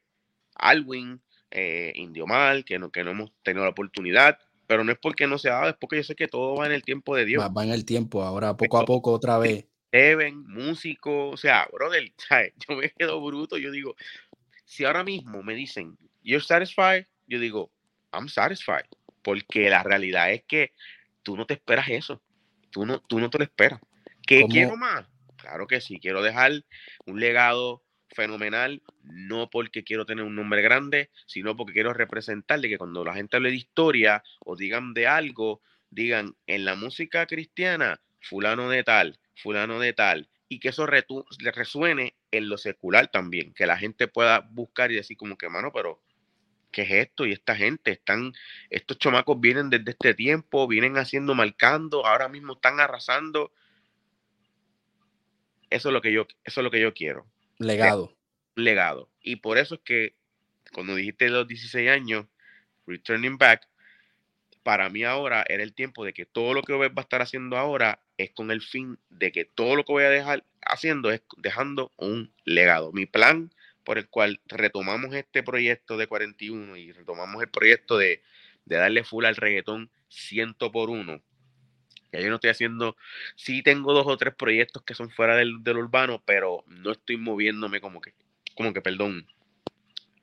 Alwin, 0.55 1.21
eh, 1.51 1.93
Indio 1.95 2.27
Mal, 2.27 2.65
que 2.65 2.77
no, 2.77 2.91
que 2.91 3.03
no 3.03 3.11
hemos 3.11 3.31
tenido 3.43 3.63
la 3.63 3.71
oportunidad, 3.71 4.37
pero 4.69 4.83
no 4.83 4.91
es 4.91 4.99
porque 4.99 5.25
no 5.25 5.39
se 5.39 5.49
ha 5.49 5.53
dado, 5.53 5.69
es 5.69 5.77
porque 5.77 5.95
yo 5.95 6.03
sé 6.03 6.13
que 6.13 6.27
todo 6.27 6.55
va 6.55 6.67
en 6.67 6.73
el 6.73 6.83
tiempo 6.83 7.15
de 7.15 7.25
Dios. 7.25 7.43
Va, 7.43 7.63
en 7.63 7.71
el 7.71 7.85
tiempo, 7.85 8.21
ahora 8.21 8.55
poco 8.55 8.77
a 8.77 8.85
poco 8.85 9.11
otra 9.11 9.39
vez. 9.39 9.65
Deben, 9.91 10.45
músico, 10.45 11.29
o 11.29 11.37
sea, 11.37 11.67
brother, 11.73 12.13
yo 12.69 12.75
me 12.75 12.91
quedo 12.91 13.19
bruto, 13.19 13.57
yo 13.57 13.71
digo, 13.71 13.95
si 14.65 14.85
ahora 14.85 15.03
mismo 15.03 15.41
me 15.41 15.55
dicen, 15.55 15.97
you're 16.21 16.45
satisfied, 16.45 17.07
yo 17.25 17.39
digo, 17.39 17.71
I'm 18.13 18.29
satisfied, 18.29 18.85
porque 19.23 19.71
la 19.71 19.81
realidad 19.81 20.31
es 20.31 20.43
que 20.43 20.73
tú 21.23 21.35
no 21.35 21.47
te 21.47 21.55
esperas 21.55 21.89
eso, 21.89 22.21
tú 22.69 22.85
no, 22.85 22.99
tú 22.99 23.19
no 23.19 23.31
te 23.31 23.39
lo 23.39 23.45
esperas. 23.45 23.79
¿Qué 24.21 24.45
quiero 24.47 24.77
más? 24.77 25.07
Claro 25.37 25.65
que 25.65 25.81
sí, 25.81 25.99
quiero 25.99 26.21
dejar 26.21 26.51
un 27.07 27.19
legado 27.19 27.81
fenomenal, 28.13 28.81
no 29.03 29.49
porque 29.49 29.83
quiero 29.83 30.05
tener 30.05 30.23
un 30.23 30.35
nombre 30.35 30.61
grande, 30.61 31.09
sino 31.25 31.55
porque 31.55 31.73
quiero 31.73 31.93
representarle 31.93 32.69
que 32.69 32.77
cuando 32.77 33.03
la 33.03 33.13
gente 33.13 33.37
hable 33.37 33.49
de 33.49 33.57
historia 33.57 34.23
o 34.39 34.55
digan 34.55 34.93
de 34.93 35.07
algo, 35.07 35.61
digan 35.89 36.35
en 36.47 36.65
la 36.65 36.75
música 36.75 37.25
cristiana, 37.25 38.01
fulano 38.21 38.69
de 38.69 38.83
tal, 38.83 39.19
fulano 39.35 39.79
de 39.79 39.93
tal, 39.93 40.29
y 40.47 40.59
que 40.59 40.69
eso 40.69 40.87
resuene 40.87 42.15
en 42.31 42.49
lo 42.49 42.57
secular 42.57 43.09
también, 43.09 43.53
que 43.53 43.67
la 43.67 43.77
gente 43.77 44.07
pueda 44.07 44.39
buscar 44.39 44.91
y 44.91 44.95
decir 44.95 45.17
como 45.17 45.37
que, 45.37 45.49
mano, 45.49 45.71
pero 45.71 46.01
¿qué 46.71 46.83
es 46.83 46.91
esto? 46.91 47.25
Y 47.25 47.31
esta 47.31 47.55
gente, 47.55 47.91
están, 47.91 48.33
estos 48.69 48.97
chomacos 48.97 49.39
vienen 49.39 49.69
desde 49.69 49.91
este 49.91 50.13
tiempo, 50.13 50.67
vienen 50.67 50.97
haciendo, 50.97 51.35
marcando, 51.35 52.05
ahora 52.05 52.27
mismo 52.27 52.53
están 52.53 52.79
arrasando. 52.79 53.51
Eso 55.69 55.89
es 55.89 55.93
lo 55.93 56.01
que 56.01 56.11
yo, 56.11 56.27
eso 56.43 56.61
es 56.61 56.63
lo 56.63 56.71
que 56.71 56.81
yo 56.81 56.93
quiero. 56.93 57.27
Legado. 57.59 58.15
Legado. 58.55 59.09
Y 59.21 59.37
por 59.37 59.57
eso 59.57 59.75
es 59.75 59.81
que 59.81 60.15
cuando 60.73 60.95
dijiste 60.95 61.29
los 61.29 61.47
16 61.47 61.89
años, 61.89 62.25
returning 62.87 63.37
back, 63.37 63.67
para 64.63 64.89
mí 64.89 65.03
ahora 65.03 65.43
era 65.47 65.63
el 65.63 65.73
tiempo 65.73 66.05
de 66.05 66.13
que 66.13 66.25
todo 66.25 66.53
lo 66.53 66.63
que 66.63 66.73
voy 66.73 66.89
a 66.93 67.01
estar 67.01 67.21
haciendo 67.21 67.57
ahora 67.57 67.99
es 68.17 68.31
con 68.31 68.49
el 68.51 68.61
fin 68.61 68.97
de 69.09 69.31
que 69.31 69.45
todo 69.45 69.75
lo 69.75 69.83
que 69.83 69.91
voy 69.91 70.03
a 70.03 70.09
dejar 70.09 70.43
haciendo 70.61 71.11
es 71.11 71.21
dejando 71.37 71.91
un 71.97 72.33
legado. 72.45 72.91
Mi 72.91 73.05
plan 73.05 73.53
por 73.83 73.97
el 73.97 74.07
cual 74.07 74.39
retomamos 74.45 75.13
este 75.13 75.43
proyecto 75.43 75.97
de 75.97 76.07
41 76.07 76.77
y 76.77 76.91
retomamos 76.91 77.41
el 77.41 77.49
proyecto 77.49 77.97
de, 77.97 78.21
de 78.65 78.75
darle 78.75 79.03
full 79.03 79.25
al 79.25 79.35
reggaetón 79.35 79.89
ciento 80.07 80.71
por 80.71 80.89
uno 80.89 81.21
ya 82.11 82.19
yo 82.19 82.29
no 82.29 82.35
estoy 82.35 82.49
haciendo, 82.49 82.95
sí 83.35 83.61
tengo 83.61 83.93
dos 83.93 84.07
o 84.07 84.17
tres 84.17 84.33
proyectos 84.33 84.83
que 84.83 84.95
son 84.95 85.09
fuera 85.09 85.35
del, 85.35 85.61
urbano, 85.77 86.21
pero 86.25 86.63
no 86.67 86.91
estoy 86.91 87.17
moviéndome 87.17 87.81
como 87.81 88.01
que, 88.01 88.13
como 88.55 88.73
que, 88.73 88.81
perdón. 88.81 89.27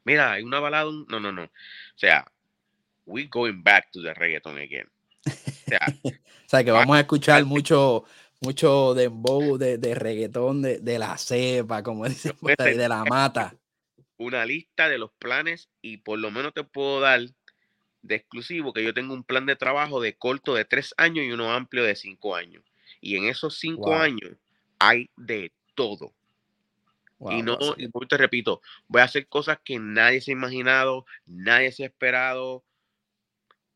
Mira, 0.05 0.33
hay 0.33 0.43
una 0.43 0.61
balada, 0.61 0.91
no, 1.09 1.21
no, 1.21 1.33
no. 1.33 1.45
O 1.45 1.99
sea, 1.99 2.25
we 3.07 3.27
going 3.27 3.63
back 3.63 3.91
to 3.93 4.03
the 4.03 4.15
reggaeton 4.15 4.59
again. 4.59 4.89
O 5.27 6.49
sea, 6.49 6.65
que 6.65 6.71
vamos 6.71 6.97
a 6.97 7.01
escuchar 7.01 7.45
mucho, 7.45 8.05
mucho 8.41 8.95
dembow 8.95 9.59
de, 9.59 9.79
de 9.79 9.95
reggaetón 9.95 10.63
de, 10.63 10.79
de 10.79 10.99
la 10.99 11.17
cepa, 11.19 11.83
como 11.83 12.05
dicen, 12.09 12.37
de 12.57 12.89
la 12.89 13.05
mata. 13.05 13.55
Una 14.19 14.47
lista 14.47 14.89
de 14.89 14.99
los 14.99 15.11
planes 15.13 15.69
y 15.83 15.99
por 15.99 16.19
lo 16.19 16.31
menos 16.31 16.55
te 16.55 16.65
puedo 16.65 17.01
dar 17.01 17.21
de 18.07 18.17
exclusivo 18.17 18.73
que 18.73 18.85
yo 18.85 18.95
tengo 18.95 19.15
un 19.15 19.25
plan 19.25 19.47
de 19.47 19.57
trabajo 19.57 20.01
de 20.01 20.17
corto 20.17 20.55
de 20.55 20.65
tres 20.65 20.95
años 20.97 21.25
y 21.25 21.33
uno 21.33 21.53
amplio 21.53 21.85
de 21.85 21.97
cinco 21.97 22.35
años. 22.35 22.63
Y 23.01 23.17
en 23.17 23.25
esos 23.25 23.59
cinco 23.59 23.95
años 23.95 24.37
hay 24.79 25.11
de 25.17 25.53
todo. 25.75 26.13
y 27.31 27.43
no, 27.43 27.59
y 27.77 27.89
te 28.07 28.17
repito, 28.17 28.61
voy 28.89 29.01
a 29.01 29.05
hacer 29.05 29.27
cosas 29.27 29.59
que 29.65 29.79
nadie 29.79 30.21
se 30.21 30.31
ha 30.31 30.33
imaginado, 30.33 31.07
nadie 31.27 31.73
se 31.73 31.85
ha 31.85 31.87
esperado. 31.87 32.65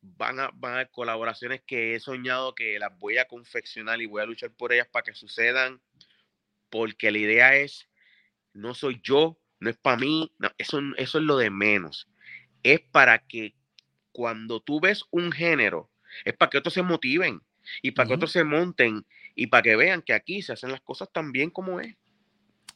Van 0.03 0.41
a, 0.41 0.51
van 0.55 0.73
a 0.73 0.75
haber 0.77 0.91
colaboraciones 0.91 1.63
que 1.67 1.95
he 1.95 2.01
soñado 2.01 2.55
que 2.55 2.79
las 2.79 2.97
voy 2.99 3.19
a 3.19 3.27
confeccionar 3.27 4.01
y 4.01 4.07
voy 4.07 4.23
a 4.23 4.27
luchar 4.27 4.51
por 4.51 4.73
ellas 4.73 4.89
para 4.91 5.03
que 5.03 5.15
sucedan, 5.15 5.83
porque 6.71 7.11
la 7.11 7.19
idea 7.19 7.57
es, 7.57 7.87
no 8.55 8.75
soy 8.75 9.01
yo, 9.03 9.39
no 9.59 9.69
es 9.69 9.77
para 9.77 9.99
mí, 9.99 10.33
eso, 10.57 10.81
eso 10.97 11.19
es 11.19 11.25
lo 11.25 11.37
de 11.37 11.51
menos. 11.51 12.09
Es 12.63 12.81
para 12.81 13.19
que 13.19 13.55
cuando 14.13 14.61
tú 14.61 14.81
ves 14.81 15.05
un 15.11 15.33
género, 15.33 15.91
es 16.25 16.35
para 16.35 16.51
que 16.51 16.59
otros 16.59 16.75
se 16.75 16.83
motiven 16.83 17.41
y 17.83 17.93
para 17.93 18.09
que 18.09 18.15
otros 18.15 18.33
se 18.33 18.45
monten 18.45 19.07
y 19.35 19.47
para 19.47 19.63
que 19.63 19.77
vean 19.77 20.03
que 20.03 20.13
aquí 20.13 20.43
se 20.43 20.53
hacen 20.53 20.73
las 20.73 20.81
cosas 20.81 21.09
tan 21.13 21.33
bien 21.33 21.51
como 21.51 21.81
es. 21.81 21.97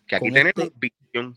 Que 0.07 0.17
aquí 0.17 0.31
tenemos 0.31 0.55
este 0.57 0.73
visión. 0.79 1.37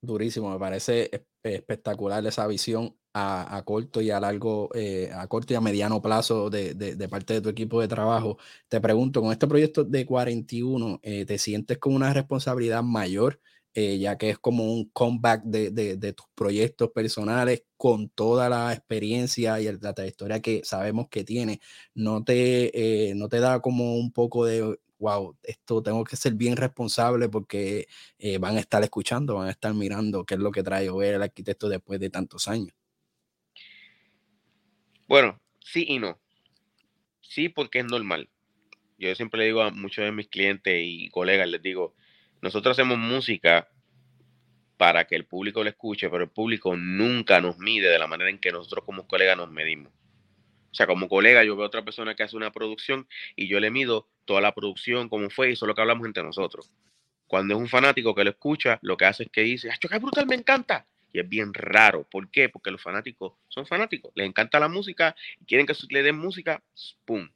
Durísimo, 0.00 0.50
me 0.50 0.58
parece 0.58 1.10
espectacular 1.42 2.26
esa 2.26 2.46
visión 2.46 2.96
a, 3.14 3.62
corto 3.64 4.00
y 4.00 4.10
a 4.10 4.20
largo, 4.20 4.70
eh, 4.74 5.10
a 5.14 5.26
corto 5.26 5.52
y 5.52 5.56
a 5.56 5.60
mediano 5.60 6.00
plazo 6.00 6.50
de, 6.50 6.74
de, 6.74 7.08
parte 7.08 7.34
de 7.34 7.40
tu 7.40 7.48
equipo 7.48 7.80
de 7.80 7.88
trabajo. 7.88 8.38
Te 8.68 8.80
pregunto, 8.80 9.20
con 9.20 9.32
este 9.32 9.46
proyecto 9.46 9.84
de 9.84 10.06
41, 10.06 11.00
eh, 11.02 11.24
¿te 11.26 11.38
sientes 11.38 11.78
con 11.78 11.94
una 11.94 12.12
responsabilidad 12.12 12.82
mayor 12.82 13.40
eh, 13.74 13.98
ya 13.98 14.18
que 14.18 14.30
es 14.30 14.38
como 14.38 14.72
un 14.72 14.90
comeback 14.90 15.44
de, 15.44 15.70
de, 15.70 16.12
tus 16.12 16.26
proyectos 16.34 16.90
personales 16.90 17.64
con 17.76 18.08
toda 18.10 18.48
la 18.48 18.72
experiencia 18.72 19.60
y 19.60 19.64
la 19.80 19.94
trayectoria 19.94 20.42
que 20.42 20.62
sabemos 20.64 21.08
que 21.08 21.24
tiene, 21.24 21.60
no 21.94 22.22
te, 22.22 23.10
eh, 23.10 23.14
no 23.14 23.28
te 23.28 23.40
da 23.40 23.60
como 23.60 23.96
un 23.96 24.12
poco 24.12 24.44
de, 24.44 24.78
wow, 24.98 25.36
esto 25.42 25.82
tengo 25.82 26.04
que 26.04 26.16
ser 26.16 26.34
bien 26.34 26.56
responsable 26.56 27.28
porque 27.28 27.88
eh, 28.18 28.38
van 28.38 28.56
a 28.56 28.60
estar 28.60 28.82
escuchando, 28.82 29.36
van 29.36 29.48
a 29.48 29.52
estar 29.52 29.72
mirando 29.74 30.24
qué 30.24 30.34
es 30.34 30.40
lo 30.40 30.52
que 30.52 30.62
trae 30.62 30.90
ver 30.90 31.14
el 31.14 31.22
arquitecto 31.22 31.68
después 31.68 31.98
de 31.98 32.10
tantos 32.10 32.48
años. 32.48 32.74
Bueno, 35.08 35.40
sí 35.60 35.86
y 35.88 35.98
no. 35.98 36.18
Sí, 37.20 37.48
porque 37.48 37.80
es 37.80 37.86
normal. 37.86 38.28
Yo 38.98 39.14
siempre 39.14 39.40
le 39.40 39.46
digo 39.46 39.62
a 39.62 39.70
muchos 39.70 40.04
de 40.04 40.12
mis 40.12 40.28
clientes 40.28 40.80
y 40.86 41.08
colegas, 41.08 41.48
les 41.48 41.62
digo, 41.62 41.94
nosotros 42.42 42.76
hacemos 42.76 42.98
música 42.98 43.68
para 44.76 45.06
que 45.06 45.14
el 45.14 45.24
público 45.24 45.62
lo 45.62 45.70
escuche, 45.70 46.10
pero 46.10 46.24
el 46.24 46.30
público 46.30 46.76
nunca 46.76 47.40
nos 47.40 47.56
mide 47.58 47.88
de 47.88 47.98
la 47.98 48.08
manera 48.08 48.28
en 48.28 48.38
que 48.38 48.50
nosotros 48.50 48.84
como 48.84 49.06
colegas 49.06 49.36
nos 49.36 49.50
medimos. 49.50 49.92
O 50.72 50.74
sea, 50.74 50.86
como 50.86 51.08
colega, 51.08 51.44
yo 51.44 51.54
veo 51.54 51.64
a 51.64 51.68
otra 51.68 51.84
persona 51.84 52.14
que 52.16 52.24
hace 52.24 52.36
una 52.36 52.50
producción 52.50 53.06
y 53.36 53.46
yo 53.46 53.60
le 53.60 53.70
mido 53.70 54.08
toda 54.24 54.40
la 54.40 54.54
producción, 54.54 55.08
cómo 55.08 55.30
fue, 55.30 55.50
y 55.50 55.52
eso 55.52 55.66
es 55.66 55.68
lo 55.68 55.74
que 55.74 55.82
hablamos 55.82 56.06
entre 56.06 56.22
nosotros. 56.24 56.72
Cuando 57.28 57.54
es 57.54 57.60
un 57.60 57.68
fanático 57.68 58.14
que 58.14 58.24
lo 58.24 58.30
escucha, 58.30 58.78
lo 58.82 58.96
que 58.96 59.04
hace 59.04 59.24
es 59.24 59.30
que 59.30 59.42
dice, 59.42 59.70
¡ay, 59.70 59.76
qué 59.80 59.98
brutal, 59.98 60.26
me 60.26 60.34
encanta! 60.34 60.86
Y 61.12 61.20
es 61.20 61.28
bien 61.28 61.54
raro. 61.54 62.04
¿Por 62.10 62.30
qué? 62.30 62.48
Porque 62.48 62.70
los 62.70 62.82
fanáticos 62.82 63.34
son 63.48 63.66
fanáticos, 63.66 64.12
les 64.14 64.26
encanta 64.26 64.58
la 64.58 64.68
música 64.68 65.14
y 65.40 65.44
quieren 65.44 65.66
que 65.66 65.74
le 65.90 66.02
den 66.02 66.18
música, 66.18 66.62
¡pum! 67.04 67.30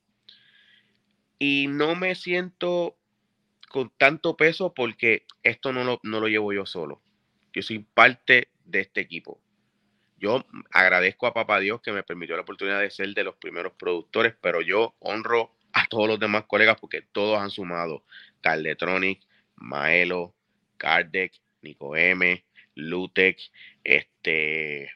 Y 1.39 1.67
no 1.69 1.95
me 1.95 2.15
siento 2.15 2.97
con 3.77 3.93
tanto 3.99 4.39
peso 4.39 4.73
porque 4.73 5.27
esto 5.43 5.71
no 5.71 5.85
lo, 5.85 6.01
no 6.03 6.19
lo 6.19 6.29
llevo 6.29 6.51
yo 6.51 6.65
solo. 6.65 7.03
Yo 7.53 7.61
soy 7.61 7.81
parte 7.81 8.49
de 8.65 8.81
este 8.81 9.03
equipo. 9.03 9.39
Yo 10.17 10.47
agradezco 10.71 11.27
a 11.27 11.35
Papá 11.35 11.61
Dios 11.61 11.83
que 11.83 11.93
me 11.93 12.03
permitió 12.03 12.37
la 12.37 12.41
oportunidad 12.41 12.81
de 12.81 12.91
ser 12.91 13.13
de 13.13 13.23
los 13.23 13.37
primeros 13.37 13.75
productores, 13.75 14.35
pero 14.41 14.63
yo 14.63 14.95
honro 15.01 15.55
a 15.75 15.85
todos 15.89 16.09
los 16.09 16.19
demás 16.19 16.45
colegas 16.47 16.79
porque 16.81 17.03
todos 17.03 17.39
han 17.39 17.51
sumado. 17.51 18.03
Carletronic, 18.41 19.21
Maelo, 19.57 20.35
Kardec, 20.79 21.35
Nico 21.61 21.95
M, 21.95 22.47
Lutec, 22.77 23.39
este, 23.85 24.91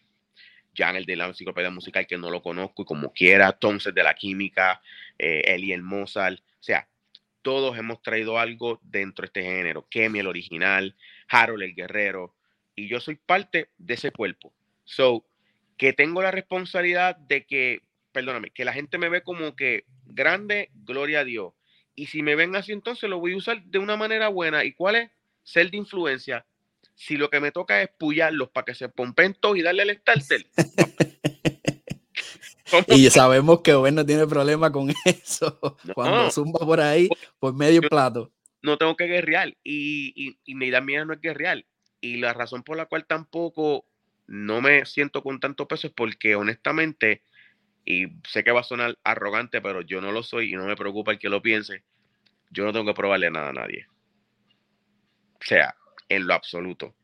Jan 0.74 0.96
el 0.96 1.04
de 1.04 1.16
la 1.16 1.26
enciclopedia 1.26 1.68
musical 1.68 2.06
que 2.06 2.16
no 2.16 2.30
lo 2.30 2.42
conozco 2.42 2.80
y 2.80 2.86
como 2.86 3.12
quiera, 3.12 3.52
Thompson 3.52 3.92
de 3.92 4.02
la 4.02 4.14
química, 4.14 4.80
eh, 5.18 5.42
Eli 5.44 5.74
el 5.74 5.82
Mozart, 5.82 6.40
o 6.40 6.62
sea, 6.62 6.88
todos 7.42 7.76
hemos 7.78 8.02
traído 8.02 8.38
algo 8.38 8.80
dentro 8.82 9.22
de 9.22 9.26
este 9.26 9.42
género. 9.42 9.86
Kemi 9.88 10.20
el 10.20 10.26
original, 10.26 10.96
Harold 11.28 11.62
el 11.62 11.74
guerrero, 11.74 12.34
y 12.74 12.88
yo 12.88 13.00
soy 13.00 13.16
parte 13.16 13.68
de 13.78 13.94
ese 13.94 14.10
cuerpo. 14.10 14.52
So, 14.84 15.24
que 15.76 15.92
tengo 15.92 16.22
la 16.22 16.30
responsabilidad 16.30 17.16
de 17.16 17.46
que, 17.46 17.82
perdóname, 18.12 18.50
que 18.50 18.64
la 18.64 18.72
gente 18.72 18.98
me 18.98 19.08
ve 19.08 19.22
como 19.22 19.56
que 19.56 19.84
grande, 20.06 20.70
gloria 20.74 21.20
a 21.20 21.24
Dios. 21.24 21.52
Y 21.94 22.06
si 22.06 22.22
me 22.22 22.34
ven 22.34 22.56
así, 22.56 22.72
entonces 22.72 23.08
lo 23.08 23.18
voy 23.18 23.34
a 23.34 23.36
usar 23.36 23.62
de 23.62 23.78
una 23.78 23.96
manera 23.96 24.28
buena. 24.28 24.64
¿Y 24.64 24.72
cuál 24.72 24.96
es? 24.96 25.10
Ser 25.42 25.70
de 25.70 25.76
influencia. 25.76 26.46
Si 26.94 27.16
lo 27.16 27.30
que 27.30 27.40
me 27.40 27.52
toca 27.52 27.82
es 27.82 27.88
pullarlos 27.98 28.50
para 28.50 28.64
que 28.64 28.74
se 28.74 28.88
pompen 28.88 29.34
todos 29.34 29.56
y 29.56 29.62
darle 29.62 29.82
el 29.84 29.96
starter. 29.98 30.46
y 32.88 33.10
sabemos 33.10 33.60
que 33.60 33.74
Owen 33.74 33.94
no 33.94 34.06
tiene 34.06 34.26
problema 34.26 34.70
con 34.70 34.92
eso. 35.04 35.76
Cuando 35.94 36.30
zumba 36.30 36.60
por 36.60 36.80
ahí, 36.80 37.08
por 37.38 37.54
medio 37.54 37.82
plato. 37.82 38.32
No 38.62 38.76
tengo 38.76 38.96
que 38.96 39.06
guerrear. 39.06 39.56
Y, 39.62 40.12
y, 40.14 40.38
y 40.44 40.54
mi 40.54 40.66
idea 40.66 40.80
mía 40.80 41.04
no 41.04 41.12
es 41.12 41.20
guerrear. 41.20 41.64
Y 42.00 42.18
la 42.18 42.32
razón 42.32 42.62
por 42.62 42.76
la 42.76 42.86
cual 42.86 43.06
tampoco 43.06 43.86
no 44.26 44.60
me 44.60 44.86
siento 44.86 45.22
con 45.22 45.40
tanto 45.40 45.66
peso 45.66 45.88
es 45.88 45.92
porque 45.92 46.36
honestamente, 46.36 47.22
y 47.84 48.06
sé 48.28 48.44
que 48.44 48.52
va 48.52 48.60
a 48.60 48.64
sonar 48.64 48.96
arrogante, 49.02 49.60
pero 49.60 49.82
yo 49.82 50.00
no 50.00 50.12
lo 50.12 50.22
soy 50.22 50.52
y 50.52 50.56
no 50.56 50.66
me 50.66 50.76
preocupa 50.76 51.12
el 51.12 51.18
que 51.18 51.28
lo 51.28 51.42
piense, 51.42 51.82
yo 52.50 52.64
no 52.64 52.72
tengo 52.72 52.86
que 52.86 52.94
probarle 52.94 53.30
nada 53.30 53.48
a 53.48 53.52
nadie. 53.52 53.86
O 55.34 55.44
sea, 55.44 55.74
en 56.08 56.26
lo 56.26 56.34
absoluto. 56.34 56.94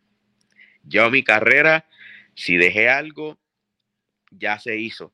Yo 0.85 1.11
mi 1.11 1.25
carrera, 1.25 1.89
si 2.35 2.57
dejé 2.57 2.89
algo, 2.89 3.39
ya 4.31 4.59
se 4.61 4.79
hizo. 4.79 5.13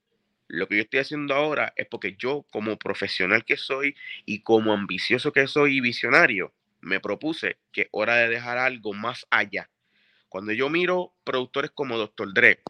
Lo 0.52 0.68
que 0.68 0.76
yo 0.76 0.82
estoy 0.82 1.00
haciendo 1.00 1.34
ahora 1.34 1.72
es 1.76 1.86
porque 1.86 2.14
yo, 2.18 2.44
como 2.50 2.78
profesional 2.78 3.42
que 3.42 3.56
soy 3.56 3.96
y 4.26 4.42
como 4.42 4.74
ambicioso 4.74 5.32
que 5.32 5.46
soy 5.46 5.78
y 5.78 5.80
visionario, 5.80 6.52
me 6.82 7.00
propuse 7.00 7.56
que 7.72 7.88
hora 7.90 8.16
de 8.16 8.28
dejar 8.28 8.58
algo 8.58 8.92
más 8.92 9.26
allá. 9.30 9.70
Cuando 10.28 10.52
yo 10.52 10.68
miro 10.68 11.14
productores 11.24 11.70
como 11.70 11.96
Dr. 11.96 12.34
Dre, 12.34 12.60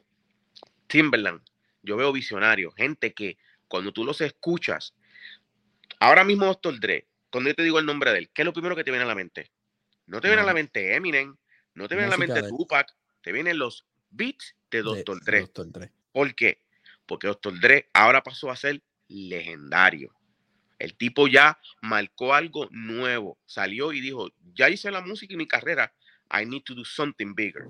Timberland, 0.87 1.43
yo 1.83 1.97
veo 1.97 2.13
visionarios, 2.13 2.73
gente 2.77 3.15
que 3.15 3.37
cuando 3.67 3.93
tú 3.93 4.05
los 4.05 4.21
escuchas, 4.21 4.95
ahora 5.99 6.23
mismo 6.23 6.47
Dr. 6.47 6.79
Dre, 6.79 7.09
cuando 7.33 7.51
yo 7.51 7.57
te 7.57 7.65
digo 7.65 7.81
el 7.81 7.87
nombre 7.87 8.13
de 8.13 8.19
él, 8.19 8.31
¿qué 8.33 8.43
es 8.43 8.47
lo 8.47 8.53
primero 8.53 8.77
que 8.77 8.85
te 8.85 8.93
viene 8.93 9.03
a 9.07 9.09
la 9.09 9.17
mente? 9.17 9.51
No 10.07 10.21
te 10.21 10.29
viene 10.29 10.43
a 10.43 10.47
la 10.47 10.55
mente 10.55 10.95
Eminem, 10.95 11.35
no 11.75 11.89
te 11.89 11.97
viene 11.97 12.07
a 12.07 12.11
la 12.11 12.17
mente 12.17 12.45
Tupac, 12.45 12.95
te 13.23 13.33
vienen 13.33 13.59
los 13.59 13.89
beats 14.11 14.55
de 14.71 14.83
Dr. 14.83 15.21
Dre. 15.25 15.49
Dre. 15.73 15.91
¿Por 16.13 16.33
qué? 16.37 16.63
Porque 17.07 17.27
Dr. 17.27 17.61
Dre 17.61 17.89
ahora 17.93 18.23
pasó 18.23 18.51
a 18.51 18.57
ser 18.57 18.83
legendario. 19.09 20.15
El 20.79 20.97
tipo 20.97 21.29
ya 21.29 21.59
marcó 21.81 22.35
algo 22.35 22.69
nuevo, 22.71 23.39
salió 23.47 23.93
y 23.93 24.01
dijo, 24.01 24.31
ya 24.55 24.69
hice 24.69 24.91
la 24.91 25.01
música 25.01 25.35
y 25.35 25.37
mi 25.37 25.47
carrera, 25.47 25.93
I 26.33 26.45
need 26.45 26.63
to 26.65 26.75
do 26.75 26.85
something 26.85 27.35
bigger. 27.35 27.69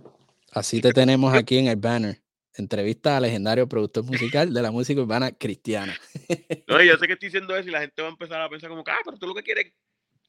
Así 0.53 0.80
te 0.80 0.93
tenemos 0.93 1.35
aquí 1.35 1.59
en 1.59 1.66
el 1.66 1.76
banner. 1.76 2.22
Entrevista 2.55 3.16
al 3.16 3.22
legendario 3.22 3.66
productor 3.66 4.05
musical 4.05 4.53
de 4.53 4.62
la 4.62 4.70
música 4.70 5.01
urbana 5.01 5.33
cristiana. 5.33 5.97
No, 6.68 6.83
yo 6.83 6.97
sé 6.97 7.07
que 7.07 7.14
estoy 7.14 7.28
diciendo 7.28 7.55
eso 7.55 7.68
y 7.68 7.72
la 7.72 7.80
gente 7.80 8.01
va 8.01 8.09
a 8.09 8.12
empezar 8.12 8.41
a 8.41 8.49
pensar 8.49 8.70
como, 8.70 8.83
ah, 8.87 8.99
pero 9.05 9.18
tú 9.18 9.26
lo 9.26 9.35
que 9.35 9.43
quieres. 9.43 9.72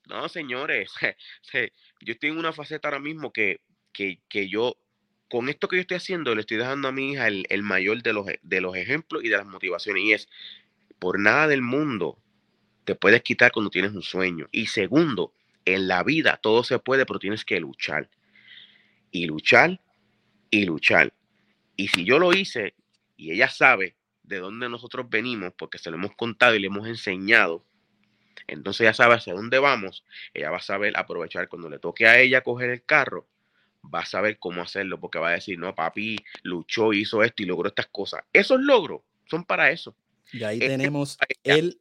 No, 0.08 0.28
señores, 0.28 0.90
yo 2.02 2.14
estoy 2.14 2.30
en 2.30 2.38
una 2.38 2.52
faceta 2.52 2.90
ahora 2.90 3.00
mismo 3.00 3.32
que, 3.32 3.62
que, 3.94 4.22
que 4.28 4.50
yo, 4.50 4.76
con 5.30 5.50
esto 5.50 5.68
que 5.68 5.78
yo 5.78 5.82
estoy 5.82 5.98
haciendo, 5.98 6.36
le 6.36 6.42
estoy 6.42 6.58
dejando 6.58 6.88
a 6.88 6.92
mi 6.92 7.12
hija 7.12 7.28
el, 7.28 7.46
el 7.50 7.64
mayor 7.64 8.04
de 8.04 8.14
los, 8.14 8.26
de 8.42 8.62
los 8.62 8.76
ejemplos 8.76 9.24
y 9.24 9.30
de 9.30 9.38
las 9.38 9.48
motivaciones. 9.48 10.04
Y 10.04 10.14
es, 10.14 10.30
por 11.00 11.20
nada 11.20 11.48
del 11.48 11.62
mundo 11.62 12.18
te 12.86 12.96
puedes 12.96 13.22
quitar 13.24 13.52
cuando 13.52 13.70
tienes 13.70 13.94
un 13.94 14.02
sueño. 14.02 14.48
Y 14.52 14.68
segundo, 14.68 15.34
en 15.66 15.88
la 15.88 16.04
vida 16.04 16.40
todo 16.42 16.64
se 16.64 16.80
puede, 16.80 17.06
pero 17.06 17.20
tienes 17.20 17.46
que 17.46 17.60
luchar. 17.60 18.10
Y 19.12 19.26
luchar 19.26 19.80
y 20.50 20.66
luchar. 20.66 21.14
Y 21.76 21.88
si 21.88 22.04
yo 22.04 22.20
lo 22.20 22.34
hice 22.34 22.76
y 23.18 23.32
ella 23.32 23.50
sabe 23.50 23.96
de 24.24 24.40
dónde 24.40 24.70
nosotros 24.70 25.10
venimos, 25.10 25.54
porque 25.58 25.78
se 25.78 25.90
lo 25.90 25.98
hemos 25.98 26.16
contado 26.16 26.56
y 26.56 26.60
le 26.60 26.68
hemos 26.68 26.88
enseñado, 26.88 27.66
entonces 28.48 28.82
ella 28.82 28.94
sabe 28.94 29.16
hacia 29.16 29.34
dónde 29.34 29.60
vamos, 29.60 30.04
ella 30.34 30.52
va 30.52 30.58
a 30.58 30.62
saber 30.62 30.94
aprovechar 30.98 31.48
cuando 31.48 31.70
le 31.70 31.80
toque 31.80 32.08
a 32.08 32.20
ella 32.20 32.42
coger 32.42 32.70
el 32.70 32.84
carro, 32.84 33.28
va 33.94 34.00
a 34.00 34.06
saber 34.06 34.38
cómo 34.40 34.62
hacerlo, 34.62 35.00
porque 35.00 35.20
va 35.20 35.30
a 35.30 35.34
decir, 35.34 35.60
no, 35.60 35.74
papi 35.76 36.18
luchó, 36.44 36.94
hizo 36.94 37.24
esto 37.24 37.44
y 37.44 37.46
logró 37.46 37.70
estas 37.70 37.88
cosas. 37.88 38.22
Esos 38.32 38.60
logros 38.62 39.02
son 39.26 39.44
para 39.44 39.72
eso. 39.72 39.96
Y 40.32 40.44
ahí 40.44 40.60
tenemos 40.60 41.18
el 41.44 41.80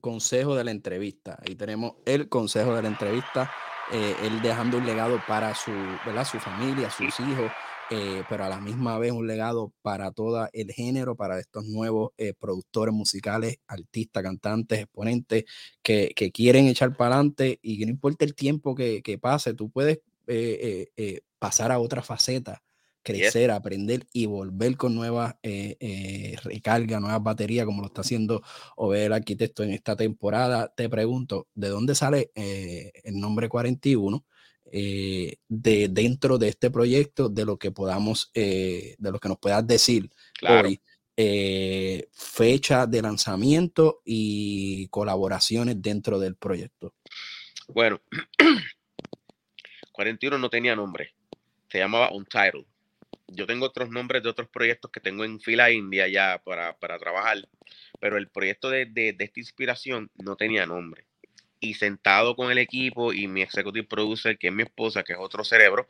consejo 0.00 0.54
de 0.54 0.64
la 0.64 0.70
entrevista. 0.70 1.38
Ahí 1.46 1.54
tenemos 1.54 1.94
el 2.06 2.28
consejo 2.28 2.74
de 2.74 2.82
la 2.82 2.88
entrevista. 2.88 3.50
Eh, 3.92 4.14
él 4.22 4.40
dejando 4.42 4.78
un 4.78 4.86
legado 4.86 5.20
para 5.26 5.54
su, 5.54 5.70
¿verdad? 6.04 6.26
su 6.26 6.38
familia, 6.40 6.90
sus 6.90 7.20
hijos, 7.20 7.50
eh, 7.90 8.22
pero 8.28 8.44
a 8.44 8.48
la 8.48 8.60
misma 8.60 8.98
vez 8.98 9.12
un 9.12 9.26
legado 9.26 9.72
para 9.82 10.10
todo 10.10 10.48
el 10.52 10.72
género, 10.72 11.16
para 11.16 11.38
estos 11.38 11.66
nuevos 11.66 12.12
eh, 12.16 12.32
productores 12.32 12.94
musicales, 12.94 13.58
artistas, 13.66 14.22
cantantes, 14.22 14.80
exponentes 14.80 15.44
que, 15.82 16.12
que 16.16 16.32
quieren 16.32 16.66
echar 16.66 16.96
para 16.96 17.16
adelante 17.16 17.58
y 17.62 17.78
que 17.78 17.84
no 17.84 17.90
importa 17.90 18.24
el 18.24 18.34
tiempo 18.34 18.74
que, 18.74 19.02
que 19.02 19.18
pase, 19.18 19.52
tú 19.52 19.70
puedes 19.70 20.00
pasar 21.38 21.72
a 21.72 21.78
otra 21.78 22.02
faceta 22.02 22.62
crecer, 23.04 23.50
aprender 23.52 24.06
y 24.12 24.26
volver 24.26 24.76
con 24.76 24.96
nuevas 24.96 25.36
eh, 25.42 25.76
eh, 25.78 26.36
recargas, 26.42 27.00
nuevas 27.00 27.22
baterías, 27.22 27.66
como 27.66 27.82
lo 27.82 27.88
está 27.88 28.00
haciendo 28.00 28.42
Obed 28.76 29.04
el 29.04 29.12
arquitecto 29.12 29.62
en 29.62 29.70
esta 29.70 29.94
temporada. 29.94 30.72
Te 30.74 30.88
pregunto, 30.88 31.46
¿de 31.54 31.68
dónde 31.68 31.94
sale 31.94 32.32
eh, 32.34 32.90
el 33.04 33.20
nombre 33.20 33.48
41? 33.48 34.24
de 34.66 35.88
dentro 35.92 36.36
de 36.36 36.48
este 36.48 36.68
proyecto, 36.68 37.28
de 37.28 37.44
lo 37.44 37.58
que 37.58 37.70
podamos, 37.70 38.32
de 38.34 38.96
lo 38.98 39.20
que 39.20 39.28
nos 39.28 39.38
puedas 39.38 39.64
decir 39.64 40.10
hoy, 40.42 40.80
fecha 42.10 42.84
de 42.84 43.02
lanzamiento 43.02 44.00
y 44.04 44.88
colaboraciones 44.88 45.80
dentro 45.80 46.18
del 46.18 46.34
proyecto. 46.34 46.92
Bueno, 47.68 48.00
41 49.94 50.38
no 50.38 50.50
tenía 50.50 50.76
nombre, 50.76 51.14
se 51.68 51.78
llamaba 51.78 52.12
Untitled 52.12 52.66
yo 53.28 53.46
tengo 53.46 53.66
otros 53.66 53.90
nombres 53.90 54.22
de 54.22 54.28
otros 54.28 54.48
proyectos 54.48 54.90
que 54.90 55.00
tengo 55.00 55.24
en 55.24 55.40
fila 55.40 55.70
india 55.70 56.08
ya 56.08 56.40
para, 56.44 56.76
trabajar, 56.98 57.48
pero 58.00 58.16
el 58.16 58.28
proyecto 58.28 58.70
de, 58.70 59.16
esta 59.18 59.40
inspiración 59.40 60.10
no 60.16 60.36
tenía 60.36 60.66
nombre. 60.66 61.06
Y 61.60 61.74
sentado 61.74 62.36
con 62.36 62.50
el 62.50 62.58
equipo 62.58 63.12
y 63.12 63.26
mi 63.26 63.40
executive 63.40 63.86
producer, 63.86 64.36
que 64.38 64.48
es 64.48 64.52
mi 64.52 64.64
esposa, 64.64 65.02
que 65.02 65.14
es 65.14 65.18
otro 65.18 65.44
cerebro, 65.44 65.88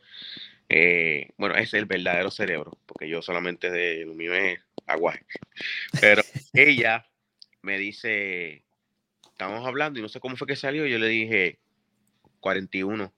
eh, 0.69 1.29
bueno, 1.37 1.55
es 1.55 1.73
el 1.73 1.85
verdadero 1.85 2.31
cerebro, 2.31 2.77
porque 2.85 3.09
yo 3.09 3.21
solamente 3.21 3.69
de 3.69 4.05
lo 4.05 4.13
mío 4.13 4.33
es 4.33 4.59
aguaje. 4.87 5.25
Pero 5.99 6.21
ella 6.53 7.05
me 7.61 7.77
dice, 7.77 8.63
estamos 9.29 9.67
hablando 9.67 9.99
y 9.99 10.01
no 10.01 10.09
sé 10.09 10.21
cómo 10.21 10.37
fue 10.37 10.47
que 10.47 10.55
salió, 10.55 10.85
yo 10.85 10.97
le 10.97 11.07
dije 11.07 11.59
41 12.39 13.11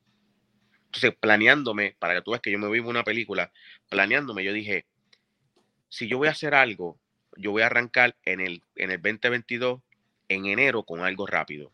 entonces, 0.98 1.20
planeándome, 1.20 1.95
para 2.00 2.16
que 2.16 2.22
tú 2.24 2.32
veas 2.32 2.41
que 2.41 2.52
yo 2.52 2.58
me 2.58 2.70
vivo 2.70 2.89
una 2.89 3.04
película, 3.04 3.52
planeándome, 3.89 4.43
yo 4.43 4.52
dije, 4.52 4.86
si 5.89 6.08
yo 6.08 6.18
voy 6.18 6.28
a 6.28 6.32
hacer 6.32 6.56
algo, 6.56 7.00
yo 7.36 7.52
voy 7.52 7.62
a 7.62 7.68
arrancar 7.68 8.16
en 8.24 8.39
el, 8.39 8.64
en 8.76 8.89
el 8.89 9.02
2022, 9.02 9.82
en 10.30 10.45
enero, 10.48 10.84
con 10.84 11.02
algo 11.02 11.28
rápido. 11.28 11.72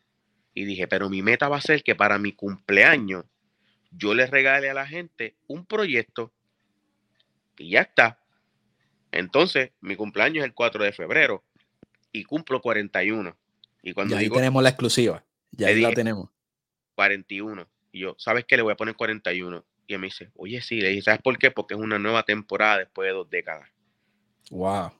Y 0.53 0.65
dije, 0.65 0.87
pero 0.87 1.09
mi 1.09 1.21
meta 1.21 1.47
va 1.47 1.57
a 1.57 1.61
ser 1.61 1.83
que 1.83 1.95
para 1.95 2.19
mi 2.19 2.33
cumpleaños 2.33 3.25
yo 3.91 4.13
le 4.13 4.27
regale 4.27 4.69
a 4.69 4.73
la 4.73 4.85
gente 4.85 5.35
un 5.47 5.65
proyecto 5.65 6.31
y 7.57 7.71
ya 7.71 7.81
está. 7.81 8.19
Entonces, 9.11 9.71
mi 9.79 9.95
cumpleaños 9.95 10.39
es 10.39 10.45
el 10.45 10.53
4 10.53 10.83
de 10.83 10.91
febrero 10.91 11.43
y 12.11 12.25
cumplo 12.25 12.61
41. 12.61 13.35
Y 13.83 13.93
cuando 13.93 14.17
ahí 14.17 14.29
tenemos 14.29 14.61
la 14.61 14.69
exclusiva. 14.69 15.23
Ya 15.51 15.67
ahí 15.67 15.81
la 15.81 15.93
tenemos. 15.93 16.29
41. 16.95 17.67
Y 17.93 18.01
yo, 18.01 18.15
¿sabes 18.17 18.43
qué? 18.45 18.57
Le 18.57 18.63
voy 18.63 18.73
a 18.73 18.75
poner 18.75 18.95
41. 18.95 19.63
Y 19.87 19.93
él 19.93 19.99
me 19.99 20.07
dice, 20.07 20.29
oye, 20.35 20.61
sí. 20.61 20.81
Le 20.81 20.89
dije, 20.89 21.03
¿sabes 21.03 21.21
por 21.21 21.37
qué? 21.37 21.51
Porque 21.51 21.75
es 21.75 21.79
una 21.79 21.97
nueva 21.97 22.23
temporada 22.23 22.79
después 22.79 23.07
de 23.07 23.13
dos 23.13 23.29
décadas. 23.29 23.69
Wow. 24.51 24.91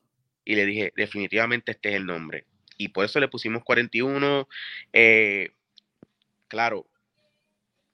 Y 0.46 0.56
le 0.56 0.66
dije, 0.66 0.94
definitivamente 0.96 1.74
este 1.74 1.90
es 1.90 1.96
el 1.96 2.06
nombre. 2.06 2.46
Y 2.78 2.88
por 2.88 3.04
eso 3.04 3.20
le 3.20 3.28
pusimos 3.28 3.64
41. 3.66 4.48
Eh, 4.94 5.52
claro, 6.48 6.88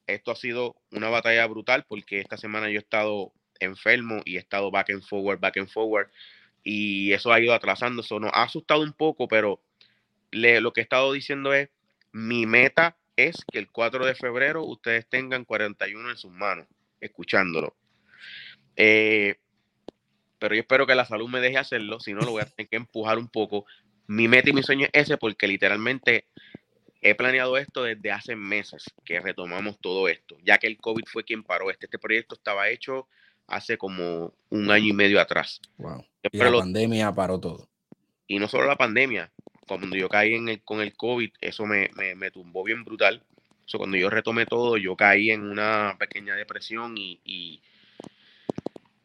esto 0.06 0.30
ha 0.32 0.36
sido 0.36 0.76
una 0.92 1.10
batalla 1.10 1.48
brutal 1.48 1.86
porque 1.88 2.20
esta 2.20 2.38
semana 2.38 2.70
yo 2.70 2.76
he 2.76 2.84
estado 2.84 3.34
enfermo 3.60 4.22
y 4.26 4.36
he 4.36 4.40
estado 4.40 4.70
back 4.70 4.92
and 4.92 5.04
forward, 5.04 5.40
back 5.40 5.58
and 5.58 5.70
forward 5.70 6.10
y 6.64 7.14
eso 7.14 7.32
ha 7.32 7.40
ido 7.40 7.54
atrasando, 7.54 8.02
eso 8.02 8.20
nos 8.20 8.32
ha 8.34 8.44
asustado 8.44 8.82
un 8.82 8.94
poco, 8.94 9.28
pero 9.28 9.62
lo 10.32 10.74
que 10.74 10.82
he 10.82 10.84
estado 10.84 11.14
diciendo 11.14 11.54
es, 11.54 11.70
mi 12.12 12.46
meta 12.46 12.98
es 13.28 13.46
que 13.52 13.60
el 13.60 13.70
4 13.70 14.06
de 14.06 14.16
febrero 14.16 14.64
ustedes 14.64 15.08
tengan 15.08 15.46
41 15.46 16.10
en 16.10 16.18
sus 16.18 16.32
manos, 16.32 16.68
escuchándolo. 17.00 17.76
Eh, 18.76 19.36
pero 20.40 20.56
yo 20.56 20.62
espero 20.62 20.88
que 20.88 20.96
la 20.96 21.06
salud 21.06 21.30
me 21.30 21.42
deje 21.42 21.58
hacerlo, 21.58 22.00
si 22.00 22.14
no 22.14 22.22
lo 22.22 22.32
voy 22.32 22.42
a 22.42 22.46
tener 22.46 22.70
que 22.70 22.78
empujar 22.78 23.18
un 23.18 23.28
poco. 23.28 23.66
Mi 24.08 24.28
meta 24.28 24.50
y 24.50 24.54
mi 24.54 24.64
sueño 24.64 24.88
es 24.92 25.04
ese 25.04 25.18
porque 25.18 25.48
literalmente 25.48 26.26
he 27.02 27.16
planeado 27.16 27.58
esto 27.58 27.84
desde 27.84 28.12
hace 28.12 28.36
meses 28.36 28.84
que 29.06 29.20
retomamos 29.20 29.80
todo 29.80 30.08
esto, 30.08 30.38
ya 30.44 30.58
que 30.58 30.68
el 30.68 30.78
COVID 30.78 31.04
fue 31.06 31.24
quien 31.24 31.44
paró 31.44 31.70
este. 31.70 31.86
Este 31.86 32.00
proyecto 32.00 32.36
estaba 32.36 32.70
hecho 32.70 33.08
hace 33.48 33.78
como 33.78 34.34
un 34.50 34.72
año 34.72 34.88
y 34.88 34.94
medio 34.94 35.20
atrás. 35.20 35.60
Wow. 35.78 36.06
Y 36.32 36.38
la 36.38 36.52
pandemia 36.52 37.12
paró 37.14 37.40
todo. 37.40 37.70
Y 38.28 38.38
no 38.38 38.48
solo 38.48 38.66
la 38.66 38.76
pandemia, 38.76 39.32
cuando 39.78 39.96
yo 39.96 40.10
caí 40.10 40.34
en 40.34 40.50
el, 40.50 40.64
con 40.64 40.82
el 40.82 40.96
COVID, 40.96 41.32
eso 41.42 41.66
me, 41.66 41.90
me, 42.16 42.32
tumbó 42.32 42.64
bien 42.64 42.84
brutal. 42.84 43.24
Eso, 43.68 43.78
cuando 43.78 43.98
yo 43.98 44.10
retomé 44.10 44.46
todo, 44.46 44.78
yo 44.78 44.96
caí 44.96 45.30
en 45.30 45.44
una 45.44 45.96
pequeña 46.00 46.36
depresión 46.36 46.98
y, 46.98 47.20
y, 47.24 47.62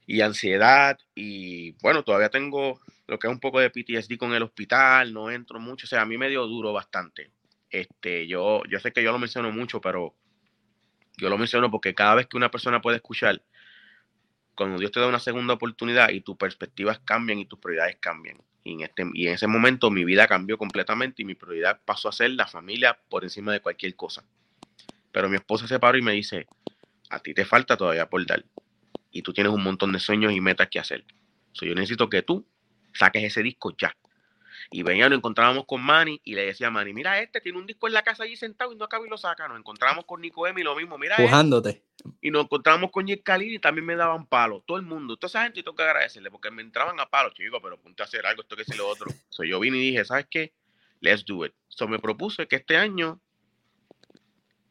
y, 0.07 0.21
ansiedad. 0.23 0.99
Y 1.15 1.73
bueno, 1.83 2.03
todavía 2.03 2.31
tengo 2.31 2.81
lo 3.07 3.19
que 3.19 3.27
es 3.27 3.33
un 3.33 3.41
poco 3.41 3.61
de 3.61 3.71
PTSD 3.71 4.17
con 4.17 4.33
el 4.33 4.43
hospital, 4.43 5.13
no 5.13 5.31
entro 5.31 5.61
mucho. 5.61 5.85
O 5.85 5.89
sea, 5.89 6.03
a 6.03 6.07
mí 6.07 6.17
me 6.17 6.31
dio 6.31 6.47
duro 6.47 6.73
bastante. 6.73 7.31
Este, 7.69 8.27
yo, 8.27 8.63
yo 8.71 8.81
sé 8.81 8.93
que 8.93 9.03
yo 9.03 9.13
lo 9.13 9.19
menciono 9.19 9.53
mucho, 9.53 9.81
pero 9.81 10.15
yo 11.19 11.29
lo 11.29 11.37
menciono 11.37 11.71
porque 11.71 11.95
cada 11.95 12.15
vez 12.15 12.27
que 12.27 12.37
una 12.37 12.51
persona 12.51 12.81
puede 12.81 12.97
escuchar, 12.97 13.43
cuando 14.55 14.79
Dios 14.79 14.93
te 14.93 15.01
da 15.01 15.09
una 15.09 15.19
segunda 15.19 15.55
oportunidad 15.55 16.11
y 16.11 16.21
tus 16.23 16.37
perspectivas 16.37 17.01
cambian 17.01 17.39
y 17.39 17.47
tus 17.47 17.59
prioridades 17.59 17.97
cambian. 18.01 18.39
Y 18.65 18.73
en, 18.73 18.81
este, 18.81 19.05
y 19.13 19.27
en 19.27 19.35
ese 19.35 19.47
momento 19.47 19.91
mi 19.91 20.05
vida 20.05 20.27
cambió 20.27 20.57
completamente 20.57 21.23
y 21.23 21.27
mi 21.27 21.35
prioridad 21.35 21.81
pasó 21.85 22.09
a 22.09 22.13
ser 22.13 22.31
la 22.31 22.47
familia 22.47 22.99
por 23.11 23.23
encima 23.23 23.53
de 23.53 23.61
cualquier 23.61 23.95
cosa. 23.95 24.25
Pero 25.13 25.29
mi 25.29 25.37
esposa 25.37 25.69
se 25.69 25.79
paró 25.79 25.99
y 25.99 26.03
me 26.03 26.13
dice, 26.13 26.47
a 27.11 27.21
ti 27.21 27.35
te 27.35 27.45
falta 27.45 27.77
todavía 27.77 28.09
por 28.09 28.25
dar. 28.27 28.45
Y 29.11 29.23
tú 29.23 29.33
tienes 29.33 29.53
un 29.53 29.63
montón 29.63 29.93
de 29.93 30.01
sueños 30.01 30.33
y 30.33 30.41
metas 30.41 30.69
que 30.69 30.81
hacer. 30.81 31.05
So, 31.53 31.67
yo 31.67 31.75
necesito 31.75 32.09
que 32.09 32.23
tú 32.23 32.45
saques 32.93 33.23
ese 33.23 33.43
disco 33.43 33.75
ya. 33.77 33.95
Y 34.71 34.83
venía, 34.83 35.09
nos 35.09 35.19
encontrábamos 35.19 35.65
con 35.67 35.83
Manny 35.83 36.21
y 36.25 36.35
le 36.35 36.47
decía 36.47 36.69
a 36.69 36.71
Manny, 36.71 36.93
mira 36.93 37.21
este, 37.21 37.41
tiene 37.41 37.59
un 37.59 37.67
disco 37.67 37.87
en 37.87 37.93
la 37.93 38.03
casa 38.03 38.25
allí 38.25 38.37
sentado 38.37 38.73
y 38.73 38.77
no 38.77 38.85
acaba 38.85 39.07
y 39.07 39.11
lo 39.11 39.19
saca. 39.19 39.49
Nos 39.49 39.59
encontramos 39.59 40.05
con 40.05 40.21
Nico 40.21 40.47
Emi, 40.47 40.63
lo 40.63 40.75
mismo, 40.77 40.99
mira. 40.99 41.17
Pujándote. 41.17 41.83
Y 42.21 42.31
nos 42.31 42.45
encontramos 42.45 42.91
con 42.91 43.05
Nick 43.05 43.23
Khalil 43.23 43.55
y 43.55 43.59
también 43.59 43.87
me 43.87 43.97
daban 43.97 44.27
palos. 44.27 44.63
Todo 44.67 44.79
el 44.79 44.85
mundo, 44.85 45.17
toda 45.17 45.29
esa 45.29 45.43
gente, 45.45 45.63
tengo 45.63 45.77
que 45.77 45.83
agradecerle 45.83 46.31
porque 46.31 46.51
me 46.51 46.63
entraban 46.63 46.99
a 47.01 47.07
palos, 47.07 47.35
chico, 47.35 47.61
pero 47.63 47.79
ponte 47.79 48.03
a 48.03 48.07
hacer 48.07 48.27
algo, 48.27 48.43
esto 48.43 48.57
que 48.57 48.63
es 48.63 48.77
lo 48.77 48.89
otro. 48.89 49.07
so, 49.29 49.45
yo 49.45 49.61
vine 49.61 49.79
y 49.79 49.91
dije, 49.91 50.05
¿sabes 50.05 50.27
qué? 50.29 50.53
Let's 51.01 51.25
do 51.25 51.45
it. 51.45 51.53
So 51.69 51.87
me 51.87 51.99
propuse 51.99 52.47
que 52.47 52.57
este 52.57 52.77
año 52.77 53.21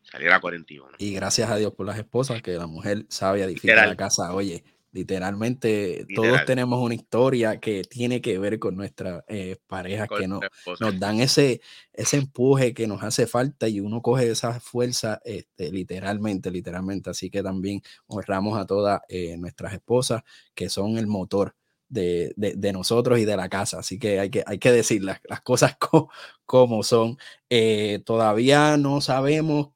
saliera 0.03 0.39
41. 0.39 0.97
Y 0.99 1.13
gracias 1.13 1.49
a 1.49 1.57
Dios 1.57 1.73
por 1.73 1.85
las 1.85 1.97
esposas, 1.97 2.41
que 2.41 2.51
la 2.51 2.67
mujer 2.67 3.05
sabe 3.09 3.43
edificar 3.43 3.87
la 3.87 3.95
casa. 3.95 4.33
Oye, 4.33 4.63
Literalmente, 4.93 6.05
todos 6.13 6.45
tenemos 6.45 6.79
una 6.79 6.93
historia 6.93 7.59
que 7.59 7.83
tiene 7.83 8.21
que 8.21 8.37
ver 8.37 8.59
con 8.59 8.75
nuestras 8.75 9.23
eh, 9.27 9.57
parejas 9.65 10.07
que 10.07 10.27
nos, 10.27 10.41
nos 10.79 10.99
dan 10.99 11.19
ese, 11.19 11.61
ese 11.91 12.17
empuje 12.17 12.75
que 12.75 12.85
nos 12.85 13.01
hace 13.01 13.25
falta 13.25 13.67
y 13.67 13.79
uno 13.79 14.03
coge 14.03 14.29
esa 14.29 14.59
fuerza 14.59 15.19
este, 15.25 15.71
literalmente, 15.71 16.51
literalmente. 16.51 17.09
Así 17.09 17.31
que 17.31 17.41
también 17.41 17.81
honramos 18.05 18.55
a 18.55 18.67
todas 18.67 19.01
eh, 19.09 19.35
nuestras 19.35 19.73
esposas 19.73 20.21
que 20.53 20.69
son 20.69 20.99
el 20.99 21.07
motor 21.07 21.55
de, 21.89 22.33
de, 22.35 22.71
nosotros 22.71 23.17
y 23.17 23.25
de 23.25 23.35
la 23.35 23.49
casa. 23.49 23.79
Así 23.79 23.97
que 23.97 24.19
hay 24.19 24.29
que, 24.29 24.43
hay 24.45 24.59
que 24.59 24.71
decir 24.71 25.03
las, 25.03 25.21
las 25.23 25.41
cosas 25.41 25.75
como 26.45 26.83
son. 26.83 27.17
Eh, 27.49 28.03
todavía 28.05 28.77
no 28.77 29.01
sabemos 29.01 29.69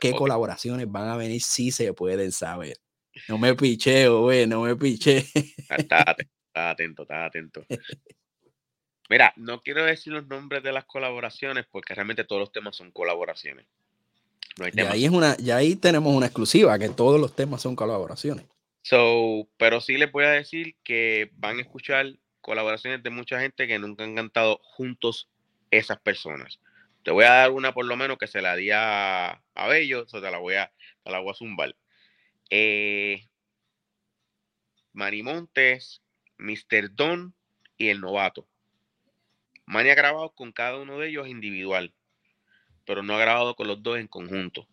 qué 0.00 0.16
colaboraciones 0.16 0.90
van 0.90 1.08
a 1.10 1.16
venir, 1.16 1.40
si 1.42 1.70
se 1.70 1.92
pueden 1.92 2.32
saber. 2.32 2.83
No 3.28 3.38
me 3.38 3.54
picheo, 3.54 4.22
güey, 4.22 4.46
no 4.46 4.62
me 4.62 4.76
piché. 4.76 5.24
Está, 5.68 6.16
atento, 6.54 7.02
está 7.02 7.26
atento. 7.26 7.66
Mira, 9.08 9.32
no 9.36 9.60
quiero 9.60 9.84
decir 9.84 10.12
los 10.12 10.26
nombres 10.26 10.62
de 10.62 10.72
las 10.72 10.84
colaboraciones 10.84 11.66
porque 11.70 11.94
realmente 11.94 12.24
todos 12.24 12.40
los 12.40 12.52
temas 12.52 12.76
son 12.76 12.90
colaboraciones. 12.90 13.66
No 14.58 14.64
hay 14.64 14.72
y, 14.74 14.80
ahí 14.80 15.04
es 15.04 15.10
una, 15.10 15.36
y 15.38 15.50
ahí 15.50 15.76
tenemos 15.76 16.14
una 16.14 16.26
exclusiva, 16.26 16.78
que 16.78 16.88
todos 16.88 17.20
los 17.20 17.34
temas 17.34 17.60
son 17.60 17.76
colaboraciones. 17.76 18.46
So, 18.82 19.48
pero 19.56 19.80
sí 19.80 19.96
les 19.96 20.12
voy 20.12 20.24
a 20.24 20.30
decir 20.30 20.76
que 20.84 21.30
van 21.34 21.58
a 21.58 21.62
escuchar 21.62 22.06
colaboraciones 22.40 23.02
de 23.02 23.10
mucha 23.10 23.40
gente 23.40 23.66
que 23.66 23.78
nunca 23.78 24.04
han 24.04 24.14
cantado 24.14 24.60
juntos 24.62 25.28
esas 25.70 25.98
personas. 25.98 26.60
Te 27.02 27.10
voy 27.10 27.24
a 27.24 27.30
dar 27.30 27.50
una 27.50 27.72
por 27.72 27.86
lo 27.86 27.96
menos 27.96 28.18
que 28.18 28.26
se 28.26 28.42
la 28.42 28.56
di 28.56 28.70
a, 28.72 29.42
Bello, 29.68 30.06
o 30.10 30.20
te 30.20 30.30
la 30.30 30.38
voy 30.38 30.54
a, 30.54 30.72
te 31.02 31.10
la 31.10 31.18
voy 31.20 31.32
a 31.32 31.34
zumbar. 31.34 31.74
Eh, 32.50 33.26
Montes, 34.92 36.02
Mr. 36.38 36.94
Don 36.94 37.34
y 37.76 37.88
el 37.88 38.00
novato. 38.00 38.48
Mani 39.66 39.90
ha 39.90 39.94
grabado 39.94 40.30
con 40.34 40.52
cada 40.52 40.78
uno 40.78 40.98
de 40.98 41.08
ellos 41.08 41.28
individual, 41.28 41.94
pero 42.84 43.02
no 43.02 43.14
ha 43.14 43.20
grabado 43.20 43.54
con 43.54 43.66
los 43.66 43.82
dos 43.82 43.98
en 43.98 44.08
conjunto. 44.08 44.68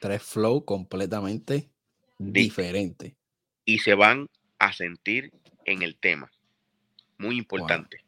Tres 0.00 0.22
flow 0.22 0.64
completamente 0.64 1.68
diferentes. 2.18 3.14
Y 3.64 3.78
se 3.80 3.94
van 3.94 4.28
a 4.58 4.72
sentir 4.72 5.32
en 5.64 5.82
el 5.82 5.96
tema. 5.98 6.30
Muy 7.18 7.36
importante. 7.36 8.04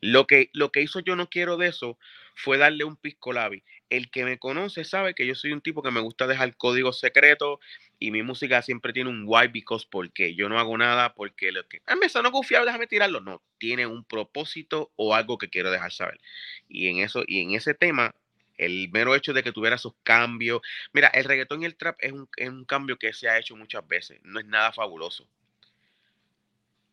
Lo, 0.00 0.26
que, 0.26 0.50
lo 0.52 0.72
que 0.72 0.82
hizo 0.82 1.00
Yo 1.00 1.16
No 1.16 1.28
Quiero 1.28 1.56
de 1.56 1.68
eso 1.68 1.98
fue 2.34 2.58
darle 2.58 2.84
un 2.84 2.96
pisco 2.96 3.32
labi. 3.32 3.62
El 3.88 4.10
que 4.10 4.24
me 4.24 4.38
conoce 4.38 4.84
sabe 4.84 5.14
que 5.14 5.26
yo 5.26 5.34
soy 5.34 5.52
un 5.52 5.60
tipo 5.60 5.82
que 5.82 5.90
me 5.90 6.00
gusta 6.00 6.26
dejar 6.26 6.56
códigos 6.56 6.98
secretos 6.98 7.58
y 7.98 8.10
mi 8.10 8.22
música 8.22 8.60
siempre 8.62 8.92
tiene 8.92 9.10
un 9.10 9.24
why 9.26 9.48
because 9.48 9.86
porque 9.90 10.34
yo 10.34 10.48
no 10.48 10.58
hago 10.58 10.76
nada 10.76 11.14
porque 11.14 11.52
lo 11.52 11.66
que 11.66 11.80
ah, 11.86 11.96
me 11.96 12.06
no 12.22 12.32
confiable, 12.32 12.66
déjame 12.66 12.86
tirarlo. 12.86 13.20
No, 13.20 13.42
tiene 13.58 13.86
un 13.86 14.04
propósito 14.04 14.92
o 14.96 15.14
algo 15.14 15.38
que 15.38 15.48
quiero 15.48 15.70
dejar 15.70 15.92
saber. 15.92 16.20
Y 16.68 16.88
en 16.88 16.98
eso 16.98 17.22
y 17.26 17.40
en 17.40 17.52
ese 17.52 17.74
tema 17.74 18.14
el 18.58 18.88
mero 18.90 19.14
hecho 19.14 19.32
de 19.32 19.42
que 19.42 19.52
tuviera 19.52 19.76
esos 19.76 19.94
cambios. 20.02 20.60
Mira, 20.92 21.08
el 21.08 21.24
reggaetón 21.24 21.62
y 21.62 21.66
el 21.66 21.76
trap 21.76 21.96
es 22.00 22.12
un, 22.12 22.28
es 22.36 22.48
un 22.48 22.64
cambio 22.64 22.98
que 22.98 23.12
se 23.12 23.28
ha 23.28 23.38
hecho 23.38 23.56
muchas 23.56 23.86
veces. 23.86 24.18
No 24.22 24.40
es 24.40 24.46
nada 24.46 24.72
fabuloso 24.72 25.28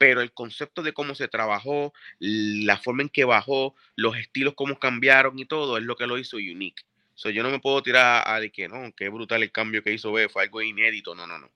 pero 0.03 0.19
el 0.19 0.33
concepto 0.33 0.83
de 0.83 0.91
cómo 0.91 1.15
se 1.15 1.29
trabajó, 1.29 1.93
la 2.19 2.77
forma 2.77 3.03
en 3.03 3.09
que 3.09 3.23
bajó, 3.23 3.73
los 3.95 4.17
estilos, 4.17 4.53
cómo 4.53 4.77
cambiaron 4.77 5.39
y 5.39 5.45
todo, 5.45 5.77
es 5.77 5.83
lo 5.85 5.95
que 5.95 6.07
lo 6.07 6.17
hizo 6.17 6.35
unique. 6.35 6.83
So, 7.15 7.29
yo 7.29 7.43
no 7.43 7.49
me 7.49 7.59
puedo 7.59 7.81
tirar 7.83 8.23
a 8.25 8.39
de 8.39 8.51
que 8.51 8.67
no, 8.67 8.91
qué 8.95 9.09
brutal 9.09 9.43
el 9.43 9.51
cambio 9.51 9.83
que 9.83 9.93
hizo 9.93 10.11
B, 10.11 10.29
fue 10.29 10.43
algo 10.43 10.61
inédito, 10.61 11.13
no, 11.15 11.27
no, 11.27 11.37
no. 11.37 11.51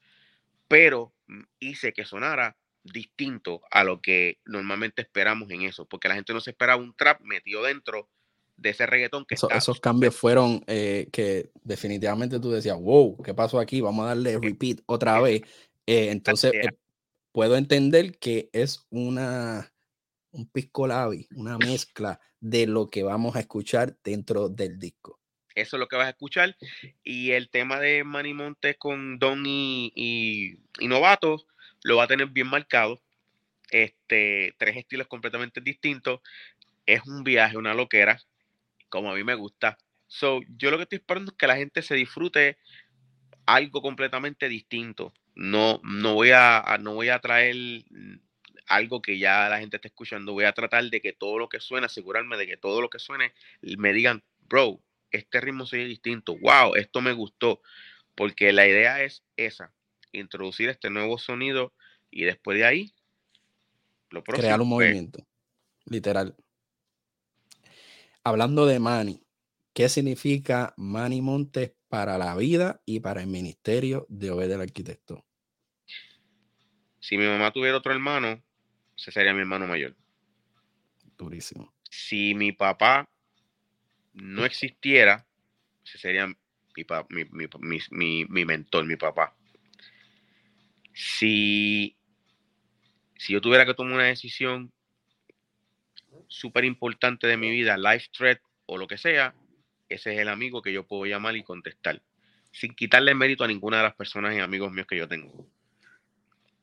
Pero 0.68 1.14
mm, 1.28 1.43
hice 1.60 1.93
que 1.93 2.05
sonara 2.05 2.55
distinto 2.84 3.62
a 3.72 3.84
lo 3.84 4.01
que 4.01 4.39
normalmente 4.45 5.01
esperamos 5.01 5.49
en 5.51 5.64
eso, 5.64 5.86
porque 5.86 6.08
la 6.08 6.16
gente 6.16 6.34
no 6.34 6.39
se 6.39 6.51
esperaba 6.51 6.82
un 6.82 6.95
trap 6.95 7.22
metido 7.22 7.64
dentro 7.64 8.10
de 8.55 8.70
ese 8.70 8.86
reggaetón 8.86 9.26
que 9.26 9.36
Esos 9.36 9.80
cambios 9.80 10.16
fueron 10.16 10.64
eh, 10.68 11.08
que 11.12 11.51
definitivamente 11.64 12.39
tú 12.39 12.51
decías, 12.51 12.78
wow, 12.80 13.22
¿qué 13.22 13.34
pasó 13.34 13.60
aquí? 13.60 13.82
Vamos 13.82 14.05
a 14.05 14.10
darle 14.10 14.39
repeat 14.39 14.80
otra 14.88 15.22
vez. 15.22 15.41
Eh, 15.86 16.10
entonces, 16.12 16.53
puedo 17.32 17.55
entender 17.55 18.18
que 18.18 18.49
es 18.51 18.86
una, 18.89 19.72
un 20.32 20.47
pisco 20.47 20.88
labi, 20.88 21.28
una 21.36 21.58
mezcla 21.58 22.20
de 22.39 22.66
lo 22.66 22.88
que 22.89 23.03
vamos 23.03 23.36
a 23.36 23.39
escuchar 23.39 23.95
dentro 24.03 24.49
del 24.49 24.80
disco. 24.80 25.20
Eso 25.58 25.76
es 25.76 25.80
lo 25.80 25.88
que 25.88 25.95
vas 25.95 26.05
a 26.05 26.12
escuchar. 26.12 26.55
Y 27.03 27.32
el 27.32 27.49
tema 27.49 27.80
de 27.80 28.03
Manny 28.03 28.36
Montes 28.36 28.78
con 28.78 29.18
Don 29.18 29.43
y, 29.47 29.91
y, 29.95 30.88
Novato 30.88 31.43
lo 31.84 31.97
va 31.97 32.03
a 32.03 32.08
tener 32.08 32.28
bien 32.28 32.47
marcado. 32.47 33.01
Este, 33.72 34.53
tres 34.60 34.78
estilos 34.78 35.08
completamente 35.08 35.60
distintos. 35.60 36.22
Es 36.86 37.01
un 37.08 37.24
viaje, 37.24 37.58
una 37.58 37.74
loquera, 37.74 38.22
como 38.89 39.12
a 39.12 39.16
mí 39.16 39.24
me 39.24 39.34
gusta. 39.34 39.80
So, 40.05 40.41
yo 40.47 40.70
lo 40.70 40.78
que 40.78 40.84
estoy 40.84 40.99
esperando 40.99 41.32
es 41.32 41.38
que 41.38 41.47
la 41.47 41.58
gente 41.58 41.82
se 41.82 41.95
disfrute 41.95 42.60
algo 43.47 43.82
completamente 43.82 44.47
distinto. 44.49 45.12
No, 45.34 45.82
no, 45.84 46.14
voy 46.14 46.32
a, 46.34 46.78
no 46.80 46.93
voy 46.93 47.10
a 47.10 47.20
traer 47.20 47.55
algo 48.68 49.01
que 49.01 49.18
ya 49.18 49.49
la 49.49 49.58
gente 49.58 49.78
está 49.78 49.88
escuchando. 49.88 50.34
Voy 50.34 50.45
a 50.45 50.53
tratar 50.53 50.84
de 50.84 51.01
que 51.01 51.14
todo 51.14 51.39
lo 51.39 51.49
que 51.49 51.60
suene, 51.60 51.88
asegurarme 51.88 52.38
de 52.38 52.45
que 52.45 52.58
todo 52.58 52.80
lo 52.80 52.91
que 52.91 52.99
suene 52.99 53.34
me 53.62 53.91
digan, 53.91 54.24
bro, 54.47 54.80
este 55.12 55.41
ritmo 55.41 55.66
se 55.66 55.78
distinto. 55.78 56.38
Wow, 56.38 56.76
esto 56.76 57.01
me 57.01 57.14
gustó. 57.14 57.62
Porque 58.16 58.51
la 58.51 58.68
idea 58.68 59.03
es 59.03 59.24
esa, 59.36 59.74
introducir 60.12 60.70
este 60.70 60.89
nuevo 60.89 61.18
sonido 61.18 61.74
y 62.10 62.24
después 62.24 62.58
de 62.58 62.66
ahí, 62.66 62.93
lo 64.10 64.24
próximo. 64.24 64.47
Crear 64.47 64.62
un 64.62 64.70
movimiento, 64.70 65.26
literal. 65.86 66.36
Hablando 68.24 68.66
de 68.66 68.80
Manny, 68.80 69.24
¿qué 69.74 69.88
significa 69.88 70.74
Manny 70.78 71.22
Montes 71.22 71.74
para 71.89 72.18
la 72.18 72.36
vida 72.36 72.82
y 72.86 72.99
para 72.99 73.22
el 73.22 73.28
ministerio 73.28 74.05
de 74.10 74.32
Obed 74.32 74.51
el 74.51 74.62
arquitecto? 74.62 75.24
Si 76.99 77.18
mi 77.18 77.26
mamá 77.26 77.51
tuviera 77.51 77.78
otro 77.78 77.93
hermano, 77.93 78.41
ese 78.97 79.12
sería 79.12 79.34
mi 79.34 79.41
hermano 79.41 79.68
mayor. 79.68 79.95
Durísimo. 81.18 81.74
Si 81.89 82.34
mi 82.34 82.51
papá 82.51 83.10
no 84.18 84.45
existiera, 84.45 85.26
ese 85.86 85.99
sería 85.99 86.28
mi, 86.28 88.45
mentor, 88.45 88.86
mi 88.86 88.95
papá. 88.95 89.36
Si, 90.93 91.95
si 93.15 93.34
yo 93.34 93.41
tuviera 93.41 93.65
que 93.65 93.74
tomar 93.74 93.93
una 93.93 94.05
decisión 94.05 94.72
súper 96.28 96.65
importante 96.65 97.28
de 97.28 97.38
mi 97.38 97.51
vida, 97.51 97.78
life 97.78 98.07
threat 98.11 98.41
o 98.65 98.78
lo 98.78 98.88
que 98.88 98.97
sea, 98.97 99.36
ese 99.88 100.15
es 100.15 100.20
el 100.20 100.30
amigo 100.30 100.61
que 100.61 100.74
yo 100.74 100.86
puedo 100.86 101.05
llamar 101.05 101.36
y 101.36 101.43
contestar, 101.43 102.01
sin 102.51 102.74
quitarle 102.74 103.13
mérito 103.13 103.43
a 103.43 103.47
ninguna 103.47 103.78
de 103.78 103.84
las 103.84 103.95
personas 103.95 104.36
y 104.36 104.39
amigos 104.39 104.72
míos 104.72 104.88
que 104.88 104.97
yo 104.97 105.07
tengo. 105.07 105.47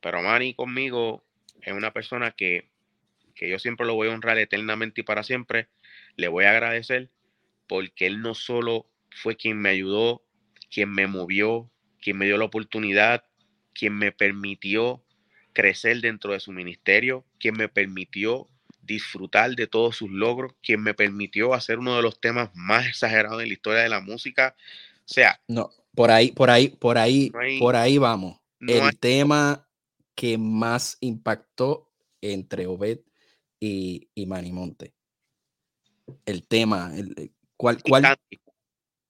Pero 0.00 0.22
Manny 0.22 0.54
conmigo 0.54 1.24
es 1.62 1.72
una 1.72 1.92
persona 1.92 2.32
que, 2.32 2.68
que 3.34 3.48
yo 3.48 3.58
siempre 3.60 3.86
lo 3.86 3.94
voy 3.94 4.08
a 4.08 4.12
honrar 4.12 4.38
eternamente 4.38 5.00
y 5.00 5.04
para 5.04 5.22
siempre. 5.22 5.68
Le 6.16 6.28
voy 6.28 6.44
a 6.44 6.50
agradecer 6.50 7.10
porque 7.66 8.06
él 8.06 8.20
no 8.20 8.34
solo 8.34 8.86
fue 9.10 9.36
quien 9.36 9.58
me 9.58 9.70
ayudó, 9.70 10.24
quien 10.70 10.90
me 10.90 11.06
movió, 11.06 11.70
quien 12.00 12.18
me 12.18 12.26
dio 12.26 12.36
la 12.36 12.44
oportunidad, 12.44 13.24
quien 13.72 13.96
me 13.96 14.12
permitió 14.12 15.04
crecer 15.52 16.00
dentro 16.00 16.32
de 16.32 16.40
su 16.40 16.52
ministerio, 16.52 17.24
quien 17.38 17.56
me 17.56 17.68
permitió 17.68 18.48
disfrutar 18.82 19.54
de 19.54 19.66
todos 19.66 19.96
sus 19.96 20.10
logros, 20.10 20.52
quien 20.62 20.82
me 20.82 20.94
permitió 20.94 21.54
hacer 21.54 21.78
uno 21.78 21.96
de 21.96 22.02
los 22.02 22.20
temas 22.20 22.50
más 22.54 22.86
exagerados 22.86 23.40
en 23.40 23.48
la 23.48 23.54
historia 23.54 23.82
de 23.82 23.88
la 23.88 24.00
música. 24.00 24.54
O 24.98 25.12
sea, 25.12 25.40
no, 25.48 25.70
por 25.94 26.10
ahí, 26.10 26.32
por 26.32 26.50
ahí, 26.50 26.68
por 26.68 26.98
ahí, 26.98 27.30
por 27.58 27.76
ahí 27.76 27.98
vamos. 27.98 28.40
el 28.60 28.98
tema 28.98 29.66
que 30.14 30.38
más 30.38 30.98
impactó 31.00 31.90
entre 32.20 32.66
Obed 32.66 33.00
y, 33.60 34.08
y 34.14 34.26
Manimonte. 34.26 34.94
El 36.26 36.46
tema, 36.46 36.92
el, 36.96 37.33
¿cuál, 37.56 37.82
cuál, 37.82 38.18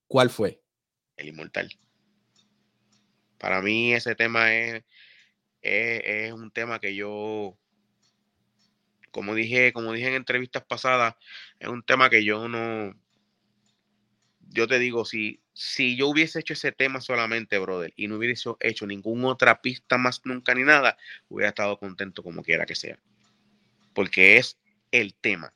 ¿cuál 0.06 0.30
fue? 0.30 0.60
El 1.16 1.28
inmortal. 1.28 1.70
Para 3.38 3.60
mí 3.62 3.92
ese 3.92 4.14
tema 4.14 4.54
es, 4.54 4.84
es 5.62 6.32
un 6.32 6.50
tema 6.50 6.78
que 6.78 6.94
yo 6.94 7.56
como 9.14 9.36
dije, 9.36 9.72
como 9.72 9.92
dije 9.92 10.08
en 10.08 10.14
entrevistas 10.14 10.64
pasadas, 10.64 11.14
es 11.60 11.68
un 11.68 11.84
tema 11.84 12.10
que 12.10 12.24
yo 12.24 12.48
no, 12.48 12.92
yo 14.48 14.66
te 14.66 14.80
digo, 14.80 15.04
si, 15.04 15.40
si 15.52 15.96
yo 15.96 16.08
hubiese 16.08 16.40
hecho 16.40 16.54
ese 16.54 16.72
tema 16.72 17.00
solamente, 17.00 17.58
brother, 17.58 17.92
y 17.94 18.08
no 18.08 18.16
hubiese 18.16 18.50
hecho 18.58 18.88
ninguna 18.88 19.28
otra 19.28 19.62
pista 19.62 19.98
más 19.98 20.20
nunca 20.24 20.52
ni 20.54 20.64
nada, 20.64 20.96
hubiera 21.28 21.50
estado 21.50 21.78
contento 21.78 22.24
como 22.24 22.42
quiera 22.42 22.66
que 22.66 22.74
sea. 22.74 22.98
Porque 23.92 24.36
es 24.36 24.58
el 24.90 25.14
tema. 25.14 25.54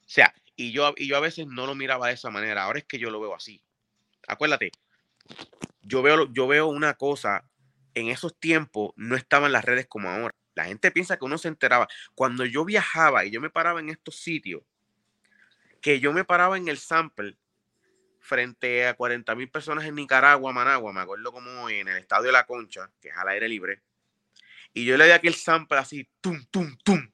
O 0.00 0.08
sea, 0.12 0.34
y 0.60 0.72
yo, 0.72 0.92
y 0.98 1.06
yo 1.06 1.16
a 1.16 1.20
veces 1.20 1.46
no 1.46 1.66
lo 1.66 1.74
miraba 1.74 2.08
de 2.08 2.12
esa 2.12 2.28
manera, 2.28 2.64
ahora 2.64 2.80
es 2.80 2.84
que 2.84 2.98
yo 2.98 3.08
lo 3.10 3.18
veo 3.18 3.34
así. 3.34 3.62
Acuérdate, 4.28 4.70
yo 5.80 6.02
veo, 6.02 6.30
yo 6.34 6.46
veo 6.46 6.66
una 6.66 6.92
cosa, 6.94 7.48
en 7.94 8.08
esos 8.08 8.38
tiempos 8.38 8.92
no 8.94 9.16
estaban 9.16 9.52
las 9.52 9.64
redes 9.64 9.86
como 9.86 10.10
ahora. 10.10 10.34
La 10.54 10.66
gente 10.66 10.90
piensa 10.90 11.16
que 11.16 11.24
uno 11.24 11.38
se 11.38 11.48
enteraba. 11.48 11.88
Cuando 12.14 12.44
yo 12.44 12.66
viajaba 12.66 13.24
y 13.24 13.30
yo 13.30 13.40
me 13.40 13.48
paraba 13.48 13.80
en 13.80 13.88
estos 13.88 14.16
sitios, 14.16 14.62
que 15.80 15.98
yo 15.98 16.12
me 16.12 16.24
paraba 16.24 16.58
en 16.58 16.68
el 16.68 16.76
sample 16.76 17.38
frente 18.18 18.86
a 18.86 18.92
40 18.92 19.34
mil 19.36 19.48
personas 19.48 19.86
en 19.86 19.94
Nicaragua, 19.94 20.52
Managua, 20.52 20.92
me 20.92 21.00
acuerdo 21.00 21.32
como 21.32 21.70
en 21.70 21.88
el 21.88 21.96
Estadio 21.96 22.26
de 22.26 22.32
la 22.32 22.44
Concha, 22.44 22.90
que 23.00 23.08
es 23.08 23.16
al 23.16 23.28
aire 23.28 23.48
libre, 23.48 23.80
y 24.74 24.84
yo 24.84 24.98
le 24.98 25.06
di 25.06 25.12
aquel 25.12 25.34
sample 25.34 25.78
así, 25.78 26.06
tum, 26.20 26.44
tum, 26.50 26.76
tum, 26.84 27.10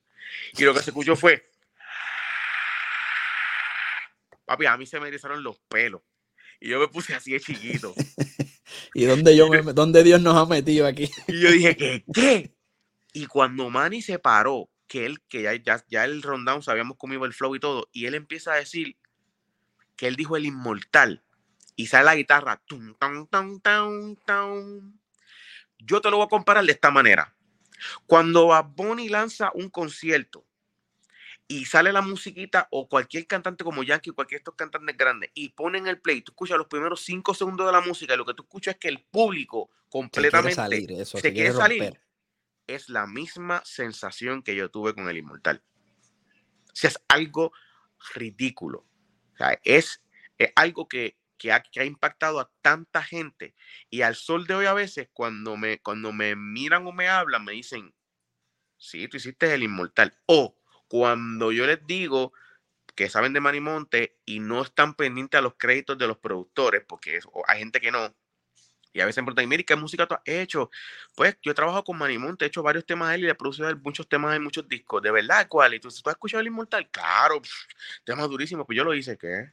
y 0.55 0.65
lo 0.65 0.75
que 0.75 0.81
se 0.81 0.91
escuchó 0.91 1.15
fue, 1.15 1.49
papi, 4.47 4.67
a 4.67 4.77
mí 4.77 4.87
se 4.87 4.99
me 4.99 5.09
erizaron 5.09 5.43
los 5.43 5.59
pelos, 5.69 6.03
y 6.61 6.71
yo 6.71 6.81
me 6.81 6.89
puse 6.89 7.15
así 7.15 7.33
de 7.33 7.41
chiquito. 7.41 7.95
¿Y 8.95 9.05
dónde, 9.05 9.37
yo 9.37 9.49
dónde 9.75 10.03
Dios 10.03 10.21
nos 10.23 10.37
ha 10.37 10.47
metido 10.47 10.87
aquí? 10.87 11.11
y 11.29 11.41
yo 11.41 11.51
dije, 11.51 11.77
¿qué? 11.77 12.05
¿Qué? 12.13 12.57
Y 13.13 13.27
cuando 13.27 13.71
Manny 13.71 14.03
se 14.03 14.19
paró, 14.19 14.71
que 14.89 15.05
él, 15.05 15.21
que 15.29 15.43
ya, 15.43 15.55
ya, 15.55 15.85
ya 15.89 16.05
el 16.05 16.23
rundown 16.23 16.63
sabíamos 16.63 16.97
cómo 16.97 17.15
iba 17.15 17.27
el 17.27 17.35
flow 17.35 17.57
y 17.57 17.61
todo, 17.61 17.89
y 17.93 18.07
él 18.07 18.15
empieza 18.15 18.53
a 18.53 18.57
decir 18.57 18.97
que 19.97 20.07
él 20.07 20.17
dijo 20.17 20.37
el 20.37 20.47
inmortal, 20.47 21.23
y 21.77 21.87
sale 21.87 22.05
la 22.05 22.17
guitarra, 22.17 22.63
tum, 22.67 22.95
yo 25.79 26.01
te 26.01 26.11
lo 26.11 26.17
voy 26.17 26.27
a 26.27 26.29
comparar 26.29 26.65
de 26.65 26.73
esta 26.73 26.91
manera. 26.91 27.37
Cuando 28.07 28.47
Bad 28.47 28.67
Bunny 28.75 29.09
lanza 29.09 29.51
un 29.55 29.69
concierto 29.69 30.47
y 31.49 31.65
sale 31.65 31.93
la 31.93 32.03
musiquita 32.03 32.67
o 32.71 32.89
cualquier 32.89 33.27
cantante 33.27 33.63
como 33.63 33.83
Yankee, 33.83 34.11
cualquier 34.11 34.41
de 34.41 34.43
estos 34.43 34.55
cantantes 34.55 34.97
grandes 34.97 35.31
y 35.35 35.51
ponen 35.51 35.87
el 35.87 36.01
play, 36.01 36.23
tú 36.23 36.33
escuchas 36.33 36.59
los 36.59 36.67
primeros 36.67 37.03
cinco 37.03 37.35
segundos 37.35 37.67
de 37.67 37.73
la 37.73 37.81
música 37.81 38.15
y 38.15 38.17
lo 38.17 38.25
que 38.25 38.35
tú 38.35 38.43
escuchas 38.43 38.75
es 38.75 38.81
que 38.81 38.89
el 38.89 39.05
público 39.05 39.71
completamente 39.89 40.55
se 40.55 40.69
quiere 40.69 41.05
salir, 41.05 41.07
se, 41.07 41.33
quiere 41.33 41.53
salir 41.53 42.01
es 42.67 42.89
la 42.89 43.07
misma 43.07 43.63
sensación 43.65 44.43
que 44.43 44.55
yo 44.55 44.71
tuve 44.71 44.95
con 44.95 45.09
el 45.09 45.17
inmortal. 45.17 45.63
O 46.73 46.75
sea, 46.75 46.91
es 46.91 46.99
algo 47.09 47.53
ridículo. 48.15 48.87
O 49.35 49.37
sea, 49.37 49.59
es, 49.65 50.03
algo 50.55 50.89
que, 50.89 51.17
ha, 51.51 51.63
que, 51.63 51.81
ha, 51.81 51.85
impactado 51.85 52.41
a 52.41 52.51
tanta 52.61 53.03
gente. 53.03 53.55
Y 53.91 54.03
al 54.03 54.15
sol 54.15 54.47
de 54.47 54.55
hoy 54.55 54.67
a 54.67 54.75
veces, 54.75 55.09
cuando 55.13 55.57
me, 55.57 55.81
cuando 55.81 56.13
me 56.13 56.35
miran 56.37 56.87
o 56.87 56.93
me 56.93 57.09
hablan, 57.09 57.45
me 57.45 57.53
dicen, 57.53 57.95
sí, 58.77 59.09
tú 59.09 59.17
hiciste 59.17 59.53
el 59.53 59.63
inmortal. 59.63 60.19
O 60.27 60.57
cuando 60.89 61.53
yo 61.53 61.67
les 61.67 61.87
digo 61.87 62.33
que 62.95 63.11
saben 63.11 63.33
de 63.33 63.41
Manimonte 63.41 64.17
y 64.25 64.41
no 64.41 64.63
están 64.63 64.95
pendientes 64.95 65.39
a 65.39 65.43
los 65.43 65.55
créditos 65.57 65.99
de 65.99 66.07
los 66.07 66.19
productores, 66.19 66.83
porque 66.87 67.21
hay 67.47 67.59
gente 67.59 67.81
que 67.81 67.91
no, 67.91 68.15
y 68.97 69.01
a 69.03 69.05
veces 69.05 69.23
me 69.23 69.27
preguntan, 69.27 69.49
mire, 69.51 69.63
¿qué 69.63 69.77
música 69.77 70.07
tú 70.07 70.15
has 70.15 70.23
hecho? 70.25 70.71
Pues 71.15 71.37
yo 71.43 71.53
he 71.53 71.55
trabajado 71.55 71.85
con 71.85 71.99
Manimonte, 71.99 72.47
he 72.47 72.49
hecho 72.49 72.63
varios 72.63 72.87
temas 72.87 73.11
de 73.11 73.17
él 73.17 73.21
y 73.21 73.25
le 73.25 73.33
he 73.33 73.35
producido 73.35 73.77
muchos 73.77 74.09
temas 74.09 74.35
en 74.35 74.43
muchos 74.43 74.67
discos. 74.67 75.03
¿De 75.03 75.11
verdad 75.11 75.47
cuál? 75.49 75.75
¿Y 75.75 75.81
tú, 75.81 75.89
has 75.89 76.03
escuchado 76.07 76.41
El 76.41 76.47
Inmortal? 76.47 76.89
Claro, 76.91 77.43
temas 78.05 78.27
durísimos. 78.27 78.65
Pues 78.65 78.75
yo 78.75 78.85
lo 78.85 78.95
hice, 78.95 79.19
¿qué? 79.19 79.53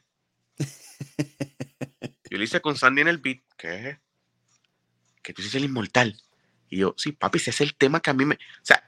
yo 2.29 2.37
lo 2.37 2.43
hice 2.43 2.61
con 2.61 2.77
Sandy 2.77 3.01
en 3.01 3.09
el 3.09 3.17
beat, 3.17 3.41
¿qué? 3.57 3.99
Que 5.21 5.33
tú 5.33 5.41
hiciste 5.41 5.57
El 5.57 5.65
Inmortal. 5.65 6.15
Y 6.69 6.77
yo, 6.77 6.93
sí, 6.95 7.11
papi, 7.11 7.37
ese 7.39 7.49
es 7.49 7.59
el 7.59 7.75
tema 7.75 7.99
que 7.99 8.11
a 8.11 8.13
mí 8.13 8.23
me... 8.23 8.35
O 8.35 8.65
sea, 8.65 8.81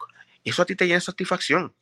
eso 0.46 0.62
a 0.62 0.66
ti 0.66 0.78
te 0.78 0.88
llena 0.88 1.02
satisfacción. 1.02 1.76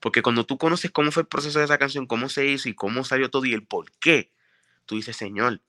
Porque 0.00 0.22
cuando 0.22 0.44
tú 0.44 0.58
conoces 0.58 0.90
cómo 0.90 1.10
fue 1.10 1.22
el 1.22 1.28
proceso 1.28 1.58
de 1.58 1.64
esa 1.64 1.78
canción, 1.78 2.06
cómo 2.06 2.28
se 2.28 2.46
hizo 2.46 2.68
y 2.68 2.74
cómo 2.74 3.04
salió 3.04 3.30
todo 3.30 3.44
y 3.44 3.54
el 3.54 3.66
por 3.66 3.90
qué, 3.98 4.32
tú 4.84 4.96
dices, 4.96 5.16
Señor, 5.16 5.60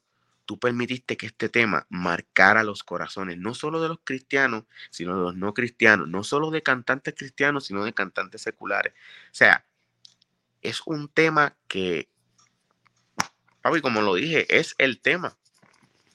tú 0.46 0.58
permitiste 0.58 1.18
que 1.18 1.28
este 1.28 1.50
tema 1.50 1.86
marcara 1.90 2.64
los 2.64 2.84
corazones, 2.84 3.38
no 3.38 3.54
solo 3.54 3.82
de 3.82 3.90
los 3.90 4.00
cristianos, 4.04 4.64
sino 4.90 5.16
de 5.18 5.22
los 5.22 5.36
no 5.36 5.54
cristianos, 5.54 6.08
no 6.08 6.24
solo 6.24 6.52
de 6.52 6.64
cantantes 6.64 7.14
cristianos, 7.16 7.66
sino 7.66 7.84
de 7.84 7.94
cantantes 7.94 8.42
seculares. 8.42 8.94
O 8.94 9.36
sea, 9.36 9.66
es 10.62 10.82
un 10.86 11.10
tema 11.10 11.56
que, 11.68 12.10
Papi, 13.62 13.82
como 13.82 14.02
lo 14.02 14.16
dije, 14.16 14.58
es 14.58 14.76
el 14.78 15.00
tema. 15.02 15.38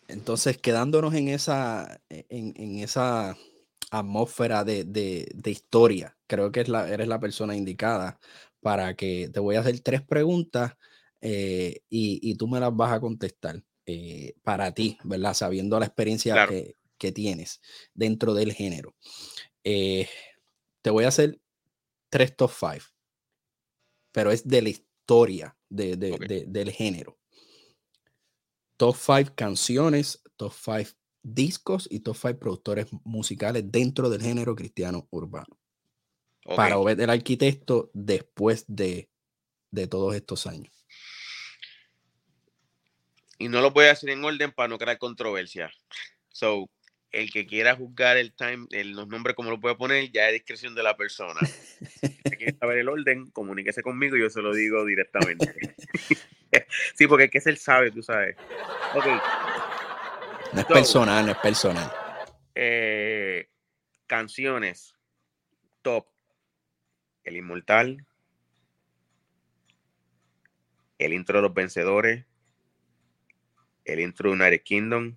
Entonces, 0.09 0.59
quedándonos 0.59 1.15
en 1.15 1.29
esa, 1.29 2.01
en, 2.09 2.79
esa 2.79 3.37
atmósfera 3.93 4.64
de, 4.64 5.28
historia, 5.45 6.16
creo 6.26 6.51
que 6.51 6.61
es 6.62 6.68
la, 6.68 6.88
eres 6.88 7.09
la 7.09 7.20
persona 7.20 7.57
indicada 7.57 8.18
para 8.61 8.95
que 8.95 9.30
te 9.32 9.40
voy 9.40 9.57
a 9.57 9.61
hacer 9.61 9.80
tres 9.80 10.03
preguntas 10.03 10.74
eh, 11.20 11.82
y, 11.88 12.18
y 12.22 12.34
tú 12.36 12.49
me 12.49 12.61
las 12.61 12.74
vas 12.74 12.93
a 12.93 13.01
contestar. 13.01 13.62
Eh, 13.84 14.34
para 14.45 14.72
ti, 14.72 14.97
¿verdad? 15.03 15.34
Sabiendo 15.34 15.78
la 15.80 15.86
experiencia 15.86 16.47
que, 16.47 16.76
tienes 17.12 17.61
dentro 17.95 18.32
del 18.32 18.53
género. 18.53 18.95
Eh, 19.64 20.09
te 20.82 20.90
voy 20.90 21.03
a 21.03 21.09
hacer 21.09 21.40
tres 22.09 22.36
top 22.36 22.53
five, 22.53 22.82
pero 24.12 24.30
es 24.30 24.47
de 24.47 24.62
la 24.62 24.68
historia 24.68 25.57
del 25.68 26.70
género. 26.70 27.18
Top 28.76 28.95
five 28.95 29.34
canciones, 29.34 30.22
top 30.36 30.53
five 30.53 30.90
discos 31.23 31.89
y 31.91 32.01
top 32.01 32.16
five 32.16 32.35
productores 32.35 32.87
musicales 33.05 33.64
dentro 33.70 34.11
del 34.11 34.23
género 34.23 34.55
cristiano 34.55 35.07
urbano. 35.11 35.59
Para 36.57 36.77
ver 36.79 37.01
el 37.01 37.11
arquitecto 37.11 37.91
después 37.95 38.64
de, 38.66 39.09
de 39.70 39.87
todos 39.87 40.14
estos 40.14 40.47
años 40.47 40.83
y 43.43 43.49
no 43.49 43.61
lo 43.61 43.73
voy 43.73 43.87
a 43.87 43.93
hacer 43.93 44.11
en 44.11 44.25
orden 44.25 44.53
para 44.53 44.68
no 44.68 44.79
crear 44.79 44.99
controversia. 44.99 45.70
So, 46.29 46.70
el 47.11 47.31
que 47.31 47.45
quiera 47.45 47.75
juzgar 47.75 48.16
el 48.16 48.33
time, 48.33 48.66
los 48.85 49.09
nombres 49.09 49.35
como 49.35 49.51
lo 49.51 49.61
puedo 49.61 49.77
poner, 49.77 50.11
ya 50.12 50.29
es 50.29 50.35
discreción 50.35 50.75
de 50.75 50.83
la 50.85 50.97
persona. 50.97 51.41
quiere 52.39 52.57
saber 52.57 52.79
el 52.79 52.89
orden, 52.89 53.31
comuníquese 53.33 53.83
conmigo 53.83 54.16
y 54.16 54.20
yo 54.20 54.31
se 54.31 54.41
lo 54.41 54.55
digo 54.55 54.85
directamente. 54.85 55.75
sí, 56.95 57.07
porque 57.09 57.25
es 57.25 57.31
que 57.31 57.39
es 57.39 57.47
el 57.49 57.59
sabe, 57.59 57.91
tú 57.91 58.03
sabes. 58.03 58.37
Ok. 58.95 59.07
No 60.53 60.61
es 60.61 60.66
personal, 60.66 61.24
no 61.24 61.32
es 61.32 61.38
personal. 61.38 61.90
Eh, 62.55 63.48
canciones 64.07 64.94
top. 65.82 66.07
El 67.24 67.36
Inmortal. 67.36 68.07
El 70.98 71.12
intro 71.12 71.38
de 71.38 71.42
los 71.42 71.55
vencedores. 71.55 72.24
El 73.84 74.00
intro 74.00 74.30
de 74.30 74.36
United 74.36 74.62
Kingdom. 74.62 75.16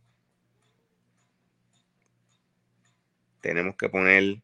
Tenemos 3.42 3.76
que 3.76 3.90
poner. 3.90 4.42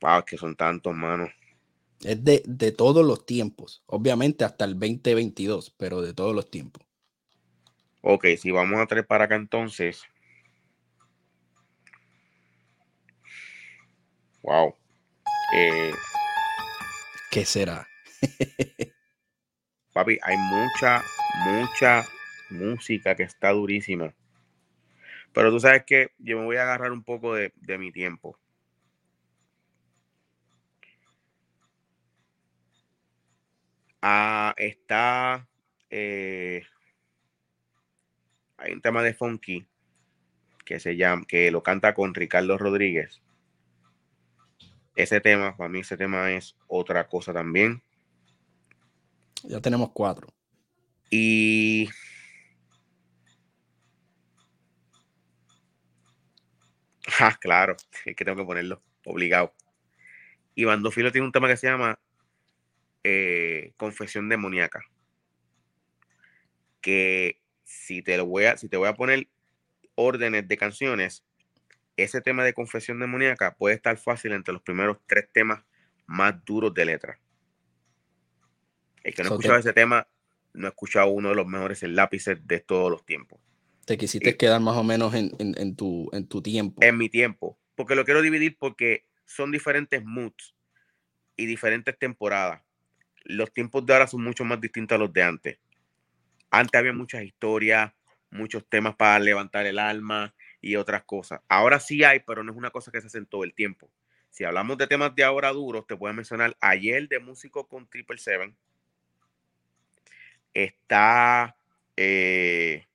Wow, 0.00 0.24
que 0.24 0.38
son 0.38 0.56
tantos, 0.56 0.94
manos. 0.94 1.30
Es 2.02 2.24
de, 2.24 2.42
de, 2.46 2.72
todos 2.72 3.04
los 3.04 3.26
tiempos. 3.26 3.82
Obviamente 3.86 4.44
hasta 4.44 4.64
el 4.64 4.78
2022, 4.78 5.74
pero 5.76 6.00
de 6.00 6.14
todos 6.14 6.34
los 6.34 6.50
tiempos. 6.50 6.82
Ok, 8.02 8.26
si 8.38 8.50
vamos 8.50 8.80
a 8.80 8.86
traer 8.86 9.06
para 9.06 9.24
acá 9.24 9.34
entonces. 9.34 10.02
Wow. 14.42 14.74
Eh, 15.54 15.92
¿Qué 17.30 17.44
será? 17.44 17.86
papi, 19.92 20.18
hay 20.22 20.36
mucha, 20.36 21.04
mucha 21.44 22.06
música 22.48 23.14
que 23.14 23.24
está 23.24 23.50
durísima. 23.50 24.14
Pero 25.32 25.50
tú 25.50 25.60
sabes 25.60 25.84
que 25.84 26.12
yo 26.18 26.38
me 26.38 26.44
voy 26.44 26.56
a 26.56 26.62
agarrar 26.62 26.92
un 26.92 27.04
poco 27.04 27.34
de, 27.34 27.52
de 27.56 27.78
mi 27.78 27.92
tiempo. 27.92 28.38
Ah, 34.02 34.54
está. 34.56 35.46
Eh, 35.90 36.62
hay 38.56 38.72
un 38.72 38.80
tema 38.80 39.02
de 39.02 39.14
funky 39.14 39.66
que 40.64 40.80
se 40.80 40.96
llama, 40.96 41.24
que 41.26 41.50
lo 41.50 41.62
canta 41.62 41.94
con 41.94 42.14
Ricardo 42.14 42.56
Rodríguez. 42.58 43.20
Ese 44.96 45.20
tema, 45.20 45.56
para 45.56 45.68
mí, 45.68 45.80
ese 45.80 45.96
tema 45.96 46.30
es 46.32 46.56
otra 46.68 47.08
cosa 47.08 47.32
también. 47.32 47.82
Ya 49.44 49.60
tenemos 49.60 49.90
cuatro. 49.92 50.28
Y 51.10 51.88
Ah, 57.18 57.36
claro, 57.40 57.76
es 58.04 58.16
que 58.16 58.24
tengo 58.24 58.38
que 58.38 58.44
ponerlo, 58.44 58.82
obligado. 59.04 59.52
Y 60.54 60.64
Bandofilo 60.64 61.12
tiene 61.12 61.26
un 61.26 61.32
tema 61.32 61.48
que 61.48 61.56
se 61.56 61.66
llama 61.66 61.98
eh, 63.04 63.72
Confesión 63.76 64.28
Demoníaca. 64.28 64.84
Que 66.80 67.40
si 67.64 68.02
te 68.02 68.16
lo 68.16 68.26
voy 68.26 68.44
a, 68.44 68.56
si 68.56 68.68
te 68.68 68.76
voy 68.76 68.88
a 68.88 68.94
poner 68.94 69.28
órdenes 69.94 70.48
de 70.48 70.56
canciones, 70.56 71.24
ese 71.96 72.20
tema 72.20 72.44
de 72.44 72.54
Confesión 72.54 72.98
Demoníaca 72.98 73.54
puede 73.54 73.74
estar 73.74 73.96
fácil 73.98 74.32
entre 74.32 74.52
los 74.52 74.62
primeros 74.62 74.98
tres 75.06 75.28
temas 75.32 75.62
más 76.06 76.44
duros 76.44 76.74
de 76.74 76.84
letra. 76.84 77.20
El 79.02 79.14
que 79.14 79.22
no 79.22 79.30
ha 79.30 79.32
escuchado 79.32 79.58
ese 79.58 79.72
tema, 79.72 80.08
no 80.52 80.66
ha 80.66 80.70
escuchado 80.70 81.08
uno 81.08 81.30
de 81.30 81.34
los 81.34 81.46
mejores 81.46 81.82
lápices 81.82 82.46
de 82.46 82.60
todos 82.60 82.90
los 82.90 83.04
tiempos. 83.04 83.40
Te 83.86 83.96
quisiste 83.96 84.36
quedar 84.36 84.60
más 84.60 84.76
o 84.76 84.84
menos 84.84 85.14
en, 85.14 85.32
en, 85.38 85.74
tu, 85.74 86.08
en 86.12 86.26
tu 86.26 86.42
tiempo. 86.42 86.82
En 86.82 86.96
mi 86.96 87.08
tiempo. 87.08 87.58
Porque 87.74 87.94
lo 87.94 88.04
quiero 88.04 88.22
dividir 88.22 88.56
porque 88.58 89.06
son 89.24 89.50
diferentes 89.50 90.04
moods 90.04 90.54
y 91.36 91.46
diferentes 91.46 91.98
temporadas. 91.98 92.62
Los 93.24 93.52
tiempos 93.52 93.84
de 93.86 93.92
ahora 93.92 94.06
son 94.06 94.22
mucho 94.22 94.44
más 94.44 94.60
distintos 94.60 94.96
a 94.96 94.98
los 94.98 95.12
de 95.12 95.22
antes. 95.22 95.58
Antes 96.50 96.78
había 96.78 96.92
muchas 96.92 97.22
historias, 97.22 97.92
muchos 98.30 98.66
temas 98.68 98.96
para 98.96 99.18
levantar 99.18 99.66
el 99.66 99.78
alma 99.78 100.34
y 100.60 100.76
otras 100.76 101.04
cosas. 101.04 101.40
Ahora 101.48 101.80
sí 101.80 102.02
hay, 102.04 102.20
pero 102.20 102.42
no 102.42 102.52
es 102.52 102.58
una 102.58 102.70
cosa 102.70 102.90
que 102.90 103.00
se 103.00 103.06
hace 103.06 103.18
en 103.18 103.26
todo 103.26 103.44
el 103.44 103.54
tiempo. 103.54 103.90
Si 104.30 104.44
hablamos 104.44 104.78
de 104.78 104.86
temas 104.86 105.14
de 105.14 105.24
ahora 105.24 105.52
duros, 105.52 105.86
te 105.86 105.96
puedo 105.96 106.14
mencionar 106.14 106.56
ayer 106.60 107.08
de 107.08 107.18
músico 107.18 107.66
con 107.66 107.88
Triple 107.88 108.18
Seven. 108.18 108.56
Está 110.54 111.56
eh, 112.02 112.86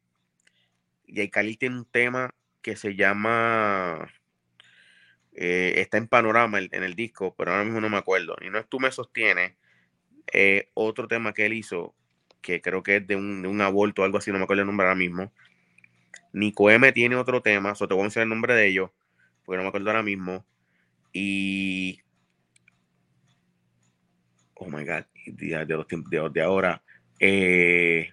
Jay 1.08 1.56
tiene 1.58 1.78
un 1.78 1.86
tema 1.86 2.34
que 2.62 2.76
se 2.76 2.96
llama. 2.96 4.12
Eh, 5.34 5.76
está 5.78 5.98
en 5.98 6.08
panorama 6.08 6.60
en 6.60 6.84
el 6.84 6.96
disco, 6.96 7.36
pero 7.38 7.52
ahora 7.52 7.64
mismo 7.64 7.82
no 7.82 7.90
me 7.90 7.98
acuerdo. 7.98 8.36
Y 8.42 8.50
no 8.50 8.58
es 8.58 8.68
Tú 8.68 8.80
me 8.80 8.92
sostienes. 8.92 9.54
Eh, 10.34 10.70
otro 10.74 11.08
tema 11.08 11.34
que 11.34 11.46
él 11.46 11.54
hizo, 11.54 11.96
que 12.42 12.62
creo 12.62 12.84
que 12.84 12.98
es 12.98 13.08
de 13.08 13.16
un, 13.16 13.42
de 13.42 13.48
un 13.48 13.62
aborto 13.62 14.02
o 14.02 14.06
algo 14.06 14.18
así, 14.18 14.32
no 14.32 14.38
me 14.38 14.44
acuerdo 14.44 14.62
el 14.62 14.68
nombre 14.68 14.86
ahora 14.86 14.98
mismo. 14.98 15.32
Nico 16.34 16.70
M 16.70 16.92
tiene 16.92 17.16
otro 17.16 17.42
tema, 17.42 17.74
o 17.80 17.88
te 17.88 17.94
voy 17.94 18.02
a 18.02 18.04
mencionar 18.04 18.26
el 18.26 18.30
nombre 18.30 18.56
de 18.56 18.68
ellos, 18.68 18.92
porque 19.44 19.58
no 19.58 19.64
me 19.64 19.70
acuerdo 19.70 19.90
ahora 19.90 20.04
mismo. 20.04 20.46
Y. 21.14 22.02
Oh 24.56 24.68
my 24.68 24.86
God, 24.86 25.06
de, 25.26 25.66
los 25.68 25.88
tiempos 25.88 26.12
de, 26.12 26.30
de 26.30 26.42
ahora. 26.42 26.82
Eh, 27.20 28.10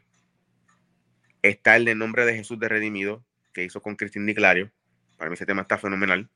Está 1.42 1.74
el 1.74 1.84
de 1.84 1.96
Nombre 1.96 2.24
de 2.24 2.36
Jesús 2.36 2.56
de 2.60 2.68
Redimido, 2.68 3.24
que 3.52 3.64
hizo 3.64 3.82
con 3.82 3.96
Cristín 3.96 4.24
Niclario. 4.24 4.70
Para 5.18 5.28
mí 5.28 5.34
ese 5.34 5.44
tema 5.44 5.62
está 5.62 5.76
fenomenal. 5.76 6.30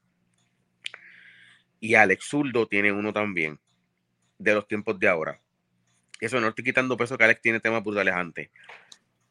Y 1.79 1.95
Alex 1.95 2.25
Zurdo 2.25 2.67
tiene 2.67 2.91
uno 2.91 3.13
también, 3.13 3.61
de 4.37 4.55
los 4.55 4.67
tiempos 4.67 4.99
de 4.99 5.07
ahora. 5.07 5.41
Eso 6.21 6.41
no 6.41 6.49
estoy 6.49 6.65
quitando 6.65 6.97
peso 6.97 7.17
que 7.17 7.25
Alex 7.25 7.41
tiene 7.41 7.61
temas 7.61 7.83
brutales 7.83 8.15
antes. 8.15 8.51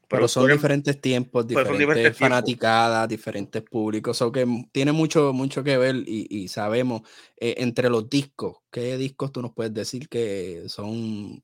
Pero, 0.07 0.27
son 0.27 0.47
diferentes 0.47 1.01
tiempos, 1.01 1.47
diferentes, 1.47 2.15
fanaticadas, 2.15 3.09
diferentes 3.09 3.61
públicos. 3.63 4.21
O 4.21 4.31
que 4.31 4.45
tiene 4.71 4.91
mucho, 4.91 5.33
mucho 5.33 5.63
que 5.63 5.77
ver 5.77 5.95
y, 6.05 6.47
sabemos 6.47 7.01
eh, 7.37 7.55
entre 7.57 7.89
los 7.89 8.07
discos. 8.07 8.57
¿Qué 8.71 8.97
discos 8.97 9.31
tú 9.31 9.41
nos 9.41 9.53
puedes 9.53 9.73
decir 9.73 10.07
que 10.07 10.63
son 10.67 11.43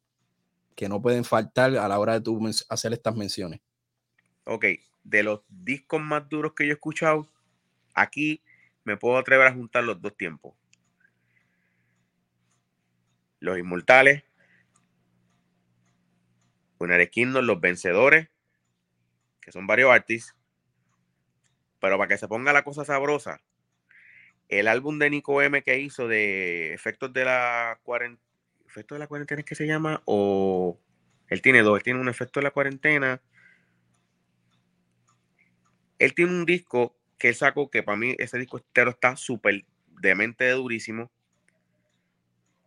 que 0.76 0.88
no 0.88 1.02
pueden 1.02 1.26
faltar 1.26 1.76
a 1.76 1.88
la 1.88 2.00
hora 2.00 2.14
de 2.14 2.22
tú 2.22 2.40
hacer 2.70 2.94
estas 2.94 3.16
menciones? 3.16 3.60
ok, 4.46 4.66
de 5.04 5.24
los 5.24 5.42
discos 5.48 6.02
más 6.02 6.28
duros 6.30 6.54
que 6.54 6.66
yo 6.66 6.72
he 6.72 6.74
escuchado, 6.74 7.28
aquí 7.94 8.42
me 8.84 8.98
puedo 8.98 9.18
atrever 9.18 9.48
a 9.48 9.54
juntar 9.54 9.84
los 9.84 10.02
dos 10.02 10.16
tiempos. 10.16 10.54
Los 13.40 13.58
Inmortales, 13.58 14.24
Unare 16.82 17.10
Kingdom, 17.10 17.46
Los 17.46 17.62
Vencedores, 17.62 18.30
que 19.42 19.52
son 19.52 19.68
varios 19.68 19.92
artistas. 19.92 20.36
Pero 21.80 21.98
para 21.98 22.08
que 22.08 22.18
se 22.18 22.28
ponga 22.28 22.54
la 22.54 22.64
cosa 22.64 22.86
sabrosa, 22.86 23.42
el 24.50 24.68
álbum 24.68 25.00
de 25.00 25.10
Nico 25.10 25.42
M 25.42 25.62
que 25.64 25.80
hizo 25.80 26.08
de 26.08 26.74
Efectos 26.74 27.12
de 27.14 27.26
la 27.26 27.80
Cuarentena, 27.84 28.22
¿Efectos 28.68 28.96
de 28.96 29.00
la 29.00 29.08
Cuarentena 29.08 29.42
es 29.42 29.46
que 29.46 29.56
se 29.56 29.68
llama? 29.68 30.02
O 30.06 30.80
él 31.28 31.42
tiene 31.42 31.62
dos, 31.62 31.78
él 31.78 31.84
tiene 31.84 32.00
un 32.00 32.10
efecto 32.10 32.40
de 32.40 32.46
la 32.46 32.52
cuarentena 32.52 33.22
él 36.02 36.16
tiene 36.16 36.32
un 36.32 36.46
disco 36.46 36.98
que 37.20 37.30
él 37.30 37.36
sacó, 37.36 37.70
que 37.70 37.84
para 37.84 37.96
mí 37.96 38.16
ese 38.18 38.40
disco 38.40 38.58
entero 38.58 38.90
está 38.90 39.16
súper 39.16 39.66
demente 40.02 40.50
durísimo. 40.50 41.12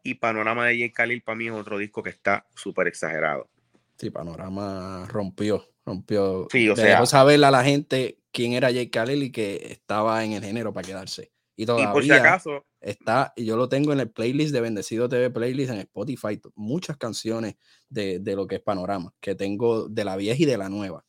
Y 0.05 0.15
Panorama 0.15 0.67
de 0.67 0.79
J. 0.79 0.93
Khalil 0.95 1.21
para 1.23 1.35
mí 1.35 1.49
es 1.49 1.53
otro 1.53 1.79
disco 1.79 2.01
que 2.05 2.11
está 2.11 2.47
súper 2.55 2.87
exagerado. 2.87 3.51
Sí, 3.97 4.11
Panorama 4.11 5.07
rompió, 5.09 5.65
rompió. 5.85 6.49
Sí, 6.51 6.69
o 6.69 6.77
sea. 6.77 7.05
saberle 7.07 7.47
a 7.47 7.51
la 7.51 7.65
gente 7.65 8.19
quién 8.33 8.53
era 8.53 8.69
J. 8.69 8.91
Khalil 8.91 9.23
y 9.23 9.33
que 9.33 9.69
estaba 9.71 10.25
en 10.25 10.33
el 10.33 10.45
género 10.45 10.73
para 10.73 10.87
quedarse. 10.87 11.33
Y 11.57 11.67
todavía 11.67 11.93
por 11.93 12.03
si 12.03 12.11
acaso. 12.11 12.67
Está, 12.81 13.33
y 13.37 13.47
yo 13.47 13.57
lo 13.57 13.69
tengo 13.69 13.93
en 13.93 14.01
el 14.01 14.11
playlist 14.11 14.53
de 14.53 14.61
Bendecido 14.61 15.09
TV 15.09 15.31
Playlist 15.31 15.71
en 15.71 15.79
Spotify, 15.79 16.39
muchas 16.55 16.99
canciones 16.99 17.57
de, 17.89 18.19
de 18.19 18.37
lo 18.37 18.47
que 18.47 18.57
es 18.57 18.61
Panorama, 18.61 19.15
que 19.21 19.35
tengo 19.35 19.89
de 19.89 20.05
la 20.05 20.17
vieja 20.17 20.43
y 20.43 20.45
de 20.45 20.59
la 20.59 20.69
nueva. 20.69 21.07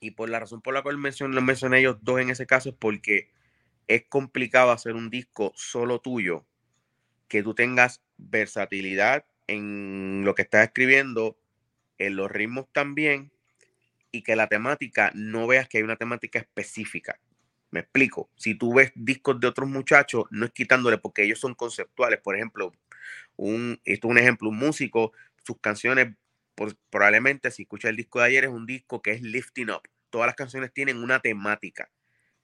Y 0.00 0.12
por 0.12 0.28
la 0.28 0.40
razón 0.40 0.60
por 0.60 0.74
la 0.74 0.82
cual 0.82 0.98
mencioné, 0.98 1.34
los 1.34 1.44
mencioné 1.44 1.80
ellos 1.80 1.98
dos 2.00 2.20
en 2.20 2.30
ese 2.30 2.46
caso 2.46 2.70
es 2.70 2.74
porque 2.76 3.30
es 3.86 4.04
complicado 4.08 4.70
hacer 4.70 4.94
un 4.94 5.10
disco 5.10 5.52
solo 5.54 6.00
tuyo, 6.00 6.46
que 7.28 7.42
tú 7.42 7.54
tengas 7.54 8.02
versatilidad 8.16 9.24
en 9.46 10.22
lo 10.24 10.34
que 10.34 10.42
estás 10.42 10.66
escribiendo, 10.66 11.38
en 12.06 12.16
los 12.16 12.30
ritmos 12.30 12.66
también, 12.72 13.32
y 14.10 14.22
que 14.22 14.36
la 14.36 14.46
temática 14.46 15.10
no 15.14 15.46
veas 15.46 15.68
que 15.68 15.78
hay 15.78 15.84
una 15.84 15.96
temática 15.96 16.38
específica. 16.38 17.18
Me 17.70 17.80
explico. 17.80 18.28
Si 18.36 18.54
tú 18.54 18.74
ves 18.74 18.92
discos 18.94 19.40
de 19.40 19.46
otros 19.46 19.68
muchachos, 19.68 20.24
no 20.30 20.44
es 20.44 20.52
quitándole 20.52 20.98
porque 20.98 21.22
ellos 21.22 21.40
son 21.40 21.54
conceptuales. 21.54 22.20
Por 22.20 22.36
ejemplo, 22.36 22.72
un, 23.36 23.80
esto 23.86 24.08
es 24.08 24.10
un 24.10 24.18
ejemplo, 24.18 24.50
un 24.50 24.58
músico, 24.58 25.12
sus 25.42 25.58
canciones 25.58 26.14
probablemente 26.90 27.50
si 27.50 27.62
escuchas 27.62 27.90
el 27.90 27.96
disco 27.96 28.20
de 28.20 28.26
ayer 28.26 28.44
es 28.44 28.50
un 28.50 28.66
disco 28.66 29.00
que 29.00 29.12
es 29.12 29.22
lifting 29.22 29.70
up. 29.70 29.82
Todas 30.10 30.26
las 30.26 30.36
canciones 30.36 30.72
tienen 30.72 30.98
una 30.98 31.20
temática. 31.20 31.90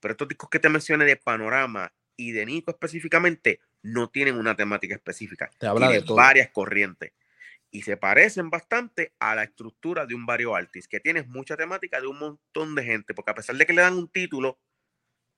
Pero 0.01 0.13
estos 0.13 0.29
discos 0.29 0.49
que 0.49 0.59
te 0.59 0.69
mencioné 0.69 1.05
de 1.05 1.17
panorama 1.17 1.93
y 2.17 2.33
de 2.33 2.47
Nico 2.47 2.71
específicamente 2.71 3.61
no 3.83 4.09
tienen 4.09 4.37
una 4.37 4.57
temática 4.57 4.95
específica. 4.95 5.51
Te 5.59 5.67
habla 5.67 5.91
de 5.91 6.01
varias 6.01 6.51
corrientes. 6.51 7.13
Y 7.71 7.83
se 7.83 7.97
parecen 7.97 8.51
bastante 8.51 9.13
a 9.19 9.35
la 9.35 9.45
estructura 9.45 10.07
de 10.07 10.15
un 10.15 10.25
barrio 10.25 10.55
artist, 10.55 10.91
que 10.91 11.01
tienes 11.01 11.27
mucha 11.29 11.57
temática 11.57 12.01
de 12.01 12.07
un 12.07 12.19
montón 12.19 12.75
de 12.75 12.85
gente, 12.85 13.15
porque 13.15 13.31
a 13.31 13.35
pesar 13.35 13.57
de 13.57 13.67
que 13.67 13.73
le 13.73 13.83
dan 13.83 13.95
un 13.95 14.09
título, 14.09 14.59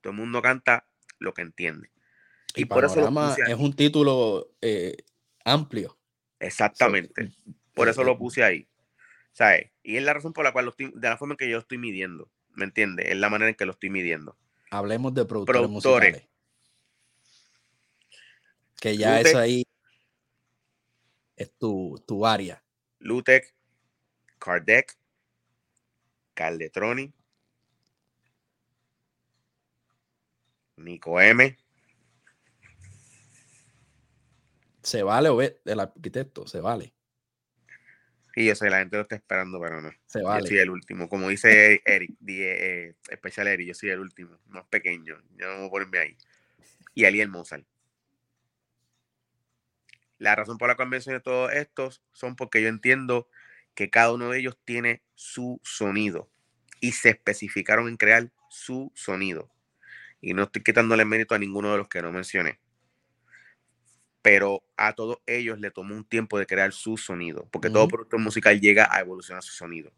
todo 0.01 0.13
el 0.13 0.19
mundo 0.19 0.41
canta 0.41 0.87
lo 1.19 1.35
que 1.35 1.43
entiende. 1.43 1.91
Y, 2.55 2.65
por 2.65 2.85
eso 2.85 3.01
es 3.47 3.55
un 3.57 3.75
título 3.75 4.53
eh, 4.61 4.97
amplio. 5.45 5.99
Exactamente. 6.39 7.33
por 7.75 7.89
eso 7.89 8.03
lo 8.03 8.19
puse 8.19 8.43
ahí. 8.43 8.67
¿Sabes? 9.33 9.71
Y 9.83 9.97
es 9.97 10.03
la 10.03 10.15
razón 10.15 10.33
por 10.33 10.45
la 10.45 10.53
cual, 10.53 10.73
de 10.77 11.09
la 11.09 11.17
forma 11.17 11.35
en 11.35 11.39
que 11.39 11.49
yo 11.49 11.59
estoy 11.59 11.79
midiendo. 11.79 12.31
¿Me 12.55 12.65
entiendes? 12.65 13.07
Es 13.09 13.17
la 13.17 13.31
manera 13.31 13.49
en 13.51 13.55
que 13.55 13.65
lo 13.65 13.73
estoy 13.73 13.91
midiendo. 13.91 14.37
Hablemos 14.71 15.15
de 15.15 15.25
productores, 15.25 15.69
musicales. 15.69 16.29
Que 18.81 18.97
ya 18.97 19.21
es 19.21 19.35
ahí. 19.35 19.65
Es 21.41 21.57
tu, 21.57 21.99
tu 22.07 22.27
área. 22.27 22.63
Lutec, 22.99 23.55
Kardec, 24.39 24.95
Caldetroni, 26.35 27.15
Nico 30.77 31.19
M. 31.19 31.57
Se 34.83 35.03
vale, 35.03 35.31
o 35.31 35.41
el 35.41 35.81
arquitecto, 35.81 36.47
se 36.47 36.61
vale. 36.61 36.93
Y 38.37 38.45
yo 38.45 38.55
sé, 38.55 38.69
la 38.69 38.81
gente 38.81 38.97
lo 38.97 39.03
está 39.05 39.17
esperando, 39.17 39.59
pero 39.63 39.81
no. 39.81 39.91
Se 40.05 40.21
vale. 40.21 40.43
Yo 40.43 40.49
soy 40.49 40.59
el 40.59 40.69
último. 40.69 41.09
Como 41.09 41.31
dice 41.31 41.81
Eric, 41.87 42.19
eh, 42.29 42.97
especial 43.09 43.49
Eric, 43.49 43.69
yo 43.69 43.75
soy 43.75 43.89
el 43.89 44.01
último, 44.01 44.39
más 44.49 44.67
pequeño. 44.67 45.17
Yo 45.39 45.47
no 45.47 45.57
voy 45.57 45.69
a 45.69 45.71
ponerme 45.71 45.99
ahí. 46.01 46.19
Y 46.93 47.07
Aliel 47.07 47.31
Mozart. 47.31 47.65
La 50.21 50.37
razón 50.37 50.57
por 50.57 50.69
la 50.69 50.77
cual 50.77 50.89
mencioné 50.89 51.19
todos 51.19 51.53
estos 51.53 52.05
son 52.13 52.37
porque 52.37 52.63
yo 52.63 52.69
entiendo 52.69 53.29
que 53.75 53.91
cada 53.91 54.13
uno 54.13 54.31
de 54.31 54.39
ellos 54.39 54.57
tiene 54.65 55.03
su 55.17 55.61
sonido 55.65 56.31
y 56.81 56.93
se 56.93 57.09
especificaron 57.09 57.89
en 57.89 57.97
crear 57.97 58.31
su 58.49 58.93
sonido. 58.95 59.51
Y 60.21 60.35
no 60.35 60.45
estoy 60.45 60.63
quitándole 60.63 61.05
mérito 61.05 61.35
a 61.35 61.39
ninguno 61.39 61.73
de 61.73 61.79
los 61.79 61.89
que 61.89 62.03
no 62.03 62.13
mencioné 62.13 62.61
pero 64.23 64.63
a 64.77 64.93
todos 64.93 65.19
ellos 65.27 65.59
le 65.59 65.71
tomó 65.71 65.95
un 65.95 66.05
tiempo 66.05 66.39
de 66.39 66.47
crear 66.47 66.73
su 66.73 66.97
sonido, 66.97 67.49
porque 67.51 67.71
todo 67.71 67.89
producto 67.89 68.19
musical 68.19 68.61
llega 68.61 68.89
a 68.91 69.01
evolucionar 69.01 69.43
su 69.43 69.53
sonido. 69.53 69.93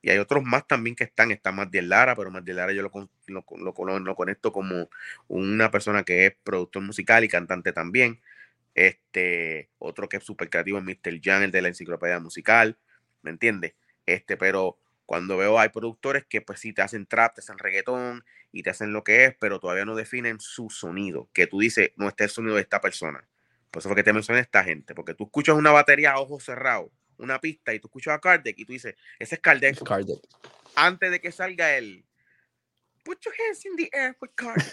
Y 0.00 0.10
hay 0.10 0.18
otros 0.18 0.42
más 0.42 0.66
también 0.66 0.94
que 0.94 1.04
están, 1.04 1.30
está 1.30 1.50
más 1.50 1.70
de 1.70 1.80
Lara, 1.80 2.14
pero 2.14 2.30
más 2.30 2.44
de 2.44 2.52
Lara 2.52 2.72
yo 2.72 2.82
lo, 2.82 2.90
lo, 3.26 3.98
lo, 4.00 4.14
conecto 4.14 4.52
como 4.52 4.90
una 5.28 5.70
persona 5.70 6.04
que 6.04 6.26
es 6.26 6.36
productor 6.42 6.82
musical 6.82 7.24
y 7.24 7.28
cantante 7.28 7.72
también. 7.72 8.20
Este, 8.74 9.70
otro 9.78 10.08
que 10.08 10.16
es 10.16 10.24
súper 10.24 10.50
creativo 10.50 10.78
es 10.78 10.84
Mr. 10.84 11.20
Jan, 11.22 11.44
el 11.44 11.50
de 11.50 11.62
la 11.62 11.68
enciclopedia 11.68 12.18
musical, 12.18 12.76
¿me 13.22 13.30
entiendes? 13.30 13.74
Este, 14.04 14.36
pero 14.36 14.78
cuando 15.06 15.36
veo 15.36 15.58
hay 15.58 15.68
productores 15.68 16.24
que 16.24 16.40
pues 16.40 16.60
sí 16.60 16.72
te 16.72 16.82
hacen 16.82 17.06
trap, 17.06 17.34
te 17.34 17.40
hacen 17.40 17.58
reggaetón 17.58 18.24
y 18.52 18.62
te 18.62 18.70
hacen 18.70 18.92
lo 18.92 19.04
que 19.04 19.26
es, 19.26 19.36
pero 19.38 19.60
todavía 19.60 19.84
no 19.84 19.94
definen 19.94 20.40
su 20.40 20.70
sonido, 20.70 21.28
que 21.32 21.46
tú 21.46 21.60
dices, 21.60 21.92
no, 21.96 22.08
está 22.08 22.24
el 22.24 22.30
sonido 22.30 22.56
de 22.56 22.62
esta 22.62 22.80
persona. 22.80 23.26
Por 23.70 23.80
eso 23.80 23.88
fue 23.88 23.96
que 23.96 24.02
te 24.02 24.12
mencioné 24.12 24.40
esta 24.40 24.64
gente, 24.64 24.94
porque 24.94 25.14
tú 25.14 25.24
escuchas 25.24 25.56
una 25.56 25.70
batería 25.70 26.12
a 26.12 26.20
ojos 26.20 26.44
cerrados, 26.44 26.90
una 27.18 27.40
pista, 27.40 27.74
y 27.74 27.80
tú 27.80 27.88
escuchas 27.88 28.14
a 28.14 28.20
Kardec 28.20 28.58
y 28.58 28.64
tú 28.64 28.72
dices, 28.72 28.94
ese 29.18 29.36
es 29.36 29.40
Kardec. 29.40 29.78
Antes 30.74 31.10
de 31.10 31.20
que 31.20 31.30
salga 31.30 31.76
el 31.76 32.04
Put 33.04 33.20
your 33.20 33.34
hands 33.38 33.66
in 33.66 33.76
the 33.76 33.90
air 33.92 34.16
with 34.20 34.30
Kardec. 34.34 34.64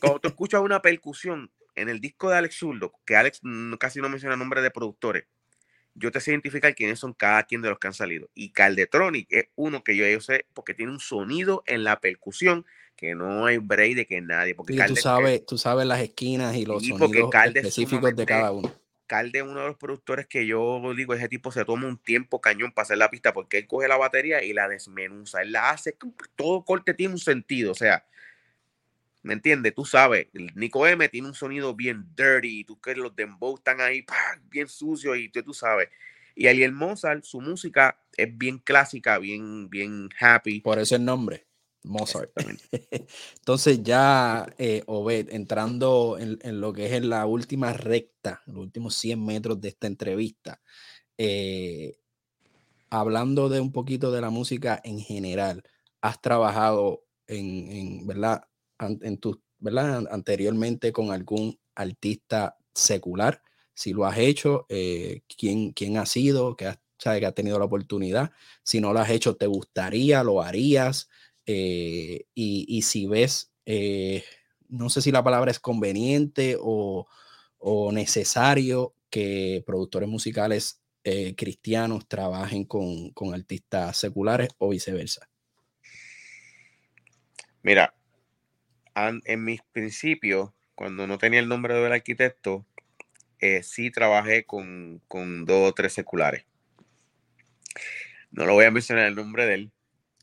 Cuando 0.00 0.20
tú 0.20 0.28
escuchas 0.28 0.60
una 0.60 0.82
percusión 0.82 1.50
en 1.74 1.88
el 1.88 2.00
disco 2.00 2.30
de 2.30 2.36
Alex 2.36 2.56
Zurdo, 2.56 2.92
que 3.04 3.16
Alex 3.16 3.40
casi 3.78 4.00
no 4.00 4.08
menciona 4.08 4.36
nombre 4.36 4.62
de 4.62 4.70
productores, 4.70 5.24
yo 5.94 6.10
te 6.10 6.20
sé 6.20 6.30
identificar 6.30 6.74
quiénes 6.74 6.98
son 6.98 7.12
cada 7.12 7.42
quien 7.44 7.62
de 7.62 7.68
los 7.68 7.78
que 7.78 7.88
han 7.88 7.94
salido. 7.94 8.30
Y 8.34 8.52
Caldetronic 8.52 9.26
es 9.30 9.48
uno 9.56 9.82
que 9.82 9.96
yo, 9.96 10.06
yo 10.06 10.20
sé 10.20 10.46
porque 10.54 10.74
tiene 10.74 10.92
un 10.92 11.00
sonido 11.00 11.62
en 11.66 11.84
la 11.84 12.00
percusión 12.00 12.64
que 12.96 13.14
no 13.14 13.46
hay 13.46 13.58
break 13.58 13.96
de 13.96 14.06
que 14.06 14.20
nadie. 14.20 14.54
Porque 14.54 14.76
tú, 14.86 14.96
sabes, 14.96 15.44
tú 15.46 15.58
sabes 15.58 15.86
las 15.86 16.00
esquinas 16.00 16.54
y 16.56 16.64
los 16.64 16.86
sonidos 16.86 17.30
específicos 17.54 18.14
de 18.14 18.26
cada 18.26 18.52
uno. 18.52 18.72
Calde 19.06 19.40
es 19.40 19.44
uno 19.44 19.60
de 19.60 19.66
los 19.66 19.76
productores 19.76 20.28
que 20.28 20.46
yo 20.46 20.80
digo, 20.94 21.14
ese 21.14 21.28
tipo 21.28 21.50
se 21.50 21.64
toma 21.64 21.88
un 21.88 21.98
tiempo 21.98 22.40
cañón 22.40 22.70
para 22.70 22.84
hacer 22.84 22.98
la 22.98 23.10
pista 23.10 23.32
porque 23.32 23.58
él 23.58 23.66
coge 23.66 23.88
la 23.88 23.96
batería 23.96 24.44
y 24.44 24.52
la 24.52 24.68
desmenuza, 24.68 25.42
él 25.42 25.50
la 25.50 25.70
hace, 25.70 25.96
todo 26.36 26.64
corte 26.64 26.94
tiene 26.94 27.14
un 27.14 27.18
sentido, 27.18 27.72
o 27.72 27.74
sea, 27.74 28.06
¿me 29.22 29.34
entiendes? 29.34 29.74
Tú 29.74 29.84
sabes, 29.84 30.28
el 30.32 30.50
Nico 30.54 30.86
M 30.86 31.08
tiene 31.08 31.28
un 31.28 31.34
sonido 31.34 31.74
bien 31.74 32.06
dirty, 32.16 32.64
tú 32.64 32.80
que 32.80 32.94
los 32.94 33.14
dembow 33.14 33.56
están 33.56 33.80
ahí 33.80 34.04
bien 34.50 34.68
sucios 34.68 35.16
y 35.18 35.28
tú, 35.28 35.42
tú 35.42 35.54
sabes. 35.54 35.88
Y 36.34 36.46
Ariel 36.46 36.72
Mozart, 36.72 37.24
su 37.24 37.40
música 37.40 37.98
es 38.16 38.36
bien 38.36 38.58
clásica, 38.58 39.18
bien, 39.18 39.68
bien 39.68 40.08
happy. 40.18 40.60
Por 40.60 40.78
eso 40.78 40.96
el 40.96 41.04
nombre. 41.04 41.46
Mozart. 41.82 42.30
Entonces 43.38 43.82
ya, 43.82 44.46
eh, 44.58 44.82
Obed, 44.86 45.32
entrando 45.32 46.18
en, 46.18 46.60
lo 46.60 46.72
que 46.72 46.86
es 46.86 46.92
en 46.92 47.08
la 47.08 47.26
última 47.26 47.72
recta, 47.72 48.42
los 48.46 48.58
últimos 48.58 48.94
100 48.96 49.24
metros 49.24 49.60
de 49.60 49.68
esta 49.68 49.86
entrevista, 49.86 50.60
eh, 51.16 51.98
hablando 52.90 53.48
de 53.48 53.60
un 53.60 53.72
poquito 53.72 54.10
de 54.12 54.20
la 54.20 54.30
música 54.30 54.80
en 54.84 55.00
general, 55.00 55.62
has 56.00 56.20
trabajado 56.20 57.04
en, 57.26 58.06
¿verdad? 58.06 58.44
En 58.80 59.18
tu, 59.18 59.42
¿verdad? 59.58 60.06
anteriormente 60.10 60.92
con 60.92 61.12
algún 61.12 61.58
artista 61.74 62.56
secular. 62.74 63.42
Si 63.74 63.92
lo 63.92 64.04
has 64.04 64.18
hecho, 64.18 64.66
eh, 64.68 65.22
¿quién, 65.38 65.72
¿quién, 65.72 65.96
ha 65.96 66.06
sido? 66.06 66.56
que 66.56 66.70
que 66.98 67.26
ha 67.26 67.32
tenido 67.32 67.58
la 67.58 67.64
oportunidad? 67.64 68.30
Si 68.62 68.80
no 68.80 68.92
lo 68.92 69.00
has 69.00 69.08
hecho, 69.10 69.36
¿te 69.36 69.46
gustaría? 69.46 70.22
¿Lo 70.22 70.42
harías? 70.42 71.08
Eh, 71.46 72.26
y, 72.34 72.82
si 72.82 73.06
ves, 73.06 73.52
eh, 73.64 74.22
no 74.68 74.90
sé 74.90 75.00
si 75.00 75.10
la 75.10 75.24
palabra 75.24 75.50
es 75.50 75.58
conveniente 75.58 76.58
o, 76.60 77.06
necesario 77.92 78.94
que 79.08 79.62
productores 79.66 80.08
musicales 80.08 80.80
cristianos 81.36 82.06
trabajen 82.06 82.64
con, 82.64 83.12
artistas 83.32 83.96
seculares 83.96 84.50
o 84.58 84.68
viceversa. 84.68 85.28
Mira, 87.62 87.94
en 88.94 89.44
mis 89.44 89.62
principios, 89.72 90.50
cuando 90.74 91.06
no 91.06 91.18
tenía 91.18 91.40
el 91.40 91.48
nombre 91.48 91.74
del 91.74 91.92
arquitecto, 91.92 92.66
sí 93.62 93.90
trabajé 93.90 94.44
con, 94.44 95.00
con 95.08 95.44
dos 95.44 95.70
o 95.70 95.74
tres 95.74 95.92
seculares. 95.92 96.44
No 98.30 98.46
lo 98.46 98.54
voy 98.54 98.64
a 98.64 98.70
mencionar 98.70 99.06
el 99.06 99.14
nombre 99.14 99.46
de 99.46 99.54
él, 99.54 99.72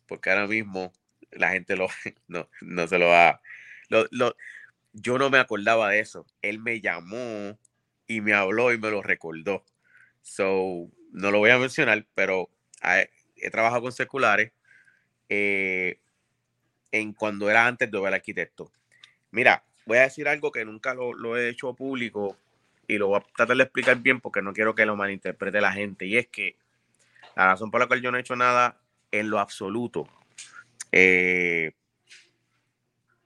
porque 0.08 0.30
ahora 0.30 0.48
mismo 0.48 0.94
la 1.32 1.52
gente 1.52 1.76
lo, 1.76 1.88
no, 2.28 2.50
no 2.62 2.88
se 2.88 2.98
lo 2.98 3.08
va. 3.08 3.42
Lo, 3.90 4.36
yo 4.94 5.18
no 5.18 5.30
me 5.30 5.38
acordaba 5.38 5.90
de 5.90 6.00
eso. 6.00 6.26
Él 6.42 6.60
me 6.60 6.82
llamó 6.82 7.60
y 8.08 8.22
me 8.22 8.34
habló 8.34 8.74
y 8.74 8.78
me 8.78 8.90
lo 8.90 9.02
recordó. 9.02 9.64
So, 10.22 10.90
no 11.12 11.32
lo 11.32 11.40
voy 11.40 11.52
a 11.52 11.60
mencionar, 11.60 12.06
pero 12.16 12.50
he, 12.84 13.50
trabajado 13.50 13.84
con 13.84 13.92
seculares 13.92 14.52
eh, 15.30 16.00
en 16.92 17.14
cuando 17.14 17.50
era 17.50 17.68
antes 17.68 17.90
de 17.90 18.00
ver 18.00 18.14
arquitecto. 18.14 18.72
Mira, 19.32 19.64
voy 19.86 19.98
a 19.98 20.02
decir 20.02 20.28
algo 20.28 20.52
que 20.52 20.66
nunca 20.66 20.94
lo, 20.94 21.14
lo, 21.14 21.38
he 21.38 21.50
hecho 21.50 21.74
público 21.74 22.38
y 22.88 22.98
lo 22.98 23.08
voy 23.08 23.20
a 23.20 23.26
tratar 23.36 23.58
de 23.58 23.64
explicar 23.64 23.98
bien 23.98 24.22
porque 24.22 24.42
no 24.42 24.54
quiero 24.54 24.76
que 24.76 24.86
lo 24.86 24.96
malinterprete 24.96 25.62
la 25.62 25.72
gente. 25.72 26.06
Y 26.06 26.18
es 26.18 26.28
que 26.28 26.56
la 27.36 27.48
razón 27.48 27.72
por 27.72 27.82
la 27.82 27.88
cual 27.88 28.02
yo 28.02 28.12
no 28.12 28.18
he 28.18 28.22
hecho 28.22 28.36
nada 28.36 28.80
en 29.12 29.30
lo 29.30 29.40
absoluto 29.40 30.10
eh, 30.92 31.74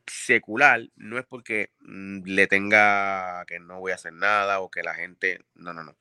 secular 0.08 0.88
no 0.96 1.18
es 1.18 1.26
porque 1.26 1.72
mm, 1.82 2.24
le 2.26 2.48
tenga 2.48 3.46
que 3.46 3.60
no 3.60 3.80
voy 3.80 3.92
a 3.92 3.96
hacer 3.96 4.14
nada 4.14 4.60
o 4.60 4.70
que 4.70 4.84
la 4.84 4.94
gente. 4.94 5.42
No, 5.56 5.74
no, 5.74 5.84
no. 5.84 5.96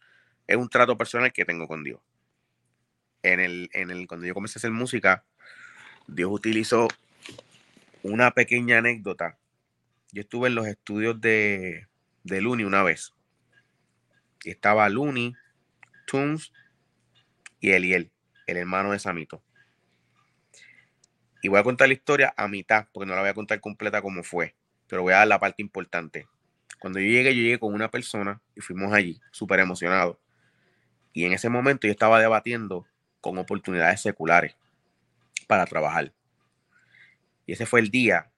Es 0.47 0.57
un 0.57 0.69
trato 0.69 0.97
personal 0.99 1.33
que 1.33 1.45
tengo 1.45 1.69
con 1.69 1.85
Dios. 1.85 2.01
En 3.23 3.41
el, 3.41 3.71
en 3.73 3.91
el, 3.91 4.07
cuando 4.07 4.27
yo 4.27 4.35
comencé 4.35 4.59
a 4.59 4.61
hacer 4.61 4.71
música, 4.71 5.25
Dios 6.07 6.31
utilizó 6.33 6.89
una 8.03 8.31
pequeña 8.33 8.79
anécdota. 8.79 9.39
Yo 10.13 10.23
estuve 10.23 10.49
en 10.49 10.55
los 10.55 10.67
estudios 10.67 11.21
de, 11.21 11.87
de 12.25 12.41
Luni 12.41 12.65
una 12.65 12.83
vez. 12.83 13.15
Y 14.43 14.51
estaba 14.51 14.89
Luni, 14.89 15.35
Toons 16.07 16.53
y 17.61 17.71
Eliel, 17.71 18.11
el 18.47 18.57
hermano 18.57 18.93
de 18.93 18.99
Samito. 18.99 19.43
Y 21.43 21.49
voy 21.49 21.59
a 21.59 21.63
contar 21.63 21.89
la 21.89 21.95
historia 21.95 22.35
a 22.37 22.49
mitad, 22.49 22.87
porque 22.93 23.07
no 23.07 23.15
la 23.15 23.21
voy 23.21 23.31
a 23.31 23.35
contar 23.35 23.61
completa 23.61 24.03
como 24.03 24.23
fue, 24.23 24.57
pero 24.89 25.03
voy 25.03 25.13
a 25.13 25.19
dar 25.19 25.29
la 25.29 25.39
parte 25.39 25.63
importante. 25.63 26.27
Cuando 26.79 26.99
yo 26.99 27.07
llegué, 27.07 27.35
yo 27.35 27.43
llegué 27.43 27.59
con 27.59 27.75
una 27.75 27.91
persona 27.91 28.41
y 28.55 28.61
fuimos 28.61 28.93
allí, 28.93 29.21
súper 29.31 29.61
emocionados. 29.61 30.17
Y 31.13 31.25
en 31.25 31.33
ese 31.33 31.49
momento 31.49 31.87
yo 31.87 31.93
estaba 31.93 32.21
debatiendo 32.21 32.87
con 33.21 33.39
oportunidades 33.39 34.01
seculares 34.01 34.57
para 35.47 35.67
trabajar. 35.67 36.13
Y 37.51 37.55
ese 37.55 37.67
fue 37.67 37.81
el 37.81 37.91
día 37.91 38.31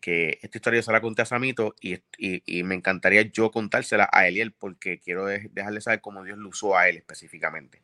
que 0.00 0.40
esta 0.42 0.58
historia 0.58 0.82
se 0.82 0.90
la 0.90 1.00
conté 1.00 1.22
a 1.22 1.24
Samito 1.24 1.76
y, 1.80 2.00
y, 2.18 2.62
me 2.64 2.74
encantaría 2.74 3.22
yo 3.22 3.52
contársela 3.52 4.10
a 4.12 4.26
Eliel 4.26 4.50
porque 4.50 4.98
quiero 4.98 5.26
dejarle 5.26 5.80
saber 5.80 6.00
cómo 6.00 6.24
Dios 6.24 6.36
lo 6.36 6.48
usó 6.48 6.76
a 6.76 6.88
él 6.88 6.96
específicamente. 6.96 7.80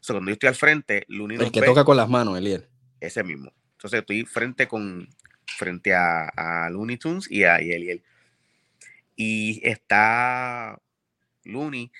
O 0.00 0.02
sea, 0.02 0.14
cuando 0.14 0.30
yo 0.30 0.32
estoy 0.32 0.48
al 0.48 0.56
frente, 0.56 1.06
El 1.08 1.52
que 1.52 1.62
toca 1.62 1.84
con 1.84 1.96
las 1.96 2.08
manos, 2.08 2.36
Eliel. 2.36 2.66
Ese 2.98 3.22
mismo. 3.22 3.52
Entonces 3.74 4.00
estoy 4.00 4.24
frente 4.24 4.66
con 4.66 5.08
frente 5.46 5.94
a, 5.94 6.24
a 6.24 6.68
Looney 6.70 6.96
Tunes 6.96 7.30
y 7.30 7.44
a 7.44 7.58
Eliel. 7.58 8.02
Y 9.14 9.60
está 9.62 10.76
Looney. 11.44 11.92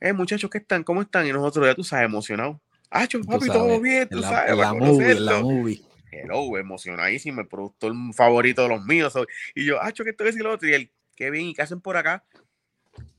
Eh, 0.00 0.14
muchachos, 0.14 0.48
¿qué 0.48 0.56
están? 0.56 0.84
¿Cómo 0.84 1.02
están? 1.02 1.26
Y 1.26 1.32
nosotros 1.34 1.66
ya 1.66 1.74
tú 1.74 1.84
sabes, 1.84 2.06
emocionados. 2.06 2.56
Ah, 2.90 3.06
papi, 3.26 3.46
todo 3.48 3.78
bien, 3.78 4.08
tú 4.08 4.22
sabes. 4.22 4.56
La 4.56 4.72
movie, 4.72 5.20
la 5.20 5.40
movie 5.40 5.89
hello, 6.10 6.58
emocionadísimo, 6.58 7.40
el 7.40 7.48
productor 7.48 7.92
favorito 8.14 8.62
de 8.62 8.68
los 8.68 8.84
míos. 8.84 9.14
Y 9.54 9.64
yo, 9.64 9.80
ah, 9.80 9.92
que 9.92 10.10
esto 10.10 10.24
es 10.24 10.36
lo 10.36 10.52
otro. 10.52 10.68
Y 10.68 10.74
él, 10.74 10.92
qué 11.16 11.30
bien, 11.30 11.46
¿y 11.46 11.54
qué 11.54 11.62
hacen 11.62 11.80
por 11.80 11.96
acá? 11.96 12.24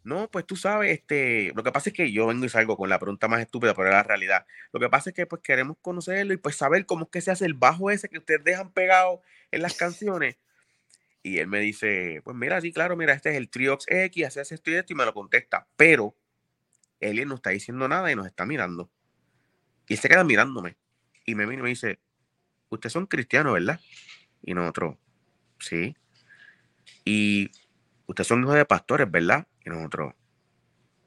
No, 0.03 0.29
pues 0.31 0.45
tú 0.45 0.55
sabes, 0.55 0.91
este, 0.91 1.51
lo 1.55 1.63
que 1.63 1.71
pasa 1.71 1.89
es 1.89 1.95
que 1.95 2.11
yo 2.11 2.25
vengo 2.25 2.45
y 2.45 2.49
salgo 2.49 2.75
con 2.75 2.89
la 2.89 2.97
pregunta 2.97 3.27
más 3.27 3.39
estúpida, 3.41 3.75
pero 3.75 3.89
es 3.89 3.93
la 3.93 4.03
realidad. 4.03 4.47
Lo 4.73 4.79
que 4.79 4.89
pasa 4.89 5.11
es 5.11 5.15
que 5.15 5.27
pues 5.27 5.41
queremos 5.43 5.77
conocerlo 5.79 6.33
y 6.33 6.37
pues 6.37 6.55
saber 6.55 6.85
cómo 6.87 7.05
es 7.05 7.11
que 7.11 7.21
se 7.21 7.29
hace 7.29 7.45
el 7.45 7.53
bajo 7.53 7.91
ese 7.91 8.09
que 8.09 8.17
ustedes 8.17 8.43
dejan 8.43 8.71
pegado 8.71 9.21
en 9.51 9.61
las 9.61 9.75
canciones. 9.75 10.37
Y 11.23 11.37
él 11.37 11.47
me 11.47 11.59
dice, 11.59 12.21
pues 12.23 12.35
mira, 12.35 12.59
sí, 12.61 12.73
claro, 12.73 12.97
mira, 12.97 13.13
este 13.13 13.29
es 13.29 13.37
el 13.37 13.49
Triox 13.49 13.85
X, 13.87 14.25
hace 14.25 14.55
esto 14.55 14.71
y 14.71 14.73
esto, 14.73 14.93
y 14.93 14.95
me 14.95 15.05
lo 15.05 15.13
contesta. 15.13 15.67
Pero 15.75 16.15
él 16.99 17.27
no 17.27 17.35
está 17.35 17.51
diciendo 17.51 17.87
nada 17.87 18.11
y 18.11 18.15
nos 18.15 18.25
está 18.25 18.45
mirando. 18.45 18.89
Y 19.87 19.97
se 19.97 20.09
queda 20.09 20.23
mirándome. 20.23 20.77
Y 21.25 21.35
me 21.35 21.45
mira 21.45 21.59
y 21.59 21.63
me 21.63 21.69
dice, 21.69 21.99
ustedes 22.71 22.93
son 22.93 23.05
cristianos, 23.05 23.53
¿verdad? 23.53 23.79
Y 24.41 24.53
nosotros, 24.53 24.97
sí. 25.59 25.95
Y 27.05 27.51
ustedes 28.07 28.27
son 28.27 28.41
hijos 28.41 28.55
de 28.55 28.65
pastores, 28.65 29.09
¿verdad? 29.09 29.47
Y 29.63 29.69
nosotros, 29.69 30.13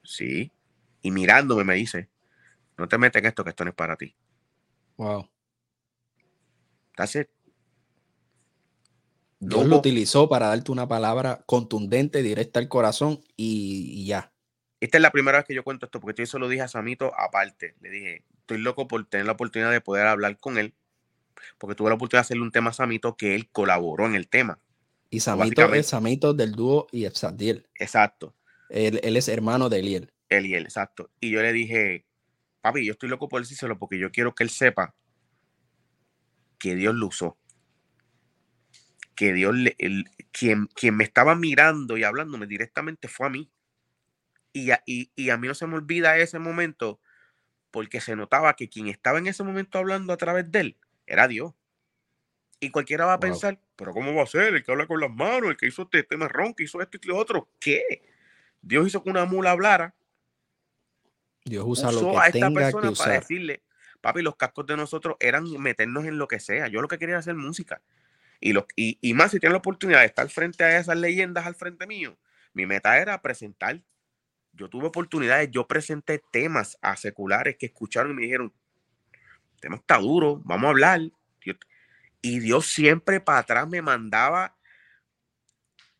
sí. 0.03 0.51
Y 1.01 1.11
mirándome 1.11 1.63
me 1.63 1.75
dice, 1.75 2.09
no 2.77 2.87
te 2.87 2.97
metas 2.97 3.21
en 3.21 3.27
esto, 3.27 3.43
que 3.43 3.49
esto 3.49 3.63
no 3.63 3.71
es 3.71 3.75
para 3.75 3.95
ti. 3.95 4.15
Wow. 4.97 5.29
That's 6.95 7.15
it. 7.15 7.27
Dios 9.39 9.67
lo 9.67 9.77
utilizó 9.77 10.29
para 10.29 10.47
darte 10.47 10.71
una 10.71 10.87
palabra 10.87 11.43
contundente, 11.45 12.23
directa 12.23 12.59
al 12.59 12.69
corazón 12.69 13.21
y, 13.35 14.05
ya. 14.05 14.31
Esta 14.79 14.97
es 14.97 15.01
la 15.01 15.11
primera 15.11 15.39
vez 15.39 15.45
que 15.45 15.53
yo 15.53 15.63
cuento 15.63 15.85
esto, 15.85 15.99
porque 15.99 16.23
yo 16.23 16.25
se 16.25 16.39
lo 16.39 16.47
dije 16.47 16.61
a 16.63 16.67
Samito 16.67 17.13
aparte. 17.19 17.75
Le 17.81 17.89
dije, 17.89 18.25
estoy 18.39 18.59
loco 18.59 18.87
por 18.87 19.05
tener 19.05 19.25
la 19.25 19.33
oportunidad 19.33 19.71
de 19.71 19.81
poder 19.81 20.07
hablar 20.07 20.37
con 20.37 20.57
él 20.57 20.73
porque 21.57 21.75
tuve 21.75 21.89
la 21.89 21.95
oportunidad 21.95 22.21
de 22.21 22.25
hacerle 22.27 22.43
un 22.43 22.51
tema 22.51 22.69
a 22.69 22.73
Samito 22.73 23.15
que 23.15 23.35
él 23.35 23.49
colaboró 23.49 24.05
en 24.05 24.15
el 24.15 24.27
tema. 24.27 24.59
Y 25.09 25.19
Samito 25.19 25.73
es 25.73 25.87
Samito 25.87 26.33
del 26.33 26.53
dúo 26.53 26.87
y 26.91 27.05
Exadiel. 27.05 27.67
Exacto. 27.75 28.35
Él, 28.69 28.99
es 29.03 29.27
hermano 29.27 29.69
de 29.69 29.79
Eliel. 29.79 30.13
Eliel, 30.29 30.63
exacto. 30.63 31.11
Y 31.19 31.29
yo 31.29 31.41
le 31.41 31.53
dije, 31.53 32.05
papi, 32.61 32.85
yo 32.85 32.93
estoy 32.93 33.09
loco 33.09 33.29
por 33.29 33.41
decírselo 33.41 33.77
porque 33.77 33.99
yo 33.99 34.11
quiero 34.11 34.33
que 34.33 34.43
él 34.43 34.49
sepa 34.49 34.95
que 36.57 36.75
Dios 36.75 36.95
lo 36.95 37.07
usó. 37.07 37.37
Que 39.15 39.33
Dios, 39.33 39.55
le, 39.55 39.75
quien, 40.31 40.67
quien 40.67 40.97
me 40.97 41.03
estaba 41.03 41.35
mirando 41.35 41.97
y 41.97 42.03
hablándome 42.03 42.47
directamente 42.47 43.07
fue 43.07 43.27
a 43.27 43.29
mí. 43.29 43.49
Y 44.51 44.71
a, 44.71 44.81
y, 44.85 45.11
y 45.15 45.29
a 45.29 45.37
mí 45.37 45.47
no 45.47 45.53
se 45.53 45.67
me 45.67 45.75
olvida 45.75 46.17
ese 46.17 46.39
momento 46.39 46.99
porque 47.71 48.01
se 48.01 48.15
notaba 48.15 48.55
que 48.55 48.69
quien 48.69 48.87
estaba 48.87 49.19
en 49.19 49.27
ese 49.27 49.43
momento 49.43 49.77
hablando 49.77 50.11
a 50.11 50.17
través 50.17 50.49
de 50.51 50.59
él 50.59 50.77
era 51.05 51.27
Dios. 51.27 51.53
Y 52.59 52.71
cualquiera 52.71 53.05
va 53.05 53.13
a 53.13 53.19
pensar, 53.19 53.59
pero 53.75 53.93
¿cómo 53.93 54.13
va 54.13 54.23
a 54.23 54.27
ser? 54.27 54.55
El 54.55 54.63
que 54.63 54.71
habla 54.71 54.87
con 54.87 54.99
las 54.99 55.11
manos, 55.11 55.49
el 55.49 55.57
que 55.57 55.67
hizo 55.67 55.83
este, 55.83 55.99
este 55.99 56.17
marrón, 56.17 56.53
que 56.53 56.63
hizo 56.63 56.81
esto 56.81 56.97
y 57.01 57.07
lo 57.07 57.17
otro. 57.17 57.49
¿Qué? 57.59 58.03
Dios 58.61 58.87
hizo 58.87 59.03
que 59.03 59.09
una 59.09 59.25
mula 59.25 59.51
hablara. 59.51 59.93
Dios 61.43 61.63
usa 61.67 61.91
lo 61.91 62.11
que 62.11 62.17
a 62.17 62.27
esta 62.27 62.49
persona 62.49 62.91
para 62.93 63.13
decirle, 63.19 63.61
papi, 64.01 64.21
los 64.21 64.35
cascos 64.35 64.65
de 64.65 64.77
nosotros 64.77 65.17
eran 65.19 65.51
meternos 65.59 66.05
en 66.05 66.17
lo 66.17 66.27
que 66.27 66.39
sea. 66.39 66.67
Yo 66.67 66.81
lo 66.81 66.87
que 66.87 66.97
quería 66.97 67.13
era 67.13 67.19
hacer 67.19 67.35
música. 67.35 67.81
Y, 68.39 68.53
lo, 68.53 68.65
y, 68.75 68.97
y 69.01 69.13
más 69.13 69.31
si 69.31 69.39
tienen 69.39 69.53
la 69.53 69.59
oportunidad 69.59 69.99
de 69.99 70.07
estar 70.07 70.27
frente 70.29 70.63
a 70.63 70.79
esas 70.79 70.97
leyendas 70.97 71.45
al 71.45 71.55
frente 71.55 71.85
mío, 71.85 72.17
mi 72.53 72.65
meta 72.65 72.97
era 72.97 73.21
presentar. 73.21 73.81
Yo 74.53 74.69
tuve 74.69 74.87
oportunidades, 74.87 75.51
yo 75.51 75.67
presenté 75.67 76.23
temas 76.31 76.77
a 76.81 76.95
seculares 76.95 77.57
que 77.57 77.67
escucharon 77.67 78.11
y 78.11 78.15
me 78.15 78.21
dijeron, 78.23 78.53
tema 79.65 79.77
está 79.77 79.97
duro, 79.97 80.41
vamos 80.45 80.67
a 80.67 80.69
hablar. 80.69 81.01
Y 82.21 82.39
Dios 82.39 82.67
siempre 82.67 83.19
para 83.19 83.39
atrás 83.39 83.67
me 83.67 83.81
mandaba, 83.81 84.55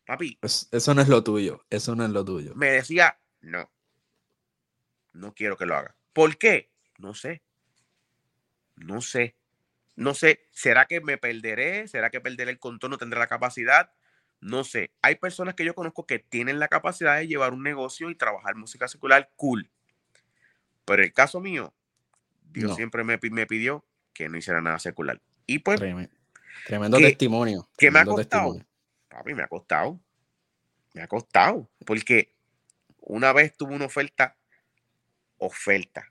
papi. 0.06 0.38
eso 0.40 0.94
no 0.94 1.02
es 1.02 1.08
lo 1.08 1.24
tuyo, 1.24 1.64
eso 1.68 1.96
no 1.96 2.04
es 2.04 2.10
lo 2.10 2.24
tuyo. 2.24 2.54
Me 2.54 2.70
decía, 2.70 3.18
no, 3.40 3.68
no 5.12 5.34
quiero 5.34 5.56
que 5.56 5.66
lo 5.66 5.76
haga. 5.76 5.96
¿Por 6.12 6.36
qué? 6.36 6.70
No 6.98 7.14
sé. 7.14 7.42
No 8.76 9.00
sé. 9.00 9.34
No 9.96 10.14
sé, 10.14 10.46
¿será 10.52 10.86
que 10.86 11.00
me 11.00 11.18
perderé? 11.18 11.88
¿Será 11.88 12.10
que 12.10 12.20
perderé 12.20 12.52
el 12.52 12.60
control? 12.60 12.92
¿No 12.92 12.98
tendré 12.98 13.18
la 13.18 13.26
capacidad? 13.26 13.90
No 14.40 14.62
sé. 14.62 14.92
Hay 15.02 15.16
personas 15.16 15.54
que 15.54 15.64
yo 15.64 15.74
conozco 15.74 16.06
que 16.06 16.20
tienen 16.20 16.60
la 16.60 16.68
capacidad 16.68 17.16
de 17.16 17.26
llevar 17.26 17.52
un 17.52 17.64
negocio 17.64 18.10
y 18.10 18.14
trabajar 18.14 18.54
música 18.54 18.86
secular 18.86 19.30
cool. 19.34 19.70
Pero 20.84 21.02
el 21.02 21.12
caso 21.12 21.40
mío, 21.40 21.74
Dios 22.60 22.74
siempre 22.76 23.04
me, 23.04 23.18
me, 23.22 23.46
pidió 23.46 23.84
que 24.12 24.28
no 24.28 24.38
hiciera 24.38 24.60
nada 24.60 24.78
secular. 24.78 25.20
Y 25.46 25.58
pues. 25.58 25.78
Tremendo, 26.66 26.98
testimonio. 26.98 27.68
¿Qué 27.76 27.90
me 27.90 28.00
ha 28.00 28.04
costado? 28.04 28.58
Papi, 29.08 29.34
me 29.34 29.42
ha 29.42 29.46
costado. 29.46 30.00
Me 30.94 31.02
ha 31.02 31.06
costado. 31.06 31.68
Porque 31.84 32.32
una 33.00 33.32
vez 33.32 33.54
tuve 33.56 33.74
una 33.74 33.84
oferta, 33.84 34.36
oferta, 35.36 36.10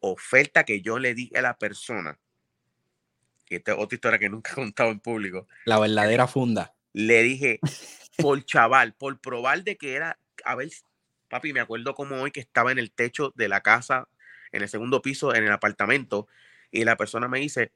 oferta 0.00 0.64
que 0.64 0.80
yo 0.80 0.98
le 0.98 1.14
di 1.14 1.30
a 1.36 1.42
la 1.42 1.58
persona. 1.58 2.18
Y 3.48 3.56
esta 3.56 3.72
es 3.72 3.78
otra 3.78 3.94
historia 3.94 4.18
que 4.18 4.28
nunca 4.28 4.52
he 4.52 4.54
contado 4.54 4.90
en 4.90 5.00
público. 5.00 5.46
La 5.64 5.78
verdadera 5.78 6.26
funda. 6.26 6.74
Le 6.92 7.22
dije, 7.22 7.60
por 8.18 8.44
chaval, 8.44 8.94
por 8.94 9.20
probar 9.20 9.62
de 9.64 9.76
que 9.76 9.94
era, 9.94 10.18
a 10.44 10.54
ver, 10.54 10.70
papi, 11.28 11.52
me 11.52 11.60
acuerdo 11.60 11.94
como 11.94 12.16
hoy 12.16 12.30
que 12.30 12.40
estaba 12.40 12.72
en 12.72 12.78
el 12.78 12.90
techo 12.90 13.32
de 13.36 13.48
la 13.48 13.60
casa 13.60 14.08
en 14.52 14.62
el 14.62 14.68
segundo 14.68 15.02
piso, 15.02 15.34
en 15.34 15.44
el 15.44 15.52
apartamento, 15.52 16.26
y 16.70 16.84
la 16.84 16.96
persona 16.96 17.28
me 17.28 17.40
dice, 17.40 17.72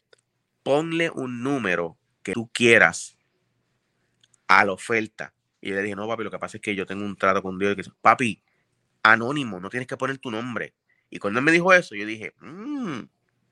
ponle 0.63 1.11
un 1.11 1.43
número 1.43 1.99
que 2.23 2.33
tú 2.33 2.51
quieras 2.53 3.17
a 4.47 4.65
la 4.65 4.73
oferta. 4.73 5.35
Y 5.61 5.71
le 5.71 5.83
dije, 5.83 5.97
no, 5.97 6.09
papi, 6.09 6.25
lo 6.25 6.31
que 6.31 6.39
pasa 6.39 6.57
es 6.57 6.63
que 6.63 6.75
yo 6.75 6.87
tengo 6.87 7.05
un 7.05 7.17
trato 7.17 7.43
con 7.43 7.59
Dios. 7.59 7.73
Y 7.73 7.77
que, 7.77 7.91
papi, 8.01 8.43
anónimo, 9.03 9.61
no 9.61 9.71
tienes 9.71 9.87
que 9.87 9.97
poner 9.97 10.19
tu 10.19 10.31
nombre. 10.31 10.75
Y 11.09 11.19
cuando 11.19 11.39
él 11.39 11.45
me 11.45 11.53
dijo 11.53 11.73
eso, 11.73 11.95
yo 11.95 12.07
dije, 12.07 12.35
mmm, 12.41 13.03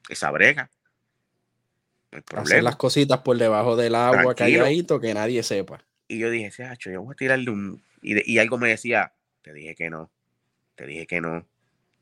esa 0.09 0.31
brega. 0.31 0.71
Hacer 2.35 2.63
las 2.63 2.77
cositas 2.77 3.21
por 3.21 3.39
debajo 3.39 3.77
del 3.77 3.95
agua, 3.95 4.35
calladito, 4.35 5.01
que 5.01 5.15
nadie 5.15 5.43
sepa. 5.43 5.85
Y 6.09 6.19
yo 6.19 6.29
dije, 6.29 6.65
hacho, 6.65 6.91
yo 6.91 7.03
voy 7.03 7.13
a 7.13 7.17
tirarle 7.17 7.51
un. 7.51 7.85
Y, 8.03 8.33
y 8.33 8.39
algo 8.39 8.59
me 8.59 8.69
decía, 8.69 9.15
te 9.43 9.53
dije 9.53 9.77
que 9.77 9.91
no, 9.91 10.11
te 10.75 10.87
dije 10.87 11.07
que 11.07 11.21
no. 11.21 11.47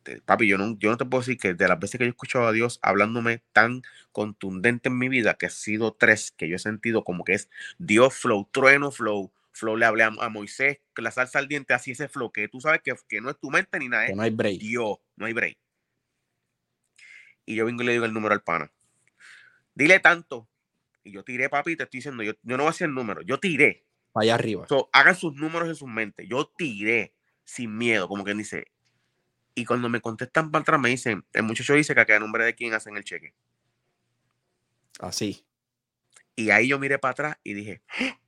Este, 0.09 0.22
papi, 0.22 0.48
yo 0.48 0.59
no, 0.59 0.76
yo 0.78 0.90
no 0.90 0.96
te 0.96 1.04
puedo 1.04 1.20
decir 1.20 1.38
que 1.38 1.54
de 1.54 1.68
las 1.68 1.78
veces 1.78 1.98
que 1.98 2.04
yo 2.04 2.09
he 2.09 2.11
escuchado 2.11 2.46
a 2.46 2.52
Dios 2.52 2.78
hablándome 2.82 3.42
tan 3.52 3.82
contundente 4.12 4.88
en 4.88 4.98
mi 4.98 5.09
vida, 5.09 5.34
que 5.34 5.46
ha 5.46 5.50
sido 5.50 5.92
tres, 5.92 6.32
que 6.32 6.48
yo 6.48 6.56
he 6.56 6.59
sentido 6.59 7.04
como 7.04 7.24
que 7.24 7.34
es 7.34 7.50
Dios 7.78 8.14
flow, 8.14 8.48
trueno 8.50 8.90
flow, 8.90 9.32
flow 9.52 9.76
le 9.76 9.84
hablé 9.84 10.04
a, 10.04 10.11
Moisés, 10.30 10.78
que 10.94 11.02
la 11.02 11.11
salsa 11.11 11.38
al 11.38 11.48
diente, 11.48 11.74
así 11.74 11.90
ese 11.90 12.09
flow, 12.09 12.32
que 12.32 12.48
tú 12.48 12.61
sabes 12.61 12.80
que, 12.82 12.94
que 13.09 13.20
no 13.20 13.30
es 13.30 13.38
tu 13.38 13.50
mente 13.50 13.78
ni 13.78 13.88
nada, 13.88 14.09
no 14.14 14.22
hay 14.22 14.30
break. 14.30 14.59
Dios, 14.59 14.98
no 15.16 15.26
hay 15.26 15.32
break. 15.32 15.59
Y 17.44 17.54
yo 17.54 17.66
vengo 17.66 17.82
y 17.82 17.86
le 17.86 17.92
digo 17.92 18.04
el 18.04 18.12
número 18.12 18.34
al 18.34 18.42
pana. 18.42 18.70
Dile 19.74 20.00
tanto. 20.00 20.48
Y 21.02 21.12
yo 21.12 21.24
tiré, 21.24 21.48
papi, 21.48 21.76
te 21.76 21.84
estoy 21.84 21.98
diciendo, 21.98 22.22
yo, 22.22 22.32
yo 22.42 22.56
no 22.56 22.64
voy 22.64 22.66
a 22.66 22.70
hacer 22.70 22.88
el 22.88 22.94
número, 22.94 23.22
yo 23.22 23.38
tiré. 23.38 23.86
Allá 24.14 24.34
arriba. 24.34 24.66
hagan 24.92 25.14
sus 25.14 25.34
números 25.34 25.68
en 25.68 25.74
su 25.74 25.86
mente. 25.86 26.26
Yo 26.26 26.52
tiré 26.56 27.14
sin 27.44 27.76
miedo, 27.76 28.09
como 28.09 28.24
quien 28.24 28.36
dice, 28.36 28.66
y 29.59 29.64
cuando 29.64 29.88
me 29.88 30.00
contestan 30.00 30.52
para 30.52 30.62
atrás, 30.62 30.80
me 30.80 30.88
dicen, 30.88 31.24
el 31.32 31.42
muchacho 31.42 31.74
dice 31.74 31.92
que 31.92 32.12
a 32.12 32.20
nombre 32.20 32.44
de 32.44 32.54
quién 32.54 32.74
hacen 32.74 32.96
el 32.96 33.02
cheque. 33.02 33.34
Así. 35.00 35.44
Y 36.36 36.50
ahí 36.50 36.68
yo 36.68 36.78
miré 36.78 37.00
para 37.00 37.11
atrás 37.11 37.36
y 37.42 37.54
dije, 37.54 37.82
¡Ah!". 37.88 38.20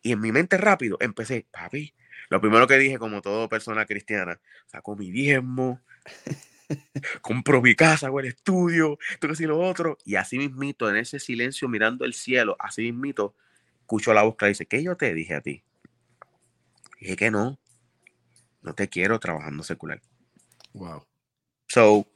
y 0.00 0.12
en 0.12 0.20
mi 0.20 0.30
mente 0.30 0.56
rápido 0.56 0.96
empecé, 1.00 1.48
papi, 1.50 1.92
lo 2.30 2.40
primero 2.40 2.68
que 2.68 2.78
dije, 2.78 2.98
como 2.98 3.20
toda 3.20 3.48
persona 3.48 3.84
cristiana, 3.84 4.40
saco 4.66 4.94
mi 4.94 5.10
diezmo, 5.10 5.82
compro 7.20 7.60
mi 7.60 7.74
casa, 7.74 8.06
hago 8.06 8.20
el 8.20 8.26
estudio, 8.26 8.96
esto 9.10 9.26
que 9.26 9.46
lo 9.48 9.58
otro. 9.58 9.98
Y 10.04 10.14
así 10.14 10.38
mismito, 10.38 10.88
en 10.88 10.98
ese 10.98 11.18
silencio 11.18 11.68
mirando 11.68 12.04
el 12.04 12.14
cielo, 12.14 12.54
así 12.60 12.82
mismito, 12.82 13.34
escucho 13.80 14.14
la 14.14 14.22
voz 14.22 14.36
que 14.36 14.46
dice, 14.46 14.66
¿qué 14.66 14.84
yo 14.84 14.96
te 14.96 15.12
dije 15.14 15.34
a 15.34 15.40
ti? 15.40 15.64
dije 17.00 17.16
que 17.16 17.32
no, 17.32 17.58
no 18.62 18.74
te 18.74 18.88
quiero 18.88 19.18
trabajando 19.18 19.64
secular. 19.64 20.00
Wow. 20.78 21.06
So, 21.68 22.06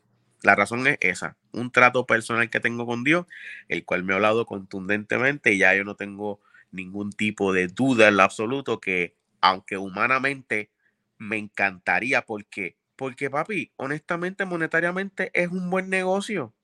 la 0.43 0.55
razón 0.55 0.87
es 0.87 0.99
esa, 1.01 1.37
un 1.53 1.71
trato 1.71 2.07
personal 2.07 2.51
que 2.51 2.61
tengo 2.61 2.87
con 2.87 3.05
Dios, 3.05 3.27
el 3.69 3.85
cual 3.85 4.03
me 4.05 4.13
ha 4.13 4.17
hablado 4.17 4.47
contundentemente 4.47 5.53
y 5.53 5.59
ya 5.59 5.75
yo 5.75 5.85
no 5.85 5.95
tengo 5.95 6.41
ningún 6.71 7.13
tipo 7.13 7.53
de 7.53 7.69
duda 7.69 8.09
en 8.09 8.17
lo 8.17 8.23
absoluto 8.23 8.81
que, 8.81 9.15
aunque 9.41 9.77
humanamente 9.77 10.71
me 11.19 11.37
encantaría, 11.39 12.23
porque, 12.23 12.77
porque 12.97 13.31
papi, 13.31 13.73
honestamente, 13.77 14.45
monetariamente 14.45 15.31
es 15.35 15.49
un 15.49 15.71
buen 15.71 15.89
negocio. 15.91 16.55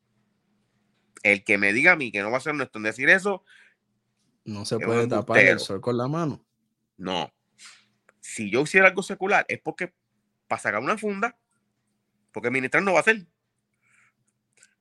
El 1.23 1.45
que 1.45 1.59
me 1.59 1.73
diga 1.73 1.93
a 1.93 1.97
mí 1.97 2.11
que 2.11 2.23
no 2.23 2.31
va 2.31 2.39
a 2.39 2.41
ser 2.41 2.55
nuestro 2.55 2.79
en 2.79 2.85
decir 2.85 3.09
eso. 3.11 3.45
No 4.45 4.65
se 4.65 4.79
puede 4.79 5.07
tapar 5.09 5.39
el 5.39 5.59
sol 5.59 5.81
con 5.81 5.97
la 5.97 6.09
mano. 6.09 6.45
No. 6.97 7.33
Si 8.21 8.51
yo 8.51 8.63
hiciera 8.63 8.89
algo 8.89 9.03
secular, 9.03 9.45
es 9.49 9.61
porque 9.61 9.93
para 10.47 10.63
sacar 10.63 10.81
una 10.81 10.97
funda, 10.97 11.37
porque 12.39 12.53
ministrar 12.53 12.85
no 12.85 12.93
va 12.93 13.01
a 13.01 13.03
ser. 13.03 13.27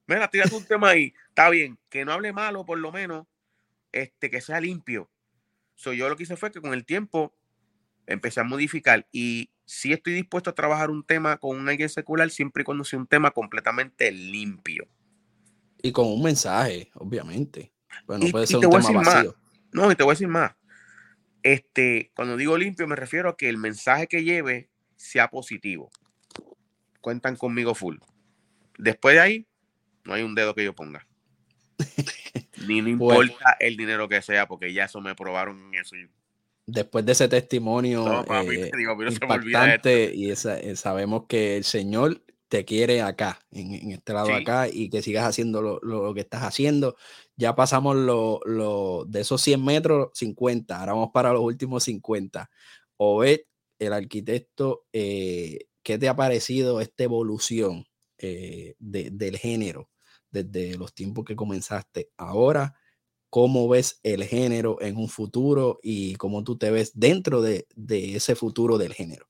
Mira, 0.06 0.30
tírate 0.30 0.54
un 0.54 0.64
tema 0.64 0.90
ahí. 0.90 1.12
Está 1.30 1.50
bien, 1.50 1.80
que 1.90 2.06
no 2.06 2.12
hable 2.12 2.32
malo, 2.32 2.64
por 2.68 2.78
lo 2.78 2.92
menos, 2.92 3.26
este, 3.92 4.30
que 4.30 4.42
sea 4.42 4.62
limpio. 4.62 5.10
So, 5.74 5.92
yo 5.92 6.08
lo 6.08 6.16
que 6.16 6.22
hice 6.22 6.36
fue 6.36 6.52
que 6.52 6.62
con 6.62 6.72
el 6.76 6.86
tiempo 6.86 7.36
empecé 8.06 8.42
a 8.42 8.44
modificar 8.44 9.08
y 9.12 9.50
sí 9.66 9.92
estoy 9.92 10.14
dispuesto 10.14 10.52
a 10.52 10.54
trabajar 10.54 10.92
un 10.92 11.04
tema 11.04 11.38
con 11.38 11.58
un 11.58 11.68
alguien 11.68 11.90
secular 11.90 12.30
siempre 12.30 12.62
y 12.62 12.64
cuando 12.64 12.84
sea 12.84 13.00
un 13.00 13.08
tema 13.08 13.32
completamente 13.32 14.12
limpio. 14.12 14.88
Y 15.82 15.92
con 15.92 16.06
un 16.06 16.22
mensaje, 16.22 16.92
obviamente. 16.94 17.74
Bueno, 18.06 18.28
puede 18.30 18.46
ser 18.46 18.58
un 18.58 18.70
tema 18.70 19.02
vacío. 19.02 19.36
No, 19.72 19.92
y 19.92 19.96
te 19.96 20.04
voy 20.04 20.12
a 20.12 20.14
decir 20.14 20.28
más. 20.28 20.52
Este, 21.42 22.12
cuando 22.16 22.38
digo 22.38 22.56
limpio, 22.56 22.86
me 22.86 22.96
refiero 22.96 23.30
a 23.30 23.36
que 23.36 23.50
el 23.50 23.58
mensaje 23.58 24.06
que 24.06 24.24
lleve 24.24 24.70
sea 24.96 25.32
positivo. 25.32 25.90
Cuentan 27.08 27.38
conmigo 27.38 27.74
full. 27.74 28.00
Después 28.78 29.16
de 29.16 29.22
ahí, 29.22 29.48
no 30.04 30.14
hay 30.14 30.24
un 30.24 30.36
dedo 30.36 30.54
que 30.54 30.66
yo 30.66 30.76
ponga. 30.76 31.08
Ni 32.68 32.82
no 32.82 32.90
importa 32.90 33.56
el 33.62 33.78
dinero 33.78 34.10
que 34.10 34.22
sea, 34.22 34.46
porque 34.46 34.74
ya 34.74 34.84
eso 34.84 35.00
me 35.00 35.16
probaron 35.16 35.74
en 35.74 35.76
eso. 35.80 35.96
Después 36.66 37.06
de 37.06 37.14
ese 37.14 37.30
testimonio 37.30 38.26
eh, 38.30 38.72
impactante, 39.10 40.12
y 40.14 40.32
eh, 40.32 40.36
sabemos 40.76 41.28
que 41.30 41.56
el 41.56 41.64
Señor 41.64 42.22
te 42.50 42.66
quiere 42.66 43.02
acá, 43.02 43.40
en, 43.52 43.90
este 43.94 44.12
lado 44.12 44.36
acá, 44.36 44.68
y 44.68 44.90
que 44.90 45.02
sigas 45.02 45.26
haciendo 45.26 45.62
lo, 45.62 46.14
que 46.14 46.20
estás 46.20 46.44
haciendo. 46.44 46.98
Ya 47.38 47.56
pasamos 47.56 47.96
lo, 47.96 49.06
de 49.08 49.22
esos 49.22 49.42
100 49.42 49.64
metros, 49.64 50.10
50, 50.14 50.78
ahora 50.78 50.92
vamos 50.92 51.12
para 51.14 51.32
los 51.32 51.42
últimos 51.42 51.86
50. 51.86 52.50
Obed, 52.98 53.40
el 53.80 53.94
arquitecto, 53.94 54.84
eh, 54.92 55.68
¿qué 55.88 55.98
te 55.98 56.10
ha 56.10 56.18
parecido 56.18 56.82
esta 56.82 57.06
evolución 57.06 57.88
del 58.20 59.38
género? 59.38 59.90
desde 60.30 60.78
los 60.78 60.94
tiempos 60.94 61.24
que 61.24 61.38
comenzaste 61.38 62.10
ahora, 62.18 62.76
cómo 63.30 63.70
ves 63.70 64.02
el 64.04 64.26
género 64.26 64.82
en 64.82 64.98
un 64.98 65.08
futuro 65.08 65.80
y 65.82 66.16
cómo 66.16 66.44
tú 66.44 66.58
te 66.58 66.70
ves 66.70 66.92
dentro 66.94 67.42
de, 67.42 67.66
ese 67.88 68.36
futuro 68.36 68.78
del 68.78 68.94
género. 68.94 69.30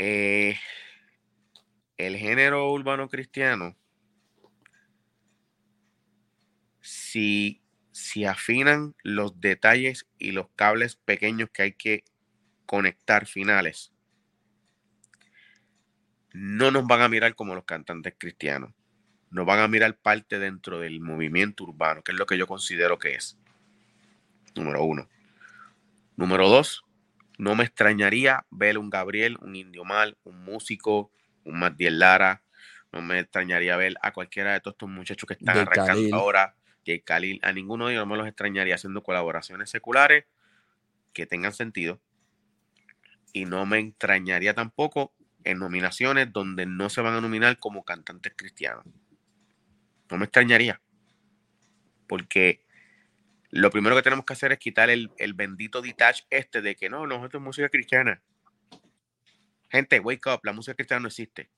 Eh, 0.00 0.56
el 1.96 2.16
género 2.16 2.72
urbano 2.72 3.08
cristiano, 3.08 3.76
si, 6.80 7.62
si 7.92 8.24
afinan 8.24 8.96
los 9.04 9.40
detalles 9.40 10.08
y 10.18 10.32
los 10.32 10.48
cables 10.56 10.96
pequeños 10.96 11.48
que 11.52 11.62
hay 11.62 11.72
que 11.74 12.02
conectar 12.66 13.26
finales, 13.26 13.92
no 16.32 16.70
nos 16.70 16.86
van 16.86 17.00
a 17.00 17.08
mirar 17.08 17.34
como 17.34 17.54
los 17.54 17.64
cantantes 17.64 18.14
cristianos. 18.18 18.72
Nos 19.30 19.46
van 19.46 19.60
a 19.60 19.68
mirar 19.68 19.96
parte 19.96 20.38
dentro 20.38 20.80
del 20.80 21.00
movimiento 21.00 21.64
urbano, 21.64 22.02
que 22.02 22.12
es 22.12 22.18
lo 22.18 22.26
que 22.26 22.36
yo 22.36 22.46
considero 22.46 22.98
que 22.98 23.14
es. 23.14 23.38
Número 24.54 24.84
uno. 24.84 25.08
Número 26.16 26.48
dos, 26.48 26.84
no 27.38 27.54
me 27.54 27.64
extrañaría 27.64 28.46
ver 28.50 28.78
un 28.78 28.90
Gabriel, 28.90 29.38
un 29.40 29.56
Indio 29.56 29.84
Mal, 29.84 30.16
un 30.24 30.42
músico, 30.44 31.10
un 31.44 31.58
Matiel 31.58 31.98
Lara. 31.98 32.42
No 32.92 33.02
me 33.02 33.18
extrañaría 33.18 33.76
ver 33.76 33.94
a 34.00 34.12
cualquiera 34.12 34.52
de 34.52 34.60
todos 34.60 34.74
estos 34.74 34.88
muchachos 34.88 35.26
que 35.26 35.34
están 35.34 35.58
arrancando 35.58 36.16
ahora, 36.16 36.54
que 36.84 37.02
Khalil, 37.02 37.40
a 37.42 37.52
ninguno 37.52 37.86
de 37.86 37.94
ellos 37.94 38.06
no 38.06 38.12
me 38.12 38.18
los 38.18 38.28
extrañaría 38.28 38.76
haciendo 38.76 39.02
colaboraciones 39.02 39.68
seculares 39.68 40.24
que 41.12 41.26
tengan 41.26 41.52
sentido. 41.52 42.00
Y 43.36 43.44
no 43.44 43.66
me 43.66 43.78
extrañaría 43.80 44.54
tampoco 44.54 45.12
en 45.44 45.58
nominaciones 45.58 46.32
donde 46.32 46.64
no 46.64 46.88
se 46.88 47.02
van 47.02 47.12
a 47.12 47.20
nominar 47.20 47.58
como 47.58 47.84
cantantes 47.84 48.32
cristianos. 48.34 48.86
No 50.10 50.16
me 50.16 50.24
extrañaría. 50.24 50.80
Porque 52.08 52.64
lo 53.50 53.70
primero 53.70 53.94
que 53.94 54.00
tenemos 54.00 54.24
que 54.24 54.32
hacer 54.32 54.52
es 54.52 54.58
quitar 54.58 54.88
el, 54.88 55.10
bendito 55.34 55.82
detach 55.82 56.22
este 56.30 56.62
de 56.62 56.76
que 56.76 56.88
no, 56.88 57.06
no, 57.06 57.22
esto 57.26 57.36
es 57.36 57.44
música 57.44 57.68
cristiana. 57.68 58.22
Gente, 59.68 60.00
wake 60.00 60.30
up, 60.32 60.40
la 60.42 60.54
música 60.54 60.74
cristiana 60.74 61.02
no 61.02 61.08
existe. 61.08 61.50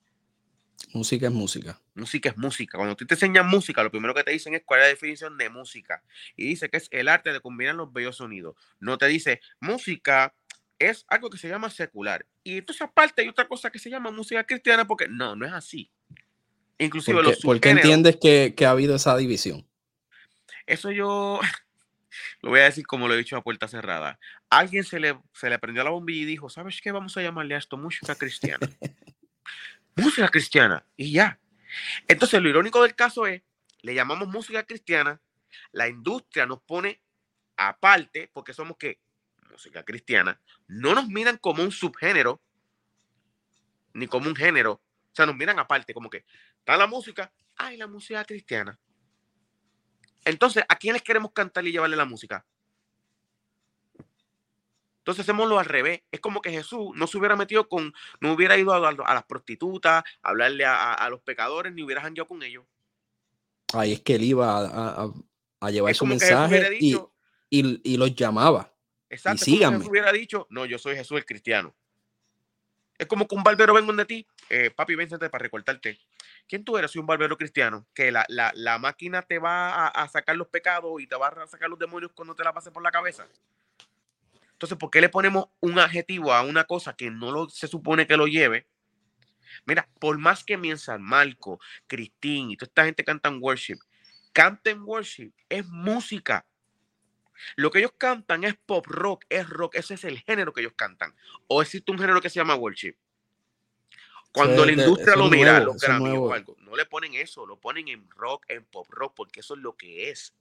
Música 0.92 1.28
es 1.28 1.32
música. 1.32 1.80
Música 1.94 2.30
es 2.30 2.36
música. 2.36 2.76
Cuando 2.76 2.96
tú 2.96 3.06
te 3.06 3.14
enseñas 3.14 3.46
música, 3.46 3.84
lo 3.84 3.92
primero 3.92 4.14
que 4.14 4.24
te 4.24 4.32
dicen 4.32 4.52
es 4.52 4.62
cuál 4.64 4.80
es 4.80 4.86
la 4.86 4.88
definición 4.88 5.38
de 5.38 5.48
música. 5.48 6.02
Y 6.34 6.48
dice 6.48 6.70
que 6.70 6.78
es 6.78 6.88
el 6.90 7.06
arte 7.06 7.32
de 7.32 7.38
combinar 7.38 7.76
los 7.76 7.92
bellos 7.92 8.16
sonidos. 8.16 8.56
No 8.80 8.98
te 8.98 9.06
dice 9.06 9.40
música 9.60 10.34
es 10.78 11.04
algo 11.08 11.30
que 11.30 11.38
se 11.38 11.48
llama 11.48 11.70
secular. 11.70 12.24
Y 12.44 12.58
entonces 12.58 12.82
aparte 12.82 13.22
hay 13.22 13.28
otra 13.28 13.48
cosa 13.48 13.70
que 13.70 13.78
se 13.78 13.90
llama 13.90 14.10
música 14.10 14.44
cristiana 14.44 14.86
porque 14.86 15.08
no, 15.08 15.34
no 15.34 15.46
es 15.46 15.52
así. 15.52 15.90
Inclusive 16.78 17.22
¿Por 17.22 17.34
qué, 17.34 17.40
¿por 17.42 17.60
qué 17.60 17.70
entiendes 17.70 18.16
que, 18.16 18.54
ha 18.64 18.70
habido 18.70 18.94
esa 18.94 19.16
división? 19.16 19.66
Eso 20.66 20.90
yo 20.92 21.40
lo 22.42 22.50
voy 22.50 22.60
a 22.60 22.64
decir 22.64 22.86
como 22.86 23.08
lo 23.08 23.14
he 23.14 23.18
dicho 23.18 23.36
a 23.36 23.42
puerta 23.42 23.66
cerrada. 23.66 24.18
Alguien 24.48 24.84
se 24.84 25.00
le, 25.00 25.18
se 25.32 25.50
le 25.50 25.58
prendió 25.58 25.82
la 25.82 25.90
bombilla 25.90 26.22
y 26.22 26.26
dijo, 26.26 26.48
¿sabes 26.48 26.80
qué? 26.80 26.92
Vamos 26.92 27.16
a 27.16 27.22
llamarle 27.22 27.54
a 27.54 27.58
esto 27.58 27.76
música 27.76 28.14
cristiana. 28.14 28.68
música 29.96 30.28
cristiana. 30.28 30.84
Y 30.96 31.12
ya. 31.12 31.40
Entonces 32.06 32.40
lo 32.40 32.48
irónico 32.48 32.82
del 32.82 32.94
caso 32.94 33.26
es, 33.26 33.42
le 33.82 33.94
llamamos 33.94 34.28
música 34.28 34.64
cristiana, 34.64 35.20
la 35.72 35.88
industria 35.88 36.46
nos 36.46 36.60
pone 36.62 37.00
aparte 37.56 38.30
porque 38.32 38.54
somos 38.54 38.76
que 38.76 39.00
música 39.51 39.82
cristiana, 39.84 40.40
no 40.66 40.94
nos 40.94 41.09
miran 41.09 41.36
como 41.38 41.62
un 41.62 41.70
subgénero, 41.70 42.40
ni 43.94 44.07
como 44.07 44.28
un 44.28 44.36
género, 44.36 44.72
o 44.72 45.14
sea, 45.14 45.26
nos 45.26 45.36
miran 45.36 45.59
aparte, 45.59 45.92
como 45.94 46.09
que 46.09 46.24
está 46.59 46.76
la 46.76 46.86
música, 46.86 47.32
hay 47.57 47.76
la 47.76 47.86
música 47.86 48.24
cristiana. 48.24 48.78
Entonces, 50.24 50.64
¿a 50.68 50.77
quién 50.77 50.93
les 50.93 51.02
queremos 51.02 51.32
cantar 51.32 51.66
y 51.66 51.72
llevarle 51.72 51.97
la 51.97 52.05
música? 52.05 52.44
Entonces 55.09 55.22
hacemos 55.22 55.48
lo 55.48 55.59
al 55.59 55.64
revés. 55.64 56.02
Es 56.12 56.20
como 56.20 56.43
que 56.43 56.51
Jesús 56.51 56.90
no 56.94 57.06
se 57.06 57.16
hubiera 57.16 57.35
metido 57.35 57.66
con, 57.66 57.94
no 58.20 58.35
hubiera 58.35 58.59
ido 58.59 58.74
a, 58.74 58.93
las 58.93 59.24
prostitutas, 59.24 60.05
a 60.22 60.28
hablarle 60.28 60.66
a, 60.66 61.09
los 61.09 61.22
pecadores, 61.22 61.72
ni 61.72 61.82
hubiera 61.82 62.02
jangueado 62.02 62.28
con 62.28 62.43
ellos. 62.43 62.66
Ahí 63.72 63.94
es 63.94 64.01
que 64.01 64.16
él 64.16 64.24
iba 64.24 65.10
a, 65.60 65.70
llevar 65.70 65.94
su 65.94 66.05
mensaje 66.05 66.77
y, 66.78 66.94
y, 67.48 67.97
los 67.97 68.14
llamaba. 68.14 68.70
Exacto. 69.10 69.44
Si 69.44 69.64
hubiera 69.64 70.12
dicho, 70.12 70.47
no, 70.51 70.66
yo 70.66 70.78
soy 70.78 70.97
Jesús 70.97 71.18
el 71.18 71.26
cristiano. 71.26 71.74
Es 72.98 73.06
como 73.06 73.28
que 73.28 73.35
un 73.36 73.44
barbero 73.44 73.72
venga 73.72 73.93
de 73.93 74.05
ti, 74.05 74.26
eh, 74.51 74.70
papi, 74.70 74.97
vénsete 74.97 75.30
para 75.30 75.43
recortarte. 75.43 76.01
¿Quién 76.48 76.64
tú 76.64 76.76
eres? 76.76 76.90
Soy 76.90 77.01
un 77.01 77.06
barbero 77.06 77.36
cristiano. 77.36 77.86
Que 77.94 78.10
la, 78.10 78.78
máquina 78.80 79.22
te 79.22 79.39
va 79.39 79.86
a, 79.86 80.09
sacar 80.09 80.36
los 80.36 80.48
pecados 80.48 81.01
y 81.01 81.06
te 81.06 81.14
va 81.14 81.28
a 81.28 81.47
sacar 81.47 81.70
los 81.70 81.78
demonios 81.78 82.10
cuando 82.14 82.35
te 82.35 82.43
la 82.43 82.52
pases 82.52 82.72
por 82.72 82.82
la 82.82 82.90
cabeza. 82.90 83.26
Entonces, 84.52 84.76
¿por 84.76 84.90
qué 84.90 85.01
le 85.01 85.09
ponemos 85.09 85.48
un 85.60 85.78
adjetivo 85.78 86.32
a 86.32 86.43
una 86.43 86.64
cosa 86.64 86.94
que 86.94 87.10
no 87.10 87.30
lo, 87.30 87.48
se 87.48 87.68
supone 87.68 88.09
que 88.09 88.16
lo 88.16 88.26
lleve? 88.26 88.66
Mira, 89.64 89.89
por 90.01 90.18
más 90.18 90.43
que 90.43 90.56
mi 90.56 90.76
San 90.76 91.02
Marco, 91.02 91.60
Cristín 91.86 92.51
y 92.51 92.56
toda 92.56 92.68
esta 92.68 92.85
gente 92.85 93.05
cantan 93.05 93.39
worship, 93.40 93.78
canten 94.32 94.82
worship, 94.82 95.32
es 95.48 95.64
música. 95.66 96.44
Lo 97.56 97.70
que 97.70 97.78
ellos 97.78 97.93
cantan 97.97 98.44
es 98.44 98.55
pop 98.55 98.86
rock, 98.86 99.24
es 99.28 99.48
rock, 99.48 99.74
ese 99.77 99.94
es 99.94 100.05
el 100.05 100.19
género 100.20 100.52
que 100.52 100.60
ellos 100.60 100.74
cantan. 100.77 101.15
O 101.47 101.62
existe 101.62 101.90
un 101.93 101.98
género 101.98 102.20
que 102.20 102.31
se 102.31 102.36
llama 102.36 102.55
worship. 102.55 102.94
Cuando 104.32 104.65
la 104.65 104.73
industria 104.73 105.16
lo 105.16 105.28
mira, 105.28 105.60
los 105.60 105.82
algo, 105.85 106.56
no 106.59 106.77
le 106.77 106.85
ponen 106.86 107.15
eso, 107.15 107.47
lo 107.47 107.59
ponen 107.59 107.89
en 107.89 108.09
rock, 108.10 108.44
en 108.48 108.65
pop 108.65 108.86
rock, 108.90 109.15
porque 109.16 109.40
eso 109.40 109.55
es 109.55 109.60
lo 109.60 109.77
que 109.77 110.10
es. 110.10 110.35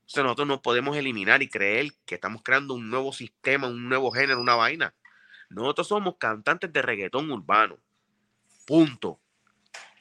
Entonces 0.00 0.24
nosotros 0.24 0.48
no 0.48 0.60
podemos 0.60 0.96
eliminar 0.96 1.42
y 1.42 1.48
creer 1.48 1.92
que 2.04 2.16
estamos 2.16 2.42
creando 2.42 2.74
un 2.74 2.90
nuevo 2.90 3.12
sistema, 3.12 3.68
un 3.68 3.88
nuevo 3.88 4.10
género, 4.10 4.40
una 4.40 4.56
vaina. 4.56 4.92
Nosotros 5.48 5.88
somos 5.88 6.16
cantantes 6.18 6.72
de 6.72 6.82
reggaetón 6.82 7.30
urbano. 7.30 7.78
Punto. 8.66 9.20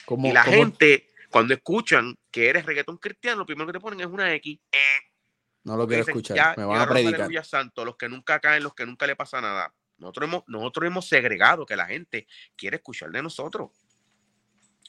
y 0.07 0.31
la 0.31 0.43
gente, 0.43 1.07
cuando 1.29 1.53
escuchan 1.53 2.17
que 2.31 2.49
eres 2.49 2.65
reggaetón 2.65 2.97
cristiano, 2.97 3.39
lo 3.39 3.45
primero 3.45 3.67
que 3.67 3.73
te 3.73 3.79
ponen 3.79 4.01
es 4.01 4.07
una 4.07 4.33
X. 4.33 4.59
No 5.63 5.77
lo 5.77 5.87
quiero 5.87 6.03
escuchar. 6.03 6.57
me 6.57 6.65
van 6.65 6.81
a 6.81 6.87
predicar. 6.87 7.45
Santo, 7.45 7.85
los 7.85 7.97
que 7.97 8.09
nunca 8.09 8.39
caen, 8.39 8.63
los 8.63 8.73
que 8.73 8.85
nunca 8.85 9.05
le 9.05 9.15
pasa 9.15 9.41
nada. 9.41 9.73
Nosotros 9.97 10.27
hemos, 10.27 10.43
nosotros 10.47 10.87
hemos 10.87 11.07
segregado 11.07 11.65
que 11.65 11.75
la 11.75 11.85
gente 11.85 12.27
quiere 12.55 12.77
escuchar 12.77 13.11
de 13.11 13.21
nosotros. 13.21 13.69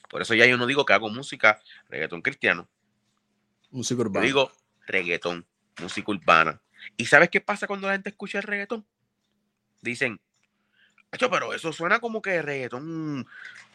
Por 0.09 0.21
eso 0.21 0.33
ya 0.33 0.45
yo 0.45 0.57
no 0.57 0.65
digo 0.65 0.85
que 0.85 0.93
hago 0.93 1.09
música 1.09 1.61
reggaetón 1.89 2.21
cristiano. 2.21 2.67
Música 3.69 4.01
urbana. 4.01 4.25
Yo 4.25 4.27
digo 4.27 4.51
reggaetón, 4.87 5.45
música 5.81 6.11
urbana. 6.11 6.61
¿Y 6.97 7.05
sabes 7.05 7.29
qué 7.29 7.41
pasa 7.41 7.67
cuando 7.67 7.87
la 7.87 7.93
gente 7.93 8.09
escucha 8.09 8.39
el 8.39 8.43
reggaetón? 8.43 8.85
Dicen, 9.81 10.19
pero 11.19 11.53
eso 11.53 11.71
suena 11.71 11.99
como 11.99 12.21
que 12.21 12.41
reggaetón, 12.41 13.27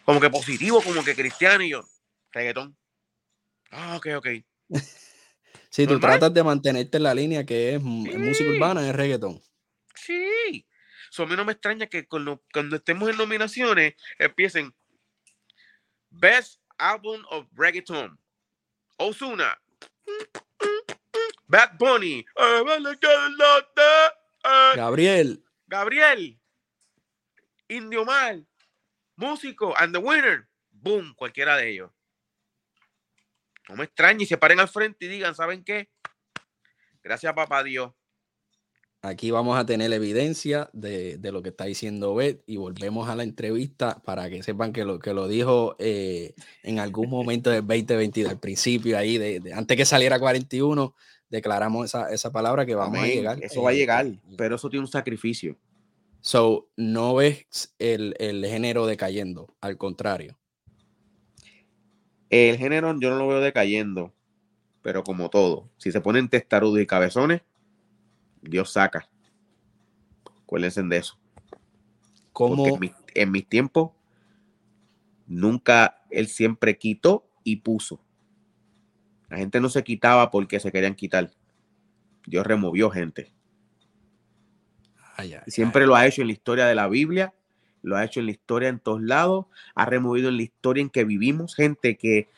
como 0.04 0.20
que 0.20 0.30
positivo, 0.30 0.82
como 0.82 1.04
que 1.04 1.14
cristiano 1.14 1.62
y 1.62 1.70
yo, 1.70 1.84
reggaetón. 2.32 2.76
Ah, 3.70 3.96
ok, 3.96 4.06
ok. 4.16 4.28
Si 5.70 5.86
tú 5.86 6.00
tratas 6.00 6.32
de 6.32 6.42
mantenerte 6.42 6.96
en 6.96 7.02
la 7.02 7.14
línea 7.14 7.44
que 7.44 7.74
es, 7.74 7.82
música 7.82 8.50
urbana, 8.50 8.88
es 8.88 8.94
reggaetón. 8.94 9.40
Sí. 9.94 10.66
So, 11.10 11.22
a 11.24 11.26
mí 11.26 11.36
no 11.36 11.44
me 11.44 11.52
extraña 11.52 11.86
que 11.86 12.06
cuando, 12.06 12.42
cuando 12.52 12.76
estemos 12.76 13.08
en 13.10 13.16
nominaciones 13.16 13.94
empiecen 14.18 14.74
Best 16.10 16.60
Album 16.78 17.22
of 17.30 17.46
Reggaeton. 17.54 18.18
Osuna. 18.96 19.58
Bad 21.46 21.78
Bunny. 21.78 22.24
Gabriel. 24.74 25.42
Gabriel. 25.66 26.40
Indio 27.68 28.04
Mal. 28.04 28.46
Músico. 29.16 29.74
And 29.76 29.94
the 29.94 30.00
winner. 30.00 30.48
Boom. 30.70 31.14
Cualquiera 31.14 31.56
de 31.56 31.70
ellos. 31.70 31.90
No 33.68 33.76
me 33.76 33.84
extrañe 33.84 34.24
y 34.24 34.26
se 34.26 34.38
paren 34.38 34.60
al 34.60 34.68
frente 34.68 35.04
y 35.04 35.08
digan, 35.08 35.34
¿saben 35.34 35.62
qué? 35.62 35.88
Gracias, 37.02 37.32
papá 37.34 37.62
Dios. 37.62 37.92
Aquí 39.00 39.30
vamos 39.30 39.56
a 39.56 39.64
tener 39.64 39.92
evidencia 39.92 40.70
de, 40.72 41.20
lo 41.22 41.40
que 41.40 41.50
está 41.50 41.66
diciendo 41.66 42.16
Beth 42.16 42.42
y 42.46 42.56
volvemos 42.56 43.08
a 43.08 43.14
la 43.14 43.22
entrevista 43.22 44.02
para 44.04 44.28
que 44.28 44.42
sepan 44.42 44.72
que 44.72 44.84
lo 44.84 44.98
que 44.98 45.14
lo 45.14 45.28
dijo 45.28 45.76
eh, 45.78 46.34
en 46.64 46.80
algún 46.80 47.08
momento 47.08 47.50
del 47.50 47.64
2022, 47.64 48.32
al 48.32 48.40
principio 48.40 48.98
ahí, 48.98 49.16
de, 49.16 49.52
antes 49.54 49.76
que 49.76 49.84
saliera 49.84 50.18
41, 50.18 50.94
declaramos 51.28 51.94
esa, 52.10 52.32
palabra 52.32 52.66
que 52.66 52.74
vamos 52.74 52.98
a 52.98 53.06
llegar. 53.06 53.38
Eso 53.40 53.62
va 53.62 53.70
a 53.70 53.72
eh, 53.72 53.76
llegar, 53.76 54.06
pero 54.36 54.56
eso 54.56 54.68
tiene 54.68 54.84
un 54.84 54.90
sacrificio. 54.90 55.56
So, 56.20 56.68
no 56.76 57.14
ves 57.14 57.74
el, 57.78 58.16
el 58.18 58.44
género 58.46 58.86
decayendo, 58.86 59.54
al 59.60 59.76
contrario. 59.76 60.37
El 62.30 62.58
género 62.58 62.98
yo 62.98 63.10
no 63.10 63.16
lo 63.16 63.28
veo 63.28 63.40
decayendo, 63.40 64.12
pero 64.82 65.02
como 65.02 65.30
todo, 65.30 65.70
si 65.78 65.92
se 65.92 66.00
ponen 66.00 66.28
testarudos 66.28 66.80
y 66.80 66.86
cabezones, 66.86 67.42
Dios 68.42 68.72
saca. 68.72 69.08
Acuérdense 70.42 70.82
de 70.82 70.96
eso. 70.96 71.18
Como 72.32 72.78
en, 73.14 73.32
mis 73.32 73.48
tiempos, 73.48 73.90
nunca, 75.26 76.02
él 76.10 76.28
siempre 76.28 76.78
quitó 76.78 77.28
y 77.44 77.56
puso. 77.56 78.00
La 79.28 79.38
gente 79.38 79.60
no 79.60 79.68
se 79.68 79.82
quitaba 79.82 80.30
porque 80.30 80.60
se 80.60 80.70
querían 80.70 80.94
quitar. 80.94 81.30
Dios 82.26 82.46
removió 82.46 82.90
gente. 82.90 83.32
siempre 85.46 85.86
lo 85.86 85.96
ha 85.96 86.06
hecho 86.06 86.20
en 86.20 86.28
la 86.28 86.32
historia 86.32 86.66
de 86.66 86.74
la 86.74 86.88
Biblia 86.88 87.34
lo 87.82 87.96
ha 87.96 88.04
hecho 88.04 88.20
en 88.20 88.26
la 88.26 88.32
historia 88.32 88.68
en 88.68 88.78
todos 88.78 89.02
lados, 89.02 89.46
ha 89.74 89.84
removido 89.84 90.28
en 90.28 90.36
la 90.36 90.42
historia 90.42 90.82
en 90.82 90.90
que 90.90 91.04
vivimos 91.04 91.54
gente 91.54 91.96
que, 91.96 92.28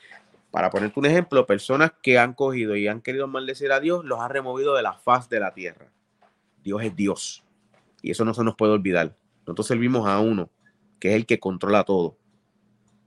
para 0.50 0.70
ponerte 0.70 0.98
un 0.98 1.06
ejemplo, 1.06 1.46
personas 1.46 1.92
que 2.02 2.18
han 2.18 2.34
cogido 2.34 2.76
y 2.76 2.88
han 2.88 3.00
querido 3.00 3.26
maldecir 3.26 3.72
a 3.72 3.80
Dios, 3.80 4.04
los 4.04 4.20
ha 4.20 4.28
removido 4.28 4.74
de 4.74 4.82
la 4.82 4.94
faz 4.94 5.28
de 5.28 5.40
la 5.40 5.52
tierra. 5.54 5.90
Dios 6.62 6.82
es 6.82 6.94
Dios. 6.94 7.44
Y 8.02 8.10
eso 8.10 8.24
no 8.24 8.34
se 8.34 8.44
nos 8.44 8.56
puede 8.56 8.72
olvidar. 8.72 9.16
Nosotros 9.46 9.66
servimos 9.66 10.06
a 10.06 10.20
uno, 10.20 10.50
que 10.98 11.10
es 11.10 11.14
el 11.16 11.26
que 11.26 11.40
controla 11.40 11.84
todo. 11.84 12.16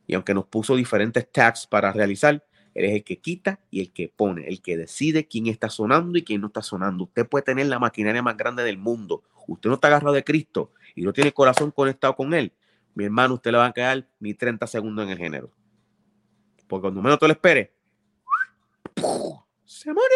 Y 0.07 0.15
aunque 0.15 0.33
nos 0.33 0.45
puso 0.45 0.75
diferentes 0.75 1.31
tags 1.31 1.67
para 1.67 1.91
realizar, 1.91 2.43
Él 2.73 2.85
es 2.85 2.93
el 2.93 3.03
que 3.03 3.19
quita 3.19 3.59
y 3.71 3.81
el 3.81 3.91
que 3.91 4.09
pone, 4.09 4.47
el 4.47 4.61
que 4.61 4.77
decide 4.77 5.27
quién 5.27 5.47
está 5.47 5.69
sonando 5.69 6.17
y 6.17 6.23
quién 6.23 6.41
no 6.41 6.47
está 6.47 6.61
sonando. 6.61 7.05
Usted 7.05 7.27
puede 7.27 7.43
tener 7.43 7.67
la 7.67 7.79
maquinaria 7.79 8.21
más 8.21 8.35
grande 8.35 8.63
del 8.63 8.77
mundo. 8.77 9.23
Usted 9.47 9.69
no 9.69 9.75
está 9.75 9.87
agarrado 9.87 10.13
de 10.13 10.23
Cristo 10.23 10.71
y 10.95 11.03
no 11.03 11.13
tiene 11.13 11.29
el 11.29 11.33
corazón 11.33 11.71
conectado 11.71 12.15
con 12.15 12.33
él, 12.33 12.53
mi 12.95 13.05
hermano, 13.05 13.35
usted 13.35 13.51
le 13.51 13.57
va 13.57 13.67
a 13.67 13.73
quedar 13.73 14.07
ni 14.19 14.33
30 14.33 14.67
segundos 14.67 15.05
en 15.05 15.11
el 15.11 15.17
género. 15.17 15.51
Porque 16.67 16.81
cuando 16.81 17.01
menos 17.01 17.19
te 17.19 17.27
lo 17.27 17.33
espere, 17.33 17.73
se 19.65 19.91
muere 19.91 20.15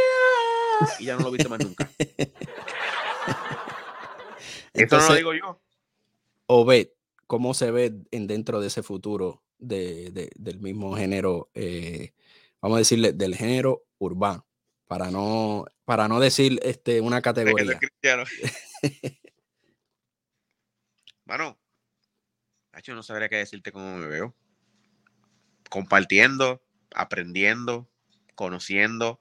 y 0.99 1.05
ya 1.05 1.15
no 1.15 1.23
lo 1.23 1.31
viste 1.31 1.49
más 1.49 1.59
nunca. 1.59 1.89
Esto 4.73 4.99
no 4.99 5.09
lo 5.09 5.15
digo 5.15 5.33
yo. 5.33 5.59
Obed, 6.45 6.89
¿cómo 7.25 7.53
se 7.53 7.71
ve 7.71 7.93
en 8.11 8.27
dentro 8.27 8.61
de 8.61 8.67
ese 8.67 8.83
futuro 8.83 9.43
de, 9.57 10.31
del 10.35 10.59
mismo 10.59 10.95
género, 10.95 11.49
eh, 11.55 12.13
vamos 12.61 12.75
a 12.77 12.79
decirle, 12.79 13.13
del 13.13 13.35
género 13.35 13.85
urbano? 13.97 14.45
Para 14.87 15.09
no, 15.11 15.65
para 15.83 16.07
no 16.07 16.19
decir 16.19 16.59
este, 16.63 17.01
una 17.01 17.21
categoría. 17.21 17.79
Bueno, 21.27 21.59
yo 22.83 22.95
no 22.95 23.03
sabría 23.03 23.27
qué 23.27 23.35
decirte 23.35 23.73
cómo 23.73 23.97
me 23.97 24.07
veo. 24.07 24.33
Compartiendo, 25.69 26.63
aprendiendo, 26.95 27.89
conociendo. 28.33 29.19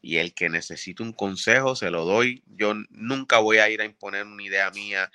Y 0.00 0.16
el 0.16 0.34
que 0.34 0.48
necesite 0.48 1.00
un 1.00 1.12
consejo, 1.12 1.76
se 1.76 1.92
lo 1.92 2.04
doy. 2.04 2.42
Yo 2.48 2.74
nunca 2.90 3.38
voy 3.38 3.58
a 3.58 3.70
ir 3.70 3.80
a 3.80 3.84
imponer 3.84 4.26
una 4.26 4.42
idea 4.42 4.68
mía. 4.72 5.12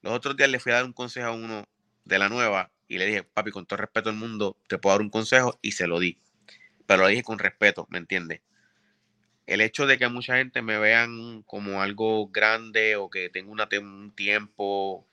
Los 0.00 0.14
otros 0.14 0.34
días 0.34 0.48
le 0.48 0.58
fui 0.58 0.72
a 0.72 0.76
dar 0.76 0.86
un 0.86 0.94
consejo 0.94 1.26
a 1.26 1.32
uno 1.32 1.68
de 2.06 2.18
la 2.18 2.30
nueva 2.30 2.72
y 2.88 2.96
le 2.96 3.04
dije, 3.04 3.22
papi, 3.22 3.50
con 3.50 3.66
todo 3.66 3.76
respeto 3.76 4.08
al 4.08 4.16
mundo, 4.16 4.56
te 4.66 4.78
puedo 4.78 4.94
dar 4.94 5.02
un 5.02 5.10
consejo 5.10 5.58
y 5.60 5.72
se 5.72 5.86
lo 5.86 5.98
di. 6.00 6.22
Pero 6.86 7.02
lo 7.02 7.08
dije 7.08 7.22
con 7.22 7.38
respeto, 7.38 7.86
¿me 7.90 7.98
entiendes? 7.98 8.40
El 9.46 9.60
hecho 9.60 9.86
de 9.86 9.98
que 9.98 10.08
mucha 10.08 10.36
gente 10.36 10.62
me 10.62 10.78
vean 10.78 11.42
como 11.42 11.82
algo 11.82 12.28
grande 12.28 12.96
o 12.96 13.10
que 13.10 13.28
tengo 13.28 13.52
un 13.52 14.12
tiempo, 14.14 15.06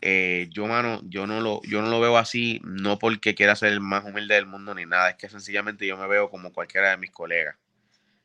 eh, 0.00 0.48
yo, 0.50 0.66
mano, 0.66 1.00
yo 1.04 1.26
no, 1.26 1.40
lo, 1.40 1.62
yo 1.62 1.80
no 1.80 1.88
lo 1.88 2.00
veo 2.00 2.18
así, 2.18 2.60
no 2.64 2.98
porque 2.98 3.34
quiera 3.34 3.56
ser 3.56 3.72
el 3.72 3.80
más 3.80 4.04
humilde 4.04 4.34
del 4.34 4.46
mundo 4.46 4.74
ni 4.74 4.84
nada, 4.84 5.10
es 5.10 5.16
que 5.16 5.28
sencillamente 5.28 5.86
yo 5.86 5.96
me 5.96 6.06
veo 6.06 6.28
como 6.28 6.52
cualquiera 6.52 6.90
de 6.90 6.98
mis 6.98 7.10
colegas. 7.10 7.56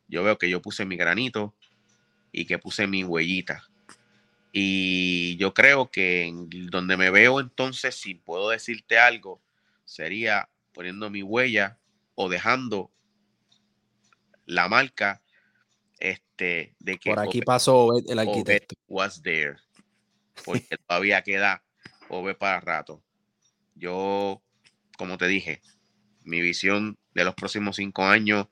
Yo 0.08 0.24
veo 0.24 0.38
que 0.38 0.50
yo 0.50 0.62
puse 0.62 0.86
mi 0.86 0.98
granito 0.98 1.54
y 2.32 2.46
que 2.46 2.58
puse 2.58 2.88
mi 2.88 3.04
huellita. 3.04 3.64
Y 4.52 5.38
yo 5.38 5.54
creo 5.54 5.92
que 5.92 6.34
donde 6.70 6.98
me 6.98 7.12
veo 7.12 7.40
entonces, 7.40 7.96
si 7.96 8.16
puedo 8.16 8.50
decirte 8.50 8.98
algo, 8.98 9.40
sería 9.86 10.50
poniendo 10.74 11.10
mi 11.10 11.22
huella 11.22 11.78
o 12.16 12.30
dejando 12.30 12.92
la 14.50 14.68
marca 14.68 15.22
este, 16.00 16.76
de 16.80 16.98
que 16.98 17.12
por 17.12 17.20
aquí 17.20 17.42
pasó 17.42 17.92
el 17.98 18.18
arquitecto. 18.18 18.76
was 18.88 19.22
there. 19.22 19.58
Porque 20.44 20.76
todavía 20.88 21.22
queda 21.22 21.64
Obed 22.10 22.36
para 22.36 22.60
rato. 22.60 23.04
Yo, 23.76 24.42
como 24.98 25.18
te 25.18 25.28
dije, 25.28 25.62
mi 26.24 26.42
visión 26.42 26.98
de 27.14 27.24
los 27.24 27.36
próximos 27.36 27.76
cinco 27.76 28.06
años 28.06 28.48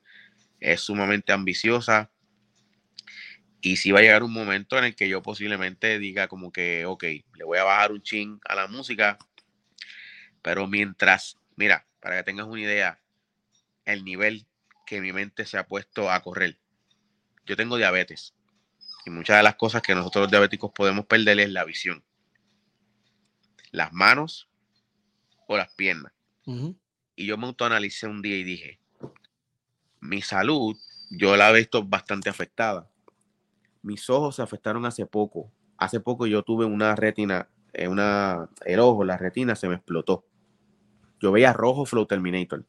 es 0.60 0.82
sumamente 0.82 1.34
ambiciosa. 1.34 2.12
Y 3.60 3.78
si 3.78 3.92
va 3.92 4.00
a 4.00 4.04
llegar 4.04 4.22
un 4.22 4.34
momento 4.34 4.78
en 4.78 4.84
el 4.84 4.96
que 4.96 5.10
yo 5.10 5.24
posiblemente 5.24 5.98
diga 5.98 6.28
como 6.28 6.52
que, 6.52 6.86
ok, 6.86 7.04
le 7.34 7.44
voy 7.44 7.58
a 7.58 7.64
bajar 7.64 7.92
un 7.92 8.04
chin 8.04 8.40
a 8.48 8.54
la 8.54 8.68
música. 8.68 9.18
Pero 10.44 10.68
mientras, 10.68 11.38
mira, 11.56 11.88
para 12.00 12.18
que 12.18 12.24
tengas 12.24 12.46
una 12.46 12.62
idea, 12.62 13.02
el 13.86 14.06
nivel 14.06 14.46
que 14.88 15.02
mi 15.02 15.14
mente 15.14 15.46
se 15.46 15.60
ha 15.60 15.68
puesto 15.68 16.10
a 16.10 16.20
correr. 16.22 16.58
Yo 17.46 17.56
tengo 17.56 17.78
diabetes 17.78 18.34
y 19.06 19.10
muchas 19.10 19.38
de 19.38 19.44
las 19.44 19.56
cosas 19.56 19.82
que 19.82 19.94
nosotros 19.94 20.24
los 20.24 20.32
diabéticos 20.32 20.72
podemos 20.72 21.06
perder 21.06 21.40
es 21.42 21.52
la 21.52 21.66
visión. 21.66 22.04
Las 23.72 23.92
manos 23.94 24.50
o 25.46 25.58
las 25.58 25.74
piernas. 25.76 26.14
Y 27.16 27.26
yo 27.26 27.38
me 27.38 27.48
autoanalicé 27.48 28.08
un 28.08 28.22
día 28.22 28.38
y 28.38 28.44
dije, 28.44 28.80
mi 30.00 30.22
salud, 30.22 30.76
yo 31.10 31.36
la 31.36 31.50
he 31.52 31.58
visto 31.58 31.84
bastante 31.84 32.30
afectada. 32.30 32.90
Mis 33.82 34.10
ojos 34.10 34.38
se 34.38 34.42
afectaron 34.42 34.86
hace 34.86 35.06
poco. 35.06 35.52
Hace 35.78 36.00
poco 36.00 36.28
yo 36.28 36.44
tuve 36.44 36.66
una 36.66 36.96
retina, 36.96 37.50
eh, 37.74 37.90
una, 37.90 38.50
el 38.66 38.80
ojo, 38.80 39.04
la 39.04 39.18
retina 39.18 39.56
se 39.56 39.68
me 39.68 39.76
explotó. 39.76 40.26
Yo 41.20 41.32
veía 41.34 41.52
rojo 41.52 41.86
Flow 41.86 42.06
Terminator. 42.06 42.66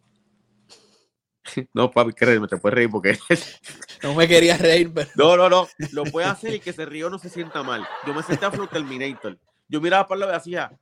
No, 1.73 1.91
papi, 1.91 2.13
créeme, 2.13 2.47
te 2.49 2.57
puedes 2.57 2.75
reír 2.75 2.91
porque. 2.91 3.19
No 4.03 4.15
me 4.15 4.29
quería 4.29 4.57
reír, 4.57 4.93
pero. 4.95 5.11
No, 5.17 5.37
no, 5.37 5.49
no. 5.49 5.69
Lo 5.93 6.05
puede 6.05 6.27
hacer 6.27 6.55
y 6.55 6.61
que 6.61 6.73
se 6.73 6.87
río 6.87 7.11
no 7.11 7.19
se 7.19 7.29
sienta 7.29 7.63
mal. 7.63 7.87
Yo 8.07 8.15
me 8.15 8.23
senté 8.23 8.47
a 8.47 8.51
Flow 8.53 8.69
Terminator. 8.69 9.39
Yo 9.69 9.81
miraba 9.81 10.07
por 10.07 10.19
la 10.19 10.27
y 10.27 10.35
hacía. 10.35 10.73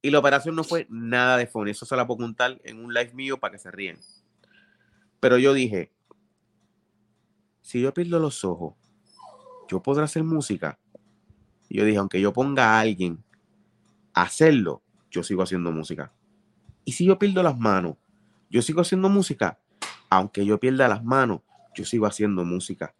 Y 0.00 0.10
la 0.10 0.18
operación 0.18 0.54
no 0.54 0.64
fue 0.64 0.86
nada 0.88 1.36
de 1.36 1.46
phone. 1.46 1.68
Eso 1.68 1.84
se 1.84 1.96
la 1.96 2.06
puedo 2.06 2.18
contar 2.18 2.60
en 2.64 2.82
un 2.82 2.94
live 2.94 3.12
mío 3.12 3.38
para 3.38 3.52
que 3.52 3.58
se 3.58 3.70
ríen. 3.70 3.98
Pero 5.20 5.36
yo 5.36 5.52
dije: 5.52 5.92
si 7.62 7.80
yo 7.80 7.92
pierdo 7.92 8.18
los 8.18 8.44
ojos, 8.44 8.74
yo 9.68 9.82
podré 9.82 10.04
hacer 10.04 10.22
música. 10.22 10.78
Y 11.68 11.78
yo 11.78 11.84
dije: 11.84 11.98
aunque 11.98 12.20
yo 12.20 12.32
ponga 12.32 12.76
a 12.76 12.80
alguien 12.80 13.24
a 14.14 14.22
hacerlo, 14.22 14.82
yo 15.10 15.22
sigo 15.22 15.42
haciendo 15.42 15.72
música. 15.72 16.13
Y 16.84 16.92
si 16.92 17.04
yo 17.04 17.18
pierdo 17.18 17.42
las 17.42 17.58
manos, 17.58 17.96
yo 18.50 18.62
sigo 18.62 18.80
haciendo 18.80 19.08
música, 19.08 19.58
aunque 20.10 20.44
yo 20.44 20.58
pierda 20.58 20.88
las 20.88 21.04
manos, 21.04 21.40
yo 21.74 21.84
sigo 21.84 22.06
haciendo 22.06 22.44
música. 22.44 22.94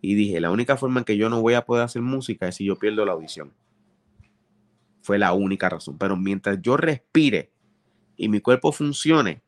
Y 0.00 0.14
dije, 0.14 0.40
la 0.40 0.50
única 0.50 0.76
forma 0.76 1.00
en 1.00 1.04
que 1.04 1.16
yo 1.16 1.28
no 1.28 1.42
voy 1.42 1.54
a 1.54 1.64
poder 1.64 1.84
hacer 1.84 2.02
música 2.02 2.48
es 2.48 2.56
si 2.56 2.64
yo 2.64 2.76
pierdo 2.76 3.04
la 3.04 3.12
audición. 3.12 3.52
Fue 5.02 5.18
la 5.18 5.32
única 5.32 5.68
razón. 5.68 5.98
Pero 5.98 6.16
mientras 6.16 6.60
yo 6.62 6.76
respire 6.76 7.52
y 8.16 8.28
mi 8.28 8.40
cuerpo 8.40 8.72
funcione, 8.72 9.42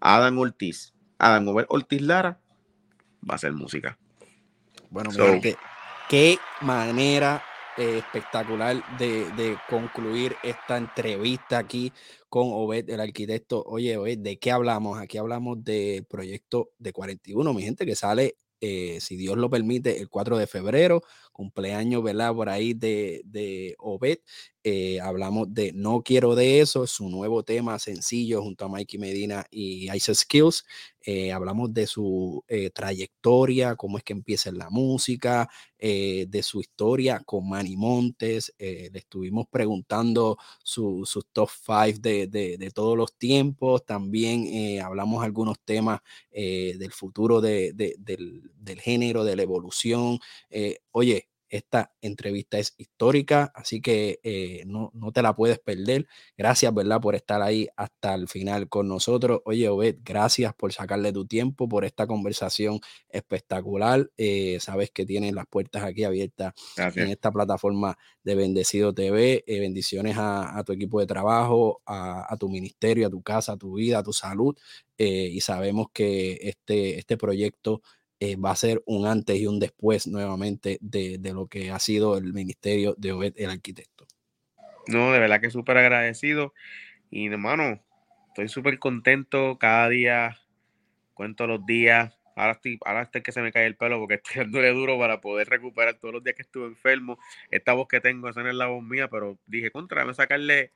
Adam 0.00 0.38
Ortiz, 0.38 0.94
Adam 1.18 1.46
Ortiz 1.68 2.02
Lara, 2.02 2.40
va 3.28 3.34
a 3.34 3.36
hacer 3.36 3.52
música. 3.52 3.98
Bueno, 4.90 5.10
qué 6.08 6.38
manera 6.60 7.42
eh, 7.80 7.96
espectacular 7.96 8.84
de, 8.98 9.56
concluir 9.66 10.36
esta 10.42 10.76
entrevista 10.76 11.56
aquí 11.56 11.90
con 12.28 12.48
Obed, 12.52 12.90
el 12.90 13.00
arquitecto. 13.00 13.62
Oye, 13.66 13.96
Obed, 13.96 14.18
¿de 14.18 14.38
qué 14.38 14.50
hablamos? 14.50 15.00
Aquí 15.00 15.16
hablamos 15.16 15.64
del 15.64 16.04
proyecto 16.04 16.72
de 16.78 16.92
41, 16.92 17.54
mi 17.54 17.62
gente, 17.62 17.86
que 17.86 17.96
sale, 17.96 18.36
eh, 18.60 18.98
si 19.00 19.16
Dios 19.16 19.38
lo 19.38 19.48
permite, 19.48 19.98
el 19.98 20.10
4 20.10 20.36
de 20.36 20.46
febrero, 20.46 21.00
cumpleaños, 21.40 22.02
¿verdad? 22.02 22.34
Por 22.34 22.50
ahí 22.50 22.74
de, 22.74 23.22
de 23.24 23.74
Obed. 23.78 24.18
Eh, 24.62 25.00
hablamos 25.00 25.54
de 25.54 25.72
No 25.72 26.02
Quiero 26.02 26.34
de 26.34 26.60
Eso, 26.60 26.86
su 26.86 27.08
nuevo 27.08 27.42
tema 27.42 27.78
sencillo 27.78 28.42
junto 28.42 28.66
a 28.66 28.68
Mikey 28.68 29.00
Medina 29.00 29.46
y 29.50 29.90
Ice 29.94 30.14
Skills. 30.14 30.66
Eh, 31.00 31.32
hablamos 31.32 31.72
de 31.72 31.86
su 31.86 32.44
eh, 32.46 32.68
trayectoria, 32.68 33.74
cómo 33.76 33.96
es 33.96 34.04
que 34.04 34.12
empieza 34.12 34.50
en 34.50 34.58
la 34.58 34.68
música, 34.68 35.48
de 35.78 36.42
su 36.42 36.60
historia 36.60 37.22
con 37.24 37.48
Manny 37.48 37.74
Montes. 37.74 38.52
le 38.58 38.90
estuvimos 38.92 39.46
preguntando 39.48 40.36
sus 40.62 41.18
top 41.32 41.48
five 41.48 41.94
de, 42.00 42.26
de, 42.26 42.70
todos 42.70 42.98
los 42.98 43.14
tiempos. 43.16 43.86
También 43.86 44.78
hablamos 44.82 45.24
algunos 45.24 45.58
temas 45.64 46.00
del 46.30 46.92
futuro 46.92 47.40
de, 47.40 47.72
del, 47.72 48.42
del, 48.58 48.80
género, 48.82 49.24
de 49.24 49.36
la 49.36 49.42
evolución. 49.42 50.18
oye, 50.92 51.29
esta 51.50 51.92
entrevista 52.00 52.58
es 52.58 52.74
histórica, 52.78 53.52
así 53.54 53.82
que 53.82 54.20
eh, 54.22 54.62
no, 54.66 54.90
no, 54.94 55.10
te 55.12 55.20
la 55.20 55.34
puedes 55.34 55.58
perder. 55.58 56.06
Gracias, 56.38 56.72
¿verdad?, 56.72 57.00
por 57.00 57.16
estar 57.16 57.42
ahí 57.42 57.68
hasta 57.76 58.14
el 58.14 58.28
final 58.28 58.68
con 58.68 58.88
nosotros. 58.88 59.40
Oye, 59.44 59.68
Obed, 59.68 59.96
gracias 60.02 60.54
por 60.54 60.72
sacarle 60.72 61.12
tu 61.12 61.26
tiempo, 61.26 61.68
por 61.68 61.84
esta 61.84 62.06
conversación 62.06 62.80
espectacular. 63.08 64.10
Eh, 64.16 64.58
sabes 64.60 64.90
que 64.92 65.04
tienes 65.04 65.34
las 65.34 65.46
puertas 65.46 65.82
aquí 65.82 66.04
abiertas 66.04 66.54
en 66.76 67.08
esta 67.08 67.32
plataforma 67.32 67.98
de 68.22 68.34
Bendecido 68.36 68.94
TV. 68.94 69.42
Eh, 69.46 69.60
bendiciones 69.60 70.16
a, 70.18 70.62
tu 70.64 70.72
equipo 70.72 71.00
de 71.00 71.06
trabajo, 71.06 71.82
a, 71.84 72.32
a, 72.32 72.36
tu 72.36 72.48
ministerio, 72.48 73.08
a 73.08 73.10
tu 73.10 73.22
casa, 73.22 73.52
a 73.52 73.56
tu 73.56 73.74
vida, 73.74 73.98
a 73.98 74.02
tu 74.02 74.12
salud. 74.12 74.56
y 74.96 75.40
sabemos 75.40 75.88
que 75.92 76.38
este, 76.42 76.98
este 76.98 77.16
proyecto 77.16 77.82
eh, 78.22 78.36
va 78.36 78.50
a 78.50 78.56
ser 78.56 78.82
un 78.84 79.06
antes 79.06 79.40
y 79.40 79.46
un 79.46 79.58
después 79.58 80.06
nuevamente 80.06 80.76
de, 80.82 81.18
lo 81.32 81.46
que 81.46 81.70
ha 81.70 81.78
sido 81.78 82.18
el 82.18 82.34
ministerio 82.34 82.94
de 82.98 83.12
Obed 83.12 83.32
el 83.36 83.48
arquitecto. 83.48 84.06
No, 84.86 85.10
de 85.12 85.18
verdad 85.18 85.40
que 85.40 85.50
súper 85.50 85.78
agradecido. 85.78 86.52
Y 87.10 87.28
hermano, 87.28 87.82
estoy 88.28 88.48
súper 88.48 88.78
contento 88.78 89.58
cada 89.58 89.88
día, 89.88 90.38
cuento 91.14 91.46
los 91.46 91.64
días. 91.64 92.14
Ahora 92.36 92.52
estoy, 92.52 92.78
ahora 92.84 93.02
estoy 93.02 93.22
que 93.22 93.32
se 93.32 93.40
me 93.40 93.52
cae 93.52 93.66
el 93.66 93.76
pelo 93.76 93.98
porque 93.98 94.14
estoy 94.22 94.42
dándole 94.42 94.70
duro 94.74 94.98
para 94.98 95.22
poder 95.22 95.48
recuperar 95.48 95.94
todos 95.94 96.12
los 96.12 96.22
días 96.22 96.36
que 96.36 96.42
estuve 96.42 96.66
enfermo. 96.66 97.18
Esta 97.50 97.72
voz 97.72 97.88
que 97.88 98.00
tengo, 98.00 98.28
esa 98.28 98.42
no 98.42 98.50
es 98.50 98.54
la 98.54 98.66
voz 98.66 98.82
mía, 98.82 99.08
pero 99.08 99.38
dije, 99.46 99.70
contra, 99.70 100.04
me 100.04 100.12
sacarle 100.12 100.72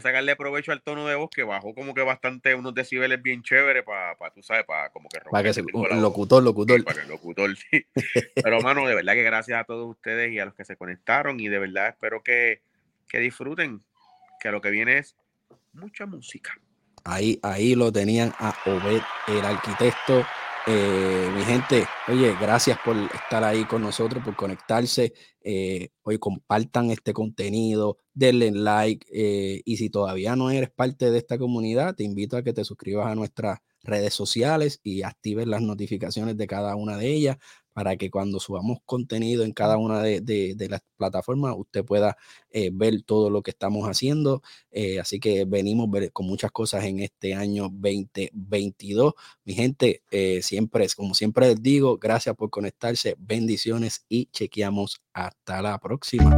sacarle 0.00 0.36
provecho 0.36 0.72
al 0.72 0.82
tono 0.82 1.06
de 1.06 1.14
voz 1.14 1.30
que 1.30 1.42
bajó 1.42 1.74
como 1.74 1.94
que 1.94 2.02
bastante 2.02 2.54
unos 2.54 2.74
decibeles 2.74 3.22
bien 3.22 3.42
chéveres 3.42 3.84
para, 3.84 4.16
tú 4.34 4.42
sabes, 4.42 4.64
para 4.64 4.90
como 4.90 5.08
que 5.08 5.20
Para 5.20 5.44
que 5.44 5.54
se, 5.54 5.62
locutor, 5.62 6.42
locutor. 6.42 6.84
para 6.84 7.02
el 7.02 7.08
locutor, 7.08 7.56
sí. 7.70 7.86
Pero, 8.34 8.60
mano, 8.60 8.86
de 8.86 8.94
verdad 8.94 9.14
que 9.14 9.22
gracias 9.22 9.60
a 9.60 9.64
todos 9.64 9.88
ustedes 9.88 10.32
y 10.32 10.38
a 10.38 10.44
los 10.44 10.54
que 10.54 10.64
se 10.64 10.76
conectaron 10.76 11.38
y 11.40 11.48
de 11.48 11.58
verdad 11.58 11.88
espero 11.88 12.22
que, 12.22 12.60
que 13.08 13.18
disfruten, 13.18 13.82
que 14.40 14.50
lo 14.50 14.60
que 14.60 14.70
viene 14.70 14.98
es 14.98 15.16
mucha 15.72 16.06
música. 16.06 16.58
Ahí, 17.04 17.38
ahí 17.42 17.74
lo 17.74 17.92
tenían 17.92 18.32
a 18.38 18.54
Obed, 18.64 19.02
el 19.28 19.44
arquitecto. 19.44 20.24
Eh, 20.66 21.30
mi 21.36 21.42
gente, 21.42 21.86
oye, 22.08 22.34
gracias 22.40 22.78
por 22.82 22.96
estar 22.96 23.44
ahí 23.44 23.66
con 23.66 23.82
nosotros, 23.82 24.24
por 24.24 24.34
conectarse. 24.34 25.12
Eh, 25.42 25.90
hoy 26.02 26.18
compartan 26.18 26.90
este 26.90 27.12
contenido, 27.12 27.98
denle 28.14 28.50
like. 28.50 29.06
Eh, 29.12 29.60
y 29.66 29.76
si 29.76 29.90
todavía 29.90 30.36
no 30.36 30.50
eres 30.50 30.70
parte 30.70 31.10
de 31.10 31.18
esta 31.18 31.36
comunidad, 31.36 31.94
te 31.94 32.04
invito 32.04 32.38
a 32.38 32.42
que 32.42 32.54
te 32.54 32.64
suscribas 32.64 33.08
a 33.08 33.14
nuestras 33.14 33.58
redes 33.82 34.14
sociales 34.14 34.80
y 34.82 35.02
actives 35.02 35.46
las 35.46 35.60
notificaciones 35.60 36.38
de 36.38 36.46
cada 36.46 36.76
una 36.76 36.96
de 36.96 37.12
ellas 37.12 37.36
para 37.74 37.96
que 37.96 38.10
cuando 38.10 38.40
subamos 38.40 38.78
contenido 38.86 39.44
en 39.44 39.52
cada 39.52 39.76
una 39.76 40.00
de, 40.00 40.56
las 40.70 40.80
plataformas 40.96 41.54
usted 41.58 41.84
pueda 41.84 42.16
eh, 42.50 42.70
ver 42.72 43.02
todo 43.02 43.28
lo 43.28 43.42
que 43.42 43.50
estamos 43.50 43.86
haciendo. 43.86 44.42
Eh, 44.70 45.00
así 45.00 45.20
que 45.20 45.44
venimos 45.44 45.90
con 46.12 46.26
muchas 46.26 46.50
cosas 46.52 46.84
en 46.84 47.00
este 47.00 47.34
año 47.34 47.64
2022. 47.64 49.14
Mi 49.44 49.54
gente, 49.54 50.02
eh, 50.10 50.40
siempre, 50.40 50.86
como 50.96 51.14
siempre 51.14 51.48
les 51.48 51.62
digo, 51.62 51.98
gracias 51.98 52.34
por 52.36 52.48
conectarse, 52.48 53.16
bendiciones 53.18 54.06
y 54.08 54.26
chequeamos 54.26 55.02
hasta 55.12 55.60
la 55.60 55.78
próxima. 55.78 56.30